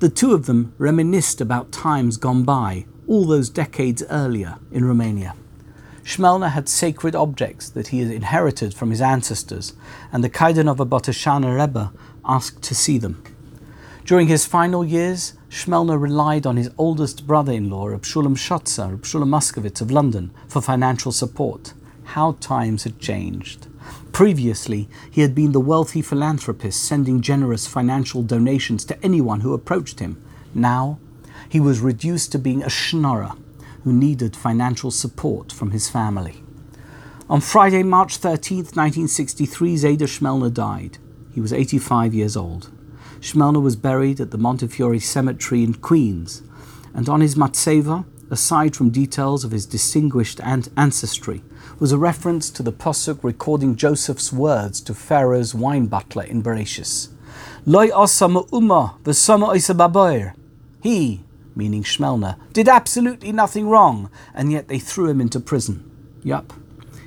The 0.00 0.08
two 0.08 0.34
of 0.34 0.46
them 0.46 0.74
reminisced 0.78 1.40
about 1.40 1.72
times 1.72 2.16
gone 2.16 2.42
by 2.42 2.86
all 3.06 3.24
those 3.24 3.48
decades 3.48 4.02
earlier 4.10 4.58
in 4.72 4.84
Romania. 4.84 5.34
Shmelner 6.06 6.52
had 6.52 6.68
sacred 6.68 7.16
objects 7.16 7.68
that 7.70 7.88
he 7.88 7.98
had 7.98 8.12
inherited 8.12 8.72
from 8.72 8.90
his 8.90 9.00
ancestors, 9.00 9.72
and 10.12 10.22
the 10.22 10.30
Kaidanova 10.30 10.88
Botoshana 10.88 11.60
Rebbe 11.60 11.92
asked 12.24 12.62
to 12.62 12.76
see 12.76 12.96
them. 12.96 13.24
During 14.04 14.28
his 14.28 14.46
final 14.46 14.84
years, 14.84 15.32
Shmelner 15.50 16.00
relied 16.00 16.46
on 16.46 16.58
his 16.58 16.70
oldest 16.78 17.26
brother-in-law, 17.26 17.86
Reb 17.86 18.02
Shulam 18.02 18.36
Shotzer, 18.36 18.92
Reb 18.92 19.02
Shulam 19.02 19.30
Moskowitz 19.30 19.80
of 19.80 19.90
London, 19.90 20.30
for 20.46 20.62
financial 20.62 21.10
support. 21.10 21.74
How 22.04 22.36
times 22.38 22.84
had 22.84 23.00
changed. 23.00 23.66
Previously, 24.12 24.88
he 25.10 25.22
had 25.22 25.34
been 25.34 25.50
the 25.50 25.58
wealthy 25.58 26.02
philanthropist 26.02 26.84
sending 26.84 27.20
generous 27.20 27.66
financial 27.66 28.22
donations 28.22 28.84
to 28.84 29.04
anyone 29.04 29.40
who 29.40 29.54
approached 29.54 29.98
him. 29.98 30.22
Now, 30.54 31.00
he 31.48 31.58
was 31.58 31.80
reduced 31.80 32.30
to 32.30 32.38
being 32.38 32.62
a 32.62 32.70
schnorrer 32.70 33.32
who 33.86 33.92
needed 33.92 34.34
financial 34.34 34.90
support 34.90 35.52
from 35.52 35.70
his 35.70 35.88
family. 35.88 36.42
On 37.30 37.40
Friday, 37.40 37.84
March 37.84 38.16
13, 38.16 38.56
1963, 38.74 39.76
Zayda 39.76 40.08
Shmelner 40.08 40.52
died. 40.52 40.98
He 41.32 41.40
was 41.40 41.52
85 41.52 42.12
years 42.12 42.36
old. 42.36 42.68
Shmelner 43.20 43.62
was 43.62 43.76
buried 43.76 44.20
at 44.20 44.32
the 44.32 44.38
Montefiore 44.38 44.98
Cemetery 44.98 45.62
in 45.62 45.74
Queens, 45.74 46.42
and 46.94 47.08
on 47.08 47.20
his 47.20 47.36
matzeva, 47.36 48.04
aside 48.28 48.74
from 48.74 48.90
details 48.90 49.44
of 49.44 49.52
his 49.52 49.66
distinguished 49.66 50.40
ancestry, 50.40 51.44
was 51.78 51.92
a 51.92 51.98
reference 51.98 52.50
to 52.50 52.64
the 52.64 52.72
posuk 52.72 53.22
recording 53.22 53.76
Joseph's 53.76 54.32
words 54.32 54.80
to 54.80 54.94
Pharaoh's 54.94 55.54
wine 55.54 55.86
butler 55.86 56.24
in 56.24 56.42
Bereshis. 56.42 57.10
Loi 57.64 57.86
osama 57.90 58.48
umma 58.50 59.00
v'sama 59.04 60.34
He, 60.82 61.20
meaning 61.56 61.82
Shmelner, 61.82 62.36
did 62.52 62.68
absolutely 62.68 63.32
nothing 63.32 63.68
wrong, 63.68 64.10
and 64.34 64.52
yet 64.52 64.68
they 64.68 64.78
threw 64.78 65.08
him 65.08 65.20
into 65.20 65.40
prison. 65.40 65.90
Yup, 66.22 66.52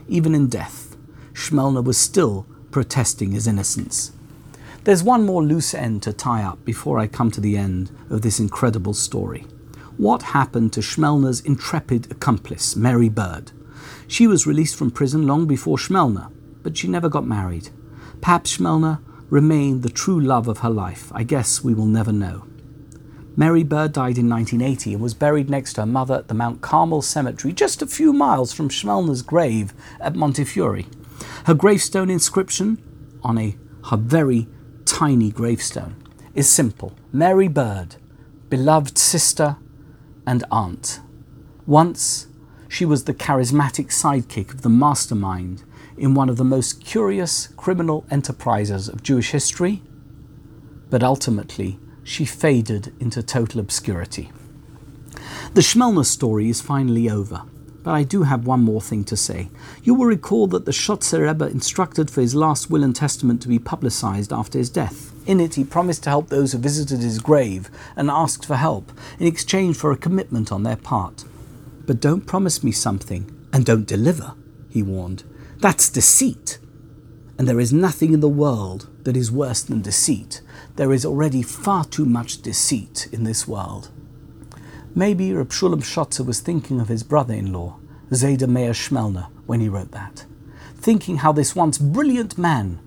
even 0.07 0.35
in 0.35 0.47
death, 0.47 0.97
Shmelner 1.33 1.83
was 1.83 1.97
still 1.97 2.45
protesting 2.71 3.31
his 3.31 3.47
innocence. 3.47 4.11
There's 4.83 5.03
one 5.03 5.25
more 5.25 5.43
loose 5.43 5.73
end 5.73 6.01
to 6.03 6.13
tie 6.13 6.43
up 6.43 6.63
before 6.65 6.99
I 6.99 7.07
come 7.07 7.31
to 7.31 7.41
the 7.41 7.57
end 7.57 7.91
of 8.09 8.21
this 8.21 8.39
incredible 8.39 8.93
story. 8.93 9.45
What 9.97 10.23
happened 10.23 10.73
to 10.73 10.79
Schmelner's 10.79 11.41
intrepid 11.41 12.11
accomplice, 12.11 12.75
Mary 12.75 13.09
Bird? 13.09 13.51
She 14.07 14.25
was 14.25 14.47
released 14.47 14.75
from 14.75 14.91
prison 14.91 15.27
long 15.27 15.45
before 15.45 15.77
Schmelner, 15.77 16.31
but 16.63 16.77
she 16.77 16.87
never 16.87 17.09
got 17.09 17.25
married. 17.27 17.69
Perhaps 18.21 18.57
Schmelner 18.57 18.99
remained 19.29 19.83
the 19.83 19.89
true 19.89 20.19
love 20.19 20.47
of 20.47 20.59
her 20.59 20.69
life. 20.69 21.11
I 21.13 21.23
guess 21.23 21.63
we 21.63 21.73
will 21.73 21.85
never 21.85 22.11
know. 22.11 22.45
Mary 23.39 23.63
Bird 23.63 23.93
died 23.93 24.17
in 24.17 24.27
1980 24.27 24.95
and 24.95 25.01
was 25.01 25.13
buried 25.13 25.49
next 25.49 25.71
to 25.71 25.81
her 25.83 25.87
mother 25.87 26.15
at 26.15 26.27
the 26.27 26.33
Mount 26.33 26.59
Carmel 26.59 27.01
Cemetery, 27.01 27.53
just 27.53 27.81
a 27.81 27.87
few 27.87 28.11
miles 28.11 28.51
from 28.51 28.67
Schmelner's 28.67 29.21
grave 29.21 29.73
at 30.01 30.13
Montefiore. 30.13 30.83
Her 31.45 31.53
gravestone 31.53 32.09
inscription 32.09 32.83
on 33.23 33.37
a 33.37 33.55
her 33.91 33.95
very 33.95 34.49
tiny 34.83 35.31
gravestone 35.31 35.95
is 36.35 36.49
simple 36.49 36.97
Mary 37.13 37.47
Bird, 37.47 37.95
beloved 38.49 38.97
sister 38.97 39.55
and 40.27 40.43
aunt. 40.51 40.99
Once 41.65 42.27
she 42.67 42.83
was 42.83 43.05
the 43.05 43.13
charismatic 43.13 43.87
sidekick 43.87 44.53
of 44.53 44.63
the 44.63 44.69
mastermind 44.69 45.63
in 45.97 46.13
one 46.13 46.27
of 46.27 46.35
the 46.35 46.43
most 46.43 46.83
curious 46.83 47.47
criminal 47.55 48.05
enterprises 48.11 48.89
of 48.89 49.01
Jewish 49.01 49.31
history, 49.31 49.81
but 50.89 51.03
ultimately 51.03 51.79
she 52.09 52.25
faded 52.25 52.91
into 52.99 53.21
total 53.21 53.59
obscurity. 53.59 54.31
The 55.53 55.61
Schmelner 55.61 56.05
story 56.05 56.49
is 56.49 56.59
finally 56.59 57.07
over, 57.07 57.43
but 57.83 57.91
I 57.91 58.01
do 58.01 58.23
have 58.23 58.47
one 58.47 58.61
more 58.61 58.81
thing 58.81 59.03
to 59.05 59.15
say. 59.15 59.49
You 59.83 59.93
will 59.93 60.07
recall 60.07 60.47
that 60.47 60.65
the 60.65 60.71
Shotzer 60.71 61.27
Rebbe 61.27 61.45
instructed 61.45 62.09
for 62.09 62.21
his 62.21 62.33
last 62.33 62.69
will 62.69 62.83
and 62.83 62.95
testament 62.95 63.43
to 63.43 63.47
be 63.47 63.59
publicized 63.59 64.33
after 64.33 64.57
his 64.57 64.71
death. 64.71 65.13
In 65.27 65.39
it, 65.39 65.53
he 65.53 65.63
promised 65.63 66.03
to 66.03 66.09
help 66.09 66.29
those 66.29 66.51
who 66.51 66.57
visited 66.57 66.99
his 66.99 67.19
grave 67.19 67.69
and 67.95 68.09
asked 68.09 68.43
for 68.43 68.55
help 68.55 68.91
in 69.19 69.27
exchange 69.27 69.77
for 69.77 69.91
a 69.91 69.97
commitment 69.97 70.51
on 70.51 70.63
their 70.63 70.77
part. 70.77 71.25
But 71.85 72.01
don't 72.01 72.25
promise 72.25 72.63
me 72.63 72.71
something 72.71 73.31
and 73.53 73.65
don't 73.65 73.87
deliver, 73.87 74.33
he 74.67 74.81
warned. 74.81 75.23
That's 75.59 75.89
deceit. 75.89 76.57
And 77.37 77.47
there 77.47 77.59
is 77.59 77.71
nothing 77.71 78.13
in 78.13 78.19
the 78.19 78.27
world 78.27 78.87
that 79.03 79.15
is 79.15 79.31
worse 79.31 79.61
than 79.61 79.81
deceit. 79.81 80.41
There 80.79 80.93
is 80.93 81.05
already 81.05 81.41
far 81.41 81.83
too 81.83 82.05
much 82.05 82.41
deceit 82.41 83.09
in 83.11 83.25
this 83.25 83.45
world. 83.45 83.89
Maybe 84.95 85.33
Reb 85.33 85.49
Shulam 85.49 85.83
Shotzer 85.83 86.25
was 86.25 86.39
thinking 86.39 86.79
of 86.79 86.87
his 86.87 87.03
brother-in-law, 87.03 87.75
Zayda 88.11 88.47
Meir 88.47 88.71
Schmelner, 88.71 89.27
when 89.45 89.59
he 89.59 89.67
wrote 89.67 89.91
that, 89.91 90.25
thinking 90.77 91.17
how 91.17 91.33
this 91.33 91.53
once 91.53 91.77
brilliant 91.77 92.37
man, 92.37 92.79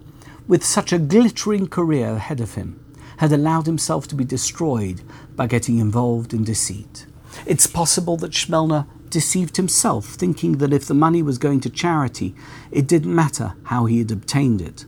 with 0.49 0.65
such 0.65 0.91
a 0.91 0.99
glittering 0.99 1.67
career 1.67 2.13
ahead 2.13 2.41
of 2.41 2.55
him, 2.55 2.83
had 3.19 3.31
allowed 3.31 3.67
himself 3.67 4.09
to 4.09 4.15
be 4.15 4.25
destroyed 4.25 5.03
by 5.37 5.47
getting 5.47 5.77
involved 5.77 6.33
in 6.33 6.45
deceit. 6.45 7.05
It's 7.45 7.67
possible 7.67 8.17
that 8.17 8.33
Schmelner 8.33 8.87
deceived 9.11 9.59
himself, 9.59 10.07
thinking 10.07 10.53
that 10.53 10.73
if 10.73 10.87
the 10.87 10.95
money 10.95 11.23
was 11.23 11.37
going 11.37 11.61
to 11.61 11.69
charity, 11.69 12.35
it 12.71 12.89
didn't 12.89 13.15
matter 13.15 13.53
how 13.65 13.85
he 13.85 13.99
had 13.99 14.11
obtained 14.11 14.63
it. 14.63 14.87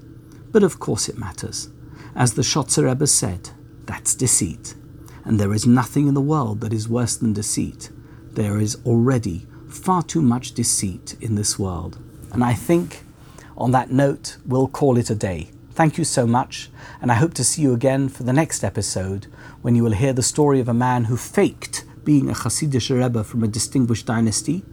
But 0.50 0.62
of 0.62 0.78
course 0.78 1.06
it 1.06 1.18
matters. 1.18 1.68
As 2.16 2.34
the 2.34 2.42
Shotzer 2.42 2.84
Rebbe 2.84 3.06
said, 3.06 3.50
that's 3.86 4.14
deceit. 4.14 4.74
And 5.24 5.40
there 5.40 5.52
is 5.52 5.66
nothing 5.66 6.06
in 6.06 6.14
the 6.14 6.20
world 6.20 6.60
that 6.60 6.72
is 6.72 6.88
worse 6.88 7.16
than 7.16 7.32
deceit. 7.32 7.90
There 8.32 8.58
is 8.58 8.76
already 8.86 9.46
far 9.68 10.02
too 10.02 10.22
much 10.22 10.52
deceit 10.52 11.16
in 11.20 11.34
this 11.34 11.58
world. 11.58 11.98
And 12.32 12.44
I 12.44 12.54
think 12.54 13.04
on 13.56 13.72
that 13.72 13.90
note, 13.90 14.36
we'll 14.46 14.68
call 14.68 14.96
it 14.96 15.10
a 15.10 15.14
day. 15.14 15.50
Thank 15.72 15.98
you 15.98 16.04
so 16.04 16.24
much, 16.24 16.70
and 17.02 17.10
I 17.10 17.16
hope 17.16 17.34
to 17.34 17.44
see 17.44 17.62
you 17.62 17.74
again 17.74 18.08
for 18.08 18.22
the 18.22 18.32
next 18.32 18.62
episode 18.62 19.26
when 19.62 19.74
you 19.74 19.82
will 19.82 19.92
hear 19.92 20.12
the 20.12 20.22
story 20.22 20.60
of 20.60 20.68
a 20.68 20.74
man 20.74 21.06
who 21.06 21.16
faked 21.16 21.84
being 22.04 22.30
a 22.30 22.32
Hasidic 22.32 22.96
Rebbe 22.96 23.24
from 23.24 23.42
a 23.42 23.48
distinguished 23.48 24.06
dynasty, 24.06 24.64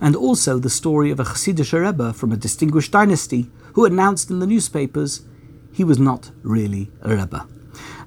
and 0.00 0.14
also 0.14 0.58
the 0.58 0.70
story 0.70 1.10
of 1.10 1.18
a 1.18 1.24
Hasidic 1.24 1.72
Rebbe 1.72 2.12
from 2.12 2.30
a 2.30 2.36
distinguished 2.36 2.92
dynasty 2.92 3.50
who 3.72 3.84
announced 3.84 4.30
in 4.30 4.38
the 4.38 4.46
newspapers 4.46 5.22
he 5.76 5.84
was 5.84 5.98
not 5.98 6.30
really 6.42 6.90
a 7.02 7.14
Rebbe. 7.14 7.46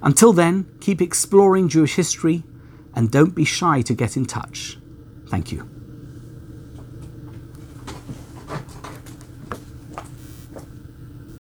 Until 0.02 0.34
then, 0.34 0.66
keep 0.82 1.02
exploring 1.02 1.70
Jewish 1.70 1.94
history 1.94 2.44
and 2.96 3.12
don't 3.12 3.36
be 3.36 3.46
shy 3.46 3.84
to 3.84 3.94
get 3.94 4.18
in 4.18 4.26
touch. 4.26 4.80
Thank 5.28 5.52
you. 5.52 5.79